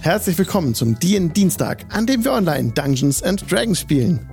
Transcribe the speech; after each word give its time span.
Herzlich 0.00 0.38
willkommen 0.38 0.74
zum 0.74 0.98
DN 0.98 1.32
Dienstag, 1.32 1.84
an 1.94 2.06
dem 2.06 2.24
wir 2.24 2.32
online 2.32 2.72
Dungeons 2.72 3.22
and 3.22 3.50
Dragons 3.50 3.80
spielen. 3.80 4.28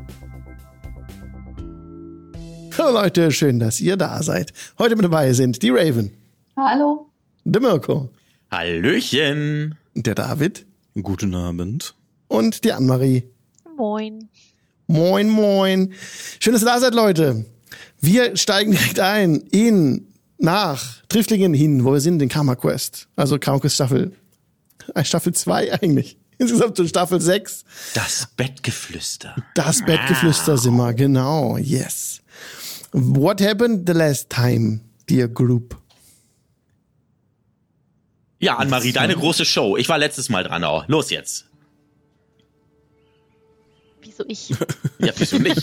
Hallo 2.77 2.91
Leute, 2.93 3.31
schön, 3.31 3.59
dass 3.59 3.81
ihr 3.81 3.97
da 3.97 4.21
seid. 4.21 4.53
Heute 4.77 4.95
mit 4.95 5.05
dabei 5.05 5.33
sind 5.33 5.63
die 5.63 5.71
Raven. 5.71 6.11
Hallo. 6.55 7.09
Der 7.43 7.61
Mirko. 7.61 8.09
Hallöchen. 8.51 9.75
Der 9.95 10.13
David. 10.15 10.65
Guten 11.01 11.33
Abend. 11.33 11.95
Und 12.27 12.63
die 12.63 12.71
Annemarie. 12.71 13.23
Moin. 13.75 14.29
Moin, 14.87 15.29
moin. 15.29 15.93
Schön, 16.39 16.53
dass 16.53 16.61
ihr 16.61 16.67
da 16.67 16.79
seid, 16.79 16.93
Leute. 16.93 17.45
Wir 17.99 18.37
steigen 18.37 18.71
direkt 18.71 18.99
ein 18.99 19.37
in 19.51 20.07
nach 20.37 21.03
Driftlingen 21.07 21.53
hin, 21.53 21.83
wo 21.85 21.93
wir 21.93 22.01
sind, 22.01 22.21
in 22.21 22.29
Karma 22.29 22.55
Quest. 22.55 23.07
Also 23.15 23.39
Karma 23.39 23.59
Quest 23.59 23.75
Staffel, 23.75 24.13
Staffel 25.03 25.33
2 25.33 25.81
eigentlich. 25.81 26.17
Insgesamt 26.37 26.75
so 26.77 26.85
Staffel 26.87 27.21
6. 27.21 27.63
Das 27.93 28.27
Bettgeflüster. 28.35 29.35
Das 29.53 29.83
Bettgeflüster 29.85 30.57
sind 30.57 30.75
wir, 30.75 30.93
genau, 30.93 31.57
yes. 31.57 32.21
What 32.91 33.41
happened 33.41 33.87
the 33.87 33.93
last 33.93 34.29
time, 34.29 34.81
dear 35.09 35.27
group? 35.27 35.77
Ja, 38.39 38.57
Annemarie, 38.57 38.91
deine 38.91 39.15
große 39.15 39.45
Show. 39.45 39.77
Ich 39.77 39.87
war 39.89 39.97
letztes 39.97 40.29
Mal 40.29 40.43
dran 40.43 40.63
auch. 40.63 40.87
Los 40.87 41.09
jetzt. 41.09 41.45
Wieso 44.15 44.29
ich? 44.29 44.49
Ja, 44.97 45.11
wieso 45.17 45.37
nicht? 45.37 45.61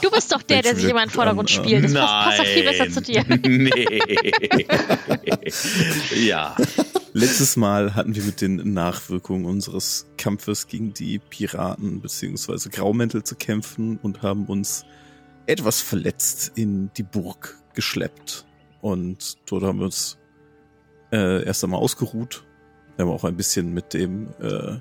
Du 0.00 0.10
bist 0.10 0.32
doch 0.32 0.42
der, 0.42 0.62
der 0.62 0.74
sich 0.74 0.88
immer 0.88 1.02
im 1.02 1.10
Vordergrund 1.10 1.50
spielt. 1.50 1.84
Das 1.84 1.92
passt, 1.92 2.24
passt 2.24 2.38
doch 2.38 2.46
viel 2.46 2.64
besser 2.64 2.90
zu 2.90 3.02
dir. 3.02 3.24
Nee. 3.42 4.00
ja. 6.26 6.56
Letztes 7.12 7.56
Mal 7.56 7.94
hatten 7.94 8.14
wir 8.14 8.22
mit 8.22 8.40
den 8.40 8.72
Nachwirkungen 8.72 9.44
unseres 9.44 10.06
Kampfes 10.16 10.68
gegen 10.68 10.94
die 10.94 11.18
Piraten 11.18 12.00
bzw. 12.00 12.70
Graumäntel 12.70 13.22
zu 13.24 13.34
kämpfen 13.36 13.98
und 13.98 14.22
haben 14.22 14.46
uns 14.46 14.86
etwas 15.46 15.82
verletzt 15.82 16.52
in 16.54 16.90
die 16.96 17.02
Burg 17.02 17.58
geschleppt. 17.74 18.46
Und 18.80 19.36
dort 19.46 19.64
haben 19.64 19.80
wir 19.80 19.84
uns 19.84 20.16
äh, 21.12 21.44
erst 21.44 21.62
einmal 21.62 21.80
ausgeruht. 21.80 22.44
Wir 22.96 23.04
haben 23.04 23.12
auch 23.12 23.24
ein 23.24 23.36
bisschen 23.36 23.74
mit 23.74 23.92
dem 23.92 24.28
äh, 24.40 24.78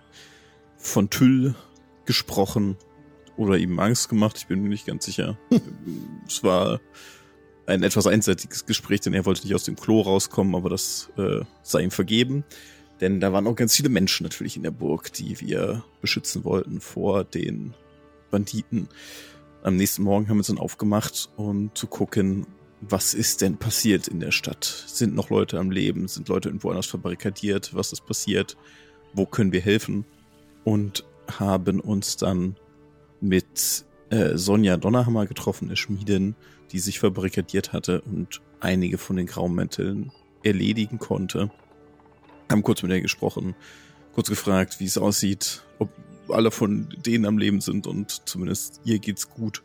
von 0.81 1.09
Tüll 1.09 1.55
gesprochen 2.05 2.75
oder 3.37 3.57
ihm 3.57 3.79
Angst 3.79 4.09
gemacht. 4.09 4.37
Ich 4.37 4.47
bin 4.47 4.61
mir 4.61 4.69
nicht 4.69 4.85
ganz 4.85 5.05
sicher. 5.05 5.37
es 6.27 6.43
war 6.43 6.81
ein 7.65 7.83
etwas 7.83 8.07
einseitiges 8.07 8.65
Gespräch, 8.65 9.01
denn 9.01 9.13
er 9.13 9.25
wollte 9.25 9.43
nicht 9.43 9.55
aus 9.55 9.63
dem 9.63 9.75
Klo 9.75 10.01
rauskommen, 10.01 10.55
aber 10.55 10.69
das 10.69 11.09
äh, 11.17 11.41
sei 11.63 11.83
ihm 11.83 11.91
vergeben. 11.91 12.43
Denn 12.99 13.19
da 13.19 13.31
waren 13.33 13.47
auch 13.47 13.55
ganz 13.55 13.75
viele 13.75 13.89
Menschen 13.89 14.23
natürlich 14.23 14.57
in 14.57 14.63
der 14.63 14.71
Burg, 14.71 15.13
die 15.13 15.39
wir 15.39 15.83
beschützen 16.01 16.43
wollten 16.43 16.81
vor 16.81 17.23
den 17.23 17.73
Banditen. 18.29 18.89
Am 19.63 19.75
nächsten 19.75 20.03
Morgen 20.03 20.27
haben 20.27 20.37
wir 20.37 20.41
uns 20.41 20.47
dann 20.47 20.59
aufgemacht, 20.59 21.29
um 21.35 21.73
zu 21.73 21.87
gucken, 21.87 22.45
was 22.81 23.13
ist 23.13 23.41
denn 23.41 23.57
passiert 23.57 24.07
in 24.07 24.19
der 24.19 24.31
Stadt? 24.31 24.65
Sind 24.87 25.15
noch 25.15 25.29
Leute 25.29 25.59
am 25.59 25.69
Leben? 25.69 26.07
Sind 26.07 26.27
Leute 26.29 26.49
irgendwo 26.49 26.69
anders 26.69 26.87
verbarrikadiert? 26.87 27.75
Was 27.75 27.93
ist 27.93 28.05
passiert? 28.05 28.57
Wo 29.13 29.25
können 29.25 29.51
wir 29.51 29.61
helfen? 29.61 30.05
Und 30.63 31.05
haben 31.27 31.79
uns 31.79 32.17
dann 32.17 32.55
mit 33.19 33.85
äh, 34.09 34.37
Sonja 34.37 34.77
Donnerhammer 34.77 35.25
getroffen, 35.25 35.69
der 35.69 35.75
Schmiedin, 35.75 36.35
die 36.71 36.79
sich 36.79 36.99
verbarrikadiert 36.99 37.73
hatte 37.73 38.01
und 38.01 38.41
einige 38.59 38.97
von 38.97 39.15
den 39.15 39.25
Graumänteln 39.25 40.11
erledigen 40.43 40.99
konnte. 40.99 41.51
Haben 42.49 42.63
kurz 42.63 42.83
mit 42.83 42.91
ihr 42.91 43.01
gesprochen, 43.01 43.55
kurz 44.13 44.29
gefragt, 44.29 44.79
wie 44.79 44.85
es 44.85 44.97
aussieht, 44.97 45.63
ob 45.79 45.89
alle 46.29 46.51
von 46.51 46.89
denen 47.05 47.25
am 47.25 47.37
Leben 47.37 47.61
sind 47.61 47.87
und 47.87 48.27
zumindest 48.27 48.81
ihr 48.83 48.99
geht's 48.99 49.29
gut. 49.29 49.63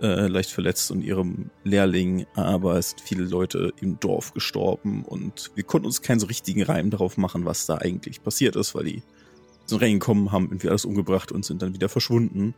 Äh, 0.00 0.28
leicht 0.28 0.52
verletzt 0.52 0.92
und 0.92 1.02
ihrem 1.02 1.50
Lehrling, 1.64 2.24
aber 2.36 2.78
es 2.78 2.90
sind 2.90 3.00
viele 3.00 3.24
Leute 3.24 3.72
im 3.80 3.98
Dorf 3.98 4.32
gestorben 4.32 5.02
und 5.04 5.50
wir 5.56 5.64
konnten 5.64 5.86
uns 5.86 6.02
keinen 6.02 6.20
so 6.20 6.26
richtigen 6.26 6.62
Reim 6.62 6.90
darauf 6.90 7.16
machen, 7.16 7.44
was 7.44 7.66
da 7.66 7.78
eigentlich 7.78 8.22
passiert 8.22 8.54
ist, 8.54 8.76
weil 8.76 8.84
die 8.84 9.02
sind 9.68 9.82
reingekommen, 9.82 10.32
haben 10.32 10.46
irgendwie 10.46 10.68
alles 10.68 10.84
umgebracht 10.84 11.32
und 11.32 11.44
sind 11.44 11.62
dann 11.62 11.74
wieder 11.74 11.88
verschwunden. 11.88 12.54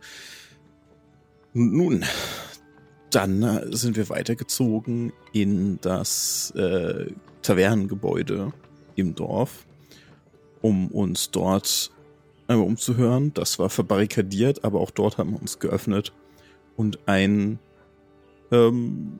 Nun, 1.53 2.05
dann 3.09 3.43
äh, 3.43 3.75
sind 3.75 3.97
wir 3.97 4.09
weitergezogen 4.09 5.11
in 5.33 5.79
das 5.81 6.51
äh, 6.51 7.11
Tavernengebäude 7.41 8.53
im 8.95 9.15
Dorf, 9.15 9.65
um 10.61 10.87
uns 10.87 11.31
dort 11.31 11.91
einmal 12.47 12.67
umzuhören. 12.67 13.33
Das 13.33 13.59
war 13.59 13.69
verbarrikadiert, 13.69 14.63
aber 14.63 14.79
auch 14.79 14.91
dort 14.91 15.17
haben 15.17 15.31
wir 15.31 15.41
uns 15.41 15.59
geöffnet 15.59 16.13
und 16.77 16.99
ein 17.07 17.59
ähm, 18.51 19.19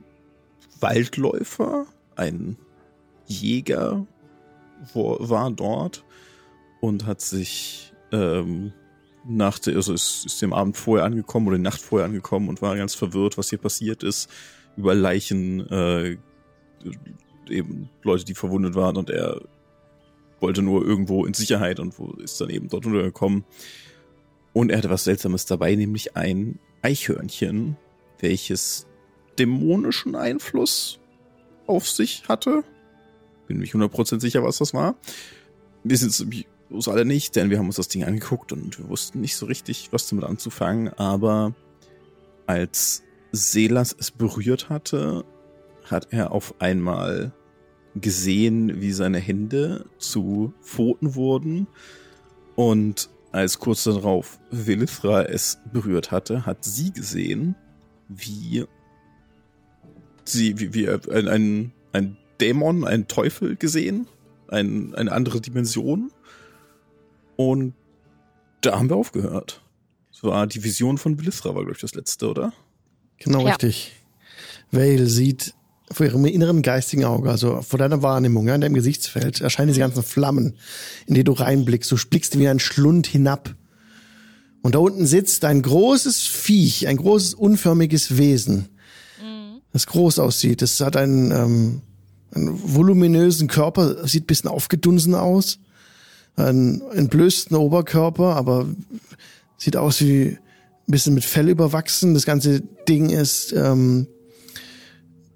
Waldläufer, 0.80 1.86
ein 2.16 2.58
Jäger 3.28 4.06
war 4.94 5.52
dort 5.52 6.04
und 6.82 7.06
hat 7.06 7.22
sich 7.22 7.94
ähm, 8.12 8.74
nach 9.26 9.60
der, 9.60 9.76
also 9.76 9.94
ist, 9.94 10.26
ist 10.26 10.42
dem 10.42 10.52
Abend 10.52 10.76
vorher 10.76 11.06
angekommen 11.06 11.48
oder 11.48 11.58
die 11.58 11.64
Nacht 11.64 11.80
vorher 11.80 12.08
angekommen 12.08 12.50
und 12.50 12.62
war 12.62 12.76
ganz 12.76 12.96
verwirrt, 12.96 13.38
was 13.38 13.50
hier 13.50 13.60
passiert 13.60 14.04
ist. 14.04 14.30
Über 14.76 14.94
Leichen, 14.94 15.62
äh, 15.70 16.18
eben 17.50 17.90
Leute, 18.04 18.26
die 18.26 18.34
verwundet 18.34 18.76
waren 18.76 18.98
und 18.98 19.10
er 19.10 19.42
wollte 20.40 20.62
nur 20.62 20.84
irgendwo 20.84 21.26
in 21.26 21.34
Sicherheit 21.34 21.80
und 21.80 21.98
wo 22.00 22.12
ist 22.14 22.42
dann 22.42 22.50
eben 22.50 22.68
dort 22.68 22.86
untergekommen. 22.86 23.46
Und 24.54 24.72
er 24.72 24.80
hatte 24.80 24.90
was 24.90 25.04
Seltsames 25.04 25.46
dabei, 25.46 25.76
nämlich 25.76 26.18
ein 26.18 26.60
Eichhörnchen, 26.82 27.78
welches 28.20 28.88
dämonischen 29.38 30.16
Einfluss 30.16 31.00
auf 31.68 31.88
sich 31.88 32.28
hatte. 32.28 32.64
Bin 33.48 33.60
mich 33.60 33.74
100% 33.74 34.20
sicher, 34.20 34.44
was 34.44 34.58
das 34.58 34.74
war. 34.74 34.96
Wir 35.84 35.98
sind 35.98 36.12
uns 36.72 36.88
alle 36.88 37.06
nicht, 37.06 37.36
denn 37.36 37.50
wir 37.50 37.58
haben 37.58 37.68
uns 37.68 37.76
das 37.76 37.88
Ding 37.88 38.04
angeguckt 38.04 38.52
und 38.52 38.80
wir 38.80 38.90
wussten 38.90 39.22
nicht 39.22 39.36
so 39.36 39.46
richtig, 39.46 39.90
was 39.92 40.08
damit 40.08 40.26
anzufangen. 40.26 40.90
Aber 40.94 41.54
als 42.48 43.04
Selas 43.32 43.96
es 43.98 44.12
berührt 44.12 44.70
hatte, 44.70 45.26
hat 45.86 46.08
er 46.12 46.32
auf 46.32 46.56
einmal 46.60 47.34
gesehen, 47.96 48.82
wie 48.82 48.94
seine 48.94 49.20
Hände 49.20 49.86
zu 49.98 50.54
Pfoten 50.62 51.16
wurden. 51.16 51.68
Und 52.56 53.10
als 53.32 53.60
kurz 53.60 53.84
darauf 53.84 54.40
Willifra 54.50 55.24
es 55.24 55.60
berührt 55.72 56.12
hatte, 56.12 56.46
hat 56.46 56.64
sie 56.64 56.92
gesehen, 56.92 57.56
wie 58.08 58.66
sie, 60.26 60.60
wie, 60.60 60.74
wie 60.74 60.90
ein, 60.90 61.28
ein, 61.28 61.72
ein 61.94 62.18
Dämon, 62.40 62.86
ein 62.86 63.08
Teufel 63.08 63.56
gesehen, 63.56 64.08
ein, 64.48 64.96
eine 64.96 65.12
andere 65.12 65.42
Dimension. 65.42 66.12
Und 67.50 67.74
da 68.62 68.78
haben 68.78 68.90
wir 68.90 68.96
aufgehört. 68.96 69.62
Das 70.12 70.24
war 70.24 70.46
die 70.48 70.64
Vision 70.64 70.98
von 70.98 71.16
Belithra, 71.18 71.50
war, 71.50 71.62
glaube 71.64 71.74
ich, 71.74 71.82
das 71.82 71.96
letzte, 71.96 72.30
oder? 72.30 72.54
Genau, 73.18 73.42
Ja. 73.42 73.50
richtig. 73.50 73.94
Vale 74.72 75.08
sieht 75.08 75.54
vor 75.92 76.06
ihrem 76.06 76.26
inneren 76.26 76.62
geistigen 76.62 77.04
Auge, 77.04 77.30
also 77.30 77.62
vor 77.62 77.78
deiner 77.78 78.02
Wahrnehmung, 78.02 78.48
ja, 78.48 78.56
in 78.56 78.62
deinem 78.62 78.76
Gesichtsfeld, 78.76 79.42
erscheinen 79.42 79.68
diese 79.68 79.82
ganzen 79.82 80.04
Flammen, 80.04 80.56
in 81.06 81.16
die 81.16 81.24
du 81.24 81.34
reinblickst. 81.34 81.92
Du 81.92 81.98
blickst 82.10 82.40
wie 82.40 82.48
ein 82.48 82.60
Schlund 82.60 83.08
hinab. 83.08 83.56
Und 84.62 84.76
da 84.76 84.80
unten 84.80 85.06
sitzt 85.06 85.44
ein 85.44 85.62
großes 85.64 86.22
Viech, 86.22 86.88
ein 86.88 86.98
großes 86.98 87.34
unförmiges 87.34 88.18
Wesen, 88.18 88.70
das 89.74 89.88
groß 89.88 90.20
aussieht. 90.20 90.62
Es 90.62 90.80
hat 90.82 90.96
einen, 90.96 91.32
ähm, 91.32 91.82
einen 92.34 92.76
voluminösen 92.76 93.48
Körper, 93.48 94.08
sieht 94.08 94.24
ein 94.24 94.28
bisschen 94.28 94.50
aufgedunsen 94.50 95.16
aus, 95.16 95.60
einen 96.36 96.82
entblößten 96.92 97.56
Oberkörper, 97.56 98.36
aber 98.36 98.68
sieht 99.58 99.78
aus 99.78 100.02
wie 100.02 100.38
ein 100.88 100.92
bisschen 100.92 101.14
mit 101.14 101.24
Fell 101.24 101.50
überwachsen. 101.50 102.14
Das 102.14 102.26
ganze 102.26 102.62
Ding 102.88 103.10
ist 103.10 103.54
ähm, 103.54 104.08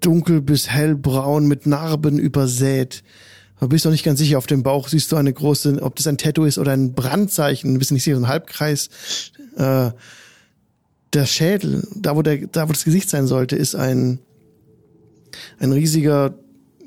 dunkel 0.00 0.40
bis 0.40 0.68
hellbraun 0.68 1.46
mit 1.46 1.66
Narben 1.66 2.18
übersät. 2.18 3.02
Du 3.60 3.68
bist 3.68 3.84
noch 3.84 3.92
nicht 3.92 4.04
ganz 4.04 4.18
sicher. 4.18 4.38
Auf 4.38 4.46
dem 4.46 4.62
Bauch 4.62 4.88
siehst 4.88 5.12
du 5.12 5.16
eine 5.16 5.32
große, 5.32 5.80
ob 5.82 5.96
das 5.96 6.06
ein 6.06 6.18
Tattoo 6.18 6.44
ist 6.44 6.58
oder 6.58 6.72
ein 6.72 6.94
Brandzeichen. 6.94 7.72
Du 7.72 7.78
bist 7.78 7.92
nicht 7.92 8.04
sicher, 8.04 8.16
so 8.16 8.22
ein 8.22 8.28
Halbkreis. 8.28 8.90
Äh, 9.56 9.90
der 11.12 11.26
Schädel, 11.26 11.86
da 11.94 12.16
wo 12.16 12.22
der, 12.22 12.46
da 12.48 12.68
wo 12.68 12.72
das 12.72 12.84
Gesicht 12.84 13.08
sein 13.08 13.26
sollte, 13.26 13.56
ist 13.56 13.74
ein 13.74 14.18
ein 15.58 15.72
riesiger, 15.72 16.34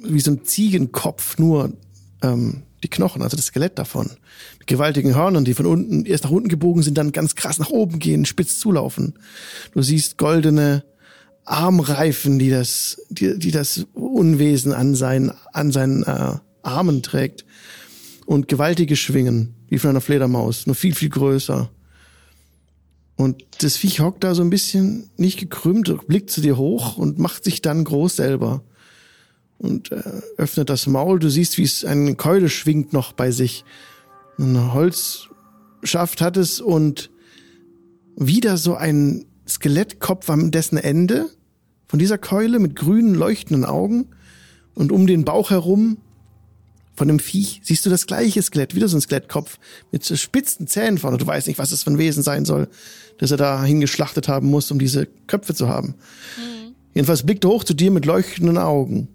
wie 0.04 0.20
so 0.20 0.32
ein 0.32 0.46
Ziegenkopf, 0.46 1.38
nur 1.38 1.74
ähm, 2.22 2.64
die 2.84 2.90
Knochen, 2.90 3.22
also 3.22 3.36
das 3.36 3.48
Skelett 3.48 3.78
davon. 3.78 4.12
Mit 4.60 4.68
gewaltigen 4.68 5.16
Hörnern, 5.16 5.46
die 5.46 5.54
von 5.54 5.66
unten 5.66 6.06
erst 6.06 6.24
nach 6.24 6.32
unten 6.32 6.50
gebogen 6.50 6.84
sind, 6.84 6.98
dann 6.98 7.12
ganz 7.12 7.36
krass 7.36 7.60
nach 7.60 7.70
oben 7.70 8.00
gehen, 8.00 8.26
spitz 8.26 8.60
zulaufen. 8.60 9.14
Du 9.74 9.82
siehst 9.82 10.18
goldene 10.18 10.84
Armreifen, 11.46 12.40
die 12.40 12.50
das, 12.50 13.02
die, 13.10 13.38
die 13.40 13.52
das 13.52 13.86
Unwesen 13.94 14.74
an 14.74 14.96
seinen, 14.96 15.32
an 15.52 15.72
seinen 15.72 16.04
äh, 16.04 16.36
Armen 16.62 17.04
trägt. 17.04 17.46
und 18.26 18.48
gewaltige 18.48 18.96
Schwingen, 18.96 19.56
wie 19.70 19.80
von 19.80 19.90
einer 19.90 20.02
Fledermaus, 20.02 20.68
nur 20.68 20.76
viel, 20.76 20.94
viel 20.94 21.10
größer. 21.10 21.72
Und 23.16 23.44
das 23.62 23.76
Viech 23.76 24.02
hockt 24.02 24.24
da 24.24 24.36
so 24.36 24.44
ein 24.44 24.52
bisschen 24.52 25.10
nicht 25.18 25.40
gekrümmt, 25.40 25.92
blickt 26.08 26.30
zu 26.30 26.40
dir 26.40 26.56
hoch 26.56 26.96
und 26.96 27.18
macht 27.18 27.44
sich 27.44 27.62
dann 27.62 27.84
groß 27.84 28.16
selber. 28.16 28.64
Und 29.60 29.92
äh, 29.92 30.02
öffnet 30.38 30.70
das 30.70 30.88
Maul. 30.88 31.20
Du 31.20 31.30
siehst, 31.30 31.58
wie 31.58 31.64
es 31.64 31.86
eine 31.86 32.16
Keule 32.16 32.50
schwingt 32.50 32.94
noch 32.94 33.12
bei 33.12 33.30
sich. 33.30 33.66
Ein 34.40 34.74
Holzschaft 34.74 36.22
hat 36.22 36.38
es 36.38 36.62
und 36.62 37.12
wieder 38.16 38.58
so 38.58 38.76
ein 38.76 39.26
Skelettkopf 39.48 40.30
am 40.30 40.52
dessen 40.52 40.78
Ende 40.78 41.30
von 41.88 42.00
dieser 42.00 42.18
Keule 42.18 42.60
mit 42.60 42.76
grünen 42.76 43.16
leuchtenden 43.16 43.66
Augen 43.66 44.08
und 44.76 44.92
um 44.92 45.08
den 45.08 45.26
Bauch 45.26 45.50
herum 45.50 45.98
von 47.00 47.08
dem 47.08 47.20
Viech 47.20 47.62
siehst 47.64 47.86
du 47.86 47.90
das 47.90 48.08
gleiche 48.08 48.42
Skelett, 48.42 48.76
wieder 48.76 48.90
so 48.90 48.98
ein 48.98 49.02
Skelettkopf 49.02 49.58
mit 49.92 50.06
spitzen 50.06 50.68
Zähnen 50.68 50.98
vorne. 50.98 51.18
Du 51.18 51.26
weißt 51.26 51.48
nicht, 51.48 51.58
was 51.58 51.70
das 51.70 51.84
für 51.84 51.92
ein 51.92 51.98
Wesen 51.98 52.24
sein 52.24 52.44
soll, 52.44 52.68
dass 53.18 53.32
er 53.32 53.38
da 53.38 53.64
hingeschlachtet 53.64 54.28
haben 54.28 54.50
muss, 54.50 54.70
um 54.70 54.80
diese 54.80 55.06
Köpfe 55.28 55.56
zu 55.56 55.70
haben. 55.70 55.96
Mhm. 56.38 56.76
Jedenfalls 56.94 57.26
blickt 57.26 57.46
er 57.46 57.52
hoch 57.52 57.64
zu 57.64 57.74
dir 57.74 57.90
mit 57.90 58.06
leuchtenden 58.06 58.58
Augen, 58.58 59.08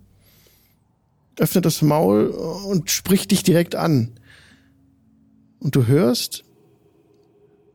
öffnet 1.39 1.65
das 1.65 1.83
Maul 1.83 2.29
und 2.29 2.91
spricht 2.91 3.31
dich 3.31 3.43
direkt 3.43 3.75
an. 3.75 4.19
Und 5.61 5.77
du 5.77 5.87
hörst, 5.87 6.45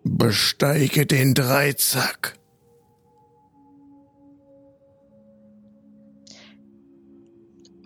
besteige 0.04 1.06
den 1.06 1.34
Dreizack. 1.34 2.38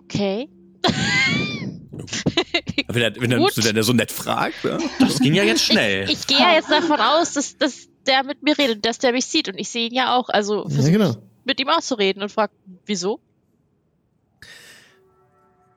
Okay. 0.04 0.50
wenn 2.88 3.02
er, 3.02 3.16
wenn 3.20 3.32
er, 3.32 3.76
er 3.76 3.84
so 3.84 3.94
nett 3.94 4.12
fragt. 4.12 4.64
Ja? 4.64 4.78
Das 5.00 5.20
ging 5.20 5.34
ja 5.34 5.44
jetzt 5.44 5.64
schnell. 5.64 6.06
Ich, 6.06 6.20
ich 6.20 6.28
gehe 6.28 6.38
ja 6.38 6.54
jetzt 6.54 6.70
davon 6.70 7.00
aus, 7.00 7.34
dass, 7.34 7.58
dass 7.58 7.88
der 8.06 8.24
mit 8.24 8.44
mir 8.44 8.58
redet, 8.58 8.86
dass 8.86 9.00
der 9.00 9.12
mich 9.12 9.26
sieht. 9.26 9.48
Und 9.48 9.58
ich 9.58 9.70
sehe 9.70 9.88
ihn 9.88 9.94
ja 9.94 10.16
auch. 10.16 10.30
Also 10.30 10.68
ja, 10.68 10.90
genau. 10.90 11.16
mit 11.46 11.60
ihm 11.60 11.70
auch 11.70 11.82
zu 11.82 11.96
reden 11.96 12.22
und 12.22 12.32
frage, 12.32 12.54
wieso? 12.86 13.20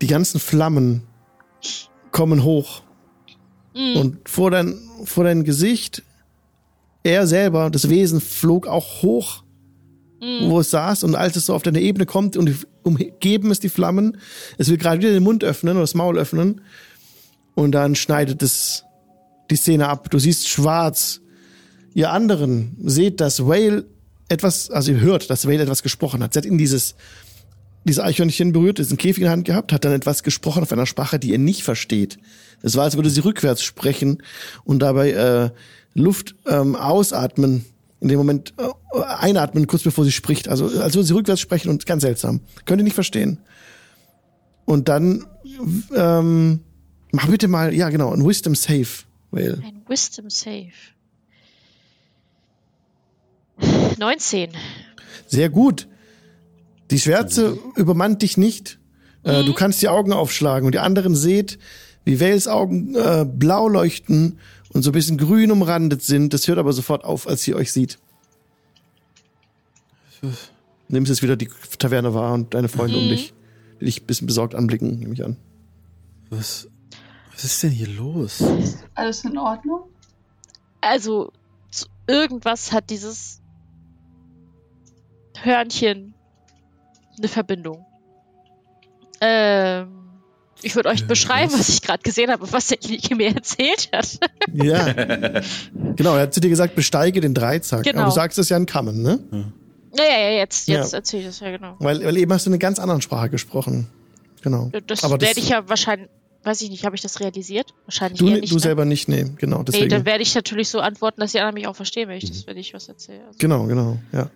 Die 0.03 0.07
ganzen 0.07 0.41
Flammen 0.41 1.03
kommen 2.11 2.45
hoch. 2.45 2.83
Mhm. 3.75 3.97
Und 3.97 4.29
vor 4.29 4.51
dein, 4.51 4.79
vor 5.05 5.25
dein 5.25 5.45
Gesicht, 5.45 6.03
er 7.03 7.27
selber, 7.27 7.71
das 7.71 7.89
Wesen, 7.89 8.21
flog 8.21 8.67
auch 8.67 9.03
hoch 9.03 9.45
mhm. 10.21 10.51
wo 10.51 10.61
es 10.61 10.71
saß 10.71 11.05
und 11.05 11.15
als 11.15 11.37
es 11.37 11.47
so 11.47 11.55
auf 11.55 11.63
deine 11.63 11.81
Ebene 11.81 12.07
kommt 12.07 12.37
und 12.37 12.67
umgeben 12.83 13.51
es 13.51 13.61
die 13.61 13.69
Flammen, 13.69 14.19
es 14.59 14.69
will 14.69 14.79
gerade 14.79 14.99
wieder 14.99 15.13
den 15.13 15.23
Mund 15.23 15.45
öffnen 15.45 15.75
oder 15.75 15.83
das 15.83 15.95
Maul 15.95 16.19
öffnen 16.19 16.61
und 17.55 17.73
dann 17.73 17.95
schneidet 17.95 18.43
es 18.43 18.85
die 19.51 19.57
Szene 19.57 19.89
ab. 19.89 20.11
Du 20.11 20.19
siehst 20.19 20.49
schwarz. 20.49 21.21
Ihr 21.95 22.11
anderen 22.11 22.77
seht, 22.85 23.21
dass 23.21 23.47
Whale 23.47 23.87
etwas, 24.29 24.71
also 24.71 24.93
ihr 24.93 25.01
hört, 25.01 25.31
dass 25.31 25.47
Whale 25.47 25.63
etwas 25.63 25.83
gesprochen 25.83 26.23
hat. 26.23 26.35
Sie 26.35 26.39
hat 26.39 26.47
in 26.47 26.59
dieses 26.59 26.97
dieses 27.87 28.03
Eichhörnchen 28.03 28.53
berührt, 28.53 28.79
diesen 28.79 28.97
Käfig 28.97 29.19
in 29.19 29.25
der 29.25 29.33
Hand 29.33 29.45
gehabt, 29.45 29.73
hat 29.73 29.85
dann 29.85 29.93
etwas 29.93 30.23
gesprochen 30.23 30.63
auf 30.63 30.73
einer 30.73 30.87
Sprache, 30.87 31.19
die 31.19 31.31
ihr 31.31 31.39
nicht 31.39 31.63
versteht. 31.63 32.19
Es 32.63 32.77
war, 32.77 32.85
als 32.85 32.97
würde 32.97 33.11
sie 33.11 33.21
rückwärts 33.21 33.63
sprechen 33.63 34.23
und 34.65 34.81
dabei 34.81 35.11
äh, 35.13 35.51
Luft 35.95 36.35
ähm, 36.47 36.75
ausatmen 36.75 37.65
in 38.01 38.09
dem 38.09 38.19
Moment 38.19 38.55
äh, 38.59 39.01
einatmen, 39.03 39.67
kurz 39.67 39.83
bevor 39.83 40.05
sie 40.05 40.13
spricht. 40.13 40.49
Also 40.49 40.67
als 40.67 40.95
würde 40.95 41.07
sie 41.07 41.15
rückwärts 41.15 41.41
sprechen 41.41 41.71
und 41.71 41.87
ganz 41.87 42.03
seltsam. 42.03 42.41
Könnt 42.65 42.81
ihr 42.81 42.85
nicht 42.85 42.95
verstehen. 42.95 43.39
Und 44.65 44.89
dann 44.89 45.25
ähm, 45.95 46.61
mach 47.13 47.29
bitte 47.29 47.49
mal, 47.49 47.73
ja 47.73 47.89
genau, 47.89 48.13
ein 48.13 48.27
Wisdom 48.27 48.55
Save. 48.55 48.89
Weil 49.31 49.63
ein 49.65 49.83
Wisdom 49.87 50.29
Save. 50.29 50.73
19. 53.99 54.51
Sehr 55.27 55.49
gut. 55.49 55.89
Die 56.91 56.99
Schwärze 56.99 57.59
übermannt 57.75 58.23
dich 58.23 58.37
nicht. 58.37 58.79
Äh, 59.25 59.43
mhm. 59.43 59.47
Du 59.47 59.55
kannst 59.55 59.83
die 59.83 59.89
Augen 59.89 60.13
aufschlagen 60.13 60.67
und 60.67 60.73
die 60.73 60.79
anderen 60.79 61.15
seht, 61.15 61.59
wie 62.05 62.21
Wales 62.21 62.47
Augen 62.47 62.95
äh, 62.95 63.27
blau 63.29 63.69
leuchten 63.69 64.39
und 64.73 64.83
so 64.83 64.91
ein 64.91 64.93
bisschen 64.93 65.19
grün 65.19 65.51
umrandet 65.51 66.03
sind. 66.03 66.33
Das 66.33 66.47
hört 66.47 66.59
aber 66.59 66.73
sofort 66.73 67.05
auf, 67.05 67.27
als 67.27 67.43
sie 67.43 67.55
euch 67.55 67.73
sieht. 67.73 67.99
Nimmst 70.89 71.11
jetzt 71.11 71.23
wieder 71.23 71.37
die 71.37 71.51
Taverne 71.79 72.15
wahr 72.15 72.35
und 72.35 72.55
deine 72.55 72.69
Freunde 72.69 72.97
mhm. 72.97 73.03
um 73.03 73.09
dich, 73.09 73.35
die 73.81 73.87
dich 73.87 74.03
ein 74.03 74.07
bisschen 74.07 74.27
besorgt 74.27 74.55
anblicken, 74.55 74.99
nehme 74.99 75.15
ich 75.15 75.25
an. 75.25 75.37
Was, 76.31 76.69
was 77.33 77.45
ist 77.45 77.63
denn 77.63 77.71
hier 77.71 77.89
los? 77.89 78.43
Alles 78.95 79.25
in 79.25 79.37
Ordnung? 79.39 79.83
Also, 80.81 81.33
irgendwas 82.07 82.73
hat 82.73 82.91
dieses 82.91 83.41
Hörnchen 85.37 86.15
eine 87.19 87.29
Verbindung. 87.29 87.85
Ähm, 89.21 90.07
ich 90.63 90.75
würde 90.75 90.89
euch 90.89 91.07
beschreiben, 91.07 91.53
was 91.53 91.69
ich 91.69 91.83
gerade 91.83 92.03
gesehen 92.03 92.31
habe, 92.31 92.51
was 92.51 92.69
der 92.69 92.83
Ilike 92.83 93.15
mir 93.15 93.29
erzählt 93.35 93.91
hat. 93.93 94.19
ja. 94.53 94.93
Genau, 95.97 96.15
er 96.15 96.23
hat 96.23 96.35
zu 96.35 96.41
dir 96.41 96.51
gesagt, 96.51 96.75
besteige 96.75 97.21
den 97.21 97.33
Dreizack. 97.33 97.85
Genau. 97.85 98.01
Aber 98.01 98.11
du 98.11 98.15
sagst 98.15 98.39
es 98.39 98.51
ja 98.51 98.57
in 98.57 98.67
Kammen, 98.67 99.03
ne? 99.03 99.19
Ja, 99.97 100.05
ja, 100.05 100.19
ja, 100.19 100.31
jetzt, 100.39 100.69
jetzt 100.69 100.93
ja. 100.93 100.99
erzähle 100.99 101.23
ich 101.23 101.29
das 101.29 101.41
ja 101.41 101.51
genau. 101.51 101.77
Weil, 101.79 102.05
weil 102.05 102.17
eben 102.19 102.31
hast 102.33 102.45
du 102.45 102.51
eine 102.51 102.59
ganz 102.59 102.79
andere 102.79 103.01
Sprache 103.01 103.31
gesprochen. 103.31 103.87
Genau. 104.43 104.71
Das 104.87 105.03
werde 105.03 105.41
ich 105.41 105.49
ja 105.49 105.69
wahrscheinlich, 105.69 106.09
weiß 106.45 106.61
ich 106.61 106.71
nicht, 106.71 106.85
habe 106.85 106.95
ich 106.97 107.03
das 107.03 107.21
realisiert? 107.21 107.73
Wahrscheinlich 107.87 108.19
du, 108.19 108.27
nicht. 108.27 108.51
Du 108.51 108.57
ne? 108.57 108.61
selber 108.61 108.85
nicht, 108.85 109.09
nee, 109.09 109.25
genau. 109.37 109.63
Deswegen. 109.63 109.85
Nee, 109.85 109.89
dann 109.89 110.05
werde 110.05 110.23
ich 110.23 110.35
natürlich 110.35 110.69
so 110.69 110.81
antworten, 110.81 111.21
dass 111.21 111.33
die 111.33 111.41
anderen 111.41 111.55
mich 111.55 111.67
auch 111.67 111.77
verstehen, 111.77 112.09
wenn 112.09 112.19
ich, 112.19 112.29
das, 112.29 112.43
mhm. 112.43 112.51
wenn 112.51 112.57
ich 112.59 112.75
was 112.75 112.89
erzähle. 112.89 113.25
Also. 113.27 113.39
Genau, 113.39 113.65
genau, 113.65 113.99
ja. 114.13 114.31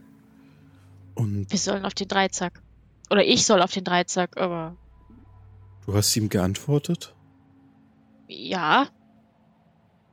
Und 1.15 1.47
wir 1.51 1.59
sollen 1.59 1.85
auf 1.85 1.95
den 1.95 2.09
Dreizack. 2.09 2.63
Oder 3.11 3.25
ich 3.25 3.45
soll 3.45 3.61
auf 3.63 3.73
den 3.73 3.85
Dreizack, 3.85 4.37
aber 4.37 4.77
Du 5.87 5.97
hast 5.97 6.15
ihm 6.17 6.29
geantwortet? 6.29 7.15
Ja. 8.29 8.87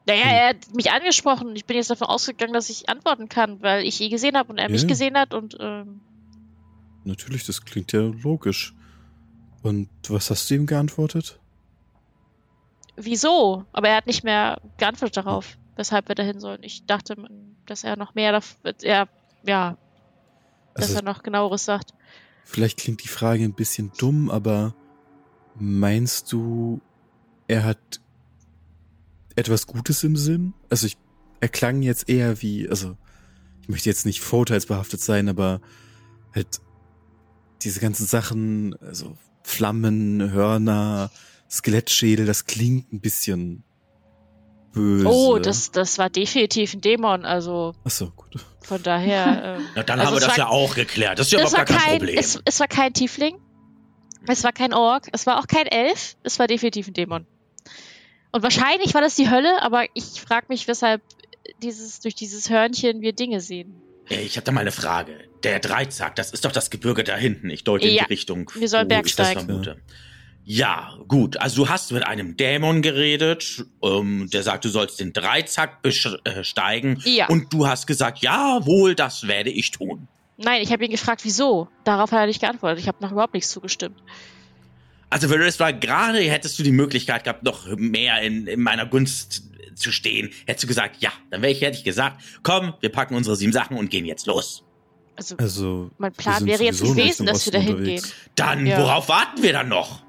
Naja, 0.07 0.23
hm. 0.23 0.29
er 0.29 0.49
hat 0.49 0.73
mich 0.73 0.91
angesprochen. 0.91 1.55
Ich 1.55 1.65
bin 1.65 1.77
jetzt 1.77 1.91
davon 1.91 2.07
ausgegangen, 2.07 2.53
dass 2.53 2.69
ich 2.69 2.89
antworten 2.89 3.29
kann, 3.29 3.61
weil 3.61 3.85
ich 3.85 4.01
ihn 4.01 4.09
gesehen 4.09 4.37
habe 4.37 4.51
und 4.51 4.57
er 4.57 4.65
ja. 4.65 4.71
mich 4.71 4.87
gesehen 4.87 5.15
hat 5.17 5.35
und. 5.35 5.55
Ähm 5.59 6.01
Natürlich, 7.03 7.45
das 7.45 7.63
klingt 7.63 7.91
ja 7.91 8.01
logisch. 8.01 8.73
Und 9.61 9.89
was 10.07 10.31
hast 10.31 10.49
du 10.49 10.55
ihm 10.55 10.65
geantwortet? 10.65 11.39
Wieso? 12.95 13.65
Aber 13.71 13.89
er 13.89 13.97
hat 13.97 14.07
nicht 14.07 14.23
mehr 14.23 14.59
geantwortet 14.77 15.17
darauf, 15.17 15.57
weshalb 15.75 16.07
wir 16.07 16.15
dahin 16.15 16.39
sollen. 16.39 16.63
Ich 16.63 16.85
dachte, 16.85 17.15
dass 17.65 17.83
er 17.83 17.97
noch 17.97 18.15
mehr, 18.15 18.41
er, 18.81 19.07
ja, 19.45 19.77
dass 20.73 20.85
also, 20.89 20.95
er 20.95 21.03
noch 21.03 21.21
genaueres 21.21 21.65
sagt. 21.65 21.93
Vielleicht 22.47 22.79
klingt 22.79 23.03
die 23.03 23.09
Frage 23.09 23.43
ein 23.43 23.53
bisschen 23.53 23.91
dumm, 23.97 24.29
aber 24.31 24.73
Meinst 25.59 26.31
du, 26.31 26.81
er 27.47 27.63
hat 27.63 27.99
etwas 29.35 29.65
Gutes 29.65 30.03
im 30.03 30.15
Sinn? 30.15 30.53
Also 30.69 30.85
ich, 30.85 30.97
er 31.39 31.49
klang 31.49 31.81
jetzt 31.81 32.09
eher 32.09 32.41
wie, 32.41 32.69
also 32.69 32.95
ich 33.61 33.69
möchte 33.69 33.89
jetzt 33.89 34.05
nicht 34.05 34.21
vorteilsbehaftet 34.21 35.01
sein, 35.01 35.29
aber 35.29 35.61
halt 36.33 36.61
diese 37.63 37.79
ganzen 37.79 38.05
Sachen, 38.05 38.75
also 38.81 39.17
Flammen, 39.43 40.31
Hörner, 40.31 41.09
Skelettschädel, 41.49 42.27
das 42.27 42.45
klingt 42.45 42.93
ein 42.93 42.99
bisschen 42.99 43.63
böse. 44.77 45.07
Oh, 45.07 45.39
das, 45.39 45.71
das 45.71 45.97
war 45.97 46.09
definitiv 46.09 46.73
ein 46.73 46.81
Dämon, 46.81 47.25
also. 47.25 47.73
Ach 47.83 47.91
so, 47.91 48.11
gut. 48.11 48.45
Von 48.61 48.83
daher. 48.83 49.57
Ähm, 49.57 49.67
Na, 49.75 49.83
dann 49.83 49.99
also 49.99 50.11
haben 50.11 50.15
wir 50.17 50.27
das 50.27 50.29
war, 50.29 50.37
ja 50.37 50.47
auch 50.47 50.75
geklärt. 50.75 51.19
Das 51.19 51.27
ist 51.27 51.31
ja 51.31 51.39
überhaupt 51.39 51.55
gar 51.55 51.65
kein, 51.65 51.77
kein 51.77 51.97
Problem. 51.99 52.17
Es, 52.17 52.39
es 52.43 52.59
war 52.59 52.67
kein 52.67 52.93
Tiefling. 52.93 53.37
Es 54.27 54.43
war 54.43 54.51
kein 54.51 54.73
Ork, 54.73 55.07
es 55.13 55.25
war 55.25 55.39
auch 55.39 55.47
kein 55.47 55.67
Elf, 55.67 56.17
es 56.23 56.37
war 56.37 56.47
definitiv 56.47 56.87
ein 56.87 56.93
Dämon. 56.93 57.25
Und 58.31 58.43
wahrscheinlich 58.43 58.93
war 58.93 59.01
das 59.01 59.15
die 59.15 59.29
Hölle, 59.29 59.61
aber 59.61 59.85
ich 59.93 60.21
frage 60.21 60.47
mich, 60.49 60.67
weshalb 60.67 61.01
dieses, 61.61 62.01
durch 62.01 62.15
dieses 62.15 62.49
Hörnchen 62.49 63.01
wir 63.01 63.13
Dinge 63.13 63.39
sehen. 63.39 63.81
Ich 64.09 64.37
habe 64.37 64.45
da 64.45 64.51
mal 64.51 64.61
eine 64.61 64.71
Frage. 64.71 65.17
Der 65.43 65.59
Dreizack, 65.59 66.15
das 66.15 66.31
ist 66.31 66.45
doch 66.45 66.51
das 66.51 66.69
Gebirge 66.69 67.03
da 67.03 67.15
hinten. 67.15 67.49
Ich 67.49 67.63
deute 67.63 67.87
ja, 67.87 68.01
in 68.01 68.07
die 68.07 68.13
Richtung. 68.13 68.51
Wir 68.55 68.67
sollen 68.67 68.87
bergsteigen. 68.87 69.63
Ja. 69.63 69.75
Ja, 70.49 70.97
gut. 71.09 71.35
Also 71.41 71.65
du 71.65 71.69
hast 71.69 71.91
mit 71.91 72.07
einem 72.07 72.37
Dämon 72.37 72.81
geredet, 72.81 73.65
ähm, 73.83 74.29
der 74.31 74.43
sagt, 74.43 74.63
du 74.63 74.69
sollst 74.69 74.97
den 75.01 75.11
Dreizack 75.11 75.81
besteigen. 75.81 77.01
Äh, 77.03 77.09
ja. 77.09 77.27
Und 77.27 77.51
du 77.51 77.67
hast 77.67 77.85
gesagt, 77.85 78.19
jawohl, 78.19 78.95
das 78.95 79.27
werde 79.27 79.49
ich 79.49 79.71
tun. 79.71 80.07
Nein, 80.37 80.61
ich 80.61 80.71
habe 80.71 80.85
ihn 80.85 80.91
gefragt, 80.91 81.25
wieso. 81.25 81.67
Darauf 81.83 82.13
hat 82.13 82.19
er 82.19 82.25
nicht 82.27 82.39
geantwortet. 82.39 82.79
Ich 82.79 82.87
habe 82.87 82.97
noch 83.01 83.11
überhaupt 83.11 83.33
nichts 83.33 83.49
zugestimmt. 83.49 84.01
Also, 85.09 85.29
wenn 85.29 85.41
es 85.41 85.59
war 85.59 85.73
gerade, 85.73 86.19
hättest 86.19 86.57
du 86.57 86.63
die 86.63 86.71
Möglichkeit 86.71 87.25
gehabt, 87.25 87.43
noch 87.43 87.67
mehr 87.75 88.21
in, 88.21 88.47
in 88.47 88.61
meiner 88.61 88.85
Gunst 88.85 89.43
zu 89.75 89.91
stehen. 89.91 90.29
Hättest 90.45 90.63
du 90.63 90.67
gesagt, 90.67 91.01
ja, 91.01 91.11
dann 91.29 91.41
wäre 91.41 91.51
ich, 91.51 91.59
hätte 91.59 91.77
ich 91.77 91.83
gesagt, 91.83 92.21
komm, 92.43 92.73
wir 92.79 92.89
packen 92.89 93.15
unsere 93.15 93.35
sieben 93.35 93.51
Sachen 93.51 93.75
und 93.75 93.89
gehen 93.89 94.05
jetzt 94.05 94.27
los. 94.27 94.63
Also, 95.17 95.35
also 95.35 95.91
mein 95.97 96.13
Plan 96.13 96.45
wäre 96.45 96.63
jetzt 96.63 96.81
gewesen, 96.81 97.25
dass 97.25 97.43
wir 97.43 97.51
da 97.51 97.59
hingehen. 97.59 98.03
Dann, 98.35 98.65
ja. 98.65 98.79
worauf 98.79 99.09
warten 99.09 99.43
wir 99.43 99.51
dann 99.51 99.67
noch? 99.67 100.06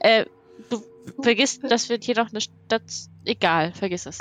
Äh, 0.00 0.24
du 0.70 0.82
vergiss, 1.22 1.60
dass 1.60 1.88
wir 1.88 1.98
hier 2.00 2.16
noch 2.16 2.30
eine 2.30 2.40
Stadt. 2.40 2.82
Egal, 3.24 3.72
vergiss 3.72 4.06
es. 4.06 4.18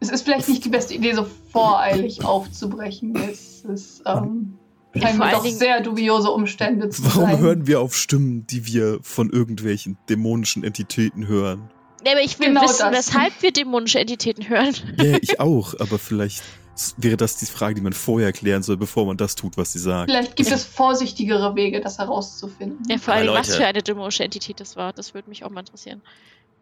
Es 0.00 0.10
ist 0.10 0.22
vielleicht 0.22 0.48
nicht 0.48 0.64
die 0.64 0.68
beste 0.68 0.94
Idee, 0.94 1.14
so 1.14 1.26
voreilig 1.52 2.24
aufzubrechen. 2.24 3.16
Es 3.16 3.64
ist, 3.64 4.02
ähm, 4.06 4.58
scheinen 4.94 5.20
allen 5.22 5.32
doch 5.32 5.42
Dingen- 5.42 5.56
sehr 5.58 5.80
dubiose 5.80 6.30
Umstände 6.30 6.90
zu 6.90 7.04
Warum 7.04 7.22
sein. 7.30 7.38
hören 7.38 7.66
wir 7.66 7.80
auf 7.80 7.96
Stimmen, 7.96 8.46
die 8.46 8.66
wir 8.66 8.98
von 9.02 9.30
irgendwelchen 9.30 9.96
dämonischen 10.08 10.64
Entitäten 10.64 11.26
hören? 11.26 11.70
Nee, 12.04 12.12
aber 12.12 12.20
ich 12.20 12.38
will 12.38 12.48
Genau 12.48 12.62
wissen, 12.62 12.90
das. 12.92 13.08
weshalb 13.08 13.32
wir 13.42 13.52
dämonische 13.52 13.98
Entitäten 13.98 14.48
hören. 14.48 14.74
Ja, 15.02 15.16
ich 15.20 15.40
auch, 15.40 15.74
aber 15.80 15.98
vielleicht 15.98 16.42
wäre 16.98 17.16
das 17.16 17.36
die 17.36 17.46
Frage, 17.46 17.76
die 17.76 17.80
man 17.80 17.92
vorher 17.92 18.32
klären 18.32 18.62
soll, 18.62 18.76
bevor 18.76 19.06
man 19.06 19.16
das 19.16 19.34
tut, 19.34 19.56
was 19.56 19.72
sie 19.72 19.78
sagt. 19.78 20.10
Vielleicht 20.10 20.36
gibt 20.36 20.50
es 20.50 20.64
vorsichtigere 20.64 21.54
Wege, 21.54 21.80
das 21.80 21.98
herauszufinden. 21.98 22.86
Ja, 22.88 22.98
vor 22.98 23.14
allem, 23.14 23.34
was 23.34 23.54
für 23.54 23.66
eine 23.66 23.82
dämonische 23.82 24.24
Entität 24.24 24.60
das 24.60 24.76
war. 24.76 24.92
Das 24.92 25.14
würde 25.14 25.28
mich 25.28 25.44
auch 25.44 25.50
mal 25.50 25.60
interessieren. 25.60 26.02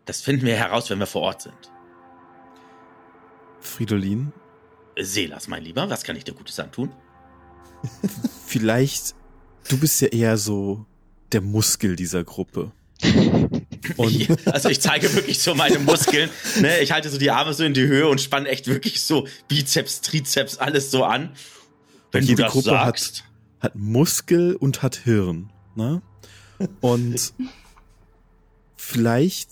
Das 0.04 0.20
finden 0.20 0.46
wir 0.46 0.56
heraus, 0.56 0.90
wenn 0.90 0.98
wir 0.98 1.06
vor 1.06 1.22
Ort 1.22 1.42
sind. 1.42 1.54
Fridolin, 3.60 4.32
Selas, 4.98 5.48
mein 5.48 5.64
Lieber, 5.64 5.88
was 5.88 6.04
kann 6.04 6.16
ich 6.16 6.24
dir 6.24 6.34
Gutes 6.34 6.60
antun? 6.60 6.92
vielleicht, 8.46 9.14
du 9.68 9.78
bist 9.78 10.00
ja 10.00 10.08
eher 10.08 10.36
so 10.36 10.86
der 11.32 11.40
Muskel 11.40 11.96
dieser 11.96 12.22
Gruppe. 12.24 12.72
Und 13.96 14.46
also 14.52 14.68
ich 14.68 14.80
zeige 14.80 15.12
wirklich 15.14 15.38
so 15.40 15.54
meine 15.54 15.78
Muskeln. 15.78 16.30
Ne? 16.60 16.80
Ich 16.80 16.92
halte 16.92 17.10
so 17.10 17.18
die 17.18 17.30
Arme 17.30 17.52
so 17.54 17.64
in 17.64 17.74
die 17.74 17.86
Höhe 17.86 18.08
und 18.08 18.20
spanne 18.20 18.48
echt 18.48 18.66
wirklich 18.66 19.02
so 19.02 19.26
Bizeps, 19.48 20.00
Trizeps, 20.00 20.56
alles 20.58 20.90
so 20.90 21.04
an. 21.04 21.30
Wenn 22.12 22.22
Jede 22.24 22.36
du 22.36 22.42
das 22.44 22.52
Gruppe 22.52 22.70
sagst. 22.70 23.24
hat 23.60 23.74
Muskel 23.74 24.56
und 24.56 24.82
hat 24.82 24.96
Hirn. 24.96 25.50
Ne? 25.74 26.00
Und 26.80 27.34
vielleicht, 28.76 29.48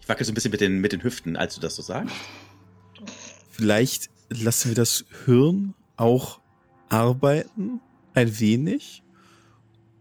Ich 0.00 0.08
wackel 0.08 0.24
so 0.26 0.32
ein 0.32 0.34
bisschen 0.34 0.50
mit 0.50 0.60
den, 0.60 0.78
mit 0.78 0.92
den 0.92 1.02
Hüften, 1.02 1.36
als 1.36 1.54
du 1.54 1.60
das 1.60 1.74
so 1.76 1.82
sagst. 1.82 2.14
vielleicht 3.50 4.10
lassen 4.28 4.68
wir 4.70 4.74
das 4.74 5.04
Hirn 5.24 5.74
auch 5.96 6.40
arbeiten, 6.88 7.80
ein 8.14 8.38
wenig, 8.38 9.01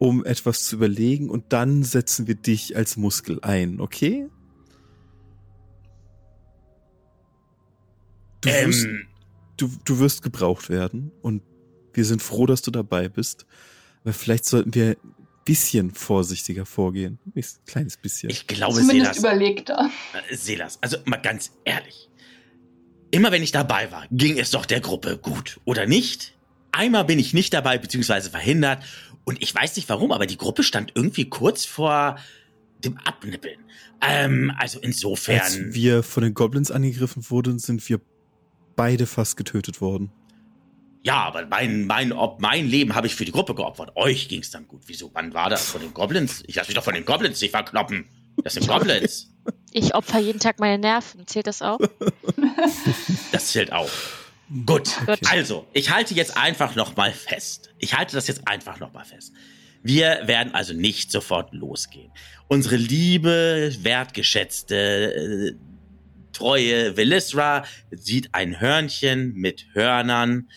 um 0.02 0.26
etwas 0.26 0.64
zu 0.66 0.78
überlegen 0.78 1.30
und 1.30 1.54
dann 1.54 1.84
setzen 1.84 2.26
wir 2.26 2.34
dich 2.34 2.76
als 2.76 2.98
Muskel 2.98 3.38
ein, 3.44 3.80
okay? 3.80 4.26
Du, 8.42 8.50
wirst, 8.50 8.86
Ähm, 8.86 9.08
du, 9.58 9.72
du 9.86 10.00
wirst 10.00 10.24
gebraucht 10.24 10.70
werden 10.70 11.12
und 11.22 11.44
wir 11.94 12.04
sind 12.04 12.24
froh, 12.24 12.48
dass 12.48 12.64
du 12.64 12.72
dabei 12.72 13.10
bist. 13.10 13.46
Aber 14.04 14.14
vielleicht 14.14 14.46
sollten 14.46 14.74
wir 14.74 14.98
ein 15.04 15.14
bisschen 15.46 15.92
vorsichtiger 15.92 16.66
vorgehen. 16.66 17.20
Ein 17.36 17.44
kleines 17.68 17.98
bisschen. 17.98 18.32
ich 18.32 18.48
glaube, 18.48 18.80
Zumindest 18.80 19.14
Selas, 19.14 19.20
überlegter. 19.20 19.92
äh, 20.32 20.36
Selas, 20.36 20.80
also 20.82 20.98
mal 21.06 21.18
ganz 21.18 21.52
ehrlich. 21.64 22.10
Immer 23.12 23.32
wenn 23.32 23.44
ich 23.44 23.52
dabei 23.52 23.92
war, 23.92 24.06
ging 24.10 24.40
es 24.40 24.50
doch 24.50 24.66
der 24.66 24.80
Gruppe 24.80 25.20
gut, 25.20 25.60
oder 25.66 25.86
nicht? 25.86 26.34
Einmal 26.72 27.06
bin 27.06 27.20
ich 27.20 27.36
nicht 27.36 27.54
dabei, 27.54 27.78
beziehungsweise 27.78 28.32
verhindert. 28.32 28.84
Und 29.32 29.42
ich 29.42 29.56
weiß 29.56 29.78
nicht 29.78 29.88
warum, 29.88 30.12
aber 30.12 30.26
die 30.26 30.36
Gruppe 30.36 30.62
stand 30.62 30.92
irgendwie 30.94 31.30
kurz 31.30 31.64
vor 31.64 32.18
dem 32.84 32.98
Abnippeln. 32.98 33.62
Ähm, 34.02 34.52
also 34.60 34.78
insofern. 34.82 35.40
Als 35.40 35.58
wir 35.74 36.04
von 36.04 36.24
den 36.24 36.34
Goblins 36.34 36.70
angegriffen 36.70 37.24
wurden, 37.30 37.58
sind 37.58 37.88
wir 37.88 38.02
beide 38.76 39.06
fast 39.06 39.38
getötet 39.38 39.80
worden. 39.80 40.12
Ja, 41.04 41.24
aber 41.24 41.46
mein, 41.46 41.88
mein, 41.88 42.12
ob 42.12 42.42
mein 42.42 42.68
Leben 42.68 42.94
habe 42.94 43.08
ich 43.08 43.16
für 43.16 43.24
die 43.24 43.32
Gruppe 43.32 43.56
geopfert. 43.56 43.96
Euch 43.96 44.28
ging 44.28 44.42
es 44.42 44.52
dann 44.52 44.68
gut. 44.68 44.82
Wieso? 44.88 45.10
Wann 45.14 45.34
war 45.34 45.50
das? 45.50 45.70
Von 45.70 45.80
den 45.80 45.94
Goblins? 45.94 46.44
Ich 46.48 46.56
lasse 46.56 46.68
mich 46.68 46.76
doch 46.76 46.84
von 46.84 46.94
den 46.94 47.06
Goblins 47.06 47.40
nicht 47.40 47.52
verkloppen. 47.52 48.10
Das 48.44 48.56
sind 48.56 48.68
Goblins. 48.68 49.34
Ich 49.72 49.96
opfer 49.96 50.20
jeden 50.20 50.42
Tag 50.42 50.60
meine 50.60 50.78
Nerven. 50.78 51.26
Zählt 51.26 51.48
das 51.48 51.62
auch? 51.62 51.80
Das 53.32 53.48
zählt 53.48 53.72
auch. 53.72 53.90
Gut. 54.66 54.90
Gut. 55.06 55.20
Also, 55.30 55.68
ich 55.74 55.92
halte 55.92 56.14
jetzt 56.14 56.38
einfach 56.38 56.76
noch 56.76 56.96
mal 56.96 57.14
fest. 57.14 57.70
Ich 57.80 57.98
halte 57.98 58.16
das 58.16 58.28
jetzt 58.28 58.48
einfach 58.48 58.80
noch 58.80 58.94
mal 58.94 59.06
fest. 59.06 59.34
Wir 59.84 60.22
werden 60.26 60.54
also 60.54 60.74
nicht 60.74 61.12
sofort 61.12 61.54
losgehen. 61.54 62.12
Unsere 62.48 62.76
liebe, 62.76 63.74
wertgeschätzte, 63.80 64.76
äh, 64.76 65.56
treue 66.34 66.98
Velisra 66.98 67.64
sieht 67.92 68.30
ein 68.34 68.60
Hörnchen 68.60 69.34
mit 69.34 69.66
Hörnern, 69.74 70.50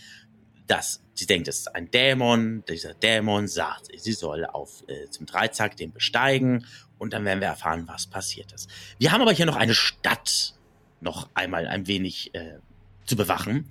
das 0.67 1.03
sie 1.15 1.27
denkt, 1.27 1.49
es 1.49 1.61
ist 1.61 1.75
ein 1.75 1.91
Dämon. 1.91 2.65
Dieser 2.69 2.95
Dämon 2.95 3.49
sagt, 3.49 3.89
sie 3.97 4.13
soll 4.13 4.45
auf 4.45 4.83
äh, 4.89 5.09
zum 5.11 5.27
Dreizack 5.27 5.77
den 5.77 5.93
besteigen 5.93 6.67
und 6.99 7.13
dann 7.13 7.25
werden 7.25 7.41
wir 7.41 7.49
erfahren, 7.49 7.85
was 7.87 8.07
passiert 8.07 8.53
ist. 8.53 8.69
Wir 8.99 9.13
haben 9.13 9.23
aber 9.23 9.33
hier 9.33 9.47
noch 9.47 9.57
eine 9.57 9.75
Stadt 9.75 10.55
noch 11.01 11.29
einmal 11.35 11.67
ein 11.67 11.87
wenig 11.87 12.35
äh, 12.35 12.59
zu 13.07 13.17
bewachen 13.17 13.69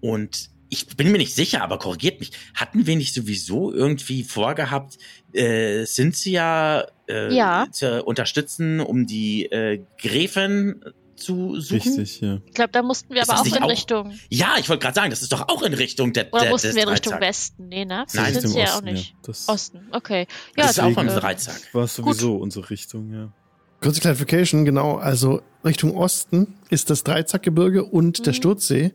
und 0.00 0.50
ich 0.68 0.88
bin 0.96 1.12
mir 1.12 1.18
nicht 1.18 1.32
sicher, 1.34 1.62
aber 1.62 1.78
korrigiert 1.78 2.18
mich. 2.18 2.32
Hatten 2.54 2.86
wir 2.88 2.96
nicht 2.96 3.14
sowieso 3.14 3.72
irgendwie 3.72 4.24
vorgehabt, 4.24 4.98
äh, 5.32 5.84
Cynthia 5.86 6.88
äh, 7.08 7.32
Ja. 7.32 7.68
zu 7.70 8.02
unterstützen, 8.02 8.80
um 8.80 9.06
die 9.06 9.44
äh, 9.46 9.80
Gräfin 10.02 10.84
zu 11.14 11.60
suchen? 11.60 11.76
Richtig, 11.98 12.20
ja. 12.20 12.40
Ich 12.46 12.52
glaube, 12.54 12.72
da 12.72 12.82
mussten 12.82 13.14
wir 13.14 13.22
Ist 13.22 13.30
aber 13.30 13.42
auch 13.42 13.46
in 13.46 13.62
auch- 13.62 13.70
Richtung. 13.70 14.18
Ja, 14.28 14.56
ich 14.58 14.68
wollte 14.68 14.82
gerade 14.82 14.94
sagen, 14.96 15.10
das 15.10 15.22
ist 15.22 15.30
doch 15.32 15.48
auch 15.48 15.62
in 15.62 15.72
Richtung 15.72 16.12
der, 16.12 16.32
Oder 16.32 16.42
der 16.42 16.50
mussten 16.50 16.66
des 16.66 16.76
wir 16.76 16.82
in 16.82 16.88
Richtung. 16.88 17.20
Westen? 17.20 17.68
Nee, 17.68 17.84
ne? 17.84 18.04
Nein, 18.12 18.34
sie 18.40 18.58
ja 18.58 18.64
auch 18.66 18.74
Osten, 18.74 18.84
nicht. 18.86 19.14
Das 19.22 19.48
Osten, 19.48 19.80
okay. 19.92 20.26
Ja, 20.56 20.64
Das 20.64 20.72
ist 20.72 20.80
auch 20.80 20.96
äh, 20.96 21.06
Dreizack. 21.06 21.60
war 21.74 21.86
sowieso 21.86 22.36
unsere 22.36 22.68
Richtung, 22.70 23.12
ja. 23.12 23.32
Kurze 23.80 24.00
Clarification, 24.00 24.64
genau. 24.64 24.96
Also 24.96 25.42
Richtung 25.64 25.96
Osten 25.96 26.54
ist 26.70 26.90
das 26.90 27.04
Dreizackgebirge 27.04 27.84
und 27.84 28.24
der 28.26 28.32
Mhm. 28.32 28.36
Sturzsee, 28.36 28.92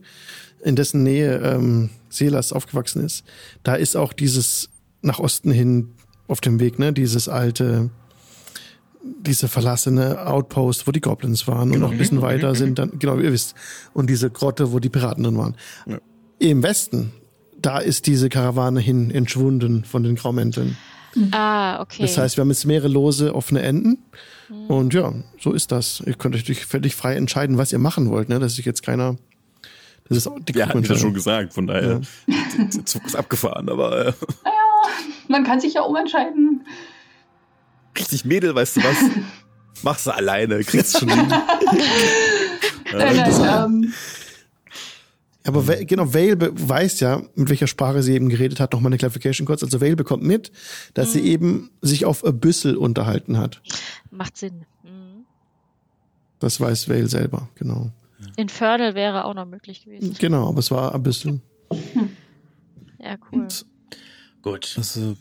in 0.63 0.75
dessen 0.75 1.03
Nähe 1.03 1.37
ähm, 1.37 1.89
Selas 2.09 2.53
aufgewachsen 2.53 3.03
ist. 3.05 3.23
Da 3.63 3.75
ist 3.75 3.95
auch 3.95 4.13
dieses 4.13 4.69
nach 5.01 5.19
Osten 5.19 5.51
hin 5.51 5.89
auf 6.27 6.41
dem 6.41 6.59
Weg, 6.59 6.77
ne, 6.79 6.93
dieses 6.93 7.27
alte, 7.27 7.89
diese 9.03 9.47
verlassene 9.47 10.27
Outpost, 10.27 10.87
wo 10.87 10.91
die 10.91 11.01
Goblins 11.01 11.47
waren 11.47 11.69
und 11.69 11.73
Genau. 11.73 11.87
noch 11.87 11.91
ein 11.91 11.97
bisschen 11.97 12.17
Mhm, 12.19 12.21
weiter 12.23 12.49
mhm, 12.49 12.55
sind 12.55 12.79
dann, 12.79 12.99
genau, 12.99 13.17
ihr 13.17 13.31
wisst, 13.31 13.55
und 13.93 14.09
diese 14.09 14.29
Grotte, 14.29 14.71
wo 14.71 14.79
die 14.79 14.89
Piraten 14.89 15.23
drin 15.23 15.37
waren. 15.37 15.55
Ja. 15.87 15.97
Im 16.39 16.61
Westen, 16.63 17.11
da 17.59 17.79
ist 17.79 18.05
diese 18.07 18.29
Karawane 18.29 18.79
hin 18.79 19.09
entschwunden 19.11 19.83
von 19.85 20.03
den 20.03 20.15
Graumänteln. 20.15 20.77
Ah, 21.31 21.81
okay. 21.81 22.03
Das 22.03 22.17
heißt, 22.17 22.37
wir 22.37 22.41
haben 22.41 22.49
jetzt 22.49 22.65
mehrere 22.65 22.87
lose 22.87 23.33
offene 23.35 23.61
Enden. 23.63 23.97
Mhm. 24.51 24.65
Und 24.67 24.93
ja, 24.93 25.13
so 25.39 25.53
ist 25.53 25.71
das. 25.71 26.01
Ihr 26.05 26.13
könnt 26.15 26.35
euch 26.35 26.43
durch- 26.43 26.65
völlig 26.65 26.95
frei 26.95 27.15
entscheiden, 27.15 27.57
was 27.57 27.71
ihr 27.71 27.79
machen 27.79 28.09
wollt. 28.09 28.29
Ne? 28.29 28.39
Das 28.39 28.57
ist 28.57 28.65
jetzt 28.65 28.83
keiner. 28.83 29.15
Das 30.09 30.17
ist 30.17 30.27
auch 30.27 30.37
die 30.41 30.53
Wir 30.53 30.67
hatten 30.67 30.83
das 30.83 30.99
schon 30.99 31.13
gesagt, 31.13 31.53
von 31.53 31.67
daher, 31.67 32.01
der, 32.27 32.65
der 32.75 32.85
Zug 32.85 33.05
ist 33.05 33.15
abgefahren, 33.15 33.69
aber 33.69 34.07
äh, 34.07 34.13
Man 35.29 35.43
kann 35.45 35.61
sich 35.61 35.75
ja 35.75 35.81
umentscheiden. 35.83 36.65
richtig 37.97 38.25
Mädel, 38.25 38.53
weißt 38.53 38.77
du 38.77 38.83
was? 38.83 38.97
Mach's 39.83 40.07
alleine, 40.07 40.63
kriegst 40.65 40.99
schon 40.99 41.09
hin. 41.13 41.27
Nein, 42.93 43.15
nein, 43.15 43.65
ähm, 43.83 43.93
Aber 45.43 45.67
Vale- 45.67 45.85
genau, 45.85 46.13
Vale 46.13 46.37
weiß 46.53 46.99
ja, 46.99 47.23
mit 47.35 47.49
welcher 47.49 47.67
Sprache 47.67 48.03
sie 48.03 48.13
eben 48.13 48.29
geredet 48.29 48.59
hat. 48.59 48.73
Nochmal 48.73 48.89
eine 48.91 48.97
Clarification 48.99 49.47
kurz. 49.47 49.63
Also 49.63 49.81
Vale 49.81 49.95
bekommt 49.95 50.23
mit, 50.23 50.51
dass 50.93 51.09
Mhm. 51.09 51.11
sie 51.13 51.21
eben 51.21 51.71
sich 51.81 52.05
auf 52.05 52.23
Abyssal 52.23 52.75
unterhalten 52.77 53.37
hat. 53.37 53.61
Macht 54.11 54.37
Sinn. 54.37 54.65
Mhm. 54.83 55.25
Das 56.39 56.59
weiß 56.59 56.89
Vale 56.89 57.07
selber, 57.07 57.49
genau. 57.55 57.91
Infernal 58.37 58.93
wäre 58.93 59.25
auch 59.25 59.33
noch 59.33 59.47
möglich 59.47 59.83
gewesen. 59.83 60.15
Genau, 60.19 60.47
aber 60.47 60.59
es 60.59 60.69
war 60.71 60.93
Abyssal. 60.93 61.39
Ja, 63.03 63.17
cool. 63.31 63.39
Und 63.41 63.65
Gut. 64.43 64.75
Also, 64.77 65.15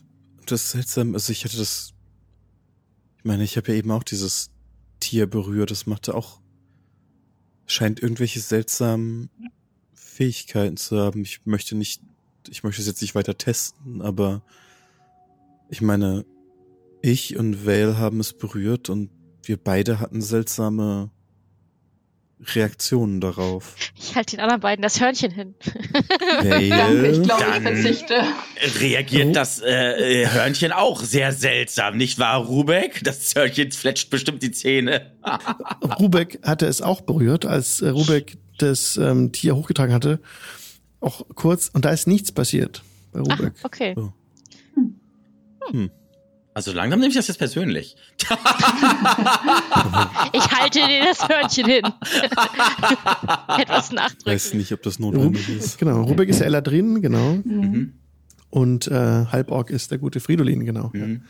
das 0.45 0.65
ist 0.65 0.69
seltsam, 0.71 1.15
also 1.15 1.31
ich 1.31 1.43
hatte 1.45 1.57
das, 1.57 1.93
ich 3.17 3.25
meine, 3.25 3.43
ich 3.43 3.57
habe 3.57 3.71
ja 3.71 3.77
eben 3.79 3.89
auch 3.89 4.03
dieses 4.03 4.51
Tier 4.99 5.25
berührt, 5.27 5.71
das 5.71 5.87
machte 5.87 6.13
auch, 6.13 6.41
scheint 7.65 7.99
irgendwelche 8.03 8.39
seltsamen 8.39 9.29
Fähigkeiten 10.21 10.77
zu 10.77 10.99
haben. 10.99 11.23
Ich 11.23 11.47
möchte 11.47 11.75
nicht, 11.75 12.03
ich 12.47 12.61
möchte 12.61 12.79
es 12.79 12.87
jetzt 12.87 13.01
nicht 13.01 13.15
weiter 13.15 13.39
testen, 13.39 14.03
aber 14.03 14.43
ich 15.67 15.81
meine, 15.81 16.25
ich 17.01 17.37
und 17.37 17.65
Vale 17.65 17.97
haben 17.97 18.19
es 18.19 18.33
berührt 18.33 18.89
und 18.89 19.09
wir 19.41 19.57
beide 19.57 19.99
hatten 19.99 20.21
seltsame 20.21 21.09
Reaktionen 22.55 23.21
darauf. 23.21 23.75
Ich 23.97 24.15
halte 24.15 24.35
den 24.35 24.39
anderen 24.41 24.61
beiden 24.61 24.81
das 24.81 24.99
Hörnchen 24.99 25.31
hin. 25.31 25.55
danke, 26.43 27.07
ich 27.11 27.21
glaube, 27.23 27.43
ich 27.55 27.61
verzichte. 27.61 28.23
Reagiert 28.79 29.27
Oh. 29.29 29.33
das 29.33 29.61
äh, 29.61 30.23
äh, 30.23 30.27
Hörnchen 30.27 30.71
auch 30.71 31.01
sehr 31.01 31.31
seltsam, 31.33 31.97
nicht 31.97 32.17
wahr, 32.19 32.39
Rubek? 32.45 33.03
Das 33.03 33.33
Hörnchen 33.35 33.71
fletscht 33.71 34.09
bestimmt 34.09 34.41
die 34.43 34.51
Zähne. 34.51 35.11
Rubek 35.99 36.39
hatte 36.43 36.65
es 36.65 36.81
auch 36.81 37.01
berührt, 37.01 37.45
als 37.45 37.81
äh, 37.81 37.89
Rubek 37.89 38.37
das 38.57 38.97
ähm, 38.97 39.31
Tier 39.31 39.55
hochgetragen 39.55 39.93
hatte. 39.93 40.19
Auch 40.99 41.25
kurz. 41.35 41.69
Und 41.73 41.85
da 41.85 41.89
ist 41.91 42.07
nichts 42.07 42.31
passiert 42.31 42.83
bei 43.11 43.19
Ah, 43.19 43.23
Rubek. 43.35 43.53
okay. 43.63 43.95
Also 46.53 46.73
langsam 46.73 46.99
nehme 46.99 47.09
ich 47.09 47.15
das 47.15 47.27
jetzt 47.27 47.37
persönlich. 47.37 47.95
halte 50.61 50.79
dir 50.79 51.05
das 51.05 51.27
Hörnchen 51.27 51.65
hin. 51.65 51.83
Etwas 53.57 53.89
Ich 53.89 53.95
nachdrücken. 53.95 54.25
weiß 54.25 54.53
nicht, 54.55 54.71
ob 54.73 54.81
das 54.83 54.99
notwendig 54.99 55.47
ist. 55.49 55.77
genau, 55.77 56.01
Rubek 56.03 56.29
ist 56.29 56.39
der 56.39 56.47
Eladrin, 56.47 57.01
genau. 57.01 57.35
Mhm. 57.43 57.93
Und 58.49 58.87
äh, 58.87 59.25
Halborg 59.31 59.69
ist 59.69 59.91
der 59.91 59.97
gute 59.97 60.19
Fridolin, 60.19 60.65
genau. 60.65 60.89
Mhm. 60.93 61.23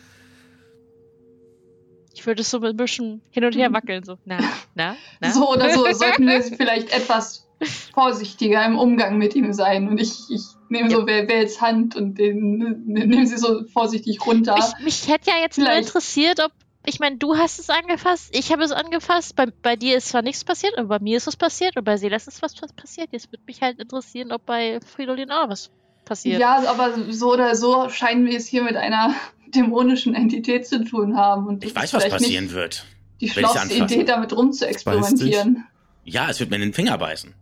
Ich 2.13 2.25
würde 2.25 2.43
so 2.43 2.59
ein 2.61 2.75
bisschen 2.75 3.21
hin 3.29 3.45
und 3.45 3.55
her 3.55 3.71
wackeln. 3.73 4.03
So, 4.03 4.17
na, 4.25 4.39
na, 4.75 4.95
na. 5.19 5.31
So 5.31 5.49
oder 5.51 5.71
so 5.73 5.83
sollten 5.93 6.27
wir 6.27 6.41
vielleicht 6.41 6.91
etwas 6.91 7.47
vorsichtiger 7.93 8.65
im 8.65 8.77
Umgang 8.77 9.17
mit 9.17 9.35
ihm 9.35 9.53
sein. 9.53 9.87
Und 9.87 9.99
ich, 9.99 10.11
ich 10.29 10.41
nehme 10.71 10.89
so 10.89 11.05
Vels 11.05 11.61
Hand 11.61 11.95
und 11.95 12.17
den 12.17 12.83
nehme 12.85 13.27
sie 13.27 13.37
so 13.37 13.63
vorsichtig 13.71 14.25
runter. 14.25 14.55
Ich, 14.57 14.83
mich 14.83 15.07
hätte 15.07 15.29
ja 15.29 15.37
jetzt 15.41 15.57
nur 15.57 15.67
Vielleicht. 15.67 15.87
interessiert, 15.87 16.39
ob. 16.43 16.51
Ich 16.83 16.99
meine, 16.99 17.17
du 17.17 17.37
hast 17.37 17.59
es 17.59 17.69
angefasst, 17.69 18.29
ich 18.35 18.51
habe 18.51 18.63
es 18.63 18.71
angefasst. 18.71 19.35
Bei, 19.35 19.45
bei 19.45 19.75
dir 19.75 19.97
ist 19.97 20.09
zwar 20.09 20.23
nichts 20.23 20.43
passiert, 20.43 20.75
aber 20.79 20.87
bei 20.87 20.99
mir 20.99 21.17
ist 21.17 21.27
was 21.27 21.35
passiert 21.35 21.77
und 21.77 21.83
bei 21.83 21.95
Selas 21.97 22.25
ist 22.25 22.41
was 22.41 22.59
was 22.59 22.73
passiert. 22.73 23.09
Jetzt 23.11 23.31
würde 23.31 23.43
mich 23.45 23.61
halt 23.61 23.79
interessieren, 23.79 24.31
ob 24.31 24.47
bei 24.47 24.79
Fridolin 24.81 25.29
auch 25.29 25.47
was 25.47 25.69
passiert. 26.05 26.39
Ja, 26.41 26.63
aber 26.67 26.95
so 27.11 27.33
oder 27.33 27.55
so 27.55 27.87
scheinen 27.89 28.25
wir 28.25 28.35
es 28.35 28.47
hier 28.47 28.63
mit 28.63 28.75
einer 28.77 29.13
dämonischen 29.53 30.15
Entität 30.15 30.65
zu 30.65 30.83
tun 30.83 31.17
haben. 31.17 31.45
Und 31.45 31.63
Ich 31.63 31.75
weiß, 31.75 31.93
was 31.93 32.09
passieren 32.09 32.51
wird. 32.51 32.85
die 33.19 33.29
schlauste. 33.29 33.71
Idee, 33.75 34.03
damit 34.03 34.35
rumzuexperimentieren. 34.35 35.67
Ja, 36.03 36.31
es 36.31 36.39
wird 36.39 36.49
mir 36.49 36.55
in 36.55 36.63
den 36.63 36.73
Finger 36.73 36.97
beißen. 36.97 37.35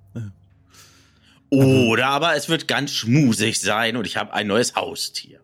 Ja. 1.51 1.63
Oder 1.63 2.07
aber 2.07 2.35
es 2.35 2.47
wird 2.49 2.67
ganz 2.67 2.91
schmusig 2.91 3.59
sein 3.59 3.95
und 3.97 4.05
ich 4.05 4.17
habe 4.17 4.33
ein 4.33 4.47
neues 4.47 4.75
Haustier. 4.75 5.39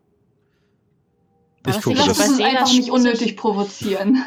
Ich 1.67 1.81
gucke, 1.81 1.95
das- 1.97 2.17
Selas 2.17 2.39
einfach 2.39 2.71
nicht 2.71 2.89
unnötig 2.91 3.35
provozieren. 3.37 4.23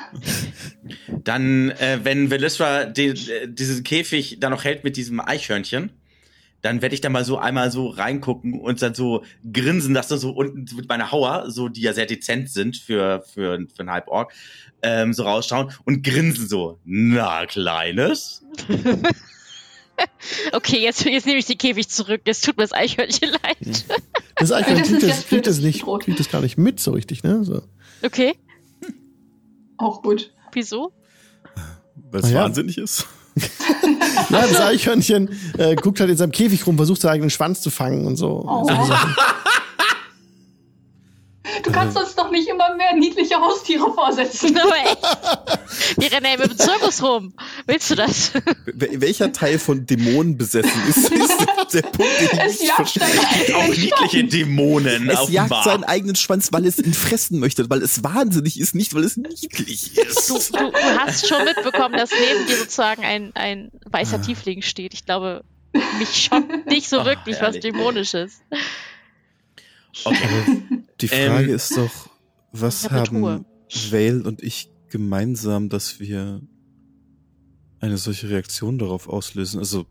Dann, 1.08 1.70
äh, 1.70 2.00
wenn 2.02 2.30
Velisra 2.30 2.84
die, 2.84 3.08
äh, 3.10 3.46
diesen 3.48 3.84
Käfig 3.84 4.38
da 4.40 4.50
noch 4.50 4.64
hält 4.64 4.82
mit 4.82 4.96
diesem 4.96 5.20
Eichhörnchen, 5.20 5.92
dann 6.62 6.82
werde 6.82 6.96
ich 6.96 7.00
da 7.00 7.08
mal 7.10 7.24
so 7.24 7.38
einmal 7.38 7.70
so 7.70 7.86
reingucken 7.86 8.60
und 8.60 8.82
dann 8.82 8.92
so 8.94 9.22
grinsen, 9.52 9.94
dass 9.94 10.08
du 10.08 10.16
so 10.16 10.30
unten 10.30 10.66
mit 10.74 10.88
meiner 10.88 11.12
Hauer, 11.12 11.48
so 11.52 11.68
die 11.68 11.82
ja 11.82 11.92
sehr 11.92 12.06
dezent 12.06 12.50
sind 12.50 12.76
für, 12.76 13.22
für, 13.22 13.64
für 13.72 13.80
einen 13.80 13.90
Halborg, 13.90 14.32
ähm, 14.82 15.12
so 15.12 15.22
rausschauen 15.22 15.70
und 15.84 16.02
grinsen 16.02 16.48
so. 16.48 16.80
Na, 16.84 17.46
Kleines. 17.46 18.42
Okay, 20.52 20.78
jetzt, 20.80 21.04
jetzt 21.04 21.26
nehme 21.26 21.38
ich 21.38 21.46
den 21.46 21.58
Käfig 21.58 21.88
zurück. 21.88 22.22
Jetzt 22.26 22.44
tut 22.44 22.56
mir 22.56 22.64
das 22.64 22.72
Eichhörnchen 22.72 23.30
leid. 23.30 23.84
Das 24.36 24.52
Eichhörnchen 24.52 24.98
kriegt 24.98 25.02
das, 25.10 25.26
kriegt 25.26 25.46
das 25.46 25.58
nicht, 25.58 25.84
kriegt 26.00 26.20
das 26.20 26.30
gar 26.30 26.40
nicht 26.40 26.58
mit 26.58 26.80
so 26.80 26.92
richtig, 26.92 27.22
ne? 27.22 27.44
So. 27.44 27.62
Okay, 28.04 28.34
Auch 29.76 30.02
gut. 30.02 30.32
wieso? 30.52 30.92
Weil 32.10 32.20
es 32.20 32.26
Ah 32.26 32.30
ja. 32.30 32.40
wahnsinnig 32.44 32.78
ist. 32.78 33.06
Ja, 34.30 34.42
das 34.42 34.60
Eichhörnchen 34.60 35.30
äh, 35.56 35.76
guckt 35.76 36.00
halt 36.00 36.10
in 36.10 36.16
seinem 36.16 36.32
Käfig 36.32 36.66
rum, 36.66 36.76
versucht 36.76 37.00
seinen 37.00 37.12
eigenen 37.12 37.30
Schwanz 37.30 37.60
zu 37.60 37.70
fangen 37.70 38.04
und 38.06 38.16
so. 38.16 38.44
Oh. 38.46 38.64
so 38.68 38.84
Sachen. 38.84 39.14
Du 41.62 41.72
kannst 41.72 41.96
uns 41.96 42.14
doch 42.14 42.30
nicht 42.30 42.48
immer 42.48 42.74
mehr 42.76 42.94
niedliche 42.94 43.36
Haustiere 43.36 43.92
vorsetzen. 43.92 44.56
Aber 44.62 44.76
echt. 44.76 45.98
Wir 45.98 46.12
rennen 46.12 46.26
ja 46.30 46.36
mit 46.38 46.50
dem 46.50 46.58
Zirkus 46.58 47.02
rum. 47.02 47.32
Willst 47.66 47.90
du 47.90 47.94
das? 47.94 48.32
Wel- 48.66 49.00
Welcher 49.00 49.32
Teil 49.32 49.58
von 49.58 49.86
Dämonen 49.86 50.36
besessen 50.36 50.70
ist, 50.88 50.96
ist 51.10 51.74
der, 51.74 51.82
Punkt, 51.82 52.20
den 52.20 52.28
ich 52.32 52.40
Es 52.44 52.60
nicht 52.60 52.68
jagt 52.96 53.54
Auch 53.54 53.68
niedliche 53.68 54.24
Dämonen, 54.24 55.08
Es 55.10 55.30
jagt 55.30 55.64
seinen 55.64 55.84
eigenen 55.84 56.16
Schwanz, 56.16 56.52
weil 56.52 56.66
es 56.66 56.78
ihn 56.78 56.94
fressen 56.94 57.38
möchte, 57.40 57.68
weil 57.70 57.82
es 57.82 58.02
wahnsinnig 58.04 58.58
ist, 58.60 58.74
nicht 58.74 58.94
weil 58.94 59.04
es 59.04 59.16
niedlich 59.16 59.92
Du, 59.94 60.02
ist. 60.02 60.30
du, 60.54 60.58
du 60.58 60.72
hast 60.98 61.28
schon 61.28 61.44
mitbekommen, 61.44 61.96
dass 61.96 62.10
neben 62.10 62.46
dir 62.46 62.56
sozusagen 62.56 63.04
ein, 63.04 63.32
ein 63.34 63.70
weißer 63.90 64.22
Tiefling 64.22 64.62
steht. 64.62 64.94
Ich 64.94 65.04
glaube, 65.04 65.42
mich 65.98 66.24
schockt 66.24 66.66
nicht 66.66 66.88
so 66.88 67.00
Ah, 67.00 67.04
wirklich 67.04 67.36
was 67.36 67.54
herrlich. 67.56 67.62
Dämonisches. 67.62 68.40
Okay. 70.04 70.82
Die 71.00 71.08
Frage 71.08 71.48
Ähm, 71.48 71.54
ist 71.54 71.76
doch, 71.76 72.08
was 72.52 72.90
haben 72.90 73.44
Vale 73.90 74.22
und 74.22 74.42
ich 74.42 74.70
gemeinsam, 74.88 75.68
dass 75.68 76.00
wir 76.00 76.40
eine 77.80 77.96
solche 77.98 78.28
Reaktion 78.28 78.78
darauf 78.78 79.08
auslösen? 79.08 79.58
Also, 79.58 79.86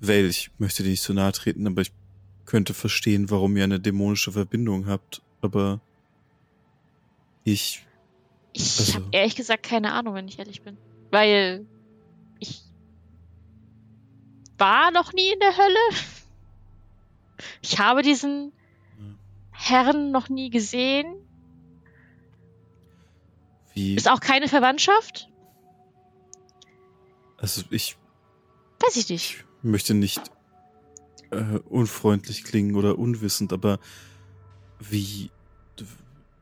Vale, 0.00 0.26
ich 0.26 0.50
möchte 0.58 0.82
dir 0.82 0.90
nicht 0.90 1.02
zu 1.02 1.14
nahe 1.14 1.32
treten, 1.32 1.66
aber 1.66 1.82
ich 1.82 1.92
könnte 2.44 2.74
verstehen, 2.74 3.30
warum 3.30 3.56
ihr 3.56 3.64
eine 3.64 3.80
dämonische 3.80 4.32
Verbindung 4.32 4.86
habt, 4.86 5.22
aber 5.40 5.80
ich, 7.44 7.82
Ich 8.52 8.78
Also- 8.78 8.94
habe 8.94 9.06
ehrlich 9.12 9.36
gesagt 9.36 9.62
keine 9.64 9.92
Ahnung, 9.92 10.14
wenn 10.14 10.28
ich 10.28 10.38
ehrlich 10.38 10.62
bin. 10.62 10.76
Weil 11.10 11.66
ich 12.38 12.62
war 14.58 14.90
noch 14.90 15.12
nie 15.12 15.30
in 15.32 15.40
der 15.40 15.56
Hölle. 15.56 16.00
Ich 17.62 17.78
habe 17.78 18.00
diesen 18.02 18.52
Herrn 19.68 20.10
noch 20.10 20.28
nie 20.28 20.50
gesehen. 20.50 21.06
wie, 23.74 23.94
Ist 23.94 24.08
auch 24.10 24.20
keine 24.20 24.48
Verwandtschaft? 24.48 25.28
also 27.38 27.62
ich 27.70 27.96
Weiß 28.80 28.96
ich 28.96 29.08
nicht. 29.10 29.44
möchte 29.62 29.94
nicht 29.94 30.20
äh, 31.30 31.58
unfreundlich 31.68 32.44
klingen 32.44 32.76
oder 32.76 32.98
unwissend, 32.98 33.52
aber 33.52 33.78
wie 34.78 35.30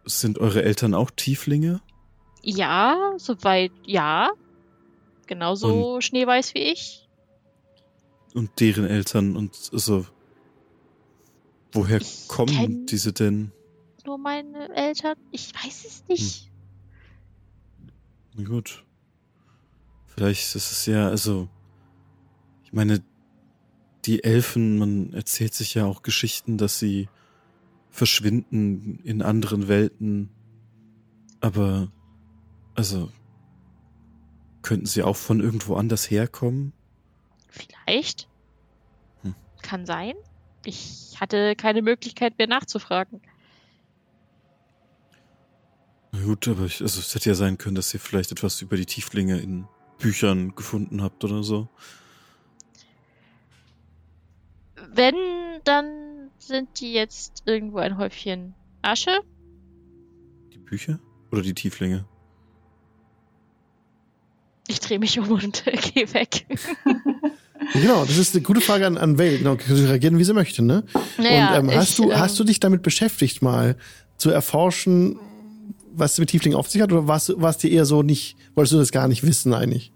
sind 0.04 0.38
eure 0.38 0.62
Eltern 0.62 0.94
auch 0.94 1.10
Tieflinge? 1.10 1.80
Ja, 2.42 3.12
soweit 3.16 3.72
ja. 3.86 4.30
Genauso 5.26 6.00
schneeweiß 6.00 6.54
wie 6.54 6.72
ich. 6.72 7.08
Und 8.34 8.60
deren 8.60 8.84
Eltern 8.84 9.36
und 9.36 9.70
also 9.72 10.04
woher 11.74 12.00
Ich 12.00 12.28
kommen 12.28 12.86
diese 12.86 13.12
denn? 13.12 13.52
Nur 14.06 14.18
meine 14.18 14.74
Eltern. 14.74 15.16
Ich 15.30 15.52
weiß 15.54 15.84
es 15.84 16.04
nicht. 16.08 16.50
Na 18.34 18.44
gut. 18.44 18.84
Vielleicht 20.06 20.54
ist 20.54 20.70
es 20.70 20.86
ja, 20.86 21.08
also, 21.08 21.48
ich 22.62 22.72
meine, 22.72 23.02
die 24.04 24.22
Elfen, 24.22 24.78
man 24.78 25.12
erzählt 25.12 25.54
sich 25.54 25.74
ja 25.74 25.86
auch 25.86 26.02
Geschichten, 26.02 26.58
dass 26.58 26.78
sie 26.78 27.08
verschwinden 27.90 29.00
in 29.02 29.22
anderen 29.22 29.66
Welten. 29.68 30.30
Aber, 31.40 31.90
also, 32.74 33.10
könnten 34.62 34.86
sie 34.86 35.02
auch 35.02 35.16
von 35.16 35.40
irgendwo 35.40 35.76
anders 35.76 36.10
herkommen? 36.10 36.72
Vielleicht. 37.48 38.28
Hm. 39.22 39.34
Kann 39.62 39.86
sein. 39.86 40.14
Ich 40.64 41.16
hatte 41.20 41.54
keine 41.56 41.82
Möglichkeit 41.82 42.38
mehr 42.38 42.46
nachzufragen. 42.46 43.20
Na 46.12 46.22
gut, 46.22 46.46
aber 46.48 46.64
ich, 46.64 46.80
also, 46.80 47.00
es 47.00 47.14
hätte 47.14 47.30
ja 47.30 47.34
sein 47.34 47.58
können, 47.58 47.74
dass 47.74 47.92
ihr 47.92 48.00
vielleicht 48.00 48.32
etwas 48.32 48.62
über 48.62 48.76
die 48.76 48.86
Tieflinge 48.86 49.38
in 49.40 49.66
Büchern 49.98 50.54
gefunden 50.54 51.02
habt 51.02 51.24
oder 51.24 51.42
so. 51.42 51.68
Wenn, 54.92 55.16
dann 55.64 56.30
sind 56.38 56.80
die 56.80 56.92
jetzt 56.92 57.42
irgendwo 57.46 57.78
ein 57.78 57.98
Häufchen 57.98 58.54
Asche. 58.82 59.20
Die 60.52 60.58
Bücher? 60.58 61.00
Oder 61.32 61.42
die 61.42 61.54
Tieflinge? 61.54 62.06
Ich 64.68 64.80
drehe 64.80 64.98
mich 64.98 65.18
um 65.18 65.30
und 65.30 65.66
äh, 65.66 65.76
gehe 65.76 66.12
weg. 66.14 66.46
Genau, 67.72 68.04
das 68.04 68.18
ist 68.18 68.34
eine 68.34 68.42
gute 68.42 68.60
Frage 68.60 68.86
an, 68.86 68.96
an 68.98 69.18
Vale. 69.18 69.38
Genau, 69.38 69.56
kann 69.56 69.76
sie 69.76 69.84
reagieren, 69.86 70.18
wie 70.18 70.24
sie 70.24 70.32
möchte, 70.34 70.62
ne? 70.62 70.84
Naja, 71.18 71.58
und 71.58 71.70
ähm, 71.70 71.76
hast 71.76 71.90
ich, 71.90 71.96
du 71.96 72.10
ähm, 72.10 72.18
hast 72.18 72.38
du 72.38 72.44
dich 72.44 72.60
damit 72.60 72.82
beschäftigt, 72.82 73.42
mal 73.42 73.76
zu 74.16 74.30
erforschen, 74.30 75.18
was 75.92 76.12
es 76.14 76.18
mit 76.18 76.30
Tiefling 76.30 76.54
auf 76.54 76.68
sich 76.68 76.82
hat, 76.82 76.92
oder 76.92 77.06
warst, 77.06 77.28
du- 77.28 77.40
warst 77.40 77.62
dir 77.62 77.70
eher 77.70 77.84
so 77.84 78.02
nicht, 78.02 78.36
wolltest 78.54 78.72
du 78.72 78.78
das 78.78 78.90
gar 78.90 79.06
nicht 79.08 79.22
wissen 79.22 79.54
eigentlich? 79.54 79.92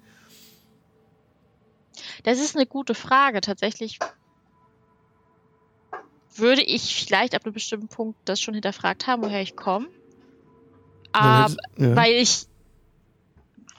Das 2.22 2.38
ist 2.38 2.56
eine 2.56 2.66
gute 2.66 2.94
Frage. 2.94 3.40
Tatsächlich 3.40 3.98
würde 6.36 6.62
ich 6.62 6.94
vielleicht 6.94 7.34
ab 7.34 7.44
einem 7.44 7.54
bestimmten 7.54 7.88
Punkt 7.88 8.18
das 8.24 8.40
schon 8.40 8.54
hinterfragt 8.54 9.06
haben, 9.06 9.22
woher 9.22 9.42
ich 9.42 9.56
komme. 9.56 9.86
Aber 11.12 11.54
ja. 11.76 11.96
weil 11.96 12.14
ich 12.14 12.46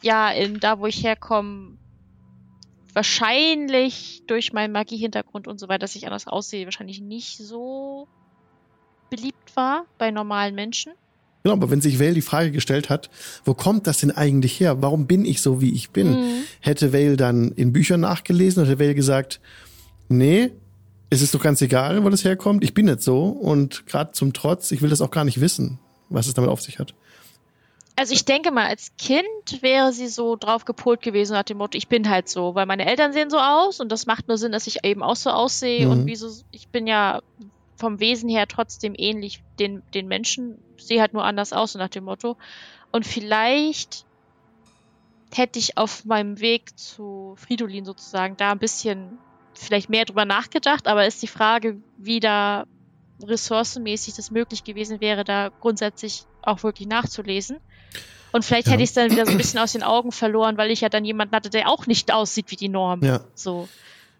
ja 0.01 0.29
in 0.31 0.59
da, 0.59 0.79
wo 0.79 0.87
ich 0.87 1.03
herkomme, 1.03 1.77
wahrscheinlich 2.93 4.23
durch 4.27 4.53
meinen 4.53 4.71
Magiehintergrund 4.71 5.47
und 5.47 5.59
so 5.59 5.67
weiter, 5.67 5.79
dass 5.79 5.95
ich 5.95 6.05
anders 6.05 6.27
aussehe, 6.27 6.65
wahrscheinlich 6.65 7.01
nicht 7.01 7.37
so 7.37 8.07
beliebt 9.09 9.55
war 9.55 9.85
bei 9.97 10.11
normalen 10.11 10.55
Menschen. 10.55 10.93
Genau, 11.43 11.53
aber 11.53 11.71
wenn 11.71 11.81
sich 11.81 11.99
Vale 11.99 12.13
die 12.13 12.21
Frage 12.21 12.51
gestellt 12.51 12.89
hat, 12.89 13.09
wo 13.45 13.53
kommt 13.53 13.87
das 13.87 13.99
denn 13.99 14.11
eigentlich 14.11 14.59
her? 14.59 14.81
Warum 14.81 15.07
bin 15.07 15.23
ich 15.25 15.41
so, 15.41 15.61
wie 15.61 15.73
ich 15.73 15.91
bin? 15.91 16.11
Mhm. 16.11 16.43
Hätte 16.59 16.91
Vale 16.91 17.15
dann 17.15 17.51
in 17.51 17.71
Büchern 17.71 18.01
nachgelesen 18.01 18.61
und 18.61 18.69
hätte 18.69 18.79
Vale 18.79 18.95
gesagt, 18.95 19.39
nee, 20.09 20.51
es 21.09 21.21
ist 21.21 21.33
doch 21.33 21.41
ganz 21.41 21.61
egal, 21.61 22.03
wo 22.03 22.09
das 22.09 22.25
herkommt. 22.25 22.63
Ich 22.63 22.73
bin 22.73 22.85
nicht 22.85 23.01
so 23.01 23.23
und 23.23 23.85
gerade 23.87 24.11
zum 24.11 24.33
Trotz, 24.33 24.71
ich 24.71 24.81
will 24.81 24.89
das 24.89 25.01
auch 25.01 25.11
gar 25.11 25.23
nicht 25.23 25.39
wissen, 25.39 25.79
was 26.09 26.27
es 26.27 26.33
damit 26.33 26.49
auf 26.49 26.61
sich 26.61 26.77
hat. 26.77 26.93
Also 27.99 28.13
ich 28.13 28.23
denke 28.23 28.51
mal, 28.51 28.65
als 28.67 28.95
Kind 28.97 29.27
wäre 29.59 29.91
sie 29.91 30.07
so 30.07 30.37
drauf 30.37 30.63
gepolt 30.63 31.01
gewesen 31.01 31.33
nach 31.33 31.43
dem 31.43 31.57
Motto, 31.57 31.77
ich 31.77 31.89
bin 31.89 32.09
halt 32.09 32.29
so, 32.29 32.55
weil 32.55 32.65
meine 32.65 32.85
Eltern 32.85 33.11
sehen 33.11 33.29
so 33.29 33.37
aus 33.37 33.81
und 33.81 33.91
das 33.91 34.05
macht 34.05 34.29
nur 34.29 34.37
Sinn, 34.37 34.53
dass 34.53 34.67
ich 34.67 34.85
eben 34.85 35.03
auch 35.03 35.17
so 35.17 35.31
aussehe 35.31 35.85
Mhm. 35.85 35.91
und 35.91 36.05
wieso, 36.05 36.29
ich 36.51 36.69
bin 36.69 36.87
ja 36.87 37.19
vom 37.77 37.99
Wesen 37.99 38.29
her 38.29 38.47
trotzdem 38.47 38.93
ähnlich 38.97 39.43
den, 39.59 39.83
den 39.93 40.07
Menschen, 40.07 40.63
sehe 40.79 41.01
halt 41.01 41.11
nur 41.11 41.25
anders 41.25 41.51
aus, 41.51 41.73
so 41.73 41.79
nach 41.79 41.89
dem 41.89 42.05
Motto. 42.05 42.37
Und 42.93 43.05
vielleicht 43.05 44.05
hätte 45.33 45.59
ich 45.59 45.77
auf 45.77 46.05
meinem 46.05 46.39
Weg 46.39 46.77
zu 46.79 47.35
Fridolin 47.37 47.83
sozusagen 47.83 48.37
da 48.37 48.53
ein 48.53 48.59
bisschen 48.59 49.19
vielleicht 49.53 49.89
mehr 49.89 50.05
drüber 50.05 50.23
nachgedacht, 50.23 50.87
aber 50.87 51.05
ist 51.05 51.21
die 51.21 51.27
Frage, 51.27 51.81
wie 51.97 52.21
da 52.21 52.63
ressourcenmäßig 53.21 54.15
das 54.15 54.31
möglich 54.31 54.63
gewesen 54.63 55.01
wäre, 55.01 55.25
da 55.25 55.49
grundsätzlich 55.59 56.23
auch 56.41 56.63
wirklich 56.63 56.87
nachzulesen. 56.87 57.57
Und 58.31 58.45
vielleicht 58.45 58.67
Ja. 58.67 58.73
hätte 58.73 58.83
ich 58.83 58.89
es 58.89 58.93
dann 58.93 59.09
wieder 59.11 59.25
so 59.25 59.31
ein 59.31 59.37
bisschen 59.37 59.59
aus 59.59 59.71
den 59.73 59.81
Augen 59.83 60.11
verloren, 60.11 60.57
weil 60.57 60.69
ich 60.71 60.81
ja 60.81 60.89
dann 60.89 61.03
jemanden 61.05 61.35
hatte, 61.35 61.49
der 61.49 61.67
auch 61.67 61.87
nicht 61.87 62.13
aussieht 62.13 62.45
wie 62.49 62.55
die 62.55 62.69
Norm. 62.69 63.03
Ja. 63.03 63.21
So. 63.33 63.67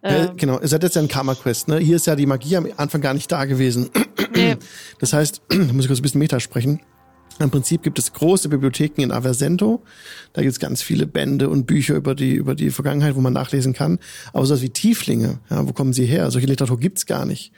Äh, 0.01 0.25
Ähm, 0.27 0.37
genau, 0.37 0.59
ihr 0.59 0.67
seid 0.67 0.81
jetzt 0.83 0.95
ja 0.95 1.01
ein 1.01 1.07
Karma 1.07 1.35
Quest, 1.35 1.67
ne? 1.67 1.77
Hier 1.77 1.97
ist 1.97 2.07
ja 2.07 2.15
die 2.15 2.25
Magie 2.25 2.55
am 2.57 2.67
Anfang 2.77 3.01
gar 3.01 3.13
nicht 3.13 3.31
da 3.31 3.45
gewesen. 3.45 3.89
nee. 4.33 4.55
Das 4.99 5.13
heißt, 5.13 5.41
da 5.49 5.55
muss 5.73 5.83
ich 5.85 5.87
kurz 5.87 5.99
ein 5.99 6.03
bisschen 6.03 6.19
Meta 6.19 6.39
sprechen. 6.39 6.79
Im 7.39 7.51
Prinzip 7.51 7.83
gibt 7.83 7.97
es 7.99 8.11
große 8.13 8.49
Bibliotheken 8.49 9.01
in 9.01 9.11
Aversento. 9.11 9.81
Da 10.33 10.41
gibt 10.41 10.51
es 10.51 10.59
ganz 10.59 10.81
viele 10.81 11.07
Bände 11.07 11.49
und 11.49 11.65
Bücher 11.67 11.95
über 11.95 12.13
die, 12.13 12.33
über 12.33 12.53
die 12.53 12.69
Vergangenheit, 12.69 13.15
wo 13.15 13.21
man 13.21 13.33
nachlesen 13.33 13.73
kann. 13.73 13.99
Aber 14.33 14.45
sowas 14.45 14.61
wie 14.61 14.69
Tieflinge, 14.69 15.39
ja, 15.49 15.67
wo 15.67 15.71
kommen 15.71 15.93
sie 15.93 16.05
her? 16.05 16.29
Solche 16.31 16.47
Literatur 16.47 16.79
gibt's 16.79 17.05
gar 17.05 17.25
nicht, 17.25 17.51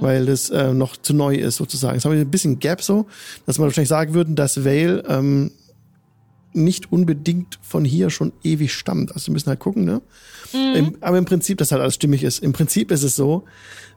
weil 0.00 0.26
das 0.26 0.50
äh, 0.50 0.74
noch 0.74 0.96
zu 0.96 1.14
neu 1.14 1.34
ist 1.36 1.56
sozusagen. 1.56 1.94
Jetzt 1.94 2.04
haben 2.04 2.12
wir 2.12 2.20
ein 2.20 2.30
bisschen 2.30 2.58
Gap 2.58 2.82
so, 2.82 3.06
dass 3.46 3.58
man 3.58 3.66
wahrscheinlich 3.66 3.88
sagen 3.88 4.14
würden, 4.14 4.36
dass 4.36 4.64
Vale 4.64 5.02
ähm, 5.08 5.50
nicht 6.54 6.92
unbedingt 6.92 7.58
von 7.62 7.84
hier 7.84 8.10
schon 8.10 8.32
ewig 8.42 8.72
stammt. 8.72 9.12
Also 9.12 9.28
wir 9.28 9.32
müssen 9.32 9.48
halt 9.48 9.60
gucken, 9.60 9.84
ne? 9.84 10.02
Im, 10.52 10.96
aber 11.00 11.18
im 11.18 11.24
Prinzip, 11.24 11.58
dass 11.58 11.72
halt 11.72 11.82
alles 11.82 11.96
stimmig 11.96 12.22
ist. 12.22 12.38
Im 12.38 12.52
Prinzip 12.52 12.92
ist 12.92 13.02
es 13.02 13.16
so, 13.16 13.44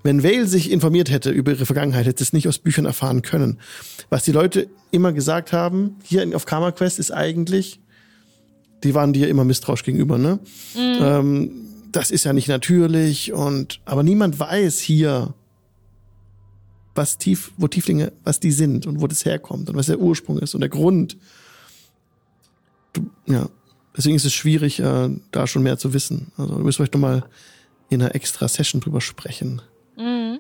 wenn 0.04 0.24
Vale 0.24 0.48
sich 0.48 0.72
informiert 0.72 1.12
hätte 1.12 1.30
über 1.30 1.52
ihre 1.52 1.66
Vergangenheit, 1.68 2.08
hätte 2.08 2.24
es 2.24 2.34
nicht 2.34 2.48
aus 2.48 2.58
Büchern 2.58 2.86
erfahren 2.86 3.22
können. 3.22 3.60
Was 4.10 4.24
die 4.24 4.32
Leute 4.32 4.68
immer 4.90 5.14
gesagt 5.14 5.54
haben, 5.54 5.98
hier 6.04 6.28
auf 6.36 6.46
Karma 6.46 6.72
Quest 6.72 6.98
ist 6.98 7.12
eigentlich, 7.12 7.80
die 8.84 8.96
waren 8.96 9.14
dir 9.14 9.28
immer 9.28 9.44
misstrauisch 9.44 9.84
gegenüber, 9.84 10.18
ne? 10.18 10.40
Ähm, 10.76 11.52
das 11.92 12.12
ist 12.12 12.24
ja 12.24 12.34
nicht 12.34 12.48
natürlich 12.48 13.34
und, 13.34 13.80
aber 13.86 14.04
niemand 14.04 14.40
weiß 14.40 14.80
hier, 14.80 15.34
was 16.96 17.18
tief, 17.18 17.52
wo 17.58 17.68
Tieflinge, 17.68 18.12
was 18.24 18.40
die 18.40 18.52
sind 18.52 18.88
und 18.88 19.02
wo 19.02 19.08
das 19.08 19.26
herkommt 19.26 19.70
und 19.70 19.76
was 19.76 19.86
der 19.86 20.00
Ursprung 20.00 20.40
ist 20.40 20.56
und 20.56 20.62
der 20.62 20.70
Grund. 20.70 21.18
Du, 22.98 23.10
ja, 23.32 23.48
deswegen 23.96 24.16
ist 24.16 24.26
es 24.26 24.34
schwierig, 24.34 24.80
äh, 24.80 25.10
da 25.32 25.48
schon 25.48 25.64
mehr 25.64 25.78
zu 25.78 25.94
wissen. 25.94 26.32
Also, 26.38 26.56
du 26.56 26.64
müsst 26.64 26.78
vielleicht 26.78 26.94
nochmal 26.94 27.30
in 27.90 28.02
einer 28.02 28.16
extra 28.16 28.48
Session 28.48 28.82
drüber 28.82 29.02
sprechen. 29.02 29.62
Mhm. 29.96 30.40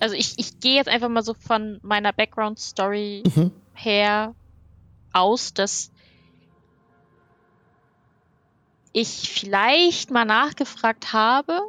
Also 0.00 0.14
ich, 0.14 0.34
ich 0.36 0.60
gehe 0.60 0.76
jetzt 0.76 0.88
einfach 0.88 1.08
mal 1.08 1.24
so 1.24 1.34
von 1.34 1.80
meiner 1.82 2.12
Background-Story 2.12 3.24
Mhm. 3.34 3.50
her 3.72 4.34
aus, 5.12 5.52
dass 5.52 5.90
ich 8.92 9.28
vielleicht 9.28 10.10
mal 10.12 10.24
nachgefragt 10.24 11.12
habe, 11.12 11.60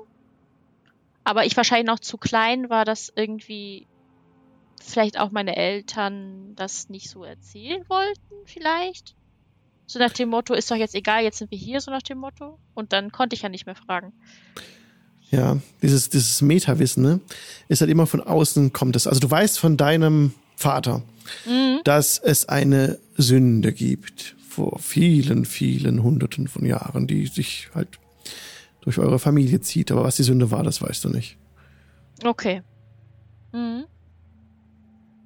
aber 1.24 1.46
ich 1.46 1.58
wahrscheinlich 1.58 1.88
noch 1.88 2.00
zu 2.00 2.18
klein 2.18 2.70
war, 2.70 2.86
dass 2.86 3.12
irgendwie 3.16 3.88
vielleicht 4.80 5.20
auch 5.20 5.32
meine 5.32 5.56
Eltern 5.56 6.56
das 6.56 6.90
nicht 6.90 7.10
so 7.10 7.24
erzählen 7.24 7.84
wollten, 7.90 8.36
vielleicht. 8.46 9.16
So 9.88 10.00
nach 10.00 10.12
dem 10.13 10.30
Motto, 10.30 10.54
ist 10.54 10.69
doch 10.71 10.76
jetzt 10.76 10.95
egal, 10.95 11.24
jetzt 11.24 11.38
sind 11.38 11.52
wir 11.52 11.58
hier, 11.58 11.80
so 11.82 11.91
nach 11.91 12.02
dem 12.02 12.17
Motto. 12.17 12.58
Und 12.74 12.91
dann 12.93 13.12
konnte 13.12 13.36
ich 13.36 13.41
ja 13.43 13.50
nicht 13.50 13.65
mehr 13.65 13.76
fragen. 13.76 14.13
Ja, 15.32 15.58
dieses, 15.82 16.10
dieses 16.10 16.41
Meta-Wissen, 16.41 17.04
ne, 17.04 17.19
ist 17.67 17.82
halt 17.82 17.91
immer 17.91 18.08
von 18.08 18.21
außen 18.21 18.74
kommt 18.74 18.95
es. 18.95 19.08
Also 19.08 19.19
du 19.19 19.30
weißt 19.30 19.60
von 19.60 19.78
deinem 19.78 20.34
Vater, 20.56 21.04
Mhm. 21.48 21.82
dass 21.84 22.19
es 22.19 22.48
eine 22.48 23.00
Sünde 23.17 23.74
gibt 23.74 24.36
vor 24.48 24.78
vielen, 24.80 25.45
vielen 25.45 26.04
Hunderten 26.04 26.48
von 26.48 26.65
Jahren, 26.65 27.08
die 27.08 27.26
sich 27.26 27.69
halt 27.74 27.88
durch 28.82 29.00
eure 29.00 29.17
Familie 29.19 29.60
zieht. 29.62 29.91
Aber 29.91 30.04
was 30.04 30.15
die 30.17 30.24
Sünde 30.24 30.52
war, 30.52 30.63
das 30.63 30.82
weißt 30.82 31.04
du 31.06 31.10
nicht. 31.10 31.38
Okay. 32.24 32.62
Mhm. 33.52 33.86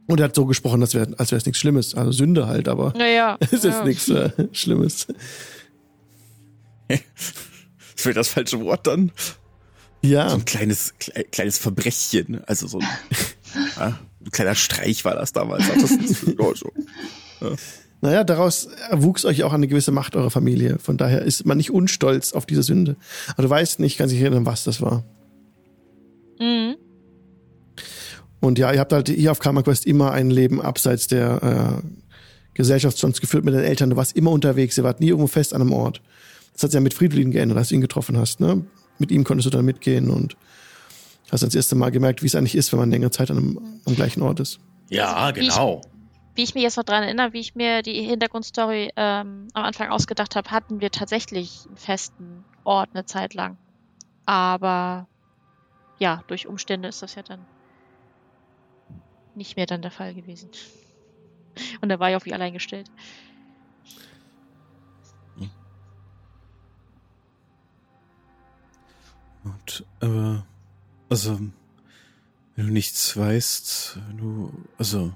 Und 0.10 0.20
er 0.20 0.24
hat 0.24 0.36
so 0.36 0.48
gesprochen, 0.48 0.82
als 0.82 0.96
wäre 0.96 1.08
als 1.20 1.30
wäre 1.30 1.38
es 1.38 1.46
nichts 1.46 1.60
Schlimmes. 1.60 1.94
Also 1.94 2.12
Sünde 2.12 2.48
halt, 2.48 2.68
aber 2.68 2.94
Naja. 2.98 3.38
es 3.42 3.54
ist 3.54 3.64
ja. 3.64 3.84
nichts 3.86 4.10
äh, 4.10 4.32
Schlimmes. 4.52 5.08
Das 7.96 8.06
wäre 8.06 8.16
das 8.16 8.30
falsche 8.30 8.60
Wort 8.62 8.88
dann. 8.88 9.12
Ja, 10.02 10.30
So 10.30 10.38
ein 10.38 10.46
kleines, 10.46 10.94
kle 11.00 11.26
kleines 11.26 11.58
Verbrechchen. 11.58 12.42
Also 12.46 12.66
so 12.66 12.80
ein, 12.80 12.88
ja, 13.78 14.00
ein 14.26 14.32
kleiner 14.32 14.56
Streich 14.56 15.04
war 15.04 15.16
das 15.16 15.34
damals. 15.34 15.68
Das 15.68 15.92
ist, 15.92 16.24
ja, 16.26 16.56
so. 16.56 16.72
naja, 18.02 18.24
daraus 18.24 18.70
erwuchs 18.90 19.26
euch 19.26 19.44
auch 19.44 19.52
eine 19.52 19.68
gewisse 19.68 19.92
Macht 19.92 20.16
eurer 20.16 20.32
Familie. 20.32 20.80
Von 20.80 20.96
daher 20.98 21.22
ist 21.24 21.46
man 21.46 21.58
nicht 21.58 21.72
unstolz 21.72 22.32
auf 22.32 22.46
diese 22.46 22.64
Sünde. 22.64 22.96
Aber 23.34 23.44
du 23.44 23.50
weißt 23.50 23.80
nicht, 23.82 23.98
kann 23.98 24.08
sich 24.08 24.22
erinnern, 24.22 24.46
was 24.46 24.64
das 24.64 24.82
war. 24.82 25.04
Mhm. 26.40 26.78
Und 28.42 28.58
ja, 28.58 28.72
ihr 28.72 28.80
habt 28.80 28.94
halt 28.94 29.10
hier 29.10 29.32
auf 29.32 29.40
Karma 29.40 29.62
Quest 29.62 29.86
immer 29.86 30.12
ein 30.12 30.30
Leben 30.30 30.62
abseits 30.62 31.08
der 31.08 31.82
äh, 31.84 31.88
Gesellschaft 32.54 32.98
sonst 32.98 33.22
geführt 33.22 33.44
mit 33.46 33.54
den 33.54 33.64
Eltern. 33.64 33.90
Du 33.90 33.96
warst 33.96 34.16
immer 34.16 34.32
unterwegs, 34.32 34.78
ihr 34.78 34.84
wart 34.84 35.00
nie 35.00 35.10
irgendwo 35.10 35.28
fest 35.28 35.54
an 35.54 35.62
einem 35.62 35.74
Ort. 35.74 36.02
Das 36.54 36.64
hat 36.64 36.72
sich 36.72 36.78
ja 36.78 36.82
mit 36.82 36.94
Fridolin 36.94 37.32
geändert, 37.32 37.58
als 37.58 37.70
du 37.70 37.76
ihn 37.76 37.82
getroffen 37.82 38.18
hast. 38.18 38.40
Ne? 38.40 38.66
Mit 38.98 39.12
ihm 39.12 39.24
konntest 39.24 39.48
du 39.48 39.50
dann 39.50 39.66
mitgehen 39.66 40.10
und 40.10 40.36
hast 41.32 41.42
dann 41.42 41.50
das 41.50 41.56
erste 41.56 41.76
Mal 41.76 41.92
gemerkt, 41.92 42.22
wie 42.24 42.28
es 42.28 42.36
eigentlich 42.36 42.56
ist, 42.56 42.72
wenn 42.72 42.80
man 42.80 42.92
längere 42.92 43.12
Zeit 43.12 43.32
an 43.32 43.38
einem, 43.38 43.80
am 43.86 43.96
gleichen 43.96 44.22
Ort 44.22 44.40
ist. 44.40 44.60
Ja, 44.90 45.32
genau. 45.32 45.82
Wie 46.36 46.44
ich 46.44 46.56
mir 46.56 46.62
jetzt 46.62 46.78
noch 46.78 46.84
dran 46.84 47.04
erinnere, 47.04 47.34
wie 47.34 47.40
ich 47.40 47.56
mir 47.56 47.82
die 47.82 48.02
Hintergrundstory 48.02 48.92
ähm, 48.96 49.48
am 49.54 49.64
Anfang 49.64 49.90
ausgedacht 49.90 50.36
habe, 50.36 50.50
hatten 50.52 50.80
wir 50.80 50.90
tatsächlich 50.90 51.66
einen 51.68 51.78
festen 51.78 52.46
Ort 52.64 52.90
eine 52.94 53.06
Zeit 53.06 53.34
lang. 53.34 53.58
Aber 54.26 55.08
ja, 55.98 56.24
durch 56.28 56.48
Umstände 56.48 56.88
ist 56.88 57.02
das 57.02 57.16
ja 57.16 57.24
dann 57.24 57.40
nicht 59.40 59.56
mehr 59.58 59.66
dann 59.66 59.82
der 59.82 59.92
Fall 59.92 60.14
gewesen. 60.14 60.50
Und 61.82 61.90
da 61.90 62.00
war 62.00 62.10
ich 62.12 62.16
auf 62.16 62.26
mich 62.26 62.34
allein 62.36 62.54
gestellt. 62.54 62.90
Und, 69.44 69.86
aber, 70.00 70.46
also, 71.10 71.40
wenn 72.56 72.68
du 72.68 72.74
nichts 72.74 73.16
weißt, 73.16 74.00
wenn 74.08 74.18
du, 74.18 74.54
also, 74.78 75.14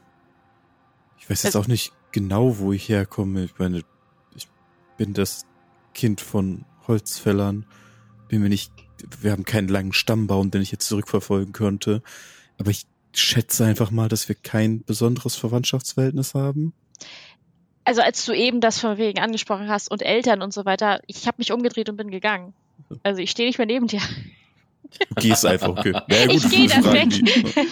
ich 1.19 1.29
weiß 1.29 1.43
jetzt 1.43 1.55
Also- 1.55 1.59
auch 1.61 1.67
nicht 1.67 1.93
genau, 2.11 2.57
wo 2.59 2.73
ich 2.73 2.89
herkomme. 2.89 3.43
Ich 3.43 3.57
meine, 3.59 3.83
ich 4.35 4.47
bin 4.97 5.13
das 5.13 5.45
Kind 5.93 6.21
von 6.21 6.65
Holzfällern. 6.87 7.65
Bin 8.27 8.41
mir 8.41 8.49
nicht, 8.49 8.71
wir 9.21 9.31
haben 9.31 9.45
keinen 9.45 9.67
langen 9.67 9.93
Stammbaum, 9.93 10.51
den 10.51 10.61
ich 10.61 10.71
jetzt 10.71 10.87
zurückverfolgen 10.87 11.53
könnte. 11.53 12.01
Aber 12.57 12.71
ich 12.71 12.85
schätze 13.13 13.65
einfach 13.65 13.91
mal, 13.91 14.09
dass 14.09 14.27
wir 14.27 14.35
kein 14.35 14.83
besonderes 14.83 15.35
Verwandtschaftsverhältnis 15.35 16.33
haben. 16.33 16.73
Also 17.85 18.01
als 18.01 18.25
du 18.25 18.33
eben 18.33 18.61
das 18.61 18.79
von 18.79 18.97
wegen 18.97 19.19
angesprochen 19.19 19.67
hast 19.67 19.91
und 19.91 20.01
Eltern 20.01 20.41
und 20.41 20.53
so 20.53 20.65
weiter, 20.65 21.01
ich 21.07 21.27
habe 21.27 21.35
mich 21.39 21.51
umgedreht 21.51 21.89
und 21.89 21.97
bin 21.97 22.11
gegangen. 22.11 22.53
Also 23.03 23.21
ich 23.21 23.31
stehe 23.31 23.47
nicht 23.47 23.57
mehr 23.57 23.67
neben 23.67 23.87
dir. 23.87 24.01
Du 25.09 25.15
gehst 25.15 25.45
einfach, 25.45 25.69
okay. 25.69 25.91
Naja, 26.07 26.29
Ich 26.29 26.43
gut, 26.43 26.51
geh 26.51 26.67
dann 26.67 26.83
Fragen, 26.83 27.11
weg. 27.11 27.67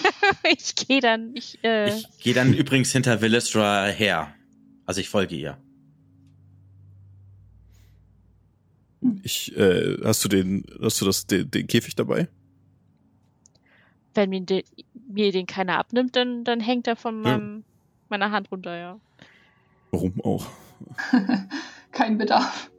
ich 0.58 0.76
gehe 0.76 1.02
dann, 1.02 1.36
ich, 1.36 1.64
äh, 1.64 1.96
Ich 1.96 2.20
gehe 2.20 2.34
dann 2.34 2.54
übrigens 2.54 2.92
hinter 2.92 3.22
Willistra 3.22 3.86
her. 3.86 4.34
Also 4.86 5.02
ich 5.02 5.10
folge 5.10 5.36
ihr. 5.36 5.58
Ich, 9.24 9.56
äh, 9.56 9.98
hast 10.04 10.24
du 10.24 10.28
den, 10.28 10.66
hast 10.82 11.00
du 11.02 11.06
das, 11.06 11.26
den, 11.26 11.50
den 11.50 11.68
Käfig 11.68 11.96
dabei? 11.96 12.28
wenn 14.14 14.30
mir, 14.30 14.42
de, 14.42 14.64
mir 15.14 15.32
den 15.32 15.46
keiner 15.46 15.78
abnimmt, 15.78 16.16
dann, 16.16 16.44
dann 16.44 16.60
hängt 16.60 16.88
er 16.88 16.96
von 16.96 17.16
Ja. 17.16 17.22
meinem, 17.38 17.64
meiner 18.10 18.32
Hand 18.32 18.52
runter, 18.52 18.76
ja. 18.78 19.00
Warum 19.92 20.22
auch? 20.22 20.48
Kein 21.92 22.18
Bedarf. 22.18 22.72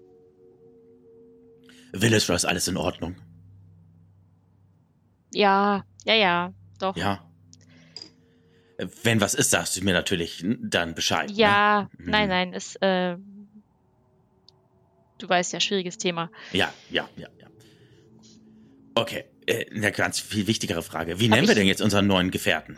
Willistra 1.92 2.35
ist 2.35 2.45
alles 2.47 2.68
in 2.68 2.77
Ordnung. 2.77 3.16
Ja, 5.35 5.85
ja, 6.05 6.14
ja, 6.14 6.53
doch. 6.79 6.97
Ja, 6.97 7.05
Ja. 7.05 7.29
Wenn 9.05 9.21
was 9.21 9.35
ist, 9.35 9.51
sagst 9.51 9.77
du 9.77 9.85
mir 9.85 9.92
natürlich 9.92 10.45
dann 10.61 10.95
Bescheid. 10.95 11.29
Ne? 11.29 11.37
nein, 11.37 11.88
Mhm. 11.99 12.29
nein, 12.29 12.53
ist, 12.53 12.77
äh, 12.83 13.16
du 15.18 15.29
weißt 15.29 15.53
ja, 15.53 15.61
schwieriges 15.61 15.99
Thema. 15.99 16.31
Ja, 16.53 16.73
ja, 16.90 17.09
ja, 17.16 17.29
ja. 17.38 17.47
Okay, 18.95 19.25
äh, 19.46 19.66
eine 19.70 19.92
ganz 19.92 20.20
viel 20.20 20.46
wichtigere 20.46 20.83
Frage. 20.83 21.20
Wie 21.20 21.24
Hab 21.28 21.37
nennen 21.37 21.48
wir 21.48 21.55
denn 21.55 21.66
jetzt 21.66 21.83
unseren 21.83 22.07
neuen 22.07 22.31
Gefährten? 22.31 22.76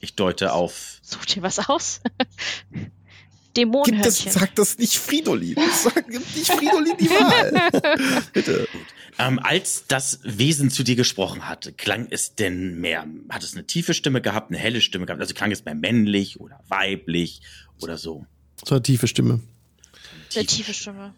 Ich 0.00 0.14
deute 0.14 0.52
auf. 0.52 0.98
Such 1.02 1.24
dir 1.26 1.42
was 1.42 1.68
aus. 1.68 2.00
Das, 2.18 2.28
Dämonenhörnchen. 3.56 4.32
sag 4.32 4.54
das 4.54 4.78
nicht 4.78 4.96
Fridolin. 4.96 5.56
Sag 5.72 6.08
nicht 6.08 6.50
Fridolin 6.50 6.96
die 6.98 7.10
Wahl. 7.10 8.22
Bitte. 8.32 8.66
Ähm, 9.18 9.38
als 9.38 9.84
das 9.88 10.20
Wesen 10.22 10.70
zu 10.70 10.82
dir 10.82 10.96
gesprochen 10.96 11.48
hat, 11.48 11.76
klang 11.76 12.08
es 12.10 12.34
denn 12.34 12.80
mehr, 12.80 13.06
hat 13.28 13.42
es 13.42 13.52
eine 13.52 13.66
tiefe 13.66 13.92
Stimme 13.92 14.22
gehabt, 14.22 14.50
eine 14.50 14.58
helle 14.58 14.80
Stimme 14.80 15.04
gehabt, 15.04 15.20
also 15.20 15.34
klang 15.34 15.52
es 15.52 15.64
mehr 15.64 15.74
männlich 15.74 16.40
oder 16.40 16.60
weiblich 16.68 17.42
oder 17.80 17.98
so? 17.98 18.26
So 18.64 18.74
eine 18.74 18.82
tiefe 18.82 19.06
Stimme. 19.06 19.40
Sehr 20.30 20.46
tiefe 20.46 20.72
Stimme. 20.72 21.14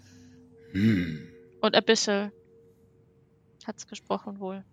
Hm. 0.73 1.29
Und 1.61 1.77
Abyssal 1.77 2.33
hat's 3.65 3.87
gesprochen 3.87 4.41
wohl. 4.41 4.65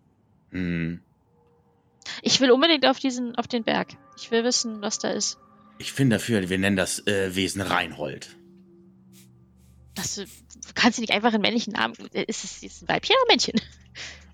Hm. 0.52 1.00
Ich 2.22 2.40
will 2.40 2.50
unbedingt 2.50 2.86
auf 2.86 2.98
diesen, 2.98 3.34
auf 3.36 3.46
den 3.48 3.64
Berg. 3.64 3.96
Ich 4.18 4.30
will 4.30 4.44
wissen, 4.44 4.80
was 4.82 4.98
da 4.98 5.10
ist. 5.10 5.38
Ich 5.78 5.92
finde 5.92 6.16
dafür, 6.16 6.48
wir 6.48 6.58
nennen 6.58 6.76
das 6.76 7.06
äh, 7.06 7.34
Wesen 7.34 7.60
Reinhold. 7.60 8.36
Das, 9.94 10.14
du 10.16 10.24
kannst 10.74 10.98
du 10.98 11.02
nicht 11.02 11.12
einfach 11.12 11.32
einen 11.32 11.42
männlichen 11.42 11.72
Namen. 11.74 11.94
Ist 12.12 12.44
es 12.44 12.62
ist 12.62 12.76
es 12.76 12.82
ein 12.82 12.88
Weibchen 12.88 13.14
oder 13.16 13.24
ein 13.32 13.34
Männchen? 13.34 13.60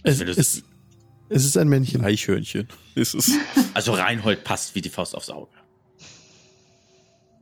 Es, 0.02 0.18
du- 0.18 0.24
es, 0.31 0.62
es 1.28 1.44
ist 1.44 1.57
ein 1.57 1.68
Männchen. 1.68 2.04
Eichhörnchen 2.04 2.68
ist 2.94 3.14
es. 3.14 3.33
Also 3.74 3.92
Reinhold 3.92 4.44
passt 4.44 4.74
wie 4.74 4.81
die 4.81 4.90
Faust 4.90 5.14
aufs 5.14 5.31
Auge. 5.31 5.50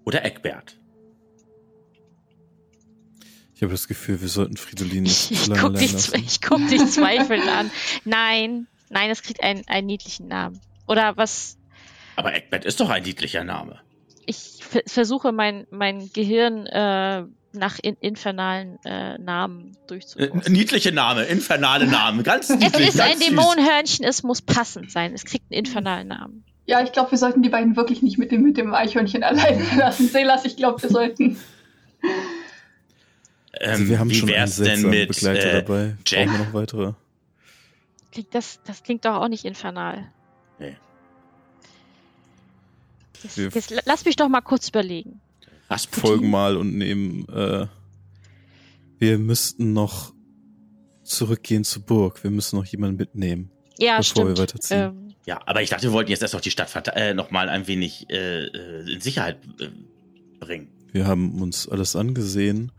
Oder 0.04 0.24
Eckbert. 0.24 0.76
Ich 3.56 3.62
habe 3.62 3.72
das 3.72 3.88
Gefühl, 3.88 4.20
wir 4.20 4.28
sollten 4.28 4.56
Fridolin 4.56 5.02
nicht 5.04 5.30
Ich, 5.30 5.42
ich, 5.42 5.46
lange 5.48 5.60
guck 5.62 5.70
allein 5.70 5.80
dich, 5.82 5.92
lassen. 5.92 6.14
ich 6.24 6.40
guck 6.42 6.68
dich 6.68 6.86
zweifelnd 6.86 7.48
an. 7.48 7.70
Nein, 8.04 8.66
nein, 8.90 9.10
es 9.10 9.22
kriegt 9.22 9.42
einen, 9.42 9.62
einen 9.66 9.86
niedlichen 9.86 10.28
Namen. 10.28 10.60
Oder 10.86 11.16
was? 11.16 11.56
Aber 12.16 12.34
Eckbert 12.34 12.64
ist 12.64 12.78
doch 12.80 12.90
ein 12.90 13.02
niedlicher 13.02 13.42
Name. 13.44 13.80
Ich 14.26 14.58
ver- 14.60 14.82
versuche 14.86 15.32
mein, 15.32 15.66
mein 15.70 16.10
Gehirn 16.12 16.66
äh, 16.66 17.24
nach 17.52 17.78
in, 17.82 17.96
infernalen 18.00 18.78
äh, 18.84 19.16
Namen 19.18 19.72
Äh, 19.72 19.86
durchzuführen. 19.88 20.42
niedliche 20.48 20.92
Name, 20.92 21.22
infernale 21.24 21.86
Namen, 21.86 22.22
ganz 22.22 22.50
Es 22.50 22.58
niedlich. 22.58 22.88
ist 22.88 23.00
ein. 23.00 23.18
Dämonenhörnchen, 23.18 24.04
es 24.04 24.22
muss 24.22 24.42
passend 24.42 24.90
sein. 24.92 25.14
Es 25.14 25.24
kriegt 25.24 25.50
einen 25.50 25.58
infernalen 25.64 26.08
Namen. 26.08 26.44
Ja, 26.66 26.82
ich 26.82 26.92
glaube, 26.92 27.12
wir 27.12 27.18
sollten 27.18 27.42
die 27.42 27.48
beiden 27.48 27.76
wirklich 27.76 28.02
nicht 28.02 28.18
mit 28.18 28.32
dem, 28.32 28.42
mit 28.42 28.56
dem 28.58 28.74
Eichhörnchen 28.74 29.22
alleine 29.22 29.64
lassen. 29.78 30.08
Selas, 30.08 30.44
ich 30.44 30.56
glaube, 30.56 30.82
wir 30.82 30.90
sollten. 30.90 31.38
Ähm, 33.60 33.70
Also 33.70 33.88
wir 33.88 33.98
haben 33.98 34.10
wie 34.10 34.14
schon 34.14 34.28
einen 34.28 34.38
wär's 34.38 34.56
denn 34.56 34.82
mit 34.90 35.08
Begleiter 35.08 35.50
äh, 35.52 35.62
dabei. 35.62 35.96
Jack? 36.06 36.26
Brauchen 36.26 36.38
wir 36.38 36.44
noch 36.46 36.54
weitere? 36.54 36.92
Klingt 38.12 38.34
das, 38.34 38.60
das 38.64 38.82
klingt 38.82 39.04
doch 39.04 39.14
auch 39.16 39.28
nicht 39.28 39.44
infernal. 39.44 40.10
Nee. 40.58 40.76
Jetzt, 43.22 43.36
Wir- 43.38 43.48
jetzt, 43.48 43.74
lass 43.86 44.04
mich 44.04 44.16
doch 44.16 44.28
mal 44.28 44.40
kurz 44.40 44.68
überlegen. 44.68 45.20
Rasputin? 45.70 46.00
Folgen 46.08 46.30
mal 46.30 46.56
und 46.56 46.76
nehmen. 46.76 47.28
Äh, 47.28 47.66
wir 48.98 49.18
müssten 49.18 49.72
noch 49.72 50.12
zurückgehen 51.02 51.64
zur 51.64 51.82
Burg. 51.82 52.22
Wir 52.22 52.30
müssen 52.30 52.56
noch 52.56 52.64
jemanden 52.64 52.96
mitnehmen. 52.96 53.50
Ja, 53.78 53.98
Bevor 53.98 54.26
wir 54.28 54.34
stimmt. 54.34 54.38
weiterziehen. 54.38 54.78
Ähm, 54.80 55.14
Ja, 55.26 55.40
aber 55.46 55.62
ich 55.62 55.70
dachte, 55.70 55.84
wir 55.84 55.92
wollten 55.92 56.10
jetzt 56.10 56.22
erst 56.22 56.34
noch 56.34 56.40
die 56.40 56.50
Stadt 56.50 56.72
äh, 56.94 57.14
noch 57.14 57.30
mal 57.30 57.48
ein 57.48 57.66
wenig 57.66 58.08
äh, 58.10 58.44
äh, 58.46 58.92
in 58.92 59.00
Sicherheit 59.00 59.38
äh, 59.60 59.68
bringen. 60.40 60.68
Wir 60.92 61.06
haben 61.06 61.42
uns 61.42 61.68
alles 61.68 61.96
angesehen. 61.96 62.72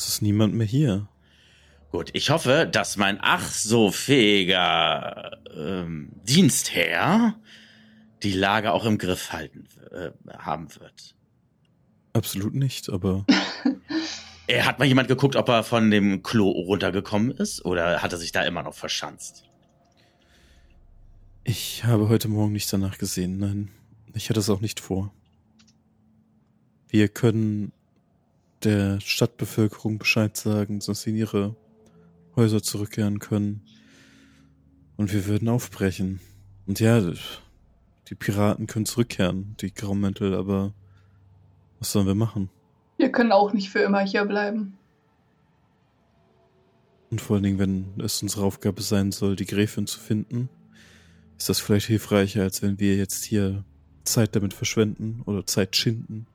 Es 0.00 0.08
ist 0.08 0.22
niemand 0.22 0.54
mehr 0.54 0.66
hier. 0.66 1.08
Gut, 1.90 2.08
ich 2.14 2.30
hoffe, 2.30 2.66
dass 2.70 2.96
mein 2.96 3.18
ach 3.20 3.50
so 3.50 3.90
fähiger 3.90 5.36
ähm, 5.54 6.10
Dienstherr 6.26 7.34
die 8.22 8.32
Lage 8.32 8.72
auch 8.72 8.86
im 8.86 8.96
Griff 8.96 9.30
halten 9.30 9.66
äh, 9.90 10.10
haben 10.38 10.74
wird. 10.76 11.14
Absolut 12.14 12.54
nicht, 12.54 12.88
aber 12.88 13.26
Äh, 14.46 14.62
hat 14.62 14.78
mal 14.78 14.86
jemand 14.86 15.08
geguckt, 15.08 15.36
ob 15.36 15.50
er 15.50 15.64
von 15.64 15.90
dem 15.90 16.22
Klo 16.22 16.48
runtergekommen 16.48 17.30
ist 17.32 17.62
oder 17.66 18.00
hat 18.00 18.12
er 18.12 18.18
sich 18.18 18.32
da 18.32 18.42
immer 18.44 18.62
noch 18.62 18.74
verschanzt? 18.74 19.44
ich 21.44 21.84
habe 21.84 22.08
heute 22.08 22.28
Morgen 22.28 22.52
nicht 22.54 22.72
danach 22.72 22.96
gesehen. 22.96 23.38
Nein, 23.38 23.70
ich 24.14 24.30
hatte 24.30 24.40
es 24.40 24.48
auch 24.48 24.62
nicht 24.62 24.80
vor. 24.80 25.12
Wir 26.88 27.08
können 27.08 27.72
der 28.62 29.00
Stadtbevölkerung 29.00 29.98
Bescheid 29.98 30.36
sagen, 30.36 30.80
dass 30.80 31.02
sie 31.02 31.10
in 31.10 31.16
ihre 31.16 31.56
Häuser 32.36 32.62
zurückkehren 32.62 33.18
können. 33.18 33.62
Und 34.96 35.12
wir 35.12 35.26
würden 35.26 35.48
aufbrechen. 35.48 36.20
Und 36.66 36.80
ja, 36.80 37.00
die 38.08 38.14
Piraten 38.14 38.66
können 38.66 38.86
zurückkehren, 38.86 39.56
die 39.60 39.72
Graumäntel, 39.72 40.34
aber 40.34 40.74
was 41.78 41.92
sollen 41.92 42.06
wir 42.06 42.14
machen? 42.14 42.50
Wir 42.98 43.10
können 43.10 43.32
auch 43.32 43.52
nicht 43.52 43.70
für 43.70 43.80
immer 43.80 44.00
hier 44.00 44.24
bleiben. 44.24 44.76
Und 47.10 47.20
vor 47.20 47.36
allen 47.36 47.42
Dingen, 47.42 47.58
wenn 47.58 47.86
es 47.98 48.22
unsere 48.22 48.44
Aufgabe 48.44 48.82
sein 48.82 49.10
soll, 49.10 49.36
die 49.36 49.46
Gräfin 49.46 49.86
zu 49.86 49.98
finden, 49.98 50.48
ist 51.38 51.48
das 51.48 51.58
vielleicht 51.58 51.86
hilfreicher, 51.86 52.42
als 52.42 52.62
wenn 52.62 52.78
wir 52.78 52.96
jetzt 52.96 53.24
hier 53.24 53.64
Zeit 54.04 54.36
damit 54.36 54.54
verschwenden 54.54 55.22
oder 55.24 55.46
Zeit 55.46 55.74
schinden, 55.74 56.26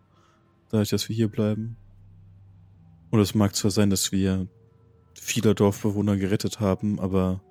dadurch, 0.70 0.90
dass 0.90 1.08
wir 1.08 1.16
hier 1.16 1.28
bleiben. 1.28 1.78
Und 3.15 3.21
es 3.21 3.34
mag 3.34 3.56
zwar 3.56 3.71
sein, 3.71 3.89
dass 3.89 4.12
wir 4.12 4.45
viele 5.13 5.56
Dorfbewohner 5.56 6.17
gerettet 6.17 6.60
haben, 6.60 6.99
aber 6.99 7.41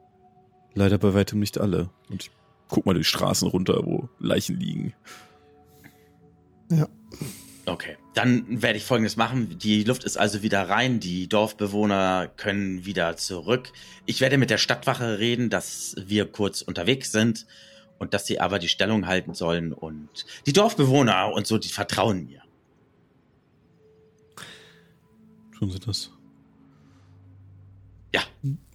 leider 0.75 0.99
bei 0.99 1.15
weitem 1.15 1.41
nicht 1.41 1.57
alle. 1.57 1.89
Und 2.11 2.25
ich 2.25 2.31
guck 2.69 2.85
mal 2.85 2.95
die 2.95 3.03
Straßen 3.03 3.49
runter, 3.49 3.81
wo 3.83 4.11
Leichen 4.19 4.61
liegen. 4.61 4.93
Okay, 7.65 7.97
dann 8.13 8.61
werde 8.61 8.77
ich 8.77 8.85
Folgendes 8.85 9.17
machen. 9.17 9.59
Die 9.59 9.85
Luft 9.85 10.05
ist 10.05 10.19
also 10.19 10.43
wieder 10.43 10.69
rein, 10.69 11.01
die 11.01 11.31
Dorfbewohner 11.31 12.31
können 12.37 12.85
wieder 12.85 13.17
zurück. 13.17 13.73
Ich 14.05 14.21
werde 14.21 14.37
mit 14.37 14.51
der 14.51 14.59
Stadtwache 14.59 15.19
reden, 15.19 15.49
dass 15.49 15.97
wir 15.99 16.31
kurz 16.31 16.61
unterwegs 16.61 17.11
sind 17.11 17.47
und 17.99 18.13
dass 18.13 18.27
sie 18.27 18.39
aber 18.39 18.59
die 18.59 18.69
Stellung 18.69 19.07
halten 19.07 19.33
sollen 19.33 19.73
und 19.73 20.27
die 20.45 20.53
Dorfbewohner 20.53 21.33
und 21.33 21.47
so, 21.47 21.57
die 21.57 21.71
vertrauen 21.71 22.27
mir. 22.27 22.44
Tun 25.65 25.71
Sie 25.73 25.79
das? 25.81 26.11
Ja, 28.15 28.21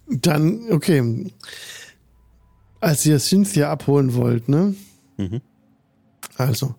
Dann, 0.08 0.72
okay. 0.72 1.32
Als 2.80 3.04
ihr 3.06 3.18
Cynthia 3.20 3.70
abholen 3.70 4.14
wollt, 4.14 4.48
ne? 4.48 4.74
Mhm. 5.18 5.40
Also, 6.36 6.74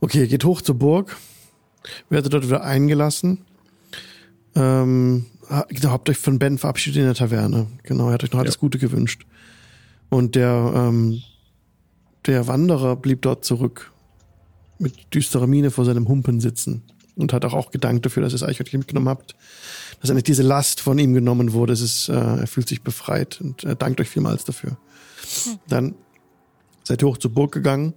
okay, 0.00 0.26
geht 0.26 0.44
hoch 0.44 0.60
zur 0.60 0.74
Burg, 0.74 1.16
werdet 2.10 2.32
dort 2.34 2.44
wieder 2.44 2.62
eingelassen. 2.64 3.38
Ähm, 4.54 5.26
ha- 5.48 5.66
habt 5.84 6.10
euch 6.10 6.18
von 6.18 6.38
Ben 6.38 6.58
verabschiedet 6.58 6.98
in 6.98 7.04
der 7.06 7.14
Taverne. 7.14 7.66
Genau, 7.84 8.08
er 8.08 8.14
hat 8.14 8.24
euch 8.24 8.32
noch 8.32 8.40
alles 8.40 8.58
Gute 8.58 8.78
gewünscht. 8.78 9.24
Und 10.10 10.34
der, 10.34 10.72
ähm, 10.74 11.22
der 12.26 12.46
Wanderer 12.48 12.96
blieb 12.96 13.22
dort 13.22 13.44
zurück, 13.44 13.92
mit 14.78 15.14
düsterer 15.14 15.46
Miene 15.46 15.70
vor 15.70 15.84
seinem 15.84 16.08
Humpen 16.08 16.40
sitzen 16.40 16.82
und 17.16 17.32
hat 17.32 17.44
auch, 17.44 17.54
auch 17.54 17.70
gedankt 17.70 18.06
dafür, 18.06 18.22
dass 18.22 18.32
ihr 18.32 18.36
es 18.36 18.42
Eichhörnchen 18.42 18.80
mitgenommen 18.80 19.08
habt, 19.08 19.34
dass 20.00 20.10
endlich 20.10 20.24
diese 20.24 20.42
Last 20.42 20.80
von 20.80 20.98
ihm 20.98 21.14
genommen 21.14 21.52
wurde. 21.52 21.72
Es 21.72 21.80
ist, 21.80 22.08
äh, 22.08 22.14
er 22.14 22.46
fühlt 22.46 22.68
sich 22.68 22.82
befreit 22.82 23.40
und 23.40 23.64
er 23.64 23.74
dankt 23.74 24.00
euch 24.00 24.08
vielmals 24.08 24.44
dafür. 24.44 24.76
Dann 25.68 25.94
seid 26.84 27.02
ihr 27.02 27.08
hoch 27.08 27.18
zur 27.18 27.32
Burg 27.32 27.52
gegangen, 27.52 27.94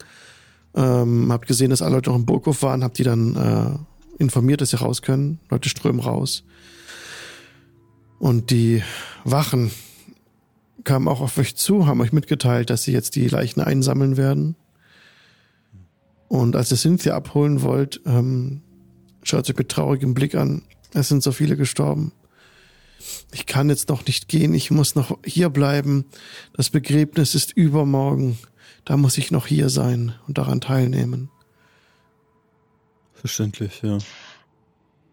ähm, 0.75 1.31
habt 1.31 1.47
gesehen, 1.47 1.69
dass 1.69 1.81
alle 1.81 1.95
Leute 1.95 2.09
noch 2.09 2.17
im 2.17 2.25
Burghof 2.25 2.61
waren, 2.63 2.83
habt 2.83 2.97
die 2.97 3.03
dann 3.03 3.35
äh, 3.35 4.21
informiert, 4.21 4.61
dass 4.61 4.71
sie 4.71 4.77
raus 4.77 5.01
können. 5.01 5.39
Leute 5.49 5.69
strömen 5.69 6.01
raus. 6.01 6.43
Und 8.19 8.51
die 8.51 8.81
Wachen 9.23 9.71
kamen 10.83 11.07
auch 11.07 11.21
auf 11.21 11.37
euch 11.37 11.55
zu, 11.55 11.87
haben 11.87 12.01
euch 12.01 12.13
mitgeteilt, 12.13 12.69
dass 12.69 12.83
sie 12.83 12.91
jetzt 12.91 13.15
die 13.15 13.27
Leichen 13.27 13.61
einsammeln 13.61 14.17
werden. 14.17 14.55
Und 16.27 16.55
als 16.55 16.71
ihr 16.71 16.77
Cynthia 16.77 17.15
abholen 17.15 17.61
wollt, 17.61 18.01
ähm, 18.05 18.62
schaut 19.23 19.49
euch 19.49 19.57
mit 19.57 19.69
traurigem 19.69 20.13
Blick 20.13 20.35
an. 20.35 20.63
Es 20.93 21.09
sind 21.09 21.23
so 21.23 21.31
viele 21.31 21.57
gestorben. 21.57 22.11
Ich 23.31 23.45
kann 23.45 23.69
jetzt 23.69 23.89
noch 23.89 24.05
nicht 24.05 24.27
gehen, 24.27 24.53
ich 24.53 24.71
muss 24.71 24.95
noch 24.95 25.17
hier 25.25 25.49
bleiben. 25.49 26.05
Das 26.53 26.69
Begräbnis 26.69 27.35
ist 27.35 27.51
übermorgen. 27.51 28.37
Da 28.85 28.97
muss 28.97 29.17
ich 29.17 29.31
noch 29.31 29.47
hier 29.47 29.69
sein 29.69 30.13
und 30.27 30.37
daran 30.37 30.61
teilnehmen. 30.61 31.29
Verständlich, 33.13 33.81
ja. 33.81 33.97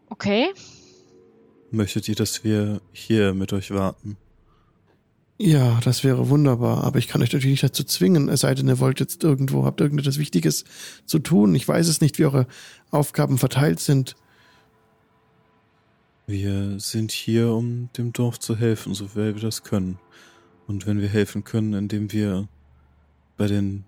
okay. 0.09 0.49
Möchtet 1.71 2.09
ihr, 2.09 2.17
dass 2.17 2.43
wir 2.43 2.81
hier 2.93 3.33
mit 3.33 3.53
euch 3.53 3.71
warten? 3.71 4.17
Ja, 5.43 5.81
das 5.83 6.05
wäre 6.05 6.29
wunderbar, 6.29 6.85
aber 6.85 6.99
ich 6.99 7.09
kann 7.09 7.23
euch 7.23 7.33
natürlich 7.33 7.63
nicht 7.63 7.63
dazu 7.63 7.83
zwingen, 7.83 8.29
es 8.29 8.41
sei 8.41 8.55
denn, 8.55 8.69
ihr 8.69 8.79
wollt 8.79 9.01
jetzt 9.01 9.25
irgendwo, 9.25 9.65
habt 9.65 9.81
irgendetwas 9.81 10.19
Wichtiges 10.19 10.67
zu 11.07 11.19
tun. 11.19 11.55
Ich 11.55 11.67
weiß 11.67 11.89
es 11.89 12.03
nicht, 12.03 12.19
wie 12.19 12.27
eure 12.27 12.47
Aufgaben 12.91 13.39
verteilt 13.39 13.81
sind. 13.81 14.17
Wir 16.27 16.79
sind 16.79 17.11
hier, 17.11 17.53
um 17.53 17.89
dem 17.97 18.13
Dorf 18.13 18.39
zu 18.39 18.55
helfen, 18.55 18.93
so 18.93 19.17
weit 19.17 19.37
wir 19.37 19.41
das 19.41 19.63
können. 19.63 19.99
Und 20.67 20.87
wenn 20.87 21.01
wir 21.01 21.09
helfen 21.09 21.43
können, 21.43 21.73
indem 21.73 22.13
wir 22.13 22.47
bei 23.39 23.47
den 23.47 23.85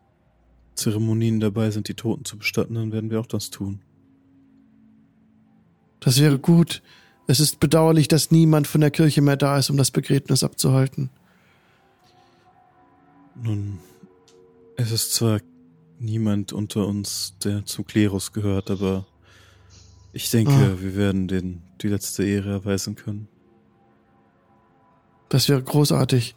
Zeremonien 0.75 1.39
dabei 1.39 1.71
sind, 1.71 1.87
die 1.87 1.95
Toten 1.95 2.25
zu 2.25 2.39
bestatten, 2.39 2.77
dann 2.77 2.93
werden 2.93 3.11
wir 3.11 3.21
auch 3.21 3.27
das 3.27 3.51
tun. 3.51 3.83
Das 6.01 6.19
wäre 6.19 6.39
gut. 6.39 6.83
Es 7.27 7.41
ist 7.41 7.61
bedauerlich, 7.61 8.09
dass 8.09 8.31
niemand 8.31 8.67
von 8.67 8.81
der 8.81 8.91
Kirche 8.91 9.21
mehr 9.21 9.37
da 9.37 9.59
ist, 9.59 9.69
um 9.69 9.77
das 9.77 9.91
Begräbnis 9.91 10.45
abzuhalten. 10.45 11.11
Nun, 13.41 13.79
es 14.77 14.91
ist 14.93 15.15
zwar 15.15 15.41
niemand 15.99 16.53
unter 16.53 16.87
uns, 16.87 17.35
der 17.43 17.65
zum 17.65 17.87
Klerus 17.87 18.33
gehört, 18.33 18.71
aber 18.71 19.07
ich 20.13 20.31
denke, 20.31 20.53
Ah. 20.53 20.81
wir 20.81 20.97
werden 20.97 21.29
den 21.29 21.63
die 21.81 21.89
letzte 21.89 22.25
Ehre 22.25 22.51
erweisen 22.51 22.95
können. 22.95 23.29
Das 25.29 25.49
wäre 25.49 25.63
großartig. 25.63 26.37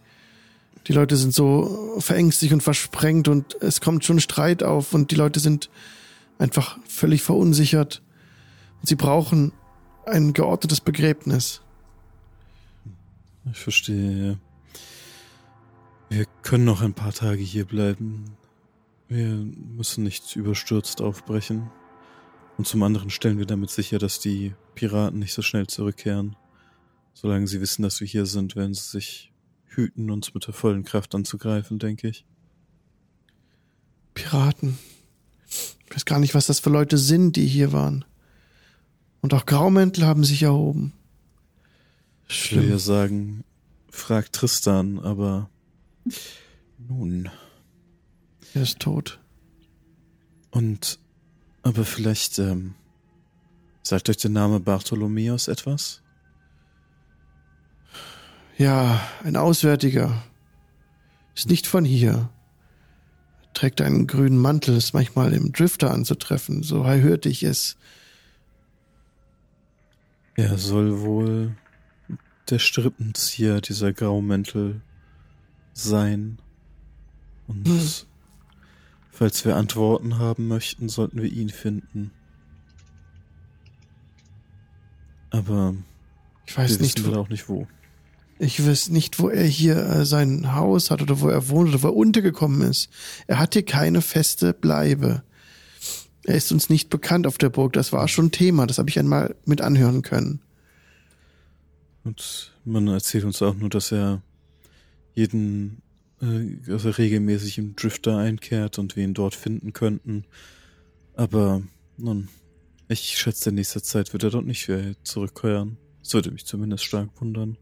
Die 0.88 0.93
Leute 0.93 1.17
sind 1.17 1.34
so 1.34 1.95
verängstigt 1.99 2.53
und 2.53 2.62
versprengt 2.63 3.27
und 3.27 3.55
es 3.62 3.81
kommt 3.81 4.05
schon 4.05 4.19
Streit 4.19 4.63
auf 4.63 4.93
und 4.93 5.12
die 5.12 5.15
Leute 5.15 5.39
sind 5.39 5.69
einfach 6.38 6.77
völlig 6.88 7.21
verunsichert. 7.23 8.01
Und 8.81 8.88
sie 8.88 8.95
brauchen 8.95 9.51
ein 10.05 10.34
geordnetes 10.34 10.81
Begräbnis. 10.81 11.62
Ich 13.51 13.60
verstehe. 13.60 14.38
Wir 16.09 16.25
können 16.43 16.65
noch 16.65 16.81
ein 16.81 16.93
paar 16.93 17.13
Tage 17.13 17.41
hier 17.41 17.65
bleiben. 17.65 18.37
Wir 19.07 19.35
müssen 19.35 20.03
nicht 20.03 20.35
überstürzt 20.35 21.01
aufbrechen. 21.01 21.69
Und 22.57 22.67
zum 22.67 22.83
anderen 22.83 23.09
stellen 23.09 23.37
wir 23.37 23.45
damit 23.45 23.69
sicher, 23.69 23.99
dass 23.99 24.19
die 24.19 24.53
Piraten 24.75 25.19
nicht 25.19 25.33
so 25.33 25.41
schnell 25.41 25.67
zurückkehren. 25.67 26.35
Solange 27.13 27.47
sie 27.47 27.61
wissen, 27.61 27.83
dass 27.83 27.99
wir 27.99 28.07
hier 28.07 28.25
sind, 28.25 28.55
werden 28.55 28.73
sie 28.73 28.89
sich 28.89 29.31
hüten, 29.65 30.09
uns 30.09 30.33
mit 30.33 30.47
der 30.47 30.53
vollen 30.53 30.83
Kraft 30.83 31.15
anzugreifen, 31.15 31.79
denke 31.79 32.07
ich. 32.07 32.25
Piraten. 34.13 34.77
Ich 35.87 35.95
weiß 35.95 36.05
gar 36.05 36.19
nicht, 36.19 36.35
was 36.35 36.47
das 36.47 36.59
für 36.59 36.69
Leute 36.69 36.97
sind, 36.97 37.35
die 37.35 37.45
hier 37.45 37.71
waren. 37.73 38.05
Und 39.21 39.33
auch 39.33 39.45
Graumäntel 39.45 40.05
haben 40.05 40.23
sich 40.23 40.43
erhoben. 40.43 40.93
Ich 42.27 42.55
will 42.55 42.69
ja 42.69 42.79
sagen, 42.79 43.43
frag 43.89 44.31
Tristan, 44.31 44.99
aber 44.99 45.49
nun. 46.77 47.29
Er 48.53 48.61
ist 48.61 48.79
tot. 48.79 49.19
Und 50.51 50.99
aber 51.61 51.83
vielleicht 51.83 52.37
ähm, 52.39 52.75
sagt 53.81 54.07
euch 54.09 54.17
der 54.17 54.29
Name 54.29 54.59
Bartholomäus 54.59 55.47
etwas? 55.47 56.01
Ja, 58.57 59.01
ein 59.23 59.35
Auswärtiger. 59.35 60.23
Ist 61.35 61.49
nicht 61.49 61.67
von 61.67 61.83
hier. 61.83 62.29
Trägt 63.53 63.81
einen 63.81 64.05
grünen 64.07 64.37
Mantel, 64.37 64.77
ist 64.77 64.93
manchmal 64.93 65.33
im 65.33 65.51
Drifter 65.51 65.91
anzutreffen, 65.91 66.61
so 66.61 66.85
hörte 66.85 67.29
ich 67.29 67.43
es. 67.43 67.77
Er 70.35 70.57
soll 70.57 71.01
wohl 71.01 71.55
der 72.49 72.59
Strippenzieher 72.59 73.59
dieser 73.61 73.91
Graumäntel 73.91 74.81
sein. 75.75 76.39
Und 77.47 77.67
Hm. 77.67 77.79
falls 79.11 79.45
wir 79.45 79.55
Antworten 79.55 80.17
haben 80.17 80.47
möchten, 80.47 80.89
sollten 80.89 81.21
wir 81.21 81.31
ihn 81.31 81.49
finden. 81.49 82.11
Aber 85.29 85.75
Ich 86.47 86.55
wir 86.57 86.63
weiß 86.63 86.71
wissen 86.71 86.81
nicht, 86.83 86.99
leider 86.99 87.17
wo, 87.17 87.21
auch 87.21 87.29
nicht 87.29 87.49
wo. 87.49 87.67
ich 88.39 88.65
weiß 88.65 88.89
nicht, 88.89 89.19
wo 89.19 89.29
er 89.29 89.45
hier 89.45 89.77
äh, 89.77 90.05
sein 90.05 90.53
Haus 90.55 90.91
hat 90.91 91.01
oder 91.01 91.19
wo 91.19 91.27
er 91.29 91.49
wohnt 91.49 91.69
oder 91.69 91.83
wo 91.83 91.88
er 91.88 91.95
untergekommen 91.95 92.61
ist. 92.61 92.89
Er 93.27 93.39
hat 93.39 93.53
hier 93.53 93.65
keine 93.65 94.01
feste 94.01 94.53
Bleibe. 94.53 95.23
Er 96.23 96.35
ist 96.35 96.51
uns 96.51 96.69
nicht 96.69 96.89
bekannt 96.89 97.27
auf 97.27 97.38
der 97.38 97.49
Burg. 97.49 97.73
Das 97.73 97.91
war 97.93 98.07
schon 98.07 98.31
Thema. 98.31 98.65
Das 98.65 98.77
habe 98.79 98.89
ich 98.89 98.97
einmal 98.97 99.35
mit 99.45 99.61
anhören 99.61 100.01
können. 100.01 100.39
Und 102.03 102.53
man 102.65 102.88
erzählt 102.88 103.25
uns 103.25 103.41
auch 103.41 103.55
nur, 103.55 103.69
dass 103.69 103.91
er 103.91 104.21
jeden, 105.15 105.82
äh, 106.21 106.58
er 106.67 106.97
regelmäßig 106.97 107.58
im 107.58 107.75
Drifter 107.75 108.17
einkehrt 108.17 108.78
und 108.78 108.95
wir 108.95 109.04
ihn 109.04 109.13
dort 109.13 109.34
finden 109.34 109.73
könnten. 109.73 110.25
Aber 111.15 111.63
nun, 111.97 112.28
ich 112.88 113.17
schätze, 113.17 113.49
in 113.49 113.56
nächster 113.56 113.82
Zeit 113.82 114.13
wird 114.13 114.23
er 114.23 114.30
dort 114.30 114.45
nicht 114.45 114.67
wieder 114.67 114.93
zurückkehren. 115.04 115.78
Das 116.04 116.13
würde 116.13 116.32
mich 116.32 116.45
zumindest 116.45 116.84
stark 116.84 117.10
wundern. 117.19 117.58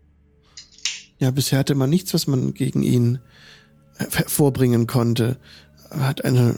Ja, 1.19 1.31
bisher 1.31 1.59
hatte 1.59 1.75
man 1.75 1.89
nichts, 1.89 2.13
was 2.13 2.27
man 2.27 2.53
gegen 2.53 2.83
ihn 2.83 3.19
hervorbringen 3.97 4.87
konnte. 4.87 5.37
Er 5.91 6.07
hat 6.07 6.25
eine, 6.25 6.55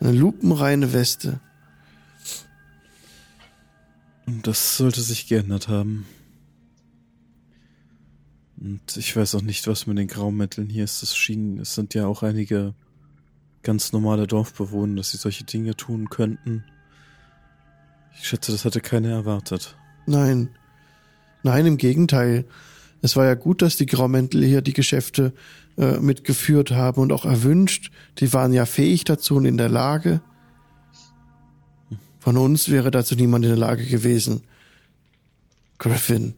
eine 0.00 0.12
lupenreine 0.12 0.92
Weste. 0.92 1.40
Und 4.26 4.46
das 4.46 4.76
sollte 4.76 5.00
sich 5.00 5.26
geändert 5.26 5.68
haben. 5.68 6.06
Und 8.60 8.96
ich 8.96 9.16
weiß 9.16 9.34
auch 9.36 9.42
nicht, 9.42 9.66
was 9.66 9.86
mit 9.86 9.98
den 9.98 10.08
Graumänteln 10.08 10.68
hier 10.68 10.84
ist. 10.84 11.02
Es 11.02 11.16
schien, 11.16 11.58
es 11.60 11.74
sind 11.74 11.94
ja 11.94 12.06
auch 12.06 12.22
einige 12.22 12.74
ganz 13.62 13.92
normale 13.92 14.26
Dorfbewohner, 14.26 14.96
dass 14.96 15.10
sie 15.10 15.16
solche 15.16 15.44
Dinge 15.44 15.76
tun 15.76 16.10
könnten. 16.10 16.64
Ich 18.20 18.28
schätze, 18.28 18.50
das 18.50 18.64
hatte 18.64 18.80
keiner 18.80 19.10
erwartet. 19.10 19.76
Nein. 20.06 20.50
Nein, 21.42 21.66
im 21.66 21.76
Gegenteil. 21.76 22.46
Es 23.00 23.14
war 23.14 23.26
ja 23.26 23.34
gut, 23.34 23.62
dass 23.62 23.76
die 23.76 23.86
Graumäntel 23.86 24.44
hier 24.44 24.60
die 24.60 24.72
Geschäfte 24.72 25.32
äh, 25.76 25.98
mitgeführt 26.00 26.72
haben 26.72 27.00
und 27.00 27.12
auch 27.12 27.24
erwünscht. 27.24 27.92
Die 28.18 28.32
waren 28.32 28.52
ja 28.52 28.66
fähig 28.66 29.04
dazu 29.04 29.36
und 29.36 29.44
in 29.44 29.56
der 29.56 29.68
Lage. 29.68 30.20
Von 32.18 32.36
uns 32.36 32.68
wäre 32.68 32.90
dazu 32.90 33.14
niemand 33.14 33.44
in 33.44 33.52
der 33.52 33.58
Lage 33.58 33.86
gewesen. 33.86 34.42
Griffin, 35.78 36.34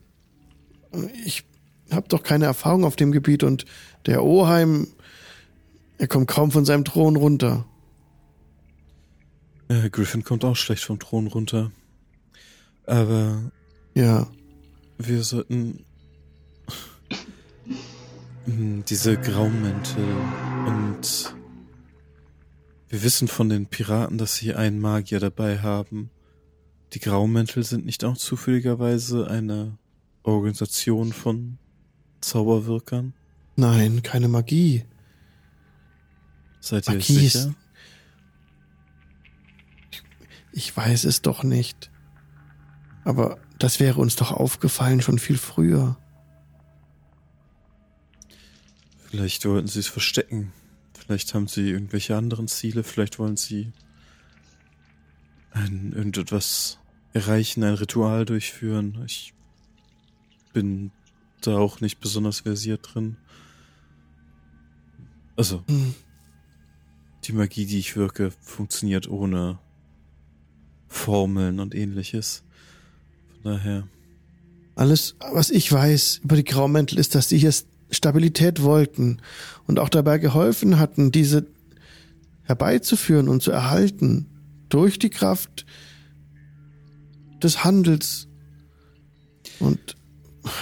ich 1.25 1.45
habe 1.93 2.07
doch 2.07 2.23
keine 2.23 2.45
Erfahrung 2.45 2.83
auf 2.85 2.95
dem 2.95 3.11
Gebiet 3.11 3.43
und 3.43 3.65
der 4.05 4.23
Oheim, 4.23 4.87
er 5.97 6.07
kommt 6.07 6.27
kaum 6.27 6.51
von 6.51 6.65
seinem 6.65 6.85
Thron 6.85 7.15
runter. 7.15 7.65
Äh, 9.67 9.89
Griffin 9.89 10.23
kommt 10.23 10.43
auch 10.43 10.55
schlecht 10.55 10.83
vom 10.83 10.99
Thron 10.99 11.27
runter. 11.27 11.71
Aber 12.85 13.51
Ja, 13.93 14.27
wir 14.97 15.23
sollten 15.23 15.85
Hm, 18.45 18.83
diese 18.85 19.17
Graumäntel 19.17 20.03
und 20.65 21.35
wir 22.89 23.03
wissen 23.03 23.27
von 23.27 23.49
den 23.49 23.67
Piraten, 23.67 24.17
dass 24.17 24.35
sie 24.35 24.55
einen 24.55 24.79
Magier 24.79 25.19
dabei 25.19 25.59
haben. 25.59 26.09
Die 26.93 26.99
Graumäntel 26.99 27.63
sind 27.63 27.85
nicht 27.85 28.03
auch 28.03 28.17
zufälligerweise 28.17 29.27
eine 29.27 29.77
Organisation 30.23 31.13
von 31.13 31.59
Zauberwirkern? 32.21 33.13
nein, 33.55 34.01
keine 34.01 34.27
Magie. 34.27 34.85
Seid 36.59 36.87
ihr 36.87 36.93
Magie 36.93 37.25
ist- 37.25 37.33
sicher? 37.33 37.55
Ich 40.53 40.75
weiß 40.75 41.03
es 41.05 41.21
doch 41.21 41.43
nicht. 41.43 41.89
Aber 43.03 43.39
das 43.59 43.79
wäre 43.79 43.99
uns 43.99 44.15
doch 44.15 44.31
aufgefallen 44.31 45.01
schon 45.01 45.17
viel 45.19 45.37
früher. 45.37 45.97
Vielleicht 49.09 49.45
wollten 49.45 49.67
sie 49.67 49.79
es 49.79 49.87
verstecken. 49.87 50.51
Vielleicht 50.93 51.33
haben 51.33 51.47
sie 51.47 51.69
irgendwelche 51.69 52.15
anderen 52.15 52.47
Ziele. 52.47 52.83
Vielleicht 52.83 53.19
wollen 53.19 53.37
sie 53.37 53.71
ein, 55.51 55.91
irgendetwas 55.93 56.79
erreichen, 57.13 57.63
ein 57.63 57.73
Ritual 57.73 58.25
durchführen. 58.25 59.03
Ich 59.05 59.33
bin 60.53 60.91
da 61.47 61.57
auch 61.57 61.81
nicht 61.81 61.99
besonders 61.99 62.41
versiert 62.41 62.89
drin. 62.93 63.17
Also, 65.35 65.63
Hm. 65.67 65.95
die 67.23 67.33
Magie, 67.33 67.65
die 67.65 67.79
ich 67.79 67.95
wirke, 67.95 68.31
funktioniert 68.41 69.09
ohne 69.09 69.59
Formeln 70.87 71.59
und 71.59 71.73
ähnliches. 71.73 72.43
Von 73.41 73.53
daher, 73.53 73.87
Alles, 74.75 75.15
was 75.33 75.49
ich 75.49 75.71
weiß 75.71 76.21
über 76.23 76.35
die 76.35 76.43
Graumäntel, 76.43 76.97
ist, 76.97 77.13
dass 77.15 77.29
sie 77.29 77.37
hier 77.37 77.53
Stabilität 77.91 78.61
wollten 78.63 79.21
und 79.67 79.79
auch 79.79 79.89
dabei 79.89 80.17
geholfen 80.17 80.79
hatten, 80.79 81.11
diese 81.11 81.45
herbeizuführen 82.43 83.27
und 83.27 83.43
zu 83.43 83.51
erhalten 83.51 84.27
durch 84.69 84.97
die 84.97 85.09
Kraft 85.09 85.65
des 87.43 87.63
Handels. 87.63 88.27
Und 89.59 89.97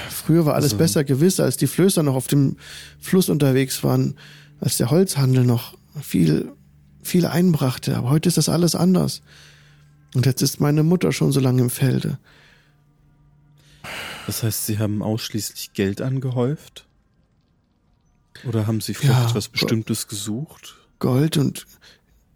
früher 0.10 0.46
war 0.46 0.56
alles 0.56 0.74
Also- 0.74 0.78
besser 0.78 1.04
gewiss, 1.04 1.40
als 1.40 1.58
die 1.58 1.68
Flößer 1.68 2.04
noch 2.04 2.16
auf 2.16 2.28
dem 2.28 2.58
Fluss 3.00 3.30
unterwegs 3.30 3.84
waren, 3.84 4.16
als 4.60 4.78
der 4.78 4.90
Holzhandel 4.92 5.44
noch 5.46 5.78
viel, 6.02 6.52
viel 7.02 7.26
einbrachte. 7.26 7.96
Aber 7.98 8.10
heute 8.10 8.28
ist 8.30 8.38
das 8.38 8.50
alles 8.50 8.76
anders. 8.76 9.22
Und 10.16 10.26
jetzt 10.26 10.42
ist 10.42 10.60
meine 10.60 10.84
Mutter 10.84 11.12
schon 11.12 11.32
so 11.32 11.40
lange 11.40 11.62
im 11.62 11.70
Felde. 11.70 12.18
das 14.26 14.44
heißt, 14.44 14.66
sie 14.68 14.78
haben 14.78 15.02
ausschließlich 15.02 15.74
Geld 15.74 16.02
angehäuft? 16.02 16.86
Oder 18.48 18.68
haben 18.68 18.80
sie 18.80 18.94
vielleicht 18.94 19.20
Ja, 19.20 19.28
etwas. 19.28 19.48
Bestimmtes 19.50 20.08
gesucht? 20.08 20.78
Gold 21.00 21.38
und 21.38 21.66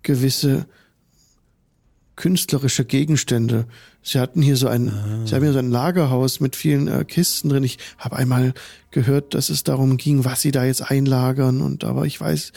gewisse 0.01 0.65
künstlerische 2.15 2.85
Gegenstände, 2.85 3.67
Sie 4.05 4.19
hatten 4.19 4.41
hier 4.41 4.57
so 4.57 4.67
ein, 4.67 4.89
Ah. 4.89 5.25
sie 5.25 5.33
haben 5.33 5.43
hier 5.43 5.53
so 5.53 5.59
ein 5.59 5.71
Lagerhaus 5.71 6.41
mit 6.41 6.55
vielen 6.57 6.87
äh, 6.89 7.05
Kisten 7.05 7.47
drin. 7.49 7.63
Ich 7.63 7.77
habe 7.97 8.17
einmal 8.17 8.53
gehört, 8.91 9.33
dass 9.33 9.49
es 9.49 9.63
darum 9.63 9.95
ging, 9.95 10.25
was 10.25 10.41
sie 10.41 10.51
da 10.51 10.65
jetzt 10.65 10.81
einlagern. 10.91 11.61
Und 11.61 11.85
aber 11.85 12.05
ich 12.05 12.19
weiß, 12.19 12.51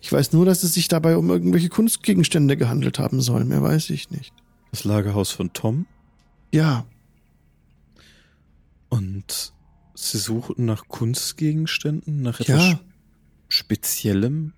ich 0.00 0.12
weiß 0.12 0.32
nur, 0.32 0.46
dass 0.46 0.62
es 0.62 0.74
sich 0.74 0.86
dabei 0.86 1.16
um 1.16 1.28
irgendwelche 1.28 1.68
Kunstgegenstände 1.70 2.56
gehandelt 2.56 3.00
haben 3.00 3.20
soll. 3.20 3.44
Mehr 3.44 3.62
weiß 3.62 3.90
ich 3.90 4.10
nicht. 4.12 4.32
Das 4.70 4.84
Lagerhaus 4.84 5.32
von 5.32 5.52
Tom. 5.52 5.86
Ja, 6.52 6.86
Und 8.88 9.52
sie 9.94 10.18
suchten 10.18 10.64
nach 10.66 10.86
Kunstgegenständen, 10.88 12.22
nach 12.22 12.40
etwas 12.40 12.72
ja, 12.72 12.80
Speziellem? 13.48 14.52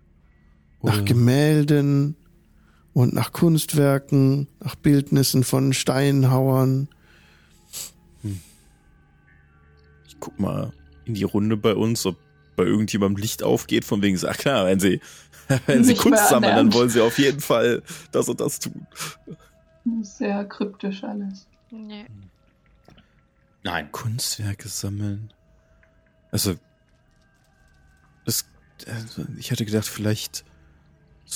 nach 0.83 0.95
Oder- 0.97 1.03
Gemälden 1.05 2.17
und 2.95 3.13
nach 3.13 3.33
Kunstwerken, 3.33 4.47
nach 4.61 4.77
Bildnissen 4.77 5.45
von 5.45 5.73
Steinhauern. 5.73 6.89
Ich 10.07 10.21
guck 10.21 10.39
mal 10.39 10.73
in 11.05 11.15
die 11.15 11.25
Runde 11.25 11.57
bei 11.57 11.75
uns, 11.75 12.07
ob 12.07 12.17
bei 12.57 12.63
irgendjemandem 12.63 13.21
Licht 13.21 13.43
aufgeht, 13.43 13.85
von 13.85 14.01
wegen, 14.01 14.17
sag 14.17 14.39
klar, 14.39 14.67
wenn 14.67 14.79
sie, 14.79 15.01
wenn 15.67 15.83
sie 15.85 15.97
Kunst 15.97 16.29
sammeln, 16.29 16.55
dann 16.55 16.73
wollen 16.73 16.89
sie 16.89 17.01
auf 17.01 17.19
jeden 17.19 17.41
Fall 17.41 17.83
das 18.13 18.29
und 18.29 18.41
das 18.41 18.61
tun. 18.61 18.87
Sehr 20.03 20.45
kryptisch 20.45 21.03
alles. 21.03 21.49
Nee. 21.71 22.07
Nein. 23.65 23.91
Kunstwerke 23.91 24.69
sammeln. 24.69 25.33
Also, 26.31 26.55
das, 28.25 28.45
also 28.87 29.25
ich 29.37 29.51
hätte 29.51 29.65
gedacht, 29.65 29.87
vielleicht 29.87 30.45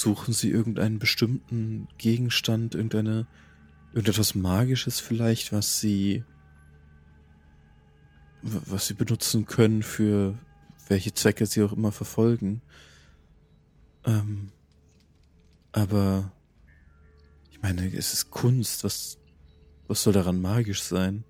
suchen 0.00 0.32
sie 0.34 0.50
irgendeinen 0.50 0.98
bestimmten 0.98 1.88
Gegenstand, 1.98 2.74
irgendeine, 2.74 3.26
irgendetwas 3.92 4.34
Magisches 4.34 5.00
vielleicht, 5.00 5.52
was 5.52 5.80
sie, 5.80 6.24
was 8.42 8.86
sie 8.86 8.94
benutzen 8.94 9.46
können 9.46 9.82
für 9.82 10.38
welche 10.88 11.12
Zwecke 11.12 11.46
sie 11.46 11.62
auch 11.62 11.72
immer 11.72 11.92
verfolgen. 11.92 12.62
Ähm, 14.04 14.50
aber 15.72 16.32
ich 17.50 17.60
meine, 17.60 17.86
es 17.92 18.12
ist 18.12 18.30
Kunst, 18.30 18.84
was, 18.84 19.18
was 19.86 20.02
soll 20.02 20.12
daran 20.12 20.40
magisch 20.40 20.82
sein? 20.82 21.24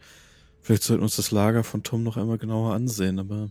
Vielleicht 0.61 0.83
sollten 0.83 1.01
wir 1.01 1.05
uns 1.05 1.17
das 1.17 1.31
Lager 1.31 1.65
von 1.65 1.83
Tom 1.83 2.03
noch 2.03 2.17
einmal 2.17 2.39
genauer 2.39 2.75
ansehen, 2.75 3.19
aber 3.19 3.51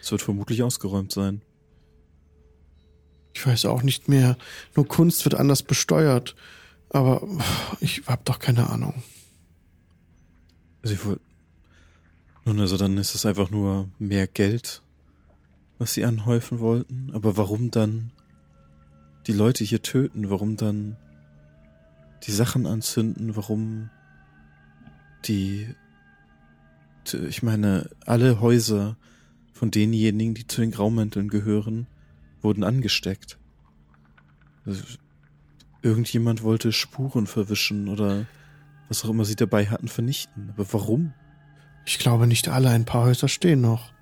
es 0.00 0.10
wird 0.10 0.22
vermutlich 0.22 0.62
ausgeräumt 0.62 1.12
sein. 1.12 1.42
Ich 3.38 3.46
weiß 3.46 3.66
auch 3.66 3.84
nicht 3.84 4.08
mehr. 4.08 4.36
Nur 4.74 4.88
Kunst 4.88 5.24
wird 5.24 5.36
anders 5.36 5.62
besteuert. 5.62 6.34
Aber 6.90 7.22
ich 7.78 8.02
habe 8.08 8.22
doch 8.24 8.40
keine 8.40 8.68
Ahnung. 8.68 9.00
Also 10.82 10.94
ich. 10.96 11.18
Nun, 12.44 12.58
also 12.58 12.76
dann 12.76 12.98
ist 12.98 13.14
es 13.14 13.24
einfach 13.24 13.50
nur 13.50 13.90
mehr 14.00 14.26
Geld, 14.26 14.82
was 15.78 15.94
sie 15.94 16.04
anhäufen 16.04 16.58
wollten. 16.58 17.12
Aber 17.12 17.36
warum 17.36 17.70
dann 17.70 18.10
die 19.28 19.34
Leute 19.34 19.62
hier 19.62 19.82
töten? 19.82 20.30
Warum 20.30 20.56
dann 20.56 20.96
die 22.24 22.32
Sachen 22.32 22.66
anzünden? 22.66 23.36
Warum 23.36 23.88
die. 25.26 25.76
Ich 27.28 27.44
meine, 27.44 27.88
alle 28.04 28.40
Häuser 28.40 28.96
von 29.52 29.70
denjenigen, 29.70 30.34
die 30.34 30.48
zu 30.48 30.60
den 30.60 30.72
Graumänteln 30.72 31.28
gehören, 31.28 31.86
wurden 32.42 32.64
angesteckt. 32.64 33.38
Irgendjemand 35.82 36.42
wollte 36.42 36.72
Spuren 36.72 37.26
verwischen 37.26 37.88
oder 37.88 38.26
was 38.88 39.04
auch 39.04 39.10
immer 39.10 39.24
sie 39.24 39.36
dabei 39.36 39.66
hatten, 39.66 39.88
vernichten. 39.88 40.50
Aber 40.54 40.72
warum? 40.72 41.12
Ich 41.86 41.98
glaube 41.98 42.26
nicht 42.26 42.48
alle. 42.48 42.70
Ein 42.70 42.84
paar 42.84 43.04
Häuser 43.04 43.28
stehen 43.28 43.60
noch. 43.60 43.92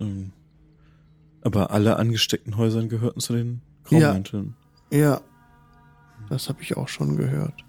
Ähm, 0.00 0.32
Aber 1.42 1.70
alle 1.70 1.96
angesteckten 1.96 2.56
Häusern 2.56 2.88
gehörten 2.88 3.20
zu 3.20 3.32
den 3.32 3.62
Graumänteln. 3.84 4.54
Ja. 4.90 5.20
Das 6.28 6.48
habe 6.48 6.62
ich 6.62 6.76
auch 6.76 6.88
schon 6.88 7.16
gehört. 7.16 7.64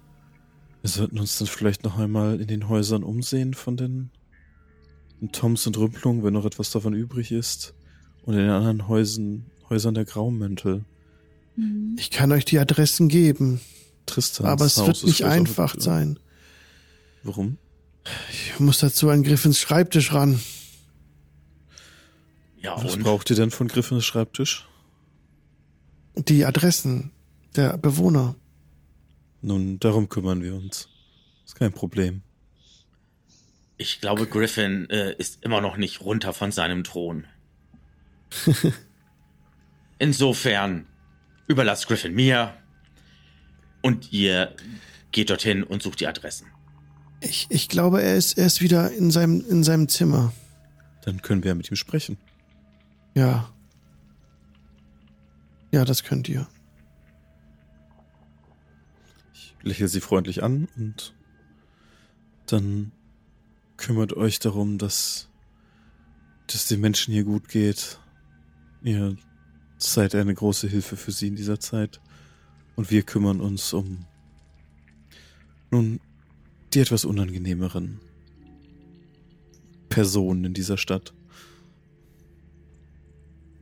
Wir 0.80 0.90
sollten 0.90 1.18
uns 1.18 1.38
dann 1.38 1.48
vielleicht 1.48 1.84
noch 1.84 1.98
einmal 1.98 2.40
in 2.40 2.46
den 2.46 2.68
Häusern 2.68 3.02
umsehen 3.02 3.54
von 3.54 3.76
den 3.76 4.10
Toms 5.32 5.66
und 5.66 5.78
Rümpelung, 5.78 6.22
wenn 6.22 6.34
noch 6.34 6.44
etwas 6.44 6.70
davon 6.70 6.92
übrig 6.92 7.32
ist. 7.32 7.74
Und 8.26 8.34
in 8.34 8.40
den 8.40 8.50
anderen 8.50 8.88
Häusern, 8.88 9.46
Häusern 9.68 9.94
der 9.94 10.04
Graumäntel. 10.04 10.84
Mhm. 11.56 11.96
Ich 11.98 12.10
kann 12.10 12.32
euch 12.32 12.44
die 12.44 12.58
Adressen 12.58 13.08
geben. 13.08 13.60
Tristans 14.06 14.48
aber 14.48 14.64
es 14.66 14.76
Haus 14.76 14.86
wird 14.86 15.04
nicht 15.04 15.24
einfach 15.24 15.76
sein. 15.78 16.18
Warum? 17.22 17.58
Ich 18.30 18.60
muss 18.60 18.78
dazu 18.78 19.08
an 19.08 19.22
Griffins 19.22 19.58
Schreibtisch 19.58 20.12
ran. 20.12 20.40
Ja, 22.60 22.82
Was 22.82 22.94
und? 22.94 23.02
braucht 23.02 23.30
ihr 23.30 23.36
denn 23.36 23.50
von 23.50 23.68
Griffins 23.68 24.04
Schreibtisch? 24.04 24.66
Die 26.16 26.44
Adressen 26.44 27.12
der 27.56 27.76
Bewohner. 27.76 28.36
Nun, 29.42 29.78
darum 29.80 30.08
kümmern 30.08 30.42
wir 30.42 30.54
uns. 30.54 30.88
Ist 31.44 31.56
kein 31.56 31.72
Problem. 31.72 32.22
Ich 33.76 34.00
glaube, 34.00 34.26
Griffin 34.26 34.88
äh, 34.90 35.14
ist 35.16 35.42
immer 35.42 35.60
noch 35.60 35.76
nicht 35.76 36.00
runter 36.00 36.32
von 36.32 36.52
seinem 36.52 36.84
Thron. 36.84 37.26
Insofern 39.98 40.86
überlasst 41.46 41.86
Griffin 41.86 42.14
mir 42.14 42.54
und 43.82 44.12
ihr 44.12 44.54
geht 45.12 45.30
dorthin 45.30 45.62
und 45.62 45.82
sucht 45.82 46.00
die 46.00 46.06
Adressen. 46.06 46.46
Ich, 47.20 47.46
ich 47.48 47.68
glaube, 47.68 48.02
er 48.02 48.16
ist, 48.16 48.36
er 48.36 48.46
ist 48.46 48.60
wieder 48.60 48.90
in 48.92 49.10
seinem, 49.10 49.44
in 49.48 49.62
seinem 49.62 49.88
Zimmer. 49.88 50.32
Dann 51.02 51.22
können 51.22 51.42
wir 51.42 51.50
ja 51.50 51.54
mit 51.54 51.70
ihm 51.70 51.76
sprechen. 51.76 52.18
Ja. 53.14 53.50
Ja, 55.70 55.84
das 55.84 56.02
könnt 56.02 56.28
ihr. 56.28 56.46
Ich 59.32 59.54
lächle 59.62 59.88
sie 59.88 60.00
freundlich 60.00 60.42
an 60.42 60.68
und 60.76 61.14
dann 62.46 62.92
kümmert 63.76 64.12
euch 64.14 64.38
darum, 64.38 64.78
dass, 64.78 65.28
dass 66.46 66.66
den 66.66 66.80
Menschen 66.80 67.12
hier 67.12 67.24
gut 67.24 67.48
geht. 67.48 67.98
Ihr 68.84 69.16
seid 69.78 70.14
eine 70.14 70.34
große 70.34 70.68
Hilfe 70.68 70.96
für 70.96 71.10
sie 71.10 71.28
in 71.28 71.36
dieser 71.36 71.58
Zeit. 71.58 72.00
Und 72.76 72.90
wir 72.90 73.02
kümmern 73.02 73.40
uns 73.40 73.72
um 73.72 74.04
nun 75.70 76.00
die 76.72 76.80
etwas 76.80 77.04
unangenehmeren 77.04 78.00
Personen 79.88 80.44
in 80.44 80.54
dieser 80.54 80.76
Stadt. 80.76 81.14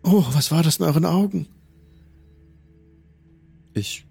Oh, 0.02 0.24
was 0.32 0.50
war 0.50 0.62
das 0.62 0.78
in 0.78 0.86
euren 0.86 1.04
Augen? 1.04 1.46
Ich 3.74 4.04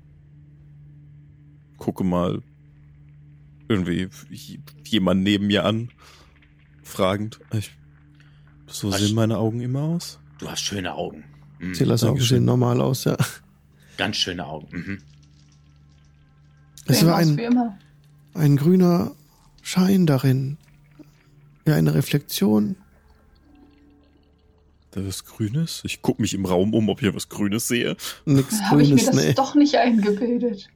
gucke 1.78 2.05
mal 2.05 2.41
irgendwie 3.68 4.09
jemand 4.86 5.24
neben 5.24 5.47
mir 5.47 5.66
an, 5.66 5.89
fragend. 6.84 7.39
Ich, 7.51 7.72
so 8.68 8.91
sehen 8.91 9.14
meine 9.14 9.38
Augen 9.38 9.59
immer 9.59 9.82
aus. 9.82 10.20
Du 10.41 10.49
hast 10.49 10.61
schöne 10.61 10.93
Augen. 10.93 11.23
Mhm. 11.59 11.75
Silas 11.75 12.03
Augen 12.03 12.15
Dankeschön. 12.15 12.37
sehen 12.39 12.45
normal 12.45 12.81
aus, 12.81 13.03
ja. 13.03 13.15
Ganz 13.97 14.17
schöne 14.17 14.45
Augen. 14.45 14.67
Mhm. 14.75 15.01
Es 16.87 17.05
war 17.05 17.15
ein, 17.15 17.39
ein 18.33 18.57
grüner 18.57 19.11
Schein 19.61 20.07
darin. 20.07 20.57
Ja, 21.67 21.75
eine 21.75 21.93
Reflexion. 21.93 22.75
Da 24.89 25.05
was 25.05 25.25
Grünes? 25.25 25.83
Ich 25.85 26.01
gucke 26.01 26.21
mich 26.21 26.33
im 26.33 26.45
Raum 26.45 26.73
um, 26.73 26.89
ob 26.89 27.03
ich 27.03 27.13
was 27.13 27.29
Grünes 27.29 27.67
sehe. 27.67 27.95
Nix 28.25 28.57
Da 28.57 28.71
habe 28.71 28.81
ich 28.81 28.89
mir 28.89 28.95
Grünes, 28.95 29.15
das 29.15 29.23
nee. 29.23 29.33
doch 29.33 29.53
nicht 29.53 29.75
eingebildet. 29.75 30.69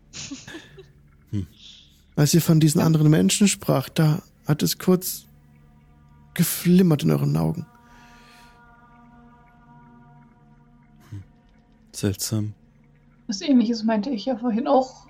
Als 2.16 2.34
ihr 2.36 2.42
von 2.42 2.60
diesen 2.60 2.80
anderen 2.80 3.10
Menschen 3.10 3.48
sprach, 3.48 3.90
da 3.90 4.22
hat 4.48 4.62
es 4.62 4.78
kurz 4.78 5.26
geflimmert 6.36 7.02
in 7.02 7.10
euren 7.12 7.36
Augen. 7.36 7.66
Seltsam. 11.96 12.54
Was 13.28 13.42
ähnliches 13.42 13.84
meinte 13.84 14.10
ich 14.10 14.26
ja 14.26 14.38
vorhin 14.38 14.68
auch 14.68 15.08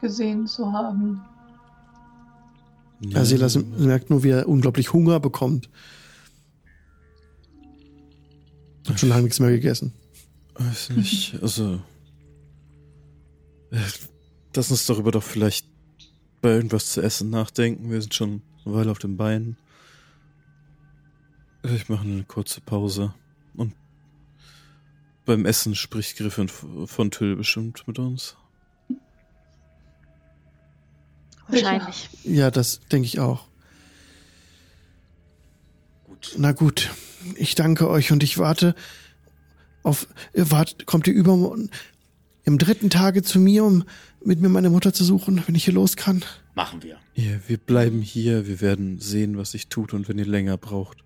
gesehen 0.00 0.46
zu 0.46 0.72
haben. 0.72 1.20
Ja, 3.00 3.24
Silas 3.24 3.56
merkt 3.56 4.10
nur, 4.10 4.22
wie 4.22 4.30
er 4.30 4.48
unglaublich 4.48 4.92
Hunger 4.92 5.18
bekommt. 5.18 5.68
Hat 8.88 9.00
schon 9.00 9.08
lange 9.08 9.22
nichts 9.22 9.40
mehr 9.40 9.50
gegessen. 9.50 9.92
Weiß 10.54 10.90
nicht, 10.90 11.42
also. 11.42 11.80
äh, 13.70 13.78
Lass 14.54 14.70
uns 14.70 14.86
darüber 14.86 15.10
doch 15.12 15.22
vielleicht 15.22 15.66
bei 16.42 16.50
irgendwas 16.50 16.92
zu 16.92 17.00
essen 17.00 17.30
nachdenken. 17.30 17.90
Wir 17.90 18.02
sind 18.02 18.14
schon 18.14 18.42
eine 18.64 18.74
Weile 18.74 18.90
auf 18.90 18.98
den 18.98 19.16
Beinen. 19.16 19.56
Ich 21.62 21.88
mache 21.88 22.02
eine 22.04 22.24
kurze 22.24 22.60
Pause. 22.60 23.14
Und 23.54 23.74
beim 25.32 25.46
Essen 25.46 25.74
spricht 25.74 26.18
Griffin 26.18 26.48
von 26.48 27.10
Tüll 27.10 27.36
bestimmt 27.36 27.88
mit 27.88 27.98
uns. 27.98 28.36
Wahrscheinlich. 31.48 32.10
Ja, 32.22 32.50
das 32.50 32.80
denke 32.92 33.06
ich 33.06 33.18
auch. 33.18 33.46
Gut. 36.04 36.34
Na 36.36 36.52
gut, 36.52 36.90
ich 37.36 37.54
danke 37.54 37.88
euch 37.88 38.12
und 38.12 38.22
ich 38.22 38.36
warte 38.36 38.74
auf, 39.82 40.06
ihr 40.34 40.50
wart, 40.50 40.84
kommt 40.84 41.06
ihr 41.06 41.14
übermorgen 41.14 41.70
im 42.44 42.58
dritten 42.58 42.90
Tage 42.90 43.22
zu 43.22 43.40
mir, 43.40 43.64
um 43.64 43.84
mit 44.22 44.38
mir 44.38 44.50
meine 44.50 44.68
Mutter 44.68 44.92
zu 44.92 45.02
suchen, 45.02 45.42
wenn 45.46 45.54
ich 45.54 45.64
hier 45.64 45.74
los 45.74 45.96
kann? 45.96 46.22
Machen 46.54 46.82
wir. 46.82 46.98
Ja, 47.14 47.38
wir 47.46 47.56
bleiben 47.56 48.02
hier, 48.02 48.46
wir 48.46 48.60
werden 48.60 49.00
sehen, 49.00 49.38
was 49.38 49.52
sich 49.52 49.68
tut 49.68 49.94
und 49.94 50.10
wenn 50.10 50.18
ihr 50.18 50.26
länger 50.26 50.58
braucht, 50.58 50.98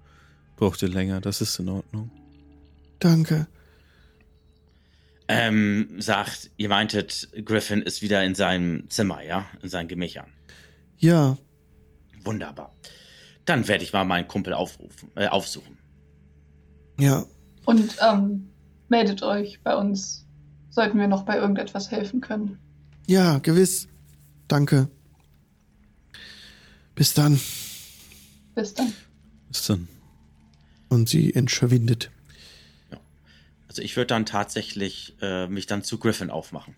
braucht 0.56 0.82
ihr 0.82 0.88
länger, 0.88 1.20
das 1.20 1.40
ist 1.40 1.60
in 1.60 1.68
Ordnung. 1.68 2.10
Danke. 2.98 3.46
Ähm, 5.28 5.96
sagt, 5.98 6.50
ihr 6.56 6.68
meintet, 6.68 7.28
Griffin 7.44 7.82
ist 7.82 8.00
wieder 8.02 8.22
in 8.24 8.34
seinem 8.36 8.88
Zimmer, 8.90 9.22
ja? 9.22 9.46
In 9.62 9.68
seinen 9.68 9.88
Gemächern. 9.88 10.32
Ja, 10.98 11.36
Wunderbar. 12.24 12.72
Dann 13.44 13.68
werde 13.68 13.84
ich 13.84 13.92
mal 13.92 14.04
meinen 14.04 14.26
Kumpel 14.26 14.52
aufrufen, 14.52 15.10
äh, 15.14 15.28
aufsuchen. 15.28 15.78
ja, 16.98 17.24
Und 17.64 17.96
ähm, 18.04 18.48
meldet 18.88 19.22
euch 19.22 19.60
bei 19.62 19.76
uns, 19.76 20.26
sollten 20.70 20.98
wir 20.98 21.06
noch 21.06 21.22
bei 21.24 21.36
irgendetwas 21.36 21.90
helfen 21.92 22.20
können. 22.20 22.58
ja, 23.06 23.38
gewiss. 23.38 23.86
Danke. 24.48 24.88
Bis 26.96 27.14
dann. 27.14 27.38
Bis 28.56 28.74
dann. 28.74 28.92
Bis 29.48 29.66
dann. 29.66 29.86
Und 30.88 31.08
sie 31.08 31.32
entschwindet. 31.34 32.10
Also 33.76 33.84
ich 33.84 33.94
würde 33.98 34.06
dann 34.06 34.24
tatsächlich 34.24 35.16
äh, 35.20 35.48
mich 35.48 35.66
dann 35.66 35.82
zu 35.84 35.98
Griffin 35.98 36.30
aufmachen. 36.30 36.74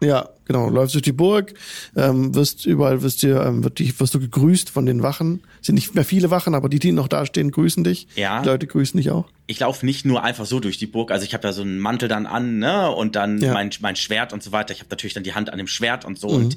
Ja, 0.00 0.30
genau. 0.46 0.70
Läufst 0.70 0.94
durch 0.94 1.02
die 1.02 1.12
Burg, 1.12 1.52
ähm, 1.94 2.34
wirst 2.34 2.64
überall 2.64 3.02
wirst 3.02 3.22
dir, 3.22 3.42
ähm, 3.42 3.64
wird 3.64 3.80
dich, 3.80 4.00
wirst 4.00 4.14
du 4.14 4.20
gegrüßt 4.20 4.70
von 4.70 4.86
den 4.86 5.02
Wachen. 5.02 5.42
Sind 5.60 5.74
nicht 5.74 5.94
mehr 5.94 6.06
viele 6.06 6.30
Wachen, 6.30 6.54
aber 6.54 6.70
die, 6.70 6.78
die 6.78 6.92
noch 6.92 7.08
da 7.08 7.26
stehen, 7.26 7.50
grüßen 7.50 7.84
dich. 7.84 8.06
Ja. 8.14 8.40
Die 8.40 8.48
Leute 8.48 8.66
grüßen 8.66 8.96
dich 8.96 9.10
auch. 9.10 9.28
Ich 9.46 9.60
laufe 9.60 9.84
nicht 9.84 10.06
nur 10.06 10.24
einfach 10.24 10.46
so 10.46 10.58
durch 10.58 10.78
die 10.78 10.86
Burg, 10.86 11.10
also 11.10 11.26
ich 11.26 11.34
habe 11.34 11.46
ja 11.48 11.52
so 11.52 11.60
einen 11.60 11.80
Mantel 11.80 12.08
dann 12.08 12.24
an, 12.24 12.60
ne, 12.60 12.90
und 12.90 13.14
dann 13.14 13.38
Ja. 13.42 13.52
mein, 13.52 13.70
mein 13.80 13.96
Schwert 13.96 14.32
und 14.32 14.42
so 14.42 14.52
weiter. 14.52 14.72
Ich 14.72 14.80
habe 14.80 14.88
natürlich 14.88 15.12
dann 15.14 15.24
die 15.24 15.34
Hand 15.34 15.50
an 15.52 15.58
dem 15.58 15.66
Schwert 15.66 16.06
und 16.06 16.18
so 16.18 16.28
und 16.28 16.56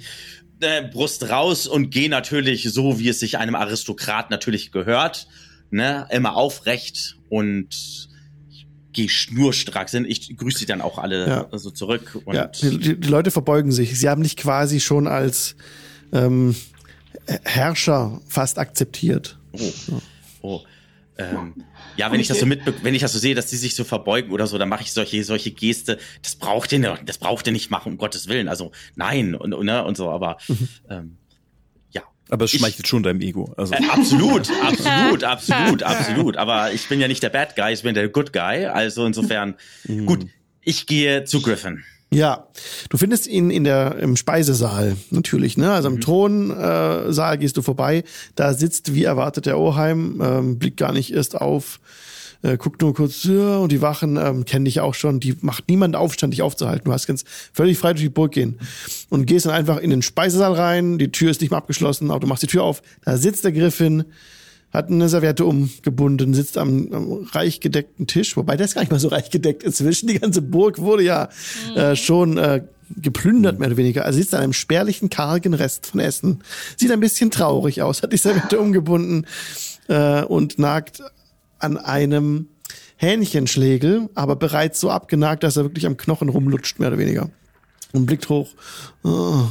äh, 0.62 0.84
Brust 0.88 1.28
raus 1.30 1.68
und 1.68 1.90
gehe 1.90 2.10
natürlich 2.10 2.72
so, 2.72 2.98
wie 2.98 3.10
es 3.10 3.20
sich 3.20 3.40
einem 3.40 3.56
Aristokrat 3.56 4.30
natürlich 4.30 4.72
gehört, 4.72 5.28
ne, 5.70 6.08
immer 6.12 6.38
aufrecht 6.38 7.18
und 7.28 8.11
gehe 8.94 9.10
schnurstracks 9.10 9.92
hin. 9.92 10.06
Ich 10.08 10.36
grüße 10.36 10.60
sie 10.60 10.66
dann 10.66 10.82
auch 10.82 10.98
alle 10.98 11.28
Ja. 11.28 11.58
so 11.58 11.72
zurück 11.72 12.20
und 12.26 12.36
Ja, 12.36 12.48
die, 12.48 13.00
die, 13.00 13.08
Leute 13.08 13.32
verbeugen 13.32 13.72
sich. 13.72 13.98
Sie 14.00 14.10
haben 14.10 14.24
dich 14.24 14.38
quasi 14.38 14.80
schon 14.80 15.08
als 15.08 15.56
ähm, 16.12 16.56
Herrscher 17.44 18.22
fast 18.28 18.60
akzeptiert. 18.60 19.38
Oh. 19.54 20.02
oh. 20.42 20.62
Ähm, 21.18 21.54
ja, 21.98 22.12
wenn 22.12 22.20
ich 22.20 22.28
das 22.28 22.40
so 22.40 22.46
mit, 22.46 22.62
wenn 22.84 22.96
ich 22.96 23.02
das 23.02 23.14
so 23.14 23.20
sehe, 23.20 23.36
dass 23.36 23.48
die 23.48 23.58
sich 23.58 23.76
so 23.76 23.84
verbeugen 23.84 24.32
oder 24.32 24.48
so, 24.48 24.58
dann 24.58 24.70
mache 24.70 24.84
ich 24.84 24.92
solche 24.94 25.24
solche 25.24 25.52
Geste. 25.52 26.00
Das 26.22 26.36
braucht 26.36 26.72
ihr 26.72 26.80
nicht, 26.80 27.04
das 27.06 27.18
braucht 27.18 27.46
ihr 27.48 27.54
nicht 27.54 27.70
machen, 27.70 27.94
um 27.94 27.98
Gottes 27.98 28.28
Willen. 28.28 28.48
Also 28.48 28.72
nein 28.96 29.36
und 29.36 29.54
und, 29.54 29.66
ne, 29.66 29.84
und 29.84 29.98
so. 29.98 30.10
Aber 30.10 30.38
ähm, 30.90 31.18
ja, 31.20 31.21
Aber 32.32 32.46
es 32.46 32.54
Ich- 32.54 32.60
schmeichelt 32.60 32.88
schon 32.88 33.04
deinem 33.04 33.22
Ego. 33.22 33.54
Also, 33.58 33.74
äh, 33.76 33.86
absolut, 33.92 34.50
absolut, 34.66 35.24
absolut, 35.24 35.84
absolut. 35.84 36.38
Aber 36.38 36.72
ich 36.74 36.88
bin 36.90 37.00
ja 37.00 37.08
nicht 37.08 37.22
der 37.22 37.30
Bad 37.30 37.56
Guy, 37.56 37.74
ich 37.74 37.84
bin 37.84 37.94
der 37.94 38.10
Good 38.10 38.34
Guy. 38.34 38.66
Also 38.66 39.06
insofern 39.06 39.54
gut. 40.08 40.26
Ich 40.64 40.88
gehe 40.88 41.24
zu 41.26 41.42
Griffin. 41.42 41.84
Ja, 42.14 42.48
du 42.90 42.98
findest 42.98 43.28
ihn 43.28 43.50
in 43.52 43.64
der 43.64 43.98
im 44.00 44.18
Speisesaal 44.18 44.98
natürlich, 45.12 45.58
ne? 45.58 45.72
Also 45.72 45.88
im 45.88 46.02
Thronsaal 46.02 47.14
Saal 47.14 47.38
gehst 47.38 47.56
du 47.58 47.62
vorbei. 47.62 48.04
Da 48.36 48.54
sitzt 48.54 48.94
wie 48.94 49.04
erwartet 49.06 49.46
der 49.46 49.58
Oheim, 49.58 50.22
ähm, 50.22 50.60
blickt 50.60 50.78
gar 50.78 50.92
nicht 50.92 51.14
erst 51.14 51.40
auf, 51.40 51.80
äh, 52.42 52.58
guckt 52.58 52.82
nur 52.82 52.94
kurz 52.94 53.24
ja, 53.24 53.58
und 53.58 53.72
die 53.72 53.82
Wachen 53.82 54.18
ähm, 54.18 54.46
kennen 54.46 54.66
dich 54.66 54.80
auch 54.80 54.94
schon. 54.94 55.20
Die 55.20 55.36
macht 55.42 55.68
niemand 55.68 55.96
Aufstand, 55.96 56.34
dich 56.34 56.42
aufzuhalten. 56.42 56.86
Du 56.86 56.94
hast 56.94 57.08
ganz 57.08 57.24
völlig 57.54 57.78
frei 57.78 57.94
durch 57.94 58.04
die 58.04 58.10
Burg 58.10 58.32
gehen 58.32 58.60
und 59.10 59.26
gehst 59.26 59.46
dann 59.46 59.54
einfach 59.54 59.78
in 59.78 59.90
den 59.90 60.02
Speisesaal 60.02 60.54
rein. 60.54 60.98
Die 60.98 61.12
Tür 61.12 61.32
ist 61.32 61.42
nicht 61.42 61.52
mehr 61.52 61.58
abgeschlossen, 61.58 62.10
aber 62.12 62.20
du 62.20 62.28
machst 62.28 62.44
die 62.44 62.48
Tür 62.48 62.64
auf. 62.64 62.82
Da 63.04 63.18
sitzt 63.18 63.44
der 63.44 63.52
Griffin. 63.52 64.06
Hat 64.72 64.88
eine 64.88 65.10
Serviette 65.10 65.44
umgebunden, 65.44 66.34
sitzt 66.34 66.58
am, 66.58 66.88
am 66.94 67.28
reich 67.34 67.60
gedeckten 67.60 68.08
Tisch, 68.08 68.38
wobei 68.38 68.56
das 68.56 68.74
gar 68.74 68.80
nicht 68.80 68.90
mal 68.90 69.02
so 69.02 69.10
reich 69.10 69.30
gedeckt 69.30 69.64
inzwischen. 69.64 70.08
Die 70.08 70.18
ganze 70.18 70.42
Burg 70.42 70.80
wurde 70.80 71.04
ja 71.04 71.28
äh, 71.76 71.98
schon 71.98 72.38
äh, 72.38 72.64
geplündert, 72.96 73.60
mehr 73.60 73.68
oder 73.68 73.76
weniger. 73.76 74.06
Also 74.06 74.20
sitzt 74.20 74.34
an 74.34 74.42
einem 74.42 74.54
spärlichen, 74.54 75.10
kargen 75.10 75.54
Rest 75.54 75.88
von 75.88 76.00
Essen. 76.00 76.42
Sieht 76.78 76.90
ein 76.90 77.02
bisschen 77.02 77.32
traurig 77.32 77.82
aus, 77.82 78.02
hat 78.02 78.14
die 78.14 78.18
Serviette 78.18 78.62
umgebunden 78.62 79.26
äh, 79.90 80.24
und 80.24 80.58
nagt 80.58 81.02
an 81.62 81.78
einem 81.78 82.48
Hähnchenschlägel, 82.98 84.10
aber 84.14 84.36
bereits 84.36 84.80
so 84.80 84.92
abgenagt, 84.92 85.44
dass 85.44 85.58
er 85.58 85.64
wirklich 85.64 85.86
am 85.86 85.98
Knochen 85.98 86.30
rumlutscht, 86.30 86.80
mehr 86.80 86.90
oder 86.90 86.98
weniger. 86.98 87.30
Und 87.94 88.06
blickt 88.06 88.30
hoch. 88.30 88.50
Oh. 89.04 89.48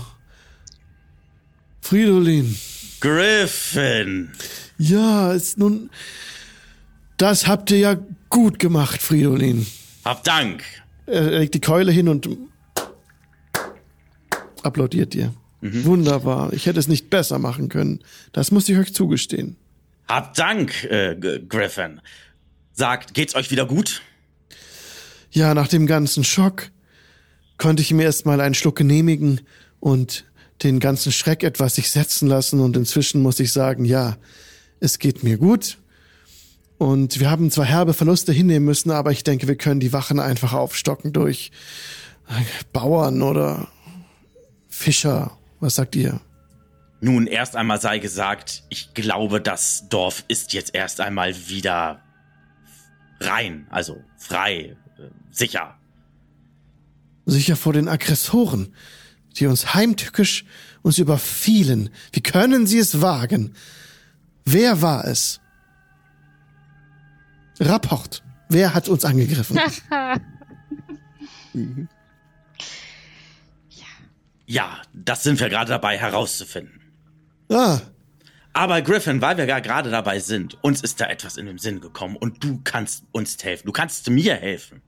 Fridolin. 1.80 2.56
Griffin. 3.00 4.30
Ja, 4.78 5.32
ist 5.32 5.58
nun. 5.58 5.90
Das 7.16 7.46
habt 7.46 7.70
ihr 7.70 7.78
ja 7.78 7.96
gut 8.28 8.58
gemacht, 8.58 9.02
Fridolin. 9.02 9.66
Hab 10.04 10.24
Dank. 10.24 10.62
Er 11.06 11.38
legt 11.40 11.54
die 11.54 11.60
Keule 11.60 11.92
hin 11.92 12.08
und 12.08 12.28
applaudiert 14.62 15.12
dir. 15.12 15.34
Wunderbar. 15.60 16.52
Ich 16.52 16.66
hätte 16.66 16.78
es 16.78 16.88
nicht 16.88 17.10
besser 17.10 17.38
machen 17.38 17.68
können. 17.68 18.00
Das 18.32 18.50
muss 18.50 18.68
ich 18.68 18.78
euch 18.78 18.94
zugestehen. 18.94 19.56
Hab 20.10 20.34
Dank, 20.34 20.82
äh, 20.90 21.14
Griffin. 21.48 22.00
Sagt, 22.72 23.14
geht's 23.14 23.36
euch 23.36 23.52
wieder 23.52 23.64
gut? 23.64 24.02
Ja, 25.30 25.54
nach 25.54 25.68
dem 25.68 25.86
ganzen 25.86 26.24
Schock 26.24 26.72
konnte 27.58 27.80
ich 27.80 27.92
mir 27.92 28.02
erst 28.02 28.26
mal 28.26 28.40
einen 28.40 28.56
Schluck 28.56 28.74
genehmigen 28.74 29.42
und 29.78 30.24
den 30.64 30.80
ganzen 30.80 31.12
Schreck 31.12 31.44
etwas 31.44 31.76
sich 31.76 31.92
setzen 31.92 32.26
lassen 32.26 32.58
und 32.58 32.76
inzwischen 32.76 33.22
muss 33.22 33.38
ich 33.38 33.52
sagen, 33.52 33.84
ja, 33.84 34.16
es 34.80 34.98
geht 34.98 35.22
mir 35.22 35.38
gut. 35.38 35.78
Und 36.76 37.20
wir 37.20 37.30
haben 37.30 37.48
zwar 37.52 37.66
herbe 37.66 37.94
Verluste 37.94 38.32
hinnehmen 38.32 38.66
müssen, 38.66 38.90
aber 38.90 39.12
ich 39.12 39.22
denke, 39.22 39.46
wir 39.46 39.56
können 39.56 39.78
die 39.78 39.92
Wachen 39.92 40.18
einfach 40.18 40.54
aufstocken 40.54 41.12
durch 41.12 41.52
Bauern 42.72 43.22
oder 43.22 43.68
Fischer. 44.68 45.38
Was 45.60 45.76
sagt 45.76 45.94
ihr? 45.94 46.20
Nun, 47.00 47.26
erst 47.26 47.56
einmal 47.56 47.80
sei 47.80 47.98
gesagt, 47.98 48.64
ich 48.68 48.92
glaube, 48.92 49.40
das 49.40 49.88
Dorf 49.88 50.24
ist 50.28 50.52
jetzt 50.52 50.74
erst 50.74 51.00
einmal 51.00 51.34
wieder 51.48 52.02
rein, 53.20 53.66
also 53.70 54.02
frei, 54.18 54.76
äh, 54.98 55.08
sicher. 55.30 55.78
Sicher 57.24 57.56
vor 57.56 57.72
den 57.72 57.88
Aggressoren, 57.88 58.74
die 59.36 59.46
uns 59.46 59.74
heimtückisch 59.74 60.44
uns 60.82 60.98
überfielen. 60.98 61.90
Wie 62.12 62.22
können 62.22 62.66
sie 62.66 62.78
es 62.78 63.00
wagen? 63.00 63.54
Wer 64.44 64.82
war 64.82 65.04
es? 65.04 65.40
Rapport. 67.58 68.22
Wer 68.48 68.74
hat 68.74 68.88
uns 68.88 69.04
angegriffen? 69.04 69.58
Ja, 74.46 74.82
das 74.92 75.22
sind 75.22 75.38
wir 75.38 75.48
gerade 75.48 75.70
dabei 75.70 75.96
herauszufinden. 75.96 76.79
Ah, 77.50 77.80
Aber 78.52 78.82
Griffin, 78.82 79.20
weil 79.20 79.36
wir 79.36 79.46
gerade 79.46 79.90
dabei 79.90 80.18
sind, 80.20 80.58
uns 80.62 80.80
ist 80.82 81.00
da 81.00 81.06
etwas 81.06 81.36
in 81.36 81.46
den 81.46 81.58
Sinn 81.58 81.80
gekommen 81.80 82.16
und 82.16 82.42
du 82.42 82.60
kannst 82.64 83.04
uns 83.12 83.36
helfen. 83.42 83.66
Du 83.66 83.72
kannst 83.72 84.08
mir 84.10 84.34
helfen. 84.34 84.82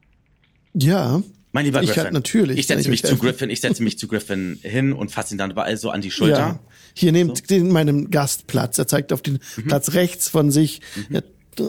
ja. 0.73 1.21
Mein 1.55 1.65
lieber 1.65 1.83
Ich 1.83 1.91
Griffin. 1.91 2.13
natürlich 2.13 2.57
Ich 2.57 2.65
setze 2.65 2.81
ich 2.81 2.87
mich 2.87 3.03
zu 3.03 3.09
helfen. 3.09 3.21
Griffin, 3.21 3.49
ich 3.51 3.61
setze 3.61 3.83
mich 3.83 3.99
zu 3.99 4.07
Griffin 4.07 4.57
hin 4.63 4.91
und 4.91 5.11
fasse 5.11 5.35
ihn 5.35 5.37
dann 5.37 5.51
dabei 5.51 5.75
so 5.75 5.91
an 5.91 6.01
die 6.01 6.09
Schulter. 6.09 6.35
Ja. 6.39 6.59
Hier 6.95 7.11
nehmt 7.11 7.47
den 7.51 7.69
meinem 7.71 8.09
Gastplatz. 8.09 8.79
Er 8.79 8.87
zeigt 8.87 9.13
auf 9.13 9.21
den 9.21 9.37
Mhm. 9.57 9.67
Platz 9.67 9.93
rechts 9.93 10.27
von 10.29 10.49
sich. 10.49 10.81
Er 11.11 11.19
äh, 11.19 11.63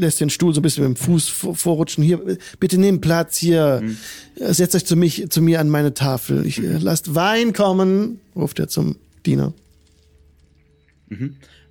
lässt 0.00 0.18
den 0.20 0.28
Stuhl 0.30 0.52
so 0.52 0.58
ein 0.58 0.62
bisschen 0.64 0.88
mit 0.88 0.98
dem 0.98 1.00
Fuß 1.00 1.28
vor- 1.28 1.54
vorrutschen. 1.54 2.02
Hier, 2.02 2.20
bitte 2.58 2.78
nehmt 2.78 3.00
Platz 3.00 3.36
hier. 3.36 3.80
Mhm. 3.80 3.96
Äh, 4.40 4.52
Setzt 4.54 4.74
euch 4.74 4.84
zu 4.86 4.96
mich, 4.96 5.30
zu 5.30 5.40
mir 5.40 5.60
an 5.60 5.68
meine 5.70 5.94
Tafel. 5.94 6.44
Ich, 6.44 6.58
äh, 6.60 6.78
lasst 6.78 7.14
Wein 7.14 7.52
kommen, 7.52 8.18
ruft 8.34 8.58
er 8.58 8.66
zum 8.66 8.96
Diener. 9.24 9.52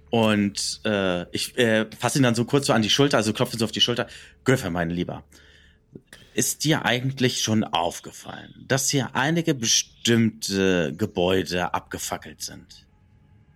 Und 0.09 0.81
äh, 0.85 1.29
ich 1.31 1.57
äh, 1.57 1.85
fasse 1.97 2.19
ihn 2.19 2.23
dann 2.23 2.35
so 2.35 2.45
kurz 2.45 2.67
so 2.67 2.73
an 2.73 2.81
die 2.81 2.89
Schulter, 2.89 3.17
also 3.17 3.33
klopfe 3.33 3.57
so 3.57 3.65
auf 3.65 3.71
die 3.71 3.81
Schulter. 3.81 4.07
Griffin, 4.45 4.71
mein 4.71 4.89
Lieber, 4.89 5.23
ist 6.33 6.63
dir 6.63 6.85
eigentlich 6.85 7.41
schon 7.41 7.63
aufgefallen, 7.63 8.53
dass 8.67 8.89
hier 8.89 9.15
einige 9.15 9.53
bestimmte 9.53 10.93
Gebäude 10.95 11.73
abgefackelt 11.73 12.41
sind? 12.41 12.85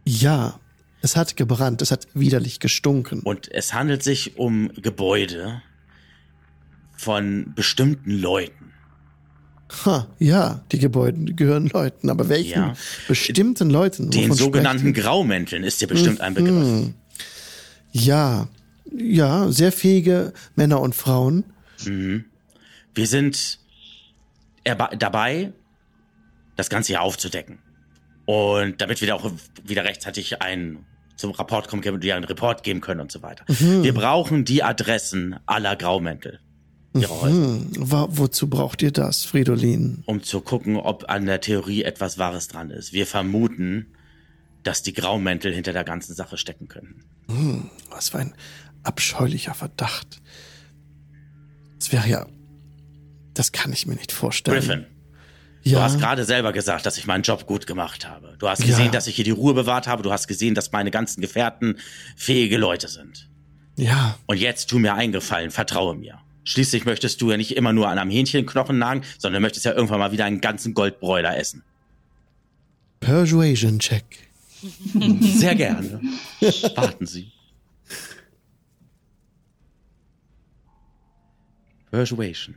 Ja, 0.03 0.59
es 1.01 1.15
hat 1.15 1.37
gebrannt, 1.37 1.81
es 1.81 1.91
hat 1.91 2.07
widerlich 2.13 2.59
gestunken. 2.59 3.21
Und 3.21 3.51
es 3.51 3.73
handelt 3.73 4.03
sich 4.03 4.37
um 4.37 4.71
Gebäude 4.73 5.61
von 6.97 7.53
bestimmten 7.55 8.11
Leuten. 8.11 8.70
Ha, 9.85 10.07
ja, 10.19 10.63
die 10.71 10.79
Gebäude 10.79 11.33
gehören 11.33 11.67
Leuten, 11.67 12.09
aber 12.09 12.27
welchen 12.29 12.59
Ja. 12.61 12.73
bestimmten 13.07 13.69
Leuten? 13.69 14.11
Den 14.11 14.33
sogenannten 14.33 14.79
sprecht 14.79 14.97
ihr? 14.97 15.03
Graumänteln 15.03 15.63
ist 15.63 15.81
dir 15.81 15.87
bestimmt 15.87 16.21
ein 16.21 16.33
Begriff. 16.33 16.53
Hm. 16.53 16.93
Ja, 17.93 18.47
ja, 18.93 19.49
sehr 19.49 19.71
fähige 19.71 20.33
Männer 20.55 20.81
und 20.81 20.93
Frauen. 20.95 21.45
Wir 21.83 23.07
sind 23.07 23.59
dabei, 24.63 25.53
das 26.55 26.69
Ganze 26.69 26.89
hier 26.89 27.01
aufzudecken. 27.01 27.59
Und 28.25 28.81
damit 28.81 29.01
wir 29.01 29.15
auch 29.15 29.31
wieder 29.63 29.83
rechtzeitig 29.83 30.41
einen 30.41 30.85
zum 31.15 31.31
Rapport 31.31 31.67
kommen 31.67 31.81
können, 31.81 31.99
dir 31.99 32.15
einen 32.15 32.25
Report 32.25 32.63
geben 32.63 32.81
können 32.81 32.99
und 33.01 33.11
so 33.11 33.21
weiter. 33.21 33.45
Wir 33.47 33.93
brauchen 33.93 34.45
die 34.45 34.63
Adressen 34.63 35.37
aller 35.45 35.75
Graumäntel. 35.75 36.39
Ihrer 36.93 37.21
Häuser, 37.21 37.35
Hm, 37.35 37.67
wo, 37.77 38.07
wozu 38.11 38.47
braucht 38.49 38.81
ihr 38.81 38.91
das, 38.91 39.23
Fridolin? 39.23 40.03
um 40.05 40.21
zu 40.23 40.41
gucken, 40.41 40.75
ob 40.77 41.09
an 41.09 41.25
der 41.25 41.39
Theorie 41.41 41.83
etwas 41.83 42.17
Wahres 42.17 42.47
dran 42.49 42.69
ist. 42.69 42.91
Wir 42.93 43.07
vermuten, 43.07 43.87
dass 44.63 44.83
die 44.83 44.93
Graumäntel 44.93 45.53
hinter 45.53 45.73
der 45.73 45.83
ganzen 45.85 46.13
Sache 46.13 46.37
stecken 46.37 46.67
könnten. 46.67 47.03
Was 47.89 48.09
für 48.09 48.19
ein 48.19 48.33
abscheulicher 48.83 49.53
Verdacht. 49.53 50.21
Das 51.79 51.91
wäre 51.91 52.07
ja. 52.07 52.27
Das 53.33 53.51
kann 53.51 53.71
ich 53.71 53.85
mir 53.87 53.95
nicht 53.95 54.11
vorstellen. 54.11 54.57
Griffin, 54.59 54.85
Du 55.63 55.69
ja, 55.69 55.83
hast 55.83 55.99
gerade 55.99 56.25
selber 56.25 56.51
gesagt, 56.53 56.85
dass 56.87 56.97
ich 56.97 57.05
meinen 57.05 57.21
Job 57.23 57.45
gut 57.45 57.67
gemacht 57.67 58.07
habe. 58.09 58.35
Du 58.39 58.47
hast 58.49 58.63
gesehen, 58.63 58.85
Ja. 58.87 58.91
dass 58.91 59.05
ich 59.07 59.15
hier 59.15 59.23
die 59.25 59.29
Ruhe 59.31 59.53
bewahrt 59.53 59.87
habe. 59.87 60.01
Du 60.03 60.11
hast 60.11 60.27
gesehen, 60.27 60.55
dass 60.55 60.71
meine 60.71 60.89
ganzen 60.91 61.21
Gefährten 61.21 61.77
fähige 62.15 62.57
Leute 62.57 62.87
sind. 62.87 63.29
ja, 63.77 64.17
Und 64.25 64.37
jetzt 64.37 64.69
tu 64.69 64.79
mir 64.79 64.95
einen 64.95 65.13
Gefallen, 65.13 65.51
vertraue 65.51 65.95
mir. 65.95 66.19
Schließlich 66.43 66.85
möchtest 66.85 67.21
du 67.21 67.31
ja 67.31 67.37
nicht 67.37 67.55
immer 67.55 67.73
nur 67.73 67.87
an 67.87 67.99
einem 67.99 68.11
Hähnchenknochen 68.11 68.77
nagen, 68.77 69.03
sondern 69.17 69.41
möchtest 69.41 69.65
ja 69.65 69.73
irgendwann 69.73 69.99
mal 69.99 70.11
wieder 70.11 70.25
einen 70.25 70.41
ganzen 70.41 70.73
Goldbräuler 70.73 71.37
essen. 71.37 71.63
Persuasion 72.99 73.79
Check. 73.79 74.05
Sehr 75.21 75.55
gerne. 75.55 76.01
Warten 76.75 77.05
Sie. 77.05 77.31
Persuasion. 81.91 82.55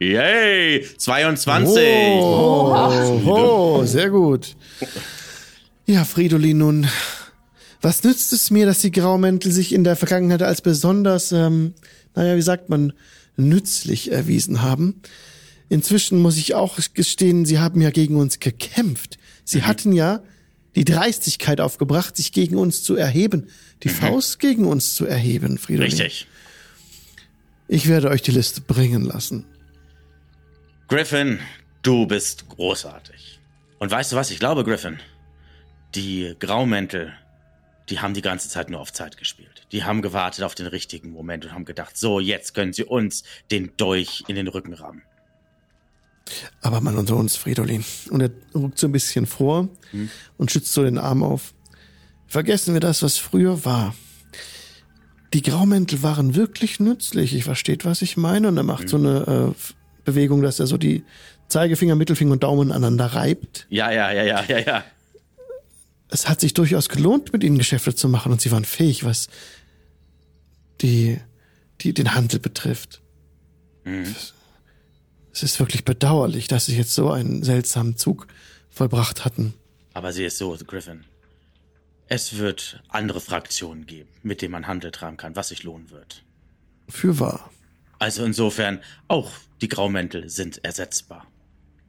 Yay! 0.00 0.86
22! 0.96 1.82
Oh, 2.20 2.90
oh, 3.26 3.84
sehr 3.84 4.10
gut. 4.10 4.56
Ja, 5.86 6.04
Fridolin, 6.04 6.58
nun, 6.58 6.88
was 7.80 8.02
nützt 8.02 8.32
es 8.32 8.50
mir, 8.50 8.66
dass 8.66 8.80
die 8.80 8.90
Graumäntel 8.90 9.52
sich 9.52 9.72
in 9.72 9.84
der 9.84 9.96
Vergangenheit 9.96 10.42
als 10.42 10.62
besonders, 10.62 11.32
ähm, 11.32 11.74
naja, 12.14 12.36
wie 12.36 12.42
sagt 12.42 12.68
man, 12.68 12.92
nützlich 13.36 14.10
erwiesen 14.10 14.62
haben? 14.62 15.00
Inzwischen 15.68 16.18
muss 16.18 16.36
ich 16.36 16.54
auch 16.54 16.78
gestehen, 16.94 17.44
sie 17.44 17.58
haben 17.58 17.80
ja 17.80 17.90
gegen 17.90 18.16
uns 18.16 18.40
gekämpft. 18.40 19.18
Sie 19.44 19.62
hatten 19.62 19.92
ja 19.92 20.22
die 20.74 20.84
Dreistigkeit 20.84 21.60
aufgebracht, 21.60 22.16
sich 22.16 22.32
gegen 22.32 22.56
uns 22.56 22.82
zu 22.82 22.96
erheben, 22.96 23.48
die 23.82 23.88
Faust 23.88 24.38
gegen 24.38 24.66
uns 24.66 24.94
zu 24.94 25.06
erheben, 25.06 25.58
Fridolin. 25.58 25.90
Richtig. 25.90 26.26
Ich 27.68 27.86
werde 27.86 28.08
euch 28.08 28.22
die 28.22 28.30
Liste 28.30 28.60
bringen 28.60 29.04
lassen. 29.04 29.44
Griffin, 30.88 31.38
du 31.82 32.06
bist 32.06 32.48
großartig. 32.48 33.40
Und 33.78 33.90
weißt 33.90 34.12
du 34.12 34.16
was, 34.16 34.30
ich 34.30 34.38
glaube, 34.38 34.64
Griffin, 34.64 34.98
die 35.94 36.34
Graumäntel, 36.38 37.12
die 37.90 38.00
haben 38.00 38.14
die 38.14 38.22
ganze 38.22 38.48
Zeit 38.48 38.70
nur 38.70 38.80
auf 38.80 38.92
Zeit 38.92 39.16
gespielt. 39.16 39.66
Die 39.72 39.84
haben 39.84 40.02
gewartet 40.02 40.44
auf 40.44 40.54
den 40.54 40.66
richtigen 40.66 41.10
Moment 41.10 41.44
und 41.44 41.52
haben 41.52 41.64
gedacht, 41.64 41.96
so, 41.96 42.20
jetzt 42.20 42.54
können 42.54 42.72
sie 42.72 42.84
uns 42.84 43.24
den 43.50 43.72
Dolch 43.76 44.24
in 44.28 44.36
den 44.36 44.48
Rücken 44.48 44.74
rammen. 44.74 45.02
Aber 46.60 46.80
mal 46.80 46.96
unter 46.96 47.16
uns, 47.16 47.36
Fridolin. 47.36 47.84
Und 48.10 48.20
er 48.20 48.30
ruckt 48.54 48.78
so 48.78 48.86
ein 48.86 48.92
bisschen 48.92 49.26
vor 49.26 49.68
und 50.36 50.50
schützt 50.50 50.72
so 50.72 50.82
den 50.82 50.98
Arm 50.98 51.22
auf. 51.22 51.54
Vergessen 52.26 52.74
wir 52.74 52.80
das, 52.80 53.02
was 53.02 53.16
früher 53.16 53.64
war. 53.64 53.94
Die 55.32 55.42
Graumäntel 55.42 56.02
waren 56.02 56.34
wirklich 56.34 56.80
nützlich. 56.80 57.34
Ich 57.34 57.44
versteht, 57.44 57.84
was 57.84 58.02
ich 58.02 58.16
meine. 58.16 58.48
Und 58.48 58.56
er 58.56 58.62
macht 58.62 58.88
so 58.88 58.96
eine 58.96 59.54
äh, 59.56 59.62
Bewegung, 60.04 60.42
dass 60.42 60.60
er 60.60 60.66
so 60.66 60.76
die 60.76 61.04
Zeigefinger, 61.48 61.94
Mittelfinger 61.94 62.32
und 62.32 62.42
Daumen 62.42 62.72
aneinander 62.72 63.06
reibt. 63.06 63.66
Ja, 63.70 63.90
ja, 63.90 64.10
ja, 64.12 64.22
ja, 64.22 64.44
ja, 64.46 64.58
ja. 64.58 64.84
Es 66.10 66.28
hat 66.28 66.40
sich 66.40 66.54
durchaus 66.54 66.88
gelohnt, 66.88 67.32
mit 67.32 67.44
ihnen 67.44 67.58
Geschäfte 67.58 67.94
zu 67.94 68.08
machen. 68.08 68.32
Und 68.32 68.40
sie 68.40 68.50
waren 68.50 68.64
fähig, 68.64 69.04
was 69.04 69.28
die, 70.80 71.18
die 71.80 71.92
den 71.92 72.14
Handel 72.14 72.40
betrifft. 72.40 73.02
Es 75.32 75.42
ist 75.42 75.60
wirklich 75.60 75.84
bedauerlich, 75.84 76.48
dass 76.48 76.66
sie 76.66 76.76
jetzt 76.76 76.94
so 76.94 77.10
einen 77.10 77.42
seltsamen 77.42 77.96
Zug 77.96 78.26
vollbracht 78.70 79.24
hatten. 79.24 79.54
Aber 79.94 80.12
sie 80.12 80.24
ist 80.24 80.38
so, 80.38 80.56
Griffin. 80.66 81.04
Es 82.06 82.38
wird 82.38 82.82
andere 82.88 83.20
Fraktionen 83.20 83.86
geben, 83.86 84.08
mit 84.22 84.40
denen 84.40 84.52
man 84.52 84.66
Handel 84.66 84.90
treiben 84.90 85.16
kann, 85.16 85.36
was 85.36 85.48
sich 85.48 85.62
lohnen 85.62 85.90
wird. 85.90 86.24
Fürwahr. 86.88 87.50
Also 87.98 88.24
insofern, 88.24 88.80
auch 89.08 89.30
die 89.60 89.68
Graumäntel 89.68 90.30
sind 90.30 90.64
ersetzbar. 90.64 91.26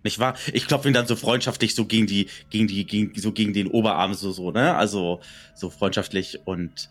Nicht 0.04 0.20
wahr? 0.20 0.36
Ich 0.54 0.68
klopfe 0.68 0.88
ihn 0.88 0.94
dann 0.94 1.08
so 1.08 1.16
freundschaftlich 1.16 1.76
so 1.76 1.86
gegen 1.86 2.08
die, 2.08 2.28
gegen 2.50 2.68
die, 2.68 2.86
gegen, 2.86 3.20
so 3.20 3.32
gegen 3.32 3.54
den 3.54 3.68
Oberarm 3.68 4.14
so, 4.14 4.32
so, 4.32 4.52
ne? 4.52 4.76
Also, 4.76 5.20
so 5.56 5.70
freundschaftlich 5.70 6.40
und, 6.46 6.90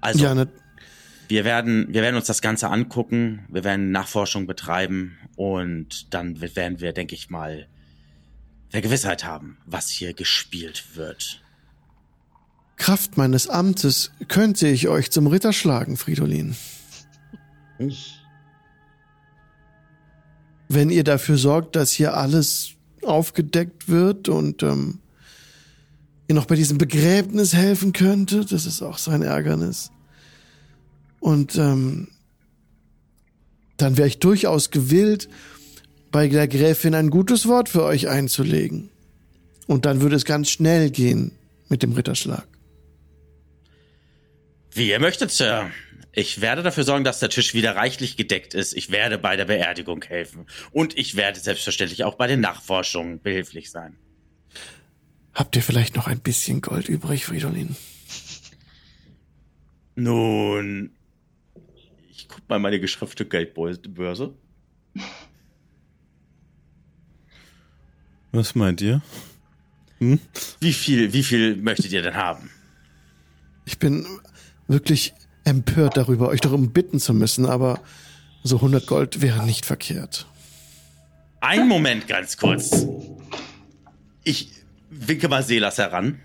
also, 0.00 0.24
ja, 0.24 0.34
ne, 0.34 0.48
wir 1.28 1.44
werden, 1.44 1.86
wir 1.92 2.02
werden 2.02 2.16
uns 2.16 2.26
das 2.26 2.42
Ganze 2.42 2.68
angucken, 2.70 3.44
wir 3.48 3.64
werden 3.64 3.90
Nachforschung 3.90 4.46
betreiben 4.46 5.16
und 5.36 6.12
dann 6.14 6.40
werden 6.40 6.80
wir, 6.80 6.92
denke 6.92 7.14
ich 7.14 7.30
mal, 7.30 7.66
der 8.72 8.80
Gewissheit 8.80 9.24
haben, 9.24 9.58
was 9.64 9.88
hier 9.88 10.12
gespielt 10.12 10.96
wird. 10.96 11.42
Kraft 12.76 13.16
meines 13.16 13.48
Amtes 13.48 14.12
könnte 14.28 14.68
ich 14.68 14.88
euch 14.88 15.10
zum 15.10 15.26
Ritter 15.26 15.52
schlagen, 15.52 15.96
Fridolin. 15.96 16.56
Wenn 20.68 20.90
ihr 20.90 21.04
dafür 21.04 21.38
sorgt, 21.38 21.76
dass 21.76 21.92
hier 21.92 22.16
alles 22.16 22.70
aufgedeckt 23.02 23.88
wird 23.88 24.28
und 24.28 24.62
ähm, 24.62 24.98
ihr 26.28 26.34
noch 26.34 26.46
bei 26.46 26.56
diesem 26.56 26.78
Begräbnis 26.78 27.54
helfen 27.54 27.92
könntet, 27.92 28.52
das 28.52 28.66
ist 28.66 28.82
auch 28.82 28.98
so 28.98 29.10
ein 29.10 29.22
Ärgernis. 29.22 29.90
Und 31.20 31.56
ähm, 31.56 32.08
dann 33.76 33.96
wäre 33.96 34.08
ich 34.08 34.18
durchaus 34.18 34.70
gewillt, 34.70 35.28
bei 36.10 36.28
der 36.28 36.48
Gräfin 36.48 36.94
ein 36.94 37.10
gutes 37.10 37.46
Wort 37.46 37.68
für 37.68 37.82
euch 37.82 38.08
einzulegen. 38.08 38.90
Und 39.66 39.84
dann 39.84 40.00
würde 40.00 40.16
es 40.16 40.24
ganz 40.24 40.48
schnell 40.50 40.90
gehen 40.90 41.32
mit 41.68 41.82
dem 41.82 41.92
Ritterschlag. 41.92 42.46
Wie 44.72 44.90
ihr 44.90 45.00
möchtet, 45.00 45.30
Sir. 45.30 45.70
Ich 46.18 46.40
werde 46.40 46.62
dafür 46.62 46.82
sorgen, 46.84 47.04
dass 47.04 47.18
der 47.18 47.28
Tisch 47.28 47.52
wieder 47.52 47.76
reichlich 47.76 48.16
gedeckt 48.16 48.54
ist. 48.54 48.72
Ich 48.72 48.90
werde 48.90 49.18
bei 49.18 49.36
der 49.36 49.44
Beerdigung 49.44 50.02
helfen. 50.02 50.46
Und 50.72 50.96
ich 50.96 51.14
werde 51.14 51.38
selbstverständlich 51.38 52.04
auch 52.04 52.14
bei 52.14 52.26
den 52.26 52.40
Nachforschungen 52.40 53.20
behilflich 53.20 53.70
sein. 53.70 53.98
Habt 55.34 55.54
ihr 55.56 55.62
vielleicht 55.62 55.94
noch 55.94 56.06
ein 56.06 56.20
bisschen 56.20 56.62
Gold 56.62 56.88
übrig, 56.88 57.26
Fridolin? 57.26 57.76
Nun, 59.94 60.96
ich 62.10 62.28
guck 62.28 62.48
mal 62.48 62.60
meine 62.60 62.80
geschriftete 62.80 63.26
Geldbörse. 63.28 64.32
Was 68.32 68.54
meint 68.54 68.80
ihr? 68.80 69.02
Wie 69.98 70.72
viel, 70.72 71.12
wie 71.12 71.22
viel 71.22 71.56
möchtet 71.56 71.92
ihr 71.92 72.00
denn 72.00 72.16
haben? 72.16 72.50
Ich 73.66 73.78
bin 73.78 74.06
wirklich 74.66 75.12
empört 75.46 75.96
darüber, 75.96 76.28
euch 76.28 76.40
darum 76.40 76.72
bitten 76.72 76.98
zu 77.00 77.14
müssen, 77.14 77.46
aber 77.46 77.80
so 78.42 78.56
100 78.56 78.86
Gold 78.86 79.22
wäre 79.22 79.44
nicht 79.46 79.64
verkehrt. 79.66 80.26
Einen 81.40 81.68
Moment 81.68 82.08
ganz 82.08 82.36
kurz. 82.36 82.86
Ich 84.24 84.50
winke 84.90 85.28
mal 85.28 85.42
Selas 85.42 85.78
heran. 85.78 86.20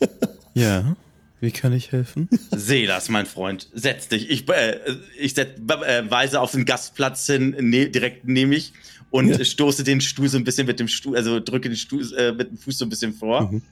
Ja. 0.56 0.94
Wie 1.40 1.50
kann 1.50 1.72
ich 1.72 1.90
helfen? 1.90 2.28
Selas, 2.52 3.08
mein 3.08 3.26
Freund, 3.26 3.68
setz 3.74 4.06
dich. 4.06 4.30
Ich, 4.30 4.48
äh, 4.48 4.78
ich 5.18 5.34
setz, 5.34 5.58
äh, 5.58 6.08
weise 6.08 6.40
auf 6.40 6.52
den 6.52 6.64
Gastplatz 6.64 7.26
hin, 7.26 7.56
ne, 7.58 7.88
direkt 7.90 8.24
neben 8.28 8.50
mich 8.50 8.72
und 9.10 9.30
Ja. 9.30 9.44
stoße 9.44 9.82
den 9.82 10.00
Stuhl 10.00 10.28
so 10.28 10.38
ein 10.38 10.44
bisschen 10.44 10.68
mit 10.68 10.78
dem 10.78 10.86
Stuhl, 10.86 11.16
also 11.16 11.40
drücke 11.40 11.68
den 11.68 11.76
Stuhl 11.76 12.02
äh, 12.16 12.30
mit 12.30 12.50
dem 12.50 12.56
Fuß 12.56 12.78
so 12.78 12.86
ein 12.86 12.88
bisschen 12.88 13.12
vor. 13.14 13.50
Mhm. 13.50 13.62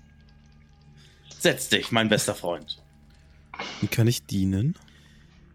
Setz 1.39 1.68
dich, 1.68 1.93
mein 1.93 2.09
bester 2.09 2.35
Freund. 2.35 2.82
Wie 3.81 3.87
kann 3.87 4.07
ich 4.07 4.25
dienen? 4.27 4.75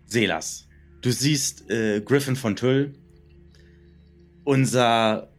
Selas, 0.06 0.68
du 1.02 1.12
siehst 1.12 1.70
äh, 1.70 2.02
Griffin 2.02 2.36
von 2.36 2.56
Tull, 2.56 2.93
unser 4.43 5.30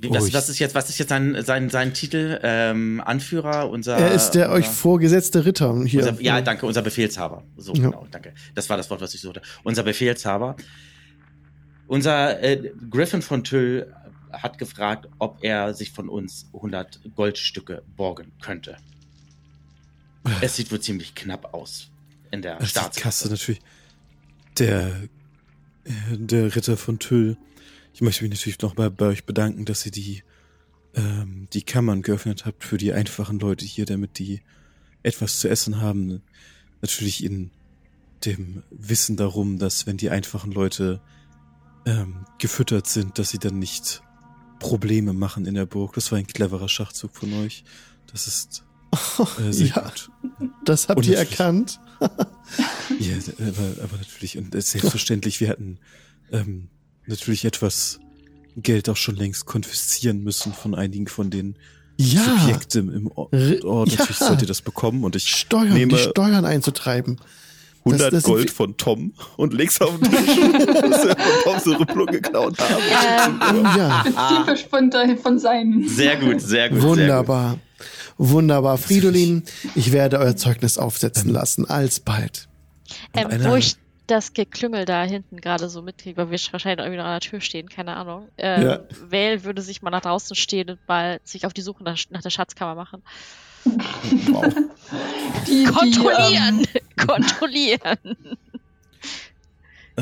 Wie- 0.00 0.10
Was, 0.10 0.24
Ruhig. 0.24 0.34
was 0.34 0.48
ist 0.48 0.58
jetzt, 0.58 0.74
was 0.74 0.88
ist 0.88 0.98
jetzt 0.98 1.10
sein, 1.10 1.40
sein, 1.44 1.70
sein 1.70 1.94
Titel? 1.94 2.38
Ähm, 2.42 3.00
Anführer, 3.04 3.70
unser. 3.70 3.96
Er 3.96 4.12
ist 4.12 4.32
der 4.32 4.46
unser, 4.50 4.58
euch 4.58 4.66
vorgesetzte 4.66 5.44
Ritter 5.44 5.80
hier. 5.84 6.00
Unser, 6.08 6.20
ja, 6.20 6.40
danke, 6.40 6.66
unser 6.66 6.82
Befehlshaber. 6.82 7.44
So, 7.56 7.72
Ja. 7.74 7.84
genau, 7.84 8.06
danke. 8.10 8.34
Das 8.56 8.68
war 8.68 8.76
das 8.76 8.90
Wort, 8.90 9.00
was 9.00 9.14
ich 9.14 9.20
suchte. 9.20 9.42
Unser 9.62 9.84
Befehlshaber. 9.84 10.56
Unser 11.86 12.42
äh, 12.42 12.72
Griffin 12.90 13.22
von 13.22 13.44
Tüll 13.44 13.94
hat 14.32 14.58
gefragt, 14.58 15.08
ob 15.20 15.38
er 15.44 15.72
sich 15.74 15.92
von 15.92 16.08
uns 16.08 16.46
100 16.52 17.00
Goldstücke 17.14 17.82
borgen 17.96 18.32
könnte. 18.40 18.76
Es 20.40 20.56
sieht 20.56 20.70
wohl 20.70 20.80
ziemlich 20.80 21.14
knapp 21.14 21.52
aus 21.54 21.90
in 22.30 22.42
der 22.42 22.56
Kasse 22.56 22.68
Staatskasse. 22.68 23.28
natürlich. 23.28 23.60
Der, 24.58 25.02
äh, 25.84 26.16
der 26.16 26.54
Ritter 26.54 26.76
von 26.76 26.98
Tüll. 26.98 27.36
Ich 27.94 28.00
möchte 28.00 28.24
mich 28.24 28.30
natürlich 28.30 28.60
nochmal 28.60 28.90
bei 28.90 29.06
euch 29.06 29.24
bedanken, 29.24 29.64
dass 29.64 29.84
ihr 29.84 29.92
die, 29.92 30.22
ähm, 30.94 31.48
die 31.52 31.62
Kammern 31.62 32.02
geöffnet 32.02 32.46
habt 32.46 32.64
für 32.64 32.78
die 32.78 32.92
einfachen 32.92 33.38
Leute 33.38 33.64
hier, 33.64 33.84
damit 33.84 34.18
die 34.18 34.40
etwas 35.02 35.40
zu 35.40 35.48
essen 35.48 35.80
haben. 35.80 36.22
Natürlich 36.80 37.24
in 37.24 37.50
dem 38.24 38.62
Wissen 38.70 39.16
darum, 39.16 39.58
dass 39.58 39.86
wenn 39.86 39.96
die 39.96 40.10
einfachen 40.10 40.52
Leute 40.52 41.00
ähm, 41.86 42.24
gefüttert 42.38 42.86
sind, 42.86 43.18
dass 43.18 43.30
sie 43.30 43.38
dann 43.38 43.58
nicht 43.58 44.02
Probleme 44.58 45.12
machen 45.12 45.46
in 45.46 45.54
der 45.54 45.66
Burg. 45.66 45.94
Das 45.94 46.12
war 46.12 46.18
ein 46.18 46.26
cleverer 46.26 46.68
Schachzug 46.68 47.14
von 47.14 47.32
euch. 47.34 47.64
Das 48.06 48.26
ist 48.26 48.64
äh, 48.92 49.52
sehr 49.52 49.66
ja, 49.68 49.82
gut. 49.82 50.10
das 50.64 50.88
habt 50.88 50.98
Und 50.98 51.06
ihr 51.06 51.18
erkannt. 51.18 51.78
Ja, 52.98 53.14
aber, 53.38 53.82
aber 53.84 53.96
natürlich, 53.96 54.36
und 54.36 54.54
äh, 54.54 54.60
selbstverständlich, 54.60 55.40
wir 55.40 55.48
hätten 55.48 55.78
ähm, 56.32 56.68
natürlich 57.06 57.44
etwas 57.46 58.00
Geld 58.56 58.88
auch 58.90 58.96
schon 58.96 59.16
längst 59.16 59.46
konfiszieren 59.46 60.22
müssen 60.22 60.52
von 60.52 60.74
einigen 60.74 61.06
von 61.06 61.30
den 61.30 61.56
Ja, 61.96 62.22
Subjekten 62.22 62.92
im 62.92 63.06
Ort. 63.12 63.32
Ort. 63.64 63.88
Natürlich 63.88 64.20
ja. 64.20 64.26
sollt 64.26 64.42
ihr 64.42 64.48
das 64.48 64.60
bekommen 64.60 65.04
und 65.04 65.16
ich 65.16 65.26
Steuern, 65.34 65.72
nehme 65.72 65.92
die 65.94 65.98
Steuern 66.02 66.44
einzutreiben. 66.44 67.18
100 67.84 68.12
das 68.12 68.22
sind 68.24 68.32
Gold 68.32 68.50
von 68.50 68.76
Tom 68.76 69.14
und 69.36 69.54
leg's 69.54 69.80
auf 69.80 69.98
den 69.98 70.10
Tisch, 70.10 70.36
dass 70.36 71.04
wir 71.04 71.16
von 71.16 71.42
Tom 71.44 71.58
so 71.64 71.72
Rüpplung 71.74 72.06
geklaut 72.06 72.56
haben. 72.58 72.82
Ähm, 73.56 73.64
Ja, 73.76 74.04
Spezifisch 74.04 74.68
von, 74.68 74.90
der- 74.90 75.16
von 75.16 75.38
seinen. 75.38 75.88
Sehr 75.88 76.16
gut, 76.16 76.40
sehr 76.42 76.68
gut. 76.68 76.82
wunderbar. 76.82 77.58
Wunderbar. 78.30 78.78
Fridolin, 78.78 79.42
ich 79.74 79.92
werde 79.92 80.18
euer 80.20 80.36
Zeugnis 80.36 80.78
aufsetzen 80.78 81.30
lassen. 81.30 81.68
Alsbald. 81.68 82.48
ähm, 83.14 83.28
wo 83.44 83.56
ich 83.56 83.76
das 84.06 84.32
Geklüngel 84.32 84.84
da 84.84 85.02
hinten 85.04 85.40
gerade 85.40 85.68
so 85.68 85.82
mitkriege, 85.82 86.16
weil 86.16 86.30
wir 86.30 86.38
wahrscheinlich 86.50 86.84
irgendwie 86.84 86.98
noch 86.98 87.06
an 87.06 87.20
der 87.20 87.20
Tür 87.20 87.40
stehen, 87.40 87.68
keine 87.68 87.96
Ahnung. 87.96 88.28
Ähm, 88.38 88.62
Ja. 88.62 88.80
Vale 89.10 89.44
würde 89.44 89.62
sich 89.62 89.82
mal 89.82 89.90
nach 89.90 90.02
draußen 90.02 90.36
stehen 90.36 90.70
und 90.70 90.78
mal 90.86 91.20
sich 91.24 91.46
auf 91.46 91.52
die 91.52 91.62
Suche 91.62 91.82
nach, 91.82 91.98
nach 92.10 92.22
der 92.22 92.30
Schatzkammer 92.30 92.74
machen. 92.74 93.02
Wow. 93.64 94.44
Die, 95.46 95.64
Kontrollieren! 95.64 96.66
Kontrollieren! 97.06 97.98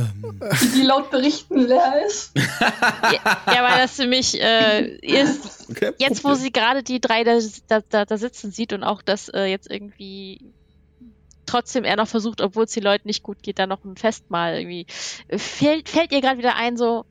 Ähm, 0.01 0.41
Die, 0.75 0.83
laut 0.83 1.11
Berichten 1.11 1.67
leer 1.67 2.07
ist. 2.07 2.33
ja, 2.37 3.43
ja, 3.47 3.63
weil 3.63 3.79
das 3.79 3.97
für 3.97 4.07
mich 4.07 4.41
äh, 4.41 4.97
ist, 4.97 5.69
okay, 5.71 5.93
jetzt 5.99 6.25
wo 6.25 6.35
sie 6.35 6.53
gerade 6.53 6.83
die 6.83 7.01
drei 7.01 7.25
da, 7.25 7.39
da, 7.89 8.05
da, 8.05 8.19
sitzen 8.19 8.51
sieht 8.51 8.73
und 8.73 8.85
auch, 8.85 9.03
dass 9.03 9.29
äh, 9.29 9.45
jetzt 9.45 9.71
irgendwie 9.71 10.53
trotzdem 11.47 11.85
er 11.85 11.97
noch 11.97 12.09
versucht, 12.09 12.41
obwohl 12.41 12.65
es 12.65 12.73
den 12.73 12.85
Leuten 12.85 13.09
nicht 13.09 13.23
gut 13.23 13.43
geht, 13.43 13.59
da 13.59 13.67
noch 13.67 13.85
ein 13.85 13.97
Festmahl 13.97 14.55
irgendwie. 14.59 14.87
Fällt, 15.37 15.89
fällt 15.89 16.13
ihr 16.13 16.21
gerade 16.21 16.39
wieder 16.39 16.57
ein, 16.57 16.77
so, 16.77 17.05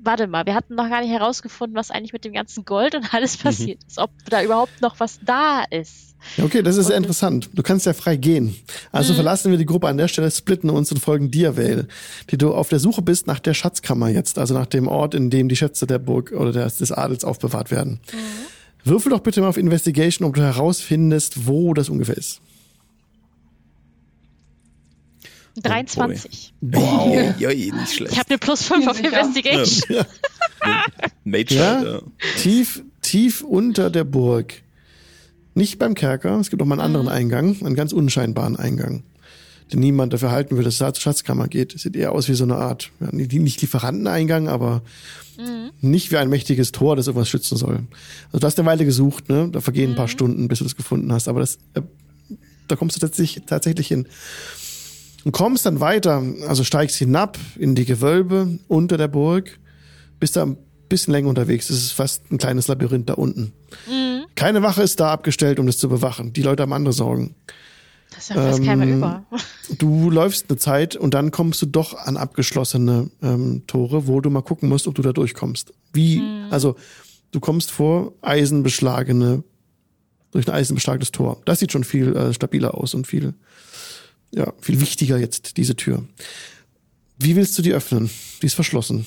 warte 0.00 0.26
mal, 0.26 0.46
wir 0.46 0.54
hatten 0.54 0.74
noch 0.74 0.88
gar 0.88 1.00
nicht 1.00 1.10
herausgefunden, 1.10 1.76
was 1.76 1.90
eigentlich 1.90 2.12
mit 2.12 2.24
dem 2.24 2.32
ganzen 2.32 2.64
Gold 2.64 2.94
und 2.94 3.12
alles 3.14 3.36
passiert 3.36 3.80
ist, 3.86 3.98
ob 3.98 4.10
da 4.28 4.42
überhaupt 4.42 4.80
noch 4.80 4.98
was 5.00 5.18
da 5.24 5.64
ist. 5.70 6.14
Okay, 6.40 6.62
das 6.62 6.76
ist 6.76 6.86
sehr 6.86 6.96
interessant. 6.96 7.50
Du 7.52 7.62
kannst 7.64 7.84
ja 7.84 7.92
frei 7.94 8.14
gehen. 8.16 8.54
Also 8.92 9.12
Mhm. 9.12 9.16
verlassen 9.16 9.50
wir 9.50 9.58
die 9.58 9.66
Gruppe 9.66 9.88
an 9.88 9.96
der 9.96 10.06
Stelle, 10.06 10.30
splitten 10.30 10.70
uns 10.70 10.92
und 10.92 10.98
folgen 10.98 11.32
dir, 11.32 11.56
Vale, 11.56 11.88
die 12.30 12.38
du 12.38 12.54
auf 12.54 12.68
der 12.68 12.78
Suche 12.78 13.02
bist 13.02 13.26
nach 13.26 13.40
der 13.40 13.54
Schatzkammer 13.54 14.08
jetzt, 14.08 14.38
also 14.38 14.54
nach 14.54 14.66
dem 14.66 14.86
Ort, 14.86 15.14
in 15.14 15.30
dem 15.30 15.48
die 15.48 15.56
Schätze 15.56 15.84
der 15.86 15.98
Burg 15.98 16.30
oder 16.30 16.52
des, 16.52 16.76
des 16.76 16.92
Adels 16.92 17.24
aufbewahrt 17.24 17.72
werden. 17.72 17.98
Würfel 18.84 19.10
doch 19.10 19.20
bitte 19.20 19.40
mal 19.40 19.48
auf 19.48 19.56
Investigation, 19.56 20.26
ob 20.28 20.34
du 20.34 20.42
herausfindest, 20.42 21.46
wo 21.48 21.74
das 21.74 21.88
ungefähr 21.88 22.16
ist. 22.16 22.40
23. 25.60 26.54
Wow. 26.60 27.34
Ja, 27.38 27.48
nicht 27.50 27.92
schlecht. 27.94 28.12
Ich 28.12 28.18
habe 28.18 28.30
eine 28.30 28.38
plus 28.38 28.62
5 28.62 28.86
auf 28.86 29.00
Ja. 29.00 29.06
Investigation. 29.08 30.04
Mage 31.24 31.54
Ja? 31.54 31.78
Rider. 31.78 32.02
Tief, 32.38 32.82
tief 33.02 33.42
unter 33.42 33.90
der 33.90 34.04
Burg. 34.04 34.54
Nicht 35.54 35.78
beim 35.78 35.94
Kerker, 35.94 36.38
es 36.40 36.48
gibt 36.50 36.62
auch 36.62 36.66
mal 36.66 36.76
einen 36.76 36.82
anderen 36.86 37.06
Mhm. 37.06 37.12
Eingang, 37.12 37.56
einen 37.64 37.74
ganz 37.74 37.92
unscheinbaren 37.92 38.56
Eingang, 38.56 39.02
den 39.72 39.80
niemand 39.80 40.12
dafür 40.14 40.30
halten 40.30 40.52
würde, 40.52 40.64
dass 40.64 40.74
es 40.74 40.78
da 40.78 40.94
zur 40.94 41.02
Schatzkammer 41.02 41.46
geht. 41.48 41.78
Sieht 41.78 41.94
eher 41.96 42.12
aus 42.12 42.28
wie 42.28 42.34
so 42.34 42.44
eine 42.44 42.56
Art, 42.56 42.90
ja, 43.00 43.08
nicht 43.12 43.32
nicht 43.34 43.60
Lieferanteneingang, 43.60 44.48
aber 44.48 44.82
Mhm. 45.38 45.70
nicht 45.82 46.10
wie 46.10 46.16
ein 46.16 46.30
mächtiges 46.30 46.72
Tor, 46.72 46.96
das 46.96 47.06
irgendwas 47.06 47.28
schützen 47.28 47.56
soll. 47.58 47.80
Also 48.28 48.38
du 48.38 48.46
hast 48.46 48.58
eine 48.58 48.66
Weile 48.66 48.84
gesucht, 48.86 49.28
ne? 49.28 49.48
Da 49.52 49.60
vergehen 49.60 49.90
Mhm. 49.90 49.92
ein 49.92 49.96
paar 49.96 50.08
Stunden, 50.08 50.48
bis 50.48 50.58
du 50.58 50.64
das 50.64 50.76
gefunden 50.76 51.12
hast, 51.12 51.28
aber 51.28 51.40
das, 51.40 51.56
äh, 51.74 51.82
da 52.68 52.76
kommst 52.76 52.96
du 52.96 53.00
tatsächlich, 53.00 53.44
tatsächlich 53.46 53.88
hin. 53.88 54.06
Und 55.24 55.32
kommst 55.32 55.66
dann 55.66 55.80
weiter, 55.80 56.22
also 56.48 56.64
steigst 56.64 56.96
hinab 56.96 57.38
in 57.56 57.74
die 57.74 57.84
Gewölbe 57.84 58.58
unter 58.68 58.96
der 58.96 59.08
Burg, 59.08 59.58
bist 60.18 60.36
da 60.36 60.44
ein 60.44 60.56
bisschen 60.88 61.12
länger 61.12 61.28
unterwegs. 61.28 61.70
Es 61.70 61.78
ist 61.78 61.92
fast 61.92 62.30
ein 62.30 62.38
kleines 62.38 62.68
Labyrinth 62.68 63.08
da 63.08 63.14
unten. 63.14 63.52
Mhm. 63.88 64.24
Keine 64.34 64.62
Wache 64.62 64.82
ist 64.82 65.00
da 65.00 65.12
abgestellt, 65.12 65.58
um 65.58 65.66
das 65.66 65.78
zu 65.78 65.88
bewachen. 65.88 66.32
Die 66.32 66.42
Leute 66.42 66.62
haben 66.62 66.72
andere 66.72 66.92
Sorgen. 66.92 67.34
Das 68.10 68.24
ist 68.24 68.28
ja 68.30 68.36
fast 68.36 68.62
keiner 68.64 68.84
Ähm, 68.84 68.98
über. 68.98 69.24
Du 69.78 70.10
läufst 70.10 70.50
eine 70.50 70.58
Zeit 70.58 70.96
und 70.96 71.14
dann 71.14 71.30
kommst 71.30 71.62
du 71.62 71.66
doch 71.66 71.94
an 71.94 72.16
abgeschlossene 72.16 73.10
ähm, 73.22 73.62
Tore, 73.66 74.06
wo 74.06 74.20
du 74.20 74.28
mal 74.28 74.42
gucken 74.42 74.68
musst, 74.68 74.86
ob 74.86 74.94
du 74.94 75.02
da 75.02 75.12
durchkommst. 75.12 75.72
Wie, 75.92 76.22
also 76.50 76.76
du 77.30 77.40
kommst 77.40 77.70
vor 77.70 78.12
eisenbeschlagene, 78.20 79.44
durch 80.32 80.46
ein 80.46 80.54
eisenbeschlagenes 80.54 81.10
Tor. 81.12 81.40
Das 81.44 81.60
sieht 81.60 81.72
schon 81.72 81.84
viel 81.84 82.14
äh, 82.14 82.34
stabiler 82.34 82.74
aus 82.74 82.94
und 82.94 83.06
viel, 83.06 83.34
ja, 84.34 84.52
viel 84.60 84.80
wichtiger 84.80 85.18
jetzt, 85.18 85.56
diese 85.56 85.76
Tür. 85.76 86.04
Wie 87.18 87.36
willst 87.36 87.56
du 87.58 87.62
die 87.62 87.72
öffnen? 87.72 88.10
Die 88.40 88.46
ist 88.46 88.54
verschlossen. 88.54 89.06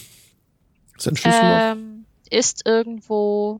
Ist 0.97 1.07
ein 1.07 1.17
Schlüssel 1.17 1.49
noch? 1.49 1.61
Ähm, 1.61 2.05
ist 2.29 2.61
irgendwo 2.65 3.59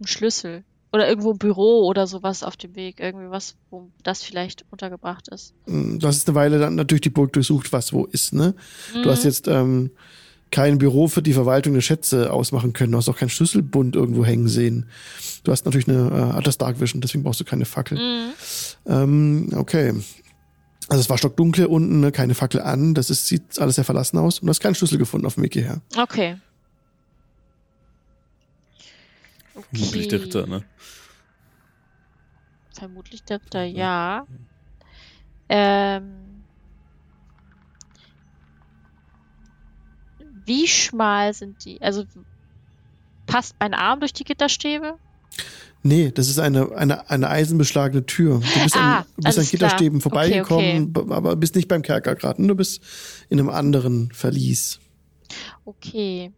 ein 0.00 0.06
Schlüssel 0.06 0.64
oder 0.92 1.08
irgendwo 1.08 1.32
ein 1.32 1.38
Büro 1.38 1.86
oder 1.86 2.06
sowas 2.06 2.42
auf 2.42 2.56
dem 2.56 2.74
Weg, 2.74 3.00
irgendwie 3.00 3.30
was, 3.30 3.54
wo 3.70 3.90
das 4.02 4.22
vielleicht 4.22 4.64
untergebracht 4.70 5.28
ist. 5.28 5.52
Du 5.66 6.00
hast 6.06 6.28
eine 6.28 6.34
Weile 6.34 6.58
dann 6.58 6.74
natürlich 6.76 7.02
die 7.02 7.10
Burg 7.10 7.32
durchsucht, 7.32 7.72
was 7.72 7.92
wo 7.92 8.04
ist, 8.06 8.32
ne? 8.32 8.54
Du 9.02 9.10
hast 9.10 9.24
Mhm. 9.24 9.28
jetzt 9.28 9.48
ähm, 9.48 9.90
kein 10.50 10.78
Büro 10.78 11.08
für 11.08 11.20
die 11.20 11.34
Verwaltung 11.34 11.74
der 11.74 11.82
Schätze 11.82 12.32
ausmachen 12.32 12.72
können. 12.72 12.92
Du 12.92 12.98
hast 12.98 13.08
auch 13.08 13.18
keinen 13.18 13.28
Schlüsselbund 13.28 13.96
irgendwo 13.96 14.24
hängen 14.24 14.48
sehen. 14.48 14.86
Du 15.44 15.52
hast 15.52 15.64
natürlich 15.64 15.88
eine 15.88 16.08
äh, 16.08 16.32
hat 16.34 16.46
das 16.46 16.58
Dark 16.58 16.80
Vision, 16.80 17.00
deswegen 17.00 17.24
brauchst 17.24 17.40
du 17.40 17.44
keine 17.44 17.64
Fackel. 17.64 17.98
Mhm. 17.98 18.32
Ähm, 18.86 19.48
okay. 19.54 19.94
Also 20.88 21.00
es 21.00 21.10
war 21.10 21.18
stockdunkel 21.18 21.66
unten, 21.66 22.00
ne? 22.00 22.12
keine 22.12 22.34
Fackel 22.34 22.62
an. 22.62 22.94
Das 22.94 23.10
ist, 23.10 23.26
sieht 23.26 23.58
alles 23.58 23.74
sehr 23.74 23.84
verlassen 23.84 24.16
aus. 24.18 24.38
Und 24.38 24.46
du 24.46 24.50
hast 24.50 24.60
keinen 24.60 24.74
Schlüssel 24.74 24.96
gefunden 24.98 25.26
auf 25.26 25.34
dem 25.34 25.42
Weg 25.42 25.52
hierher. 25.52 25.82
Okay. 25.96 26.38
Vermutlich 29.52 30.08
der 30.08 30.22
Ritter, 30.22 30.46
ne? 30.46 30.64
Vermutlich 32.72 33.22
der 33.24 33.42
Ritter, 33.42 33.64
ja. 33.64 34.26
Ähm, 35.48 36.44
wie 40.46 40.66
schmal 40.68 41.34
sind 41.34 41.64
die? 41.64 41.82
Also 41.82 42.04
passt 43.26 43.56
mein 43.60 43.74
Arm 43.74 44.00
durch 44.00 44.12
die 44.12 44.24
Gitterstäbe? 44.24 44.96
Nee, 45.82 46.10
das 46.12 46.28
ist 46.28 46.38
eine, 46.40 46.72
eine, 46.76 47.08
eine 47.08 47.28
eisenbeschlagene 47.30 48.04
Tür. 48.04 48.40
Du 48.54 48.62
bist 48.62 48.76
Ah, 48.76 48.98
an, 49.00 49.04
du 49.16 49.22
bist 49.22 49.38
an 49.38 49.40
alles 49.42 49.50
klar. 49.50 49.50
Gitterstäben 49.70 49.98
Okay, 49.98 50.02
vorbeigekommen, 50.02 50.92
b- 50.92 51.04
aber 51.10 51.36
bist 51.36 51.54
nicht 51.54 51.68
beim 51.68 51.82
Kerker 51.82 52.14
gerade. 52.16 52.44
Du 52.44 52.54
bist 52.54 52.80
in 53.28 53.38
einem 53.38 53.48
anderen 53.48 54.10
Verlies. 54.12 54.80
Okay. 55.64 56.32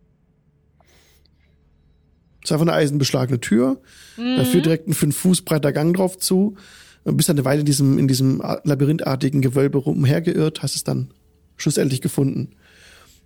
Es 2.43 2.51
ist 2.51 2.53
einfach 2.53 2.67
eine 2.67 2.73
eisenbeschlagene 2.75 3.41
Tür. 3.41 3.81
Da 4.17 4.45
führt 4.45 4.57
Mhm. 4.57 4.63
direkt 4.63 4.89
ein 4.89 4.95
fünf 4.95 5.17
Fuß 5.17 5.43
breiter 5.43 5.73
Gang 5.73 5.95
drauf 5.97 6.19
zu. 6.19 6.57
Du 7.05 7.13
bist 7.15 7.29
dann 7.29 7.37
eine 7.37 7.45
Weile 7.45 7.61
in 7.61 7.67
diesem, 7.67 7.99
in 7.99 8.09
diesem 8.09 8.43
labyrinthartigen 8.65 9.41
Gewölbe 9.41 9.79
rumhergeirrt, 9.79 10.63
hast 10.63 10.75
es 10.75 10.85
dann 10.85 11.13
schlussendlich 11.57 12.01
gefunden. 12.03 12.51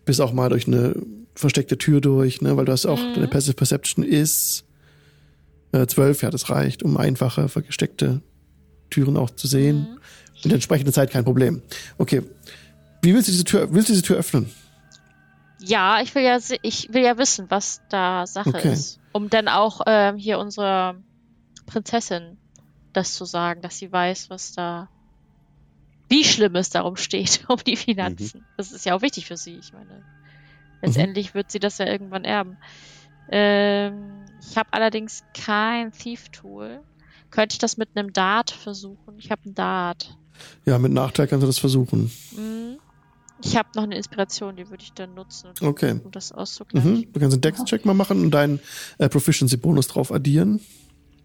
Bist 0.05 0.21
auch 0.21 0.33
mal 0.33 0.49
durch 0.49 0.67
eine 0.67 0.95
versteckte 1.35 1.77
Tür 1.79 2.01
durch, 2.01 2.41
ne, 2.41 2.57
weil 2.57 2.65
du 2.67 2.73
hast 2.73 2.87
auch, 2.87 2.99
Mhm. 3.01 3.15
deine 3.15 3.29
Passive 3.29 3.55
Perception 3.55 4.05
ist 4.05 4.65
äh, 5.75 5.87
zwölf, 5.87 6.23
ja, 6.23 6.31
das 6.31 6.51
reicht, 6.51 6.83
um 6.83 6.97
einfache, 6.97 7.49
versteckte 7.49 8.23
Türen 8.91 9.17
auch 9.17 9.31
zu 9.31 9.49
sehen. 9.49 9.81
Mhm. 9.81 9.99
In 10.43 10.51
der 10.51 10.55
entsprechenden 10.57 10.93
Zeit 10.93 11.11
kein 11.11 11.25
Problem. 11.25 11.63
Okay. 11.99 12.23
Wie 13.03 13.15
willst 13.15 13.29
du 13.29 13.33
diese 13.33 13.45
Tür, 13.45 13.73
willst 13.73 13.89
du 13.89 13.93
diese 13.93 14.05
Tür 14.05 14.17
öffnen? 14.17 14.51
Ja, 15.61 16.01
ich 16.01 16.15
will 16.15 16.23
ja, 16.23 16.39
ich 16.63 16.93
will 16.93 17.03
ja 17.03 17.17
wissen, 17.19 17.47
was 17.49 17.81
da 17.89 18.27
Sache 18.27 18.51
Okay. 18.51 18.73
ist. 18.73 19.01
Um 19.13 19.31
dann 19.31 19.49
auch 19.49 19.81
ähm, 19.87 20.17
hier 20.17 20.39
unserer 20.39 20.97
Prinzessin 21.67 22.37
das 22.93 23.15
zu 23.15 23.25
sagen, 23.25 23.63
dass 23.63 23.79
sie 23.79 23.91
weiß, 23.91 24.31
was 24.31 24.53
da, 24.53 24.89
wie 26.09 26.25
schlimm 26.25 26.55
es 26.57 26.71
darum 26.71 26.97
steht, 26.97 27.45
um 27.49 27.59
die 27.67 27.77
Finanzen. 27.77 28.45
Das 28.57 28.73
ist 28.73 28.85
ja 28.87 28.95
auch 28.95 29.03
wichtig 29.03 29.27
für 29.27 29.37
sie. 29.37 29.57
Ich 29.57 29.73
meine, 29.73 30.03
letztendlich 30.83 31.35
wird 31.35 31.51
sie 31.51 31.61
das 31.61 31.79
ja 31.79 31.87
irgendwann 31.87 32.25
erben. 32.25 32.59
Ähm, 33.31 34.25
ich 34.41 34.57
habe 34.57 34.69
allerdings 34.73 35.23
kein 35.35 35.93
Thief-Tool. 35.93 36.81
Könnte 37.31 37.55
ich 37.55 37.59
das 37.59 37.77
mit 37.77 37.91
einem 37.97 38.13
Dart 38.13 38.51
versuchen? 38.51 39.19
Ich 39.19 39.31
habe 39.31 39.43
einen 39.45 39.55
Dart. 39.55 40.17
Ja, 40.65 40.79
mit 40.79 40.93
Nachteil 40.93 41.27
kannst 41.27 41.43
du 41.43 41.47
das 41.47 41.59
versuchen. 41.59 42.11
Mhm. 42.37 42.79
Ich 43.43 43.57
habe 43.57 43.69
noch 43.75 43.83
eine 43.83 43.97
Inspiration, 43.97 44.57
die 44.57 44.71
würde 44.71 44.83
ich 44.83 44.93
dann 44.93 45.15
nutzen, 45.15 45.51
Okay. 45.61 46.01
um 46.05 46.11
das 46.11 46.33
auszugleichen. 46.33 46.93
Mhm. 46.93 47.13
Du 47.13 47.21
kannst 47.21 47.35
einen 47.35 47.41
Dex-Check 47.43 47.85
mal 47.85 47.93
machen 47.95 48.21
und 48.23 48.31
deinen 48.31 48.61
äh, 48.99 49.09
Proficiency-Bonus 49.09 49.89
drauf 49.89 50.13
addieren. 50.13 50.61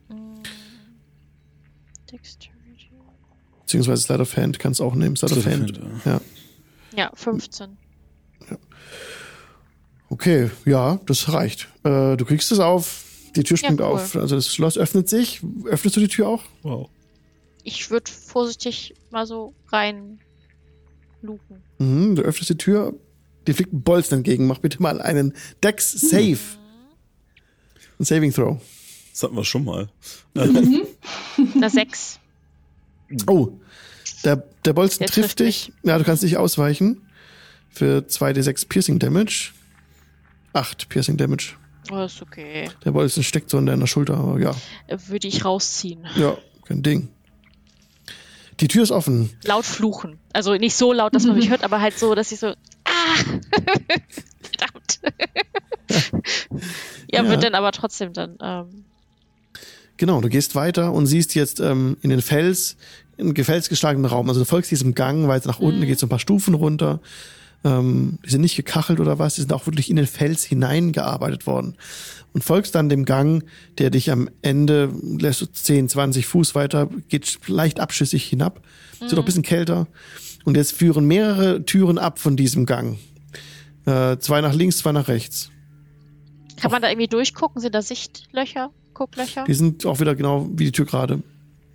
Mm. 0.10 0.42
Dexterity. 2.12 2.50
Beziehungsweise 3.62 4.02
Slide 4.02 4.22
of 4.22 4.36
Hand 4.36 4.58
kannst 4.60 4.80
du 4.80 4.84
auch 4.84 4.96
nehmen. 4.96 5.16
Slide 5.16 5.38
of 5.38 5.46
Hand. 5.46 5.80
Hand, 5.80 6.06
Ja. 6.06 6.22
Ja, 6.96 7.12
15. 7.14 7.78
Okay, 10.10 10.50
ja, 10.66 11.00
das 11.06 11.32
reicht. 11.32 11.68
Äh, 11.84 12.18
du 12.18 12.26
kriegst 12.26 12.52
es 12.52 12.60
auf. 12.60 13.04
Die 13.36 13.44
Tür 13.44 13.58
Ja, 13.58 13.66
springt 13.66 13.80
cool. 13.82 13.86
auf. 13.88 14.16
Also 14.16 14.36
das 14.36 14.54
Schloss 14.54 14.78
öffnet 14.78 15.08
sich. 15.08 15.42
Öffnest 15.66 15.96
du 15.96 16.00
die 16.00 16.08
Tür 16.08 16.28
auch? 16.28 16.44
Wow. 16.64 16.90
Ich 17.64 17.92
würde 17.92 18.10
vorsichtig 18.10 18.96
mal 19.12 19.28
so 19.28 19.54
rein 19.72 20.20
luken. 21.22 21.62
Mhm, 21.78 22.16
du 22.16 22.24
öffnest 22.24 22.50
die 22.50 22.58
Tür. 22.58 22.94
Dir 23.46 23.54
fliegt 23.54 23.72
ein 23.72 23.84
Bolzen 23.84 24.18
entgegen. 24.18 24.48
Mach 24.48 24.58
bitte 24.60 24.82
mal 24.82 25.00
einen 25.02 25.34
Dex 25.64 25.92
Save. 25.92 26.40
Ein 28.00 28.06
Saving 28.06 28.34
Throw. 28.34 28.58
Das 29.12 29.24
hatten 29.24 29.36
wir 29.36 29.44
schon 29.46 29.66
mal. 29.66 29.90
Na, 30.34 31.70
6. 31.70 32.20
Oh, 33.28 33.50
der, 34.24 34.38
der 34.66 34.74
Bolzen 34.74 35.00
Der 35.00 35.08
trifft, 35.08 35.38
trifft 35.38 35.40
dich. 35.40 35.72
Ja, 35.84 35.98
du 35.98 36.04
kannst 36.04 36.24
nicht 36.24 36.38
ausweichen. 36.38 37.02
Für 37.70 38.00
2d6 38.00 38.68
Piercing 38.68 38.98
Damage. 39.00 39.52
8 40.54 40.90
Piercing 40.90 41.18
Damage. 41.18 41.54
Oh, 41.92 42.04
ist 42.04 42.22
okay. 42.22 42.70
Der 42.86 42.92
Bolzen 42.92 43.24
steckt 43.24 43.50
so 43.50 43.58
in 43.58 43.66
deiner 43.66 43.88
Schulter, 43.88 44.16
aber 44.18 44.40
ja. 44.40 44.56
Würde 45.08 45.28
ich 45.28 45.44
rausziehen. 45.46 46.06
Ja, 46.16 46.38
kein 46.66 46.84
Ding. 46.84 47.10
Die 48.60 48.68
Tür 48.68 48.84
ist 48.84 48.92
offen. 48.92 49.30
Laut 49.46 49.66
fluchen. 49.66 50.20
Also 50.34 50.54
nicht 50.56 50.76
so 50.76 50.92
laut, 50.94 51.16
dass 51.16 51.26
man 51.26 51.36
mich 51.36 51.50
hört, 51.50 51.64
aber 51.64 51.82
halt 51.82 51.98
so, 51.98 52.14
dass 52.14 52.32
ich 52.32 52.40
so. 52.40 52.48
Ah! 52.48 53.16
Verdammt. 54.42 55.00
ja, 57.12 57.24
Ja. 57.24 57.30
wird 57.30 57.44
dann 57.44 57.56
aber 57.56 57.72
trotzdem 57.72 58.14
dann. 58.14 58.38
Ähm, 58.42 58.86
Genau, 59.98 60.22
du 60.22 60.30
gehst 60.30 60.56
weiter 60.56 60.94
und 60.94 61.08
siehst 61.08 61.36
jetzt 61.36 61.60
ähm, 61.60 61.98
in 62.02 62.10
den 62.10 62.22
Fels, 62.22 62.78
in 63.18 63.34
gefelsgeschlagenen 63.34 64.06
Raum. 64.10 64.30
Also 64.30 64.40
du 64.40 64.46
folgst 64.46 64.72
diesem 64.72 64.96
Gang 64.96 65.28
weiter 65.28 65.50
nach 65.50 65.60
unten, 65.60 65.82
Mhm. 65.82 65.86
gehst 65.88 66.00
so 66.00 66.06
ein 66.06 66.10
paar 66.10 66.20
Stufen 66.20 66.54
runter. 66.54 67.02
Ähm, 67.64 68.20
die 68.26 68.30
sind 68.30 68.42
nicht 68.42 68.56
gekachelt 68.56 69.00
oder 69.00 69.20
was, 69.20 69.36
die 69.36 69.42
sind 69.42 69.52
auch 69.54 69.66
wirklich 69.66 69.90
in 69.90 69.98
den 69.98 70.08
Fels 70.08 70.44
hineingearbeitet 70.44 71.46
worden. 71.46 71.76
Und 72.34 72.44
folgst 72.44 72.76
dann 72.76 72.90
dem 72.90 73.06
Gang, 73.06 73.44
der 73.78 73.90
dich 73.90 74.12
am 74.12 74.30
Ende, 74.42 74.94
lässt 75.02 75.42
du 75.42 75.46
10, 75.46 75.90
20 75.90 76.26
Fuß 76.26 76.56
weiter, 76.56 76.88
geht 77.08 77.40
leicht 77.48 77.80
abschüssig 77.80 78.24
hinab. 78.26 78.62
Es 78.94 79.02
wird 79.02 79.14
auch 79.14 79.20
ein 79.20 79.26
bisschen 79.26 79.44
kälter. 79.44 79.88
Und 80.46 80.56
jetzt 80.56 80.74
führen 80.74 81.06
mehrere 81.06 81.66
Türen 81.66 81.98
ab 81.98 82.20
von 82.20 82.38
diesem 82.38 82.66
Gang. 82.66 82.98
Äh, 83.86 84.18
zwei 84.20 84.42
nach 84.42 84.54
links, 84.54 84.78
zwei 84.78 84.92
nach 84.92 85.08
rechts. 85.08 85.50
kann 86.58 86.72
man 86.72 86.82
da 86.82 86.90
irgendwie 86.90 87.08
durchgucken? 87.08 87.62
Sind 87.62 87.76
da 87.76 87.82
Sichtlöcher? 87.82 88.72
Gucklöcher? 88.94 89.46
Die 89.46 89.54
sind 89.54 89.86
auch 89.86 90.00
wieder 90.00 90.16
genau 90.16 90.50
wie 90.54 90.66
die 90.66 90.72
Tür 90.72 90.86
gerade. 90.86 91.24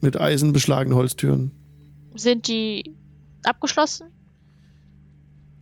Mit 0.01 0.21
Eisen 0.21 0.53
beschlagene 0.53 0.95
Holztüren. 0.95 1.51
Sind 2.15 2.49
die 2.49 2.95
abgeschlossen? 3.43 4.07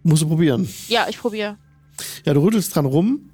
Musst 0.03 0.23
du 0.23 0.29
probieren. 0.29 0.69
Ja, 0.89 1.07
ich 1.09 1.19
probiere. 1.19 1.57
Ja, 2.25 2.35
du 2.35 2.41
rüttelst 2.43 2.75
dran 2.75 2.87
rum. 2.87 3.31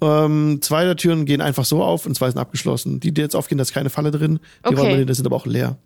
Ähm, 0.00 0.58
zwei 0.60 0.84
der 0.84 0.96
Türen 0.96 1.24
gehen 1.24 1.40
einfach 1.40 1.64
so 1.64 1.82
auf 1.82 2.04
und 2.04 2.14
zwei 2.14 2.28
sind 2.30 2.38
abgeschlossen. 2.38 3.00
Die, 3.00 3.12
die 3.12 3.20
jetzt 3.20 3.34
aufgehen, 3.36 3.56
da 3.58 3.62
ist 3.62 3.72
keine 3.72 3.88
Falle 3.90 4.10
drin. 4.10 4.38
Die 4.64 4.68
Okay. 4.68 4.76
Räume 4.76 4.90
dahinter 4.92 5.14
sind 5.14 5.26
aber 5.26 5.36
auch 5.36 5.46
leer. 5.46 5.78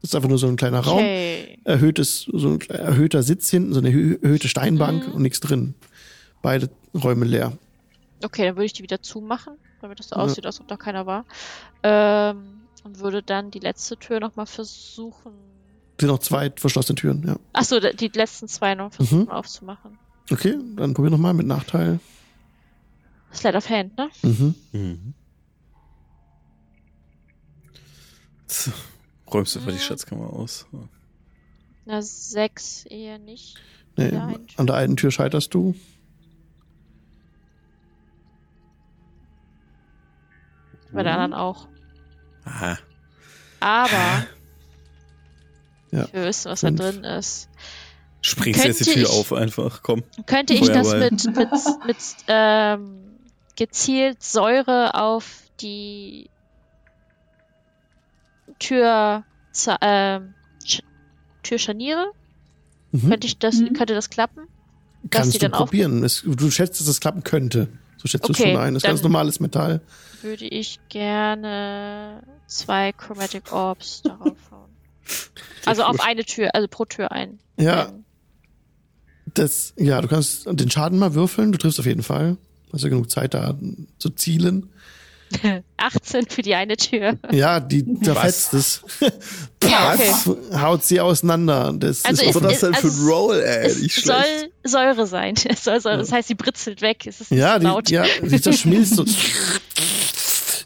Das 0.00 0.10
ist 0.10 0.14
einfach 0.16 0.28
nur 0.28 0.38
so 0.38 0.46
ein 0.48 0.56
kleiner 0.56 0.80
Raum. 0.80 0.98
Okay. 0.98 1.58
Erhöhtes, 1.64 2.26
so 2.32 2.48
ein 2.50 2.60
erhöhter 2.70 3.22
Sitz 3.22 3.50
hinten, 3.50 3.72
so 3.72 3.80
eine 3.80 3.90
erhö- 3.90 4.22
erhöhte 4.22 4.48
Steinbank 4.48 5.08
Mhm. 5.08 5.14
und 5.14 5.22
nichts 5.22 5.40
drin. 5.40 5.74
Beide 6.40 6.70
Räume 6.94 7.24
leer. 7.24 7.52
Okay, 8.24 8.46
dann 8.46 8.56
würde 8.56 8.66
ich 8.66 8.72
die 8.72 8.82
wieder 8.82 9.02
zumachen, 9.02 9.54
damit 9.80 9.98
das 9.98 10.08
so 10.08 10.16
Ja. 10.16 10.22
aussieht, 10.22 10.46
als 10.46 10.60
ob 10.60 10.66
da 10.68 10.76
keiner 10.76 11.06
war. 11.06 11.24
Ähm, 11.82 12.62
und 12.84 12.98
würde 13.00 13.22
dann 13.22 13.50
die 13.50 13.60
letzte 13.60 13.96
Tür 13.96 14.18
nochmal 14.18 14.46
versuchen. 14.46 15.32
Sind 16.02 16.08
noch 16.10 16.18
zwei 16.18 16.50
verschlossene 16.56 16.96
Türen, 16.96 17.22
ja. 17.24 17.36
Achso, 17.52 17.78
die 17.78 18.08
letzten 18.08 18.48
zwei 18.48 18.74
noch 18.74 18.92
versuchen 18.92 19.20
Mhm. 19.26 19.28
aufzumachen. 19.28 19.96
Okay, 20.32 20.58
dann 20.74 20.94
probier 20.94 21.10
nochmal 21.12 21.32
mit 21.32 21.46
Nachteil. 21.46 22.00
Slide 23.32 23.56
of 23.56 23.70
Hand, 23.70 23.96
ne? 23.96 24.10
Mhm. 24.22 24.54
Mhm. 24.72 25.14
So, 28.48 28.72
räumst 29.32 29.54
du 29.54 29.60
einfach 29.60 29.70
die 29.70 29.76
Mhm. 29.78 29.80
Schatzkammer 29.82 30.28
aus. 30.32 30.66
Na, 31.84 32.02
sechs 32.02 32.84
eher 32.86 33.18
nicht. 33.20 33.58
Nee, 33.96 34.10
Der 34.10 34.24
an 34.56 34.66
der 34.66 34.74
einen 34.74 34.96
Tür 34.96 35.12
scheiterst 35.12 35.54
du. 35.54 35.76
Bei 40.90 41.04
der 41.04 41.12
anderen 41.16 41.34
auch. 41.34 41.68
Aha. 42.44 42.76
Aber 43.60 44.26
Ja. 45.92 46.04
ich 46.06 46.12
will 46.12 46.24
wissen, 46.24 46.50
was 46.50 46.60
da 46.62 46.66
Fünf. 46.68 46.80
drin 46.80 47.04
ist. 47.04 47.48
Springst 48.22 48.64
jetzt 48.64 48.80
die 48.80 48.84
Könnte 48.84 49.00
Tür 49.00 49.10
ich- 49.10 49.18
auf 49.18 49.32
einfach, 49.32 49.82
komm. 49.82 50.02
Könnte 50.26 50.54
ich 50.54 50.66
das 50.68 50.92
mit, 50.94 51.24
mit, 51.36 51.50
mit 51.86 51.96
ähm, 52.28 52.98
gezielt 53.56 54.22
Säure 54.22 54.94
auf 54.94 55.42
die 55.60 56.28
Tür, 58.58 59.24
za- 59.52 59.78
ähm, 59.80 60.34
Sch- 60.64 60.82
Türscharniere? 61.42 62.06
Mhm. 62.92 63.08
Könnte 63.10 63.26
ich 63.26 63.38
das, 63.38 63.56
Mhm. 63.56 63.72
könnte 63.72 63.94
das 63.94 64.10
klappen? 64.10 64.46
Kannst 65.10 65.34
du 65.34 65.38
dann 65.38 65.52
probieren. 65.52 66.04
Es, 66.04 66.22
du 66.24 66.50
schätzt, 66.50 66.80
dass 66.80 66.86
es 66.88 67.00
klappen 67.00 67.24
könnte. 67.24 67.68
So 67.96 68.06
schätzt 68.08 68.28
du 68.28 68.32
es 68.32 68.38
Okay, 68.40 68.52
schon 68.52 68.60
ein. 68.60 68.74
Das 68.74 68.82
ist 68.84 68.86
ganz 68.88 69.02
normales 69.02 69.40
Metall. 69.40 69.80
Würde 70.22 70.44
ich 70.44 70.78
gerne 70.88 72.22
zwei 72.46 72.92
Chromatic 72.92 73.52
Orbs 73.52 74.02
darauf 74.02 74.36
hauen. 74.50 74.61
Also 75.64 75.84
auf 75.84 76.00
eine 76.00 76.24
Tür, 76.24 76.56
also 76.56 76.66
pro 76.66 76.86
Tür 76.86 77.12
ein. 77.12 77.38
Ja, 77.56 77.92
das, 79.34 79.74
ja, 79.76 80.00
du 80.00 80.08
kannst 80.08 80.46
den 80.46 80.70
Schaden 80.70 80.98
mal 80.98 81.14
würfeln. 81.14 81.52
Du 81.52 81.58
triffst 81.58 81.78
auf 81.78 81.86
jeden 81.86 82.02
Fall. 82.02 82.36
Hast 82.72 82.82
ja 82.82 82.88
genug 82.88 83.10
Zeit 83.10 83.34
da 83.34 83.56
zu 83.98 84.10
zielen. 84.10 84.70
18 85.76 86.26
für 86.28 86.42
die 86.42 86.54
eine 86.54 86.76
Tür. 86.76 87.16
Ja, 87.30 87.60
die 87.60 88.00
zerfetzt 88.00 88.54
es. 88.54 88.82
Ja, 89.64 89.94
okay. 89.94 90.12
Haut 90.58 90.84
sie 90.84 91.00
auseinander. 91.00 91.72
Das 91.72 92.04
Also 92.04 92.24
ist 92.24 92.34
Was 92.34 92.52
ist 92.52 92.62
denn 92.62 92.74
für 92.74 92.88
ein 92.88 92.90
also 92.92 93.08
Roll, 93.08 93.40
ey? 93.40 93.66
Es 93.68 93.80
Nicht 93.80 94.04
soll. 94.04 94.24
Säure 94.64 95.06
sein. 95.06 95.36
Es 95.48 95.62
soll 95.62 95.80
Säure, 95.80 95.98
das 95.98 96.10
heißt, 96.10 96.26
sie 96.26 96.34
britzelt 96.34 96.82
weg. 96.82 97.06
Es 97.06 97.20
ist 97.20 97.30
nicht 97.30 97.40
ja, 97.40 97.58
so 97.60 97.68
laut. 97.68 97.88
die, 97.88 97.94
ja, 97.94 98.04
sie 98.24 98.40
zerschmilzt 98.40 98.96
so. 98.96 99.04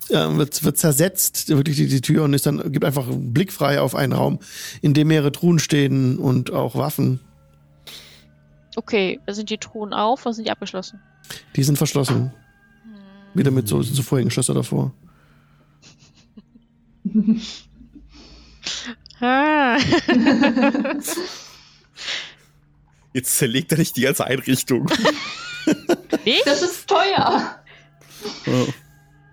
Ja, 0.08 0.36
wird, 0.36 0.62
wird 0.62 0.78
zersetzt, 0.78 1.48
wirklich 1.48 1.76
die, 1.76 1.88
die 1.88 2.00
Tür 2.00 2.24
und 2.24 2.32
ist 2.32 2.46
dann, 2.46 2.70
gibt 2.70 2.84
einfach 2.84 3.08
einen 3.08 3.32
Blick 3.32 3.52
frei 3.52 3.80
auf 3.80 3.94
einen 3.94 4.12
Raum, 4.12 4.38
in 4.80 4.94
dem 4.94 5.08
mehrere 5.08 5.32
Truhen 5.32 5.58
stehen 5.58 6.18
und 6.18 6.52
auch 6.52 6.76
Waffen. 6.76 7.20
Okay, 8.76 9.18
sind 9.26 9.50
die 9.50 9.58
Truhen 9.58 9.92
auf 9.92 10.24
oder 10.26 10.34
sind 10.34 10.46
die 10.46 10.50
abgeschlossen? 10.50 11.00
Die 11.56 11.62
sind 11.62 11.76
verschlossen. 11.76 12.32
Wieder 13.34 13.50
mit 13.50 13.66
so, 13.68 13.82
so 13.82 14.02
Vorhängeschlösser 14.02 14.54
davor. 14.54 14.92
Ah. 19.20 19.78
Jetzt 23.12 23.38
zerlegt 23.38 23.72
er 23.72 23.78
nicht 23.78 23.96
die 23.96 24.02
ganze 24.02 24.26
Einrichtung. 24.26 24.90
Nicht? 26.24 26.46
Das 26.46 26.60
ist 26.62 26.86
teuer. 26.86 27.58
Ja. 28.46 28.66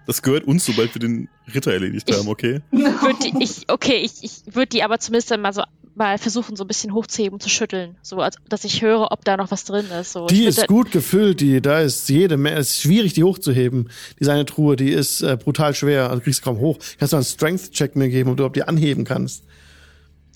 Das 0.05 0.21
gehört 0.21 0.45
uns, 0.45 0.65
sobald 0.65 0.93
wir 0.95 0.99
den 0.99 1.29
Ritter 1.53 1.71
erledigt 1.73 2.09
Ich- 2.09 2.17
haben, 2.17 2.27
okay? 2.27 2.61
Würd 2.71 3.23
die, 3.23 3.43
ich, 3.43 3.69
okay, 3.69 3.97
ich, 4.03 4.23
ich 4.23 4.55
würde 4.55 4.67
die 4.67 4.83
aber 4.83 4.99
zumindest 4.99 5.31
dann 5.31 5.41
mal 5.41 5.53
so 5.53 5.63
mal 5.95 6.17
versuchen, 6.17 6.55
so 6.55 6.63
ein 6.63 6.67
bisschen 6.67 6.91
hochzuheben 6.95 7.39
zu 7.39 7.49
schütteln. 7.49 7.97
So, 8.01 8.17
als, 8.17 8.37
dass 8.49 8.63
ich 8.63 8.81
höre, 8.81 9.11
ob 9.11 9.23
da 9.25 9.37
noch 9.37 9.51
was 9.51 9.63
drin 9.63 9.85
ist. 10.01 10.13
So, 10.13 10.25
Die 10.25 10.45
ist 10.45 10.67
gut 10.67 10.91
gefüllt, 10.91 11.39
die, 11.39 11.61
da 11.61 11.81
ist 11.81 12.09
jede 12.09 12.35
Menge, 12.35 12.57
es 12.57 12.71
ist 12.71 12.81
schwierig, 12.81 13.13
die 13.13 13.23
hochzuheben. 13.23 13.89
Die 14.19 14.23
seine 14.25 14.45
Truhe, 14.45 14.75
die 14.75 14.89
ist 14.89 15.21
äh, 15.21 15.37
brutal 15.37 15.75
schwer, 15.75 16.05
also 16.05 16.15
du 16.17 16.21
kriegst 16.23 16.41
kaum 16.41 16.57
hoch. 16.57 16.79
Kannst 16.97 17.13
du 17.13 17.17
einen 17.17 17.25
Strength-Check 17.25 17.95
mir 17.95 18.09
geben, 18.09 18.31
ob 18.31 18.37
du 18.37 18.45
ob 18.45 18.53
die 18.55 18.63
anheben 18.63 19.03
kannst. 19.05 19.43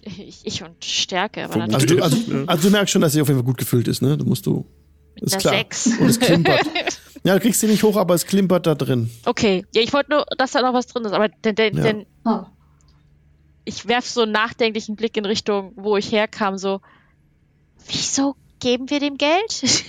Ich, 0.04 0.42
ich 0.44 0.64
und 0.64 0.86
Stärke, 0.86 1.46
aber 1.46 1.54
Vermute 1.54 1.76
Also 1.76 1.96
natürlich. 1.96 2.26
du, 2.28 2.34
also, 2.36 2.48
also 2.48 2.68
du 2.68 2.72
merkst 2.72 2.92
schon, 2.94 3.02
dass 3.02 3.14
sie 3.14 3.22
auf 3.22 3.28
jeden 3.28 3.40
Fall 3.40 3.46
gut 3.46 3.58
gefüllt 3.58 3.88
ist, 3.88 4.02
ne? 4.04 4.16
Du 4.16 4.26
musst 4.26 4.46
du. 4.46 4.64
Ist 5.16 5.40
klar. 5.40 5.56
6. 5.56 5.88
Und 6.00 6.08
es 6.10 6.20
klimpert. 6.20 6.62
Ja, 7.28 7.34
du 7.36 7.42
kriegst 7.42 7.60
sie 7.60 7.68
nicht 7.68 7.84
hoch, 7.84 7.98
aber 7.98 8.14
es 8.14 8.26
klimpert 8.26 8.66
da 8.68 8.74
drin. 8.76 9.12
okay, 9.26 9.66
ja, 9.76 9.82
ich 9.82 9.92
wollte 9.92 10.12
nur, 10.12 10.26
dass 10.38 10.52
da 10.52 10.62
noch 10.62 10.74
was 10.74 10.88
drin 10.88 11.04
ist, 11.06 11.12
aber 11.12 11.28
denn, 11.30 11.56
denn, 11.56 11.76
Ja. 11.78 11.84
denn 11.84 12.06
Ah. 12.24 12.46
ich 13.66 13.86
werf 13.88 14.06
so 14.08 14.22
einen 14.22 14.32
nachdenklichen 14.32 14.96
Blick 14.96 15.18
in 15.18 15.26
Richtung, 15.26 15.74
wo 15.76 15.98
ich 15.98 16.12
herkam, 16.12 16.58
so, 16.58 16.80
wieso 17.88 18.36
geben 18.60 18.90
wir 18.90 19.00
dem 19.02 19.18
Geld? 19.18 19.62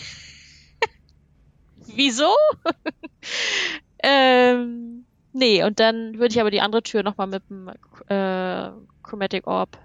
wieso? 1.87 2.35
ähm, 4.03 5.05
nee, 5.33 5.63
und 5.65 5.79
dann 5.81 6.15
würde 6.19 6.29
ich 6.35 6.41
aber 6.41 6.51
die 6.51 6.61
andere 6.61 6.83
Tür 6.83 7.03
nochmal 7.03 7.27
mit 7.29 7.43
dem 7.51 7.69
äh, 8.09 8.71
Chromatic 9.03 9.47
Orb 9.47 9.79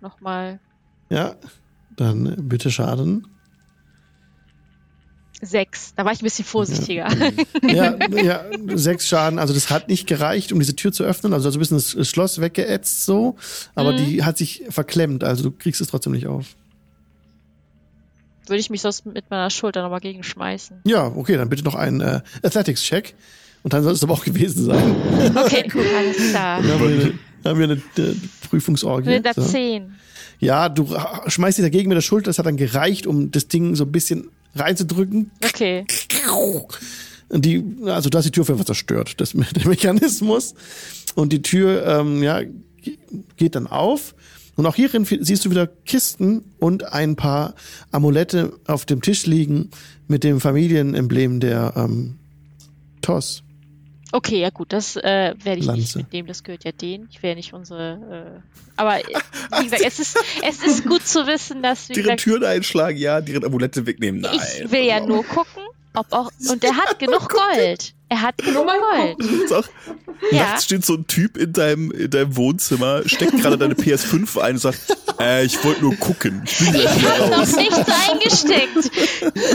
nochmal 0.00 0.60
Ja, 1.10 1.34
dann 1.96 2.26
äh, 2.26 2.36
bitte 2.38 2.70
Schaden. 2.70 3.26
Sechs. 5.42 5.92
Da 5.96 6.04
war 6.04 6.12
ich 6.12 6.20
ein 6.20 6.24
bisschen 6.24 6.44
vorsichtiger. 6.44 7.08
Ja, 7.62 7.96
ja, 8.22 8.44
sechs 8.74 9.08
Schaden. 9.08 9.38
Also 9.38 9.52
das 9.54 9.70
hat 9.70 9.88
nicht 9.88 10.06
gereicht, 10.06 10.52
um 10.52 10.58
diese 10.60 10.74
Tür 10.76 10.92
zu 10.92 11.04
öffnen. 11.04 11.32
Also 11.32 11.50
so 11.50 11.58
ein 11.58 11.60
bisschen 11.60 11.76
das 11.76 12.08
Schloss 12.08 12.40
weggeätzt 12.40 13.04
so. 13.04 13.36
Aber 13.74 13.92
Mhm. 13.92 13.96
die 13.98 14.24
hat 14.24 14.38
sich 14.38 14.62
verklemmt. 14.70 15.24
Also 15.24 15.42
du 15.44 15.50
kriegst 15.50 15.80
es 15.80 15.88
trotzdem 15.88 16.12
nicht 16.12 16.26
auf. 16.26 16.46
Würde 18.46 18.60
ich 18.60 18.70
mich 18.70 18.80
sonst 18.82 19.06
mit 19.06 19.30
meiner 19.30 19.50
Schulter 19.50 19.82
nochmal 19.82 20.00
gegenschmeißen. 20.00 20.78
Ja, 20.84 21.06
okay, 21.06 21.36
dann 21.36 21.48
bitte 21.48 21.62
noch 21.64 21.74
einen 21.76 22.00
äh, 22.00 22.20
Athletics-Check. 22.42 23.14
Und 23.62 23.72
dann 23.72 23.84
soll 23.84 23.92
es 23.92 24.02
aber 24.02 24.14
auch 24.14 24.24
gewesen 24.24 24.64
sein. 24.64 24.96
Okay, 25.36 25.64
alles 25.96 26.30
klar. 26.30 26.60
Dann 26.60 26.70
haben 26.72 26.80
wir 26.80 26.88
eine, 26.88 27.18
haben 27.44 27.58
wir 27.58 27.64
eine, 27.64 27.74
äh, 28.10 28.14
Prüfungsorgie. 28.48 29.08
Mit 29.08 29.24
der 29.24 29.34
So. 29.34 29.42
10. 29.42 29.94
Ja, 30.40 30.68
du 30.68 30.88
schmeißt 31.28 31.58
dich 31.58 31.64
dagegen 31.64 31.88
mit 31.88 31.96
der 31.96 32.02
Schulter. 32.02 32.26
Das 32.30 32.38
hat 32.38 32.46
dann 32.46 32.56
gereicht, 32.56 33.06
um 33.06 33.30
das 33.30 33.46
Ding 33.46 33.76
so 33.76 33.84
ein 33.84 33.92
bisschen 33.92 34.28
reinzudrücken. 34.54 35.30
Okay. 35.44 35.84
Und 37.28 37.44
die, 37.44 37.64
also 37.86 38.10
da 38.10 38.18
ist 38.18 38.26
die 38.26 38.30
Tür 38.30 38.42
auf 38.42 38.48
jeden 38.48 38.58
Fall 38.58 38.66
zerstört, 38.66 39.14
das, 39.20 39.30
der 39.56 39.66
Mechanismus. 39.66 40.54
Und 41.14 41.32
die 41.32 41.42
Tür, 41.42 41.86
ähm, 41.86 42.22
ja, 42.22 42.42
ge- 42.42 42.98
geht 43.36 43.54
dann 43.54 43.66
auf. 43.66 44.14
Und 44.54 44.66
auch 44.66 44.74
hierin 44.74 45.06
siehst 45.06 45.44
du 45.46 45.50
wieder 45.50 45.66
Kisten 45.66 46.44
und 46.58 46.84
ein 46.92 47.16
paar 47.16 47.54
Amulette 47.90 48.52
auf 48.66 48.84
dem 48.84 49.00
Tisch 49.00 49.24
liegen 49.26 49.70
mit 50.08 50.24
dem 50.24 50.40
Familienemblem 50.40 51.40
der 51.40 51.72
ähm, 51.74 52.18
TOS. 53.00 53.42
Okay, 54.14 54.40
ja 54.40 54.50
gut, 54.50 54.74
das 54.74 54.96
äh, 54.96 55.34
werde 55.42 55.60
ich 55.60 55.66
nicht 55.66 55.66
Lanze. 55.66 55.98
mitnehmen, 55.98 56.28
das 56.28 56.44
gehört 56.44 56.64
ja 56.64 56.72
denen. 56.72 57.08
Ich 57.10 57.22
werde 57.22 57.36
nicht 57.36 57.54
unsere. 57.54 58.42
Äh, 58.44 58.60
aber 58.76 58.98
äh, 59.00 59.04
wie 59.58 59.64
gesagt, 59.64 59.82
es 59.86 59.98
ist, 59.98 60.18
es 60.46 60.62
ist 60.62 60.86
gut 60.86 61.06
zu 61.06 61.26
wissen, 61.26 61.62
dass 61.62 61.88
wie 61.88 61.94
Deren 61.94 62.02
gesagt, 62.04 62.20
Türen 62.20 62.44
einschlagen, 62.44 62.98
ja, 62.98 63.22
deren 63.22 63.44
Amulette 63.44 63.86
wegnehmen, 63.86 64.20
nein. 64.20 64.38
ich 64.38 64.70
will 64.70 64.84
ja 64.84 65.00
nur 65.00 65.24
gucken, 65.24 65.62
ob 65.94 66.12
auch. 66.12 66.30
Und 66.50 66.62
er 66.62 66.76
hat 66.76 66.98
genug 66.98 67.28
Gold. 67.30 67.94
Er 68.12 68.20
hat. 68.20 68.34
Ist 69.42 69.52
auch, 69.54 69.64
Ja. 70.30 70.42
Nachts 70.42 70.64
steht 70.64 70.84
so 70.84 70.92
ein 70.96 71.06
Typ 71.06 71.38
in 71.38 71.54
deinem, 71.54 71.90
in 71.90 72.10
deinem 72.10 72.36
Wohnzimmer, 72.36 73.00
steckt 73.06 73.40
gerade 73.40 73.56
deine 73.56 73.72
PS5 73.72 74.38
ein 74.38 74.56
und 74.56 74.58
sagt, 74.58 74.80
äh, 75.18 75.46
ich 75.46 75.64
wollte 75.64 75.80
nur 75.80 75.96
gucken. 75.96 76.42
Ich 76.44 76.58
bin 76.58 76.74
Ich 76.74 76.86
habe 76.86 77.30
noch 77.30 77.56
nichts 77.56 77.86
eingesteckt. 78.10 78.90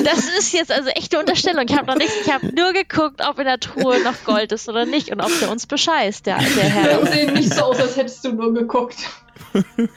Das 0.03 0.25
ist 0.39 0.53
jetzt 0.53 0.71
also 0.71 0.89
echt 0.89 1.13
eine 1.13 1.19
Unterstellung. 1.19 1.65
Ich 1.69 1.77
habe 1.77 1.85
noch 1.85 1.97
nichts. 1.97 2.15
Ich 2.25 2.33
habe 2.33 2.47
nur 2.47 2.73
geguckt, 2.73 3.21
ob 3.23 3.37
in 3.37 3.45
der 3.45 3.59
Truhe 3.59 4.01
noch 4.03 4.23
Gold 4.25 4.51
ist 4.51 4.67
oder 4.67 4.87
nicht 4.87 5.11
und 5.11 5.21
ob 5.21 5.29
der 5.39 5.51
uns 5.51 5.67
bescheißt, 5.67 6.25
der, 6.25 6.39
der 6.39 6.63
Herr. 6.63 7.01
Das 7.01 7.11
sieht 7.13 7.33
nicht 7.35 7.53
so 7.53 7.61
aus, 7.61 7.79
als 7.79 7.95
hättest 7.95 8.25
du 8.25 8.31
nur 8.31 8.55
geguckt. 8.55 8.97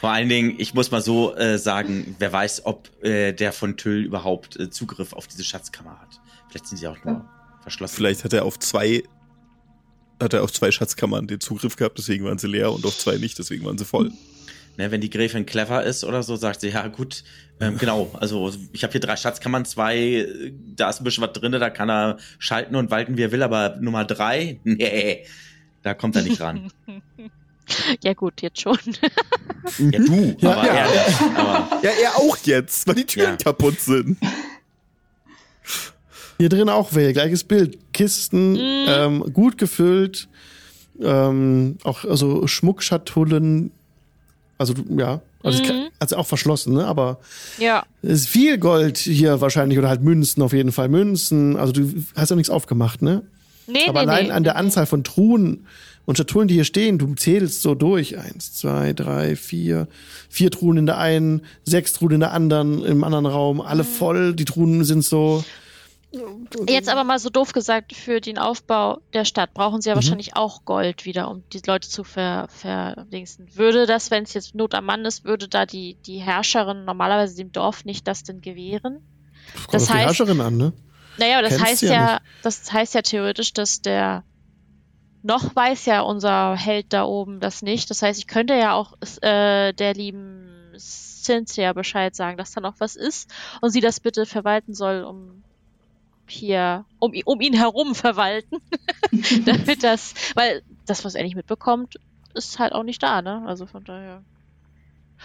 Vor 0.00 0.10
allen 0.10 0.28
Dingen, 0.28 0.54
ich 0.58 0.74
muss 0.74 0.90
mal 0.90 1.00
so 1.00 1.34
äh, 1.34 1.56
sagen, 1.58 2.14
wer 2.18 2.30
weiß, 2.30 2.66
ob 2.66 2.90
äh, 3.02 3.32
der 3.32 3.54
von 3.54 3.78
Tüll 3.78 4.04
überhaupt 4.04 4.60
äh, 4.60 4.68
Zugriff 4.68 5.14
auf 5.14 5.26
diese 5.28 5.44
Schatzkammer 5.44 5.98
hat. 5.98 6.20
Vielleicht 6.50 6.66
sind 6.66 6.76
sie 6.76 6.86
auch 6.88 7.02
nur 7.04 7.24
verschlossen. 7.70 7.96
Vielleicht 7.96 8.24
hat 8.24 8.32
er 8.32 8.44
auf 8.44 8.58
zwei, 8.58 9.02
hat 10.20 10.32
er 10.34 10.42
auf 10.42 10.52
zwei 10.52 10.70
Schatzkammern 10.70 11.26
den 11.26 11.40
Zugriff 11.40 11.76
gehabt, 11.76 11.98
deswegen 11.98 12.24
waren 12.24 12.38
sie 12.38 12.46
leer 12.48 12.72
und 12.72 12.84
auf 12.84 12.98
zwei 12.98 13.16
nicht, 13.16 13.38
deswegen 13.38 13.64
waren 13.64 13.78
sie 13.78 13.84
voll. 13.84 14.12
Ne, 14.76 14.90
wenn 14.90 15.00
die 15.00 15.10
Gräfin 15.10 15.46
clever 15.46 15.82
ist 15.82 16.04
oder 16.04 16.22
so, 16.22 16.36
sagt 16.36 16.60
sie, 16.60 16.68
ja 16.68 16.86
gut, 16.86 17.24
ähm, 17.60 17.76
genau, 17.76 18.10
also 18.18 18.52
ich 18.72 18.82
habe 18.84 18.92
hier 18.92 19.00
drei 19.00 19.16
Schatzkammern, 19.16 19.64
zwei, 19.64 20.26
da 20.76 20.88
ist 20.88 21.00
ein 21.00 21.04
bisschen 21.04 21.24
was 21.24 21.32
drin, 21.32 21.52
da 21.52 21.70
kann 21.70 21.90
er 21.90 22.18
schalten 22.38 22.76
und 22.76 22.90
walten, 22.90 23.16
wie 23.16 23.22
er 23.22 23.32
will, 23.32 23.42
aber 23.42 23.76
Nummer 23.80 24.04
drei, 24.04 24.60
nee, 24.64 25.24
da 25.82 25.94
kommt 25.94 26.16
er 26.16 26.22
nicht 26.22 26.40
ran. 26.40 26.70
Ja 28.02 28.14
gut, 28.14 28.42
jetzt 28.42 28.60
schon. 28.60 28.76
ja, 29.78 29.98
du, 30.00 30.34
Ja, 30.40 30.52
aber 30.56 30.66
ja. 30.66 30.74
er. 30.74 31.36
Aber 31.36 31.80
Ja, 31.84 31.90
er 32.02 32.16
auch 32.16 32.36
jetzt, 32.38 32.84
weil 32.88 32.96
die 32.96 33.06
Türen 33.06 33.30
Ja. 33.30 33.36
kaputt 33.36 33.78
sind. 33.80 34.18
Hier 36.40 36.48
drin 36.48 36.70
auch 36.70 36.94
Well, 36.94 37.12
gleiches 37.12 37.44
Bild. 37.44 37.76
Kisten, 37.92 38.52
Mhm. 38.52 38.58
ähm, 38.88 39.24
gut 39.34 39.58
gefüllt, 39.58 40.26
ähm, 40.98 41.76
auch 41.84 42.06
also 42.06 42.46
Schmuckschatullen, 42.46 43.70
also 44.56 44.72
ja, 44.96 45.20
also, 45.42 45.62
Mhm. 45.62 45.88
also 45.98 46.16
auch 46.16 46.26
verschlossen, 46.26 46.72
ne? 46.72 46.86
Aber 46.86 47.18
Ja. 47.58 47.84
es 48.00 48.22
ist 48.22 48.28
viel 48.28 48.56
Gold 48.56 48.96
hier 48.96 49.42
wahrscheinlich 49.42 49.78
oder 49.78 49.90
halt 49.90 50.00
Münzen 50.02 50.42
auf 50.42 50.54
jeden 50.54 50.72
Fall. 50.72 50.88
Münzen, 50.88 51.58
also 51.58 51.74
du 51.74 51.92
hast 52.16 52.30
ja 52.30 52.36
nichts 52.36 52.48
aufgemacht, 52.48 53.02
ne? 53.02 53.20
Nee, 53.66 53.80
Aber 53.86 54.00
nee, 54.04 54.10
allein 54.10 54.24
nee. 54.28 54.32
an 54.32 54.42
der 54.42 54.56
Anzahl 54.56 54.86
von 54.86 55.04
Truhen 55.04 55.66
und 56.06 56.16
Schatullen, 56.16 56.48
die 56.48 56.54
hier 56.54 56.64
stehen, 56.64 56.96
du 56.96 57.14
zählst 57.16 57.60
so 57.60 57.74
durch. 57.74 58.16
Eins, 58.18 58.54
zwei, 58.54 58.94
drei, 58.94 59.36
vier. 59.36 59.88
Vier 60.30 60.50
Truhen 60.50 60.78
in 60.78 60.86
der 60.86 60.96
einen, 60.96 61.42
sechs 61.64 61.92
Truhen 61.92 62.12
in 62.14 62.20
der 62.20 62.32
anderen, 62.32 62.82
im 62.82 63.04
anderen 63.04 63.26
Raum, 63.26 63.56
Mhm. 63.58 63.60
alle 63.62 63.84
voll. 63.84 64.32
Die 64.34 64.46
Truhen 64.46 64.84
sind 64.84 65.04
so. 65.04 65.44
Jetzt 66.68 66.88
aber 66.88 67.04
mal 67.04 67.18
so 67.20 67.30
doof 67.30 67.52
gesagt, 67.52 67.94
für 67.94 68.20
den 68.20 68.36
Aufbau 68.36 68.98
der 69.12 69.24
Stadt 69.24 69.54
brauchen 69.54 69.80
sie 69.80 69.88
ja 69.90 69.94
Mhm. 69.94 69.96
wahrscheinlich 69.98 70.34
auch 70.36 70.64
Gold 70.64 71.04
wieder, 71.04 71.30
um 71.30 71.44
die 71.52 71.62
Leute 71.66 71.88
zu 71.88 72.02
ver, 72.02 72.48
verdingsten. 72.50 73.54
Würde 73.54 73.86
das, 73.86 74.10
wenn 74.10 74.24
es 74.24 74.34
jetzt 74.34 74.54
Not 74.54 74.74
am 74.74 74.86
Mann 74.86 75.04
ist, 75.04 75.24
würde 75.24 75.46
da 75.48 75.66
die, 75.66 75.98
die 76.06 76.18
Herrscherin 76.18 76.84
normalerweise 76.84 77.36
dem 77.36 77.52
Dorf 77.52 77.84
nicht 77.84 78.08
das 78.08 78.24
denn 78.24 78.40
gewähren? 78.40 79.00
Kommt 79.54 79.74
Das 79.74 79.82
auf 79.84 79.88
die 79.88 79.94
heißt- 79.94 80.04
Herrscherin 80.06 80.40
an, 80.40 80.56
ne? 80.56 80.72
Naja, 81.16 81.34
aber 81.38 81.42
das 81.48 81.56
Kennst 81.58 81.66
heißt 81.66 81.82
ja 81.82 81.92
ja, 81.92 82.20
das 82.42 82.72
heißt 82.72 82.94
ja 82.94 83.02
theoretisch, 83.02 83.52
dass 83.52 83.80
der 83.80 84.24
noch 85.22 85.54
weiß 85.54 85.84
ja 85.86 86.00
unser 86.00 86.56
Held 86.56 86.92
da 86.92 87.04
oben 87.04 87.40
das 87.40 87.60
nicht. 87.62 87.90
Das 87.90 88.00
heißt, 88.02 88.18
ich 88.18 88.26
könnte 88.26 88.54
ja 88.54 88.72
auch 88.72 88.94
äh, 89.20 89.72
der 89.74 89.94
lieben 89.94 90.72
Cynthia 90.78 91.72
Bescheid 91.74 92.16
sagen, 92.16 92.38
dass 92.38 92.52
da 92.52 92.60
noch 92.62 92.76
was 92.78 92.96
ist 92.96 93.30
und 93.60 93.70
sie 93.70 93.80
das 93.82 94.00
bitte 94.00 94.24
verwalten 94.24 94.72
soll, 94.74 95.04
um 95.04 95.44
hier, 96.30 96.84
um, 96.98 97.12
um 97.24 97.40
ihn 97.40 97.54
herum 97.54 97.94
verwalten. 97.94 98.58
Damit 99.44 99.82
das, 99.82 100.14
weil 100.34 100.62
das, 100.86 101.04
was 101.04 101.14
er 101.14 101.22
nicht 101.22 101.36
mitbekommt, 101.36 101.96
ist 102.34 102.58
halt 102.58 102.72
auch 102.72 102.84
nicht 102.84 103.02
da, 103.02 103.22
ne? 103.22 103.42
Also 103.46 103.66
von 103.66 103.84
daher. 103.84 104.22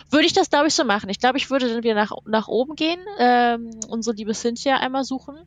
Würde 0.09 0.25
ich 0.25 0.33
das, 0.33 0.49
glaube 0.49 0.67
ich, 0.67 0.73
so 0.73 0.83
machen. 0.83 1.09
Ich 1.09 1.19
glaube, 1.19 1.37
ich 1.37 1.49
würde 1.49 1.69
dann 1.69 1.83
wieder 1.83 1.95
nach, 1.95 2.11
nach 2.25 2.49
oben 2.49 2.75
gehen, 2.75 2.99
ähm, 3.17 3.69
unsere 3.87 4.15
liebe 4.15 4.33
Cynthia 4.33 4.77
einmal 4.77 5.05
suchen 5.05 5.37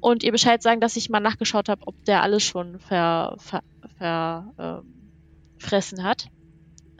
und 0.00 0.22
ihr 0.22 0.32
Bescheid 0.32 0.62
sagen, 0.62 0.80
dass 0.80 0.96
ich 0.96 1.10
mal 1.10 1.20
nachgeschaut 1.20 1.68
habe, 1.68 1.86
ob 1.86 2.04
der 2.04 2.22
alles 2.22 2.42
schon 2.42 2.78
ver, 2.78 3.36
ver, 3.38 3.62
ver 3.98 4.54
ähm, 4.58 5.12
fressen 5.58 6.04
hat. 6.04 6.28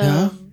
Ja. 0.01 0.31
Ähm, 0.31 0.53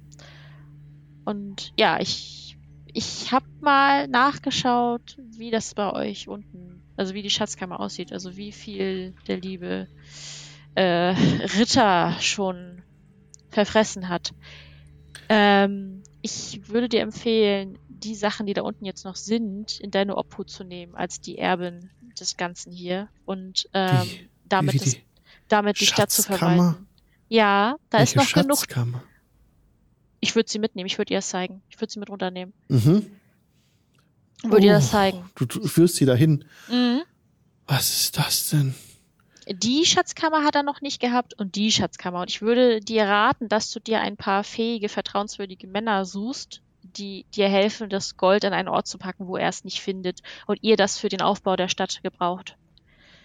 und 1.26 1.74
ja, 1.78 2.00
ich, 2.00 2.58
ich 2.94 3.32
habe 3.32 3.46
mal 3.62 4.08
nachgeschaut, 4.08 5.18
wie 5.18 5.52
das 5.52 5.74
bei 5.74 5.92
euch 5.92 6.28
unten, 6.28 6.84
also 6.98 7.14
wie 7.14 7.22
die 7.22 7.30
Schatzkammer 7.30 7.80
aussieht, 7.80 8.12
also 8.12 8.36
wie 8.38 8.52
viel 8.52 9.14
der 9.28 9.38
liebe 9.38 9.88
äh, 10.76 10.84
Ritter 11.58 12.16
schon 12.20 12.84
verfressen 13.50 14.10
hat. 14.10 14.34
Ähm, 15.30 16.04
ich 16.22 16.68
würde 16.68 16.90
dir 16.90 17.02
empfehlen, 17.02 17.78
die 17.88 18.16
Sachen, 18.16 18.46
die 18.46 18.54
da 18.54 18.62
unten 18.62 18.86
jetzt 18.86 19.06
noch 19.06 19.16
sind, 19.16 19.80
in 19.80 19.92
deine 19.92 20.18
Obhut 20.18 20.50
zu 20.50 20.64
nehmen, 20.64 20.96
als 20.96 21.22
die 21.22 21.38
Erbin 21.38 21.90
des 22.20 22.38
Ganzen 22.38 22.72
hier 22.72 23.10
und 23.26 23.68
ähm, 23.74 24.02
Wie- 24.04 24.30
damit, 24.48 24.82
das, 24.82 24.92
die 24.92 25.04
damit 25.48 25.80
die 25.80 25.86
Stadt 25.86 26.12
zu 26.12 26.22
verwalten. 26.24 26.88
Ja, 27.30 27.78
da 27.90 28.00
ist 28.00 28.16
Welche 28.16 28.38
noch 28.38 28.44
genug. 28.44 28.68
Ich 30.20 30.36
würde 30.36 30.50
sie 30.50 30.60
mitnehmen, 30.60 30.88
ich 30.88 30.98
würde 30.98 31.14
ihr 31.14 31.18
das 31.20 31.30
zeigen. 31.30 31.62
Ich 31.70 31.80
würde 31.80 31.92
sie 31.92 32.00
mit 32.00 32.10
runternehmen. 32.10 32.54
Mhm. 32.68 33.20
Würde 34.44 34.68
Oh, 34.68 34.72
das 34.72 34.92
zeigen. 34.92 35.30
Du, 35.36 35.46
du 35.46 35.68
führst 35.68 35.96
sie 35.96 36.06
dahin. 36.06 36.46
Mhm. 36.70 37.02
Was 37.68 37.90
ist 37.90 38.18
das 38.18 38.50
denn? 38.50 38.76
Die 39.48 39.86
Schatzkammer 39.86 40.44
hat 40.44 40.56
er 40.56 40.64
noch 40.64 40.82
nicht 40.82 41.00
gehabt 41.00 41.36
und 41.36 41.56
die 41.56 41.72
Schatzkammer. 41.72 42.22
Und 42.22 42.30
ich 42.30 42.42
würde 42.42 42.80
dir 42.80 43.06
raten, 43.06 43.48
dass 43.48 43.72
du 43.72 43.80
dir 43.80 44.02
ein 44.02 44.18
paar 44.18 44.44
fähige, 44.44 44.90
vertrauenswürdige 44.90 45.68
Männer 45.68 46.06
suchst, 46.06 46.62
die 46.82 47.26
dir 47.36 47.48
helfen, 47.48 47.90
das 47.90 48.18
Gold 48.18 48.46
an 48.46 48.54
einen 48.54 48.68
Ort 48.68 48.88
zu 48.88 48.98
packen, 48.98 49.28
wo 49.28 49.38
er 49.38 49.50
es 49.50 49.64
nicht 49.64 49.82
findet 49.82 50.22
und 50.48 50.60
ihr 50.62 50.78
das 50.78 50.98
für 50.98 51.10
den 51.10 51.22
Aufbau 51.22 51.56
der 51.56 51.68
Stadt 51.68 52.02
gebraucht. 52.02 52.58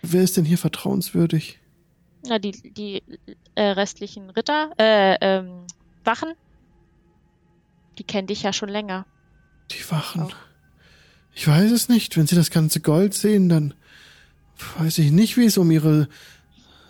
Wer 0.02 0.22
ist 0.22 0.36
denn 0.36 0.44
hier 0.44 0.58
vertrauenswürdig? 0.58 1.58
Na, 2.26 2.38
die, 2.38 2.52
die 2.52 3.02
äh, 3.54 3.62
restlichen 3.62 4.28
Ritter, 4.30 4.72
äh, 4.78 5.16
ähm, 5.20 5.66
Wachen, 6.04 6.34
die 7.98 8.04
kennen 8.04 8.26
dich 8.26 8.42
ja 8.42 8.52
schon 8.52 8.68
länger. 8.68 9.06
Die 9.70 9.90
Wachen. 9.90 10.22
Auch. 10.24 10.34
Ich 11.34 11.46
weiß 11.46 11.70
es 11.70 11.88
nicht. 11.88 12.16
Wenn 12.16 12.26
Sie 12.26 12.36
das 12.36 12.50
ganze 12.50 12.80
Gold 12.80 13.14
sehen, 13.14 13.48
dann 13.48 13.74
weiß 14.78 14.98
ich 14.98 15.10
nicht, 15.10 15.36
wie 15.36 15.46
es 15.46 15.58
um 15.58 15.70
Ihre 15.70 16.08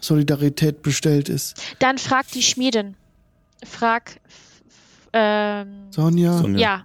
Solidarität 0.00 0.82
bestellt 0.82 1.28
ist. 1.28 1.60
Dann 1.78 1.98
frag 1.98 2.28
die 2.30 2.42
Schmiedin. 2.42 2.96
Frag. 3.64 4.20
Ähm, 5.12 5.88
Sonja, 5.90 6.38
Sonja. 6.38 6.58
ja. 6.58 6.84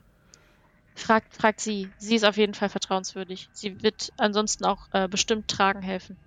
Fragt, 0.96 1.36
fragt 1.36 1.60
sie. 1.60 1.90
Sie 1.98 2.16
ist 2.16 2.24
auf 2.24 2.38
jeden 2.38 2.54
Fall 2.54 2.70
vertrauenswürdig. 2.70 3.50
Sie 3.52 3.82
wird 3.84 4.14
ansonsten 4.18 4.64
auch 4.66 4.88
äh, 4.94 5.08
bestimmt 5.08 5.48
tragen 5.50 5.82
helfen. 5.82 6.18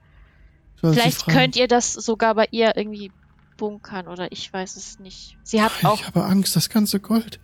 Vielleicht 0.76 1.26
könnt 1.26 1.56
ihr 1.56 1.66
das 1.66 1.92
sogar 1.94 2.34
bei 2.34 2.46
ihr 2.50 2.76
irgendwie 2.76 3.10
bunkern 3.56 4.06
oder 4.06 4.30
ich 4.30 4.52
weiß 4.52 4.76
es 4.76 5.00
nicht. 5.00 5.36
Sie 5.42 5.60
hat 5.60 5.72
auch, 5.84 5.98
Ich 5.98 6.06
habe 6.06 6.24
Angst, 6.24 6.54
das 6.54 6.68
ganze 6.68 7.00
Gold. 7.00 7.40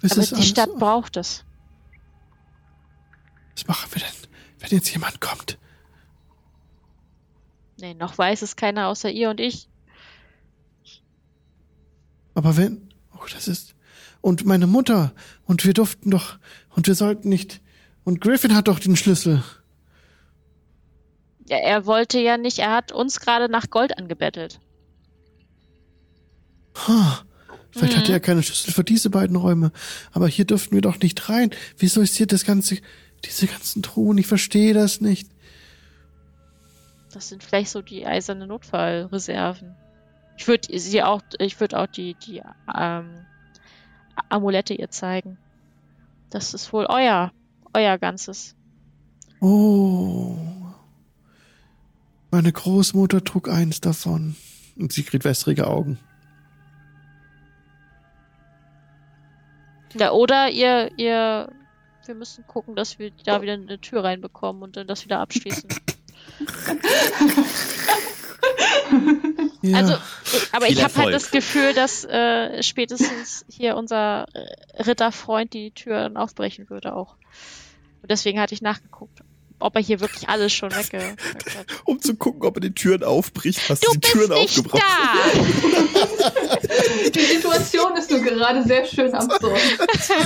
Was 0.00 0.12
aber 0.12 0.22
ist 0.22 0.36
die 0.36 0.42
Stadt 0.42 0.76
braucht 0.78 1.16
es. 1.16 1.44
Was 3.58 3.66
machen 3.66 3.90
wir 3.92 4.02
denn, 4.02 4.30
wenn 4.60 4.70
jetzt 4.70 4.92
jemand 4.92 5.20
kommt? 5.20 5.58
Nee, 7.80 7.94
noch 7.94 8.16
weiß 8.16 8.42
es 8.42 8.54
keiner 8.54 8.86
außer 8.86 9.10
ihr 9.10 9.30
und 9.30 9.40
ich. 9.40 9.68
Aber 12.34 12.56
wenn. 12.56 12.88
Oh, 13.16 13.26
das 13.32 13.48
ist. 13.48 13.74
Und 14.20 14.44
meine 14.46 14.68
Mutter. 14.68 15.12
Und 15.44 15.64
wir 15.64 15.74
durften 15.74 16.12
doch. 16.12 16.38
Und 16.70 16.86
wir 16.86 16.94
sollten 16.94 17.28
nicht. 17.28 17.60
Und 18.04 18.20
Griffin 18.20 18.54
hat 18.54 18.68
doch 18.68 18.78
den 18.78 18.94
Schlüssel. 18.94 19.42
Ja, 21.48 21.56
er 21.56 21.84
wollte 21.84 22.20
ja 22.20 22.36
nicht, 22.36 22.60
er 22.60 22.72
hat 22.72 22.92
uns 22.92 23.18
gerade 23.18 23.48
nach 23.50 23.70
Gold 23.70 23.98
angebettelt. 23.98 24.60
Ha. 26.86 27.22
Vielleicht 27.70 27.94
Mhm. 27.94 27.98
hatte 27.98 28.12
er 28.12 28.20
keine 28.20 28.42
Schlüssel 28.44 28.72
für 28.72 28.84
diese 28.84 29.10
beiden 29.10 29.34
Räume. 29.36 29.72
Aber 30.12 30.28
hier 30.28 30.44
dürften 30.44 30.74
wir 30.74 30.80
doch 30.80 31.00
nicht 31.00 31.28
rein. 31.28 31.50
Wieso 31.76 32.00
ist 32.00 32.14
hier 32.16 32.26
das 32.28 32.44
ganze. 32.44 32.78
Diese 33.24 33.46
ganzen 33.46 33.82
Truhen? 33.82 34.18
Ich 34.18 34.26
verstehe 34.26 34.74
das 34.74 35.00
nicht. 35.00 35.28
Das 37.12 37.28
sind 37.28 37.42
vielleicht 37.42 37.70
so 37.70 37.82
die 37.82 38.06
eiserne 38.06 38.46
Notfallreserven. 38.46 39.74
Ich 40.36 40.46
würde 40.46 40.78
sie 40.78 41.02
auch, 41.02 41.22
ich 41.38 41.58
würde 41.58 41.78
auch 41.78 41.86
die, 41.86 42.14
die 42.14 42.42
ähm, 42.76 43.26
Amulette 44.28 44.74
ihr 44.74 44.90
zeigen. 44.90 45.38
Das 46.30 46.54
ist 46.54 46.72
wohl 46.72 46.86
euer, 46.88 47.32
euer 47.74 47.98
ganzes. 47.98 48.54
Oh. 49.40 50.36
Meine 52.30 52.52
Großmutter 52.52 53.24
trug 53.24 53.48
eins 53.48 53.80
davon. 53.80 54.36
Und 54.76 54.92
sie 54.92 55.02
kriegt 55.02 55.24
wässrige 55.24 55.66
Augen. 55.66 55.98
Ja, 59.94 60.12
oder 60.12 60.50
ihr, 60.50 60.90
ihr, 60.98 61.50
wir 62.08 62.14
müssen 62.14 62.46
gucken, 62.46 62.74
dass 62.74 62.98
wir 62.98 63.12
da 63.24 63.42
wieder 63.42 63.52
eine 63.52 63.80
Tür 63.80 64.02
reinbekommen 64.04 64.62
und 64.62 64.76
dann 64.76 64.86
das 64.86 65.04
wieder 65.04 65.20
abschließen. 65.20 65.68
Ja. 69.60 69.78
Also, 69.78 69.94
ich, 70.24 70.54
aber 70.54 70.66
Viel 70.66 70.74
ich 70.76 70.84
habe 70.84 70.96
halt 70.96 71.14
das 71.14 71.30
Gefühl, 71.30 71.74
dass 71.74 72.04
äh, 72.04 72.62
spätestens 72.62 73.44
hier 73.48 73.76
unser 73.76 74.26
Ritterfreund 74.78 75.52
die 75.52 75.72
Tür 75.72 76.02
dann 76.02 76.16
aufbrechen 76.16 76.70
würde 76.70 76.94
auch. 76.94 77.16
Und 78.02 78.10
deswegen 78.10 78.40
hatte 78.40 78.54
ich 78.54 78.62
nachgeguckt, 78.62 79.20
ob 79.60 79.76
er 79.76 79.82
hier 79.82 80.00
wirklich 80.00 80.28
alles 80.28 80.52
schon 80.52 80.74
hat. 80.74 80.86
Um 81.84 82.00
zu 82.00 82.14
gucken, 82.14 82.44
ob 82.44 82.56
er 82.56 82.60
die 82.60 82.74
Türen 82.74 83.02
aufbricht, 83.04 83.68
hast 83.68 83.84
Du 83.84 83.92
die 83.92 84.00
Türen 84.00 84.28
bist 84.28 84.40
nicht 84.40 84.58
aufgebracht. 84.58 84.82
da! 84.82 86.18
Die 87.14 87.20
Situation 87.20 87.96
ist 87.96 88.10
nur 88.10 88.20
gerade 88.20 88.62
sehr 88.64 88.84
schön 88.86 89.12
absurd. 89.14 89.58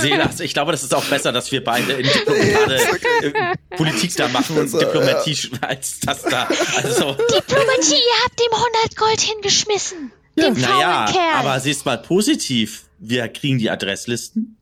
Selas, 0.01 0.41
ich 0.41 0.53
glaube, 0.55 0.73
das 0.73 0.83
ist 0.83 0.95
auch 0.95 1.05
besser, 1.05 1.33
dass 1.33 1.53
wir 1.53 1.63
beide 1.63 1.93
in 1.93 2.03
Diplo 2.05 2.35
gerade 2.35 2.77
äh, 3.23 3.77
Politik 3.77 4.15
da 4.17 4.29
machen 4.29 4.57
und 4.59 4.71
Besser, 4.71 4.79
Diplomatie 4.81 5.37
als 5.61 6.01
das 6.01 6.23
da. 6.23 6.49
Also, 6.77 7.13
Diplomatie, 7.13 7.95
ihr 7.95 8.25
habt 8.25 8.41
ihm 8.41 8.53
100 8.53 8.97
Gold 8.97 9.21
hingeschmissen. 9.21 10.13
Dem 10.37 10.57
faulen 10.57 10.61
naja, 10.61 11.07
Kerl. 11.13 11.35
aber 11.35 11.61
siehst 11.61 11.85
mal 11.87 11.99
positiv. 11.99 12.85
Wir 12.99 13.29
kriegen 13.29 13.59
die 13.59 13.71
Adresslisten. 13.71 14.57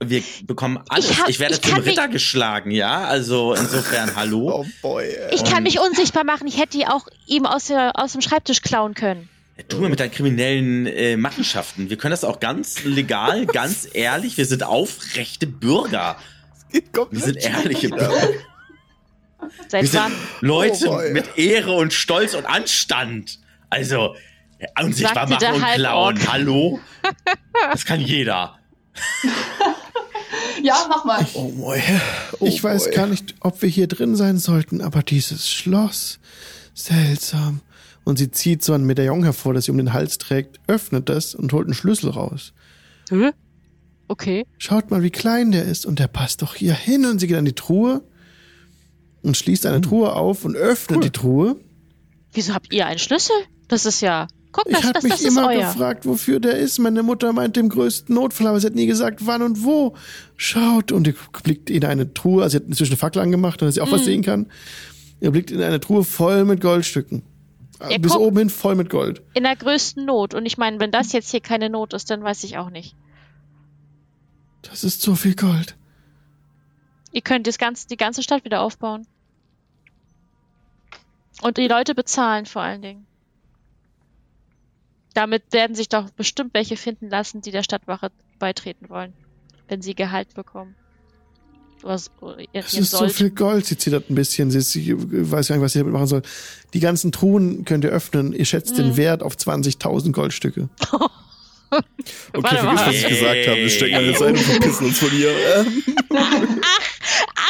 Wir 0.00 0.22
bekommen 0.44 0.78
alles. 0.88 1.06
Ich 1.06 1.10
Ich, 1.12 1.20
hab- 1.20 1.38
werde 1.40 1.54
ich 1.54 1.62
zum 1.62 1.72
kann 1.72 1.80
mich- 1.82 1.90
Ritter 1.92 2.08
geschlagen, 2.08 2.70
ja? 2.70 3.04
Also 3.04 3.54
insofern, 3.54 4.14
hallo. 4.14 4.60
Oh 4.62 4.66
boy. 4.80 5.04
ey. 5.04 5.34
ich 5.34 5.44
kann 5.44 5.62
mich 5.64 5.80
unsichtbar 5.80 6.24
machen. 6.24 6.46
Ich 6.46 6.58
hätte 6.58 6.78
die 6.78 6.86
auch 6.86 7.06
ihm 7.26 7.46
aus, 7.46 7.66
der, 7.66 7.92
aus 7.98 8.12
dem 8.12 8.20
Schreibtisch 8.20 8.62
klauen 8.62 8.94
können. 8.94 9.28
Tu 9.68 9.76
mir 9.78 9.88
mit 9.88 9.98
deinen 9.98 10.12
kriminellen 10.12 10.86
äh, 10.86 11.16
Machenschaften. 11.16 11.90
Wir 11.90 11.96
können 11.98 12.12
das 12.12 12.22
auch 12.22 12.38
ganz 12.38 12.84
legal, 12.84 13.44
ganz 13.52 13.88
ehrlich. 13.92 14.36
Wir 14.36 14.46
sind 14.46 14.62
aufrechte 14.62 15.48
Bürger. 15.48 16.16
Geht 16.70 16.84
Wir 17.10 17.20
sind 17.20 17.36
ehrliche 17.38 17.88
wieder. 17.88 17.96
Bürger. 17.96 18.28
Seit 19.68 19.82
Wir 19.82 19.88
sind 19.88 20.00
wann? 20.00 20.12
Leute 20.40 20.88
Oh 20.90 21.00
mit 21.12 21.36
Ehre 21.38 21.72
und 21.72 21.92
Stolz 21.92 22.34
und 22.34 22.44
Anstand. 22.46 23.40
Also, 23.68 24.14
äh, 24.60 24.66
unsichtbar 24.82 25.26
Sagte 25.26 25.46
machen 25.52 25.62
und 25.62 25.74
klauen. 25.74 26.32
Hallo? 26.32 26.80
Das 27.72 27.84
kann 27.84 28.00
jeder. 28.00 28.56
Ja, 30.62 30.86
mach 30.88 31.04
mal. 31.04 31.26
Oh 31.34 31.50
boy. 31.52 31.80
Oh 32.40 32.46
ich 32.46 32.62
weiß 32.62 32.84
boy. 32.86 32.94
gar 32.94 33.06
nicht, 33.06 33.34
ob 33.40 33.62
wir 33.62 33.68
hier 33.68 33.86
drin 33.86 34.16
sein 34.16 34.38
sollten, 34.38 34.80
aber 34.80 35.02
dieses 35.02 35.48
Schloss. 35.50 36.18
Seltsam. 36.74 37.60
Und 38.04 38.18
sie 38.18 38.30
zieht 38.30 38.64
so 38.64 38.72
ein 38.72 38.84
Medaillon 38.84 39.22
hervor, 39.24 39.52
das 39.54 39.66
sie 39.66 39.70
um 39.70 39.76
den 39.76 39.92
Hals 39.92 40.18
trägt, 40.18 40.60
öffnet 40.66 41.08
das 41.08 41.34
und 41.34 41.52
holt 41.52 41.66
einen 41.66 41.74
Schlüssel 41.74 42.10
raus. 42.10 42.52
Hä? 43.10 43.30
Okay. 44.08 44.46
Schaut 44.56 44.90
mal, 44.90 45.02
wie 45.02 45.10
klein 45.10 45.52
der 45.52 45.64
ist 45.64 45.84
und 45.84 45.98
der 45.98 46.08
passt 46.08 46.40
doch 46.42 46.54
hier 46.54 46.72
hin. 46.74 47.04
Und 47.04 47.18
sie 47.18 47.26
geht 47.26 47.36
an 47.36 47.44
die 47.44 47.52
Truhe 47.54 48.02
und 49.22 49.36
schließt 49.36 49.66
eine 49.66 49.82
Truhe 49.82 50.14
auf 50.14 50.44
und 50.46 50.56
öffnet 50.56 50.98
Cool. 50.98 51.04
die 51.04 51.10
Truhe. 51.10 51.56
Wieso 52.32 52.54
habt 52.54 52.72
ihr 52.72 52.86
einen 52.86 52.98
Schlüssel? 52.98 53.36
Das 53.68 53.84
ist 53.84 54.00
ja. 54.00 54.28
Guck, 54.52 54.66
Ich 54.66 54.72
das, 54.76 54.84
habe 54.84 54.92
das, 54.94 55.02
mich 55.04 55.24
immer 55.24 55.54
gefragt, 55.54 56.06
wofür 56.06 56.40
der 56.40 56.56
ist. 56.58 56.78
Meine 56.78 57.02
Mutter 57.02 57.32
meint 57.32 57.56
im 57.58 57.68
größten 57.68 58.14
Notfall, 58.14 58.46
aber 58.46 58.60
sie 58.60 58.66
hat 58.66 58.74
nie 58.74 58.86
gesagt, 58.86 59.26
wann 59.26 59.42
und 59.42 59.62
wo. 59.62 59.94
Schaut 60.36 60.90
und 60.90 61.06
ihr 61.06 61.14
blickt 61.42 61.68
in 61.70 61.84
eine 61.84 62.12
Truhe, 62.14 62.42
also 62.42 62.52
sie 62.56 62.62
hat 62.62 62.68
inzwischen 62.68 62.92
eine 62.92 62.98
Fackel 62.98 63.20
angemacht, 63.20 63.60
damit 63.60 63.74
sie 63.74 63.80
auch 63.82 63.92
was 63.92 64.00
Mhm. 64.02 64.06
sehen 64.06 64.22
kann. 64.22 64.46
Ihr 65.20 65.30
blickt 65.32 65.50
in 65.50 65.60
eine 65.62 65.80
Truhe 65.80 66.02
voll 66.04 66.44
mit 66.44 66.60
Goldstücken. 66.60 67.22
Ja, 67.90 67.98
Bis 67.98 68.12
guck. 68.12 68.22
oben 68.22 68.38
hin 68.38 68.50
voll 68.50 68.74
mit 68.74 68.90
Gold. 68.90 69.22
In 69.34 69.44
der 69.44 69.54
größten 69.54 70.04
Not. 70.04 70.34
Und 70.34 70.46
ich 70.46 70.58
meine, 70.58 70.80
wenn 70.80 70.90
das 70.90 71.12
jetzt 71.12 71.30
hier 71.30 71.40
keine 71.40 71.68
Not 71.70 71.92
ist, 71.92 72.10
dann 72.10 72.22
weiß 72.24 72.42
ich 72.44 72.56
auch 72.58 72.70
nicht. 72.70 72.96
Das 74.62 74.82
ist 74.82 75.02
so 75.02 75.14
viel 75.14 75.34
Gold. 75.36 75.76
Ihr 77.12 77.20
könnt 77.22 77.46
das 77.46 77.58
ganze, 77.58 77.86
die 77.86 77.96
ganze 77.96 78.22
Stadt 78.22 78.44
wieder 78.44 78.60
aufbauen. 78.62 79.06
Und 81.42 81.56
die 81.56 81.68
Leute 81.68 81.94
bezahlen 81.94 82.46
vor 82.46 82.62
allen 82.62 82.82
Dingen. 82.82 83.06
Damit 85.18 85.42
werden 85.52 85.74
sich 85.74 85.88
doch 85.88 86.10
bestimmt 86.10 86.54
welche 86.54 86.76
finden 86.76 87.10
lassen, 87.10 87.40
die 87.40 87.50
der 87.50 87.64
Stadtwache 87.64 88.10
beitreten 88.38 88.88
wollen, 88.88 89.12
wenn 89.66 89.82
sie 89.82 89.96
Gehalt 89.96 90.32
bekommen. 90.34 90.76
So, 91.82 91.88
ihr, 91.90 92.46
Das 92.62 92.72
ihr 92.74 92.80
ist 92.82 92.90
so 92.92 92.98
sollt. 92.98 93.12
viel 93.12 93.30
Gold. 93.30 93.66
Sie 93.66 93.76
zittert 93.76 94.10
ein 94.10 94.14
bisschen. 94.14 94.52
Sie, 94.52 94.60
sie 94.60 94.94
weiß 94.96 95.48
gar 95.48 95.56
nicht, 95.56 95.64
was 95.64 95.72
sie 95.72 95.80
damit 95.80 95.92
machen 95.92 96.06
soll. 96.06 96.22
Die 96.72 96.78
ganzen 96.80 97.10
Truhen 97.10 97.64
könnt 97.64 97.82
ihr 97.82 97.90
öffnen. 97.90 98.32
Ihr 98.32 98.44
schätzt 98.44 98.74
Mhm. 98.74 98.76
den 98.82 98.96
Wert 98.96 99.22
auf 99.24 99.34
20.000 99.36 100.12
Goldstücke. 100.12 100.68
Okay, 101.70 101.84
Warte 102.32 102.56
vergiss, 102.56 102.86
was 102.86 102.94
ich 102.94 103.08
gesagt 103.08 103.46
habe. 103.46 103.56
Wir 103.56 103.70
stecken 103.70 104.04
der 104.04 104.14
Seite 104.14 104.32
und 104.32 104.38
verpissen 104.38 104.86
uns 104.86 104.98
von 104.98 105.10
hier. 105.10 105.30
Ähm, 105.30 105.82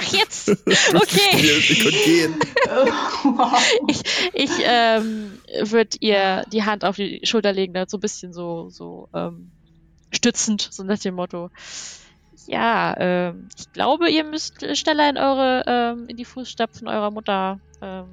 Ach, 0.01 0.12
jetzt! 0.12 0.49
Okay. 0.95 1.36
wir, 1.36 1.69
wir 1.69 1.77
können 1.77 2.05
gehen. 2.05 2.36
Ich, 3.89 4.03
ich 4.32 4.51
ähm, 4.65 5.39
würde 5.62 5.97
ihr 6.01 6.45
die 6.53 6.65
Hand 6.65 6.85
auf 6.85 6.97
die 6.97 7.20
Schulter 7.24 7.53
legen, 7.53 7.74
da 7.74 7.85
so 7.86 7.97
ein 7.97 8.01
bisschen 8.01 8.32
so, 8.32 8.69
so 8.70 9.09
ähm, 9.15 9.51
stützend, 10.11 10.69
so 10.70 10.82
nach 10.82 10.99
dem 10.99 11.15
Motto. 11.15 11.51
Ja, 12.47 12.97
ähm, 12.99 13.49
ich 13.59 13.73
glaube, 13.73 14.11
ihr 14.11 14.24
müsst 14.24 14.65
schneller 14.77 15.11
in 15.11 15.19
eure, 15.19 15.65
ähm, 15.66 16.09
in 16.09 16.16
die 16.16 16.24
Fußstapfen 16.24 16.89
eurer 16.89 17.11
Mutter, 17.11 17.61
ähm, 17.82 18.07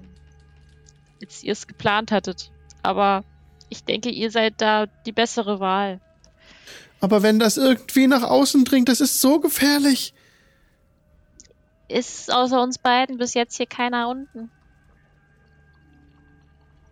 als 1.21 1.43
ihr 1.43 1.53
es 1.53 1.67
geplant 1.67 2.11
hattet. 2.11 2.51
Aber 2.83 3.23
ich 3.69 3.83
denke, 3.83 4.09
ihr 4.09 4.31
seid 4.31 4.55
da 4.57 4.85
die 5.05 5.11
bessere 5.11 5.59
Wahl. 5.59 5.99
Aber 7.01 7.23
wenn 7.23 7.39
das 7.39 7.57
irgendwie 7.57 8.07
nach 8.07 8.23
außen 8.23 8.65
dringt, 8.65 8.89
das 8.89 9.01
ist 9.01 9.21
so 9.21 9.39
gefährlich. 9.39 10.13
Ist 11.87 12.33
außer 12.33 12.61
uns 12.61 12.77
beiden 12.77 13.17
bis 13.17 13.33
jetzt 13.33 13.57
hier 13.57 13.67
keiner 13.67 14.09
unten. 14.09 14.49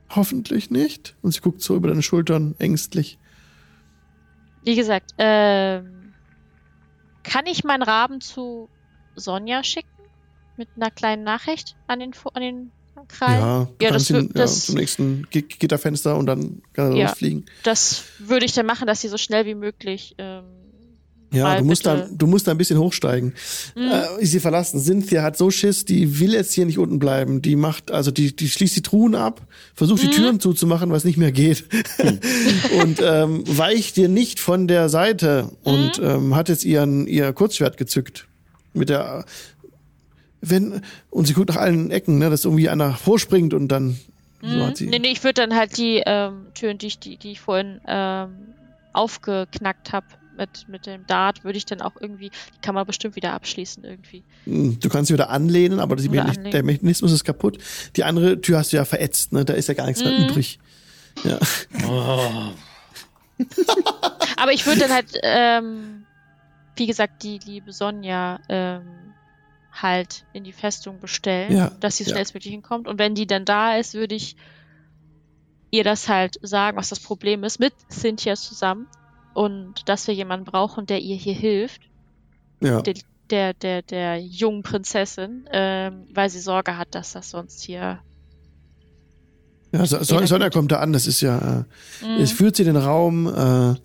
Hoffentlich 0.10 0.70
nicht. 0.70 1.16
Und 1.22 1.34
sie 1.34 1.42
guckt 1.42 1.62
so 1.62 1.76
über 1.76 1.88
deine 1.88 2.04
Schultern 2.04 2.56
ängstlich. 2.60 3.18
Wie 4.64 4.76
gesagt, 4.76 5.16
ähm, 5.18 6.14
kann 7.24 7.46
ich 7.48 7.64
meinen 7.64 7.84
Raben 7.84 8.22
zu 8.22 8.70
Sonja 9.16 9.64
schicken? 9.64 9.90
Mit 10.56 10.70
einer 10.76 10.92
kleinen 10.92 11.24
Nachricht 11.24 11.76
an 11.88 12.00
den, 12.00 12.12
an 12.34 12.42
den 12.42 12.72
Krallen? 13.08 13.40
Ja, 13.40 13.68
Ja, 13.82 13.92
das 13.92 14.10
ihn 14.10 14.16
ja, 14.16 14.22
das- 14.34 14.66
zum 14.66 14.76
nächsten 14.76 15.28
Gi- 15.32 15.42
Gitterfenster 15.44 16.16
und 16.18 16.26
dann 16.26 16.62
kann 16.74 16.92
er 16.92 16.98
Ja. 16.98 17.08
losfliegen. 17.10 17.46
Das 17.64 18.04
würde 18.20 18.46
ich 18.46 18.54
dann 18.54 18.66
machen, 18.66 18.88
dass 18.88 19.02
sie 19.02 19.08
so 19.10 19.18
schnell 19.18 19.46
wie 19.46 19.56
möglich 19.56 20.16
ähm, 20.18 20.44
Ja, 21.32 21.58
du 21.58 21.66
musst, 21.66 21.84
da, 21.88 22.08
du 22.12 22.28
musst 22.28 22.46
da 22.46 22.52
ein 22.52 22.60
bisschen 22.60 22.78
hochsteigen. 22.78 23.34
Mhm. 23.76 23.90
Äh, 24.22 24.24
sie 24.26 24.40
verlassen. 24.40 24.80
Cynthia 24.80 25.24
hat 25.24 25.36
so 25.36 25.50
Schiss, 25.50 25.84
die 25.84 26.20
will 26.20 26.34
jetzt 26.34 26.54
hier 26.54 26.68
nicht 26.68 26.78
unten 26.78 27.00
bleiben. 27.00 27.42
Die 27.42 27.56
macht, 27.56 27.90
also 27.90 28.12
die, 28.12 28.36
die 28.36 28.48
schließt 28.48 28.76
die 28.76 28.84
Truhen 28.84 29.16
ab, 29.16 29.42
versucht 29.74 30.04
die 30.04 30.08
Mhm. 30.08 30.12
Türen 30.12 30.40
zuzumachen, 30.40 30.92
was 30.92 31.06
nicht 31.06 31.18
mehr 31.18 31.32
geht. 31.32 31.64
und 32.82 33.02
ähm, 33.04 33.44
weicht 33.48 33.96
dir 33.98 34.10
nicht 34.10 34.40
von 34.40 34.68
der 34.68 34.90
Seite 34.90 35.50
und 35.64 35.98
Mhm. 36.00 36.06
ähm, 36.06 36.36
hat 36.36 36.50
jetzt 36.50 36.66
ihren, 36.66 37.08
ihr 37.08 37.34
Kurzschwert 37.34 37.78
gezückt. 37.78 38.28
Mit 38.76 38.90
der, 38.90 39.26
wenn, 40.46 40.82
und 41.10 41.26
sie 41.26 41.34
guckt 41.34 41.50
nach 41.50 41.56
allen 41.58 41.90
Ecken, 41.92 42.18
ne, 42.20 42.30
dass 42.30 42.44
irgendwie 42.46 42.70
einer 42.70 42.94
vorspringt 42.94 43.54
und 43.54 43.70
dann, 43.70 43.98
so 44.42 44.66
hat 44.66 44.78
sie. 44.78 44.86
Mhm. 44.86 44.90
Nee, 44.92 45.00
nee, 45.00 45.12
ich 45.12 45.24
würde 45.24 45.36
dann 45.42 45.56
halt 45.56 45.78
die 45.78 46.04
ähm, 46.06 46.48
Türen, 46.54 46.78
die 46.78 46.88
ich, 46.88 47.00
die, 47.00 47.18
die 47.18 47.32
ich 47.32 47.40
vorhin 47.40 47.80
ähm, 47.88 48.54
aufgeknackt 48.92 49.92
habe 49.94 50.06
mit, 50.38 50.68
mit 50.68 50.86
dem 50.86 51.06
Dart, 51.08 51.44
würde 51.44 51.58
ich 51.58 51.66
dann 51.66 51.82
auch 51.82 51.94
irgendwie, 52.00 52.30
die 52.30 52.62
kann 52.62 52.76
man 52.76 52.86
bestimmt 52.86 53.16
wieder 53.16 53.34
abschließen 53.34 53.84
irgendwie. 53.84 54.24
Hm, 54.46 54.80
Du 54.80 54.90
kannst 54.90 55.08
sie 55.08 55.14
wieder 55.14 55.30
anlehnen, 55.30 55.80
aber 55.80 55.96
die 55.96 56.10
der 56.10 56.64
Mechanismus 56.64 57.12
ist 57.12 57.24
kaputt. 57.24 57.58
Die 57.96 58.04
andere 58.04 58.42
Tür 58.42 58.58
hast 58.58 58.74
du 58.74 58.78
ja 58.78 58.86
verätzt, 58.86 59.32
ne? 59.32 59.46
Da 59.46 59.54
ist 59.54 59.68
ja 59.68 59.74
gar 59.76 59.86
nichts 59.86 60.04
mehr 60.04 60.12
Mhm. 60.12 60.26
übrig. 60.30 60.60
Ja. 61.24 61.38
Oh. 61.88 62.52
Aber 64.38 64.52
ich 64.52 64.66
würde 64.66 64.82
dann 64.82 64.92
halt, 64.92 65.12
ähm, 65.22 66.06
wie 66.76 66.88
gesagt, 66.88 67.24
die 67.24 67.40
liebe 67.46 67.72
Sonja 67.72 68.40
ähm, 68.50 68.82
halt 69.74 70.26
in 70.34 70.44
die 70.44 70.52
Festung 70.54 71.00
bestellen, 71.00 71.56
Ja, 71.58 71.72
dass 71.80 71.98
sie 71.98 72.04
so 72.04 72.12
ja. 72.12 72.16
schnellstmöglich 72.16 72.52
hinkommt. 72.52 72.88
Und 72.88 73.00
wenn 73.00 73.16
die 73.16 73.28
dann 73.28 73.44
da 73.46 73.76
ist, 73.76 73.94
würde 73.96 74.16
ich 74.16 74.36
ihr 75.72 75.84
das 75.84 76.08
halt 76.08 76.38
sagen, 76.44 76.78
was 76.78 76.90
das 76.90 77.00
Problem 77.00 77.44
ist, 77.44 77.60
mit 77.60 77.74
Cynthia 77.92 78.36
zusammen. 78.36 78.88
Und 79.34 79.90
dass 79.90 80.06
wir 80.08 80.14
jemanden 80.14 80.46
brauchen, 80.46 80.86
der 80.86 81.00
ihr 81.02 81.16
hier 81.16 81.34
hilft. 81.34 81.82
ja. 82.62 82.82
der, 82.82 82.94
der, 83.32 83.54
der, 83.56 83.82
der 83.82 84.22
jungen 84.22 84.62
Prinzessin, 84.62 85.50
ähm, 85.52 86.06
weil 86.14 86.30
sie 86.30 86.40
Sorge 86.40 86.78
hat, 86.78 86.94
dass 86.94 87.14
das 87.14 87.32
sonst 87.32 87.64
hier. 87.64 88.00
Ja, 89.72 89.86
so, 89.88 90.04
so, 90.04 90.24
Sonja 90.26 90.50
kommt 90.52 90.72
da 90.72 90.80
an, 90.80 90.94
das 90.94 91.08
ist 91.08 91.22
ja, 91.22 91.38
äh, 92.02 92.06
Mhm. 92.06 92.22
es 92.22 92.32
führt 92.32 92.56
sie 92.56 92.62
in 92.64 92.74
den 92.74 92.84
Raum, 92.84 93.26
äh, 93.28 93.76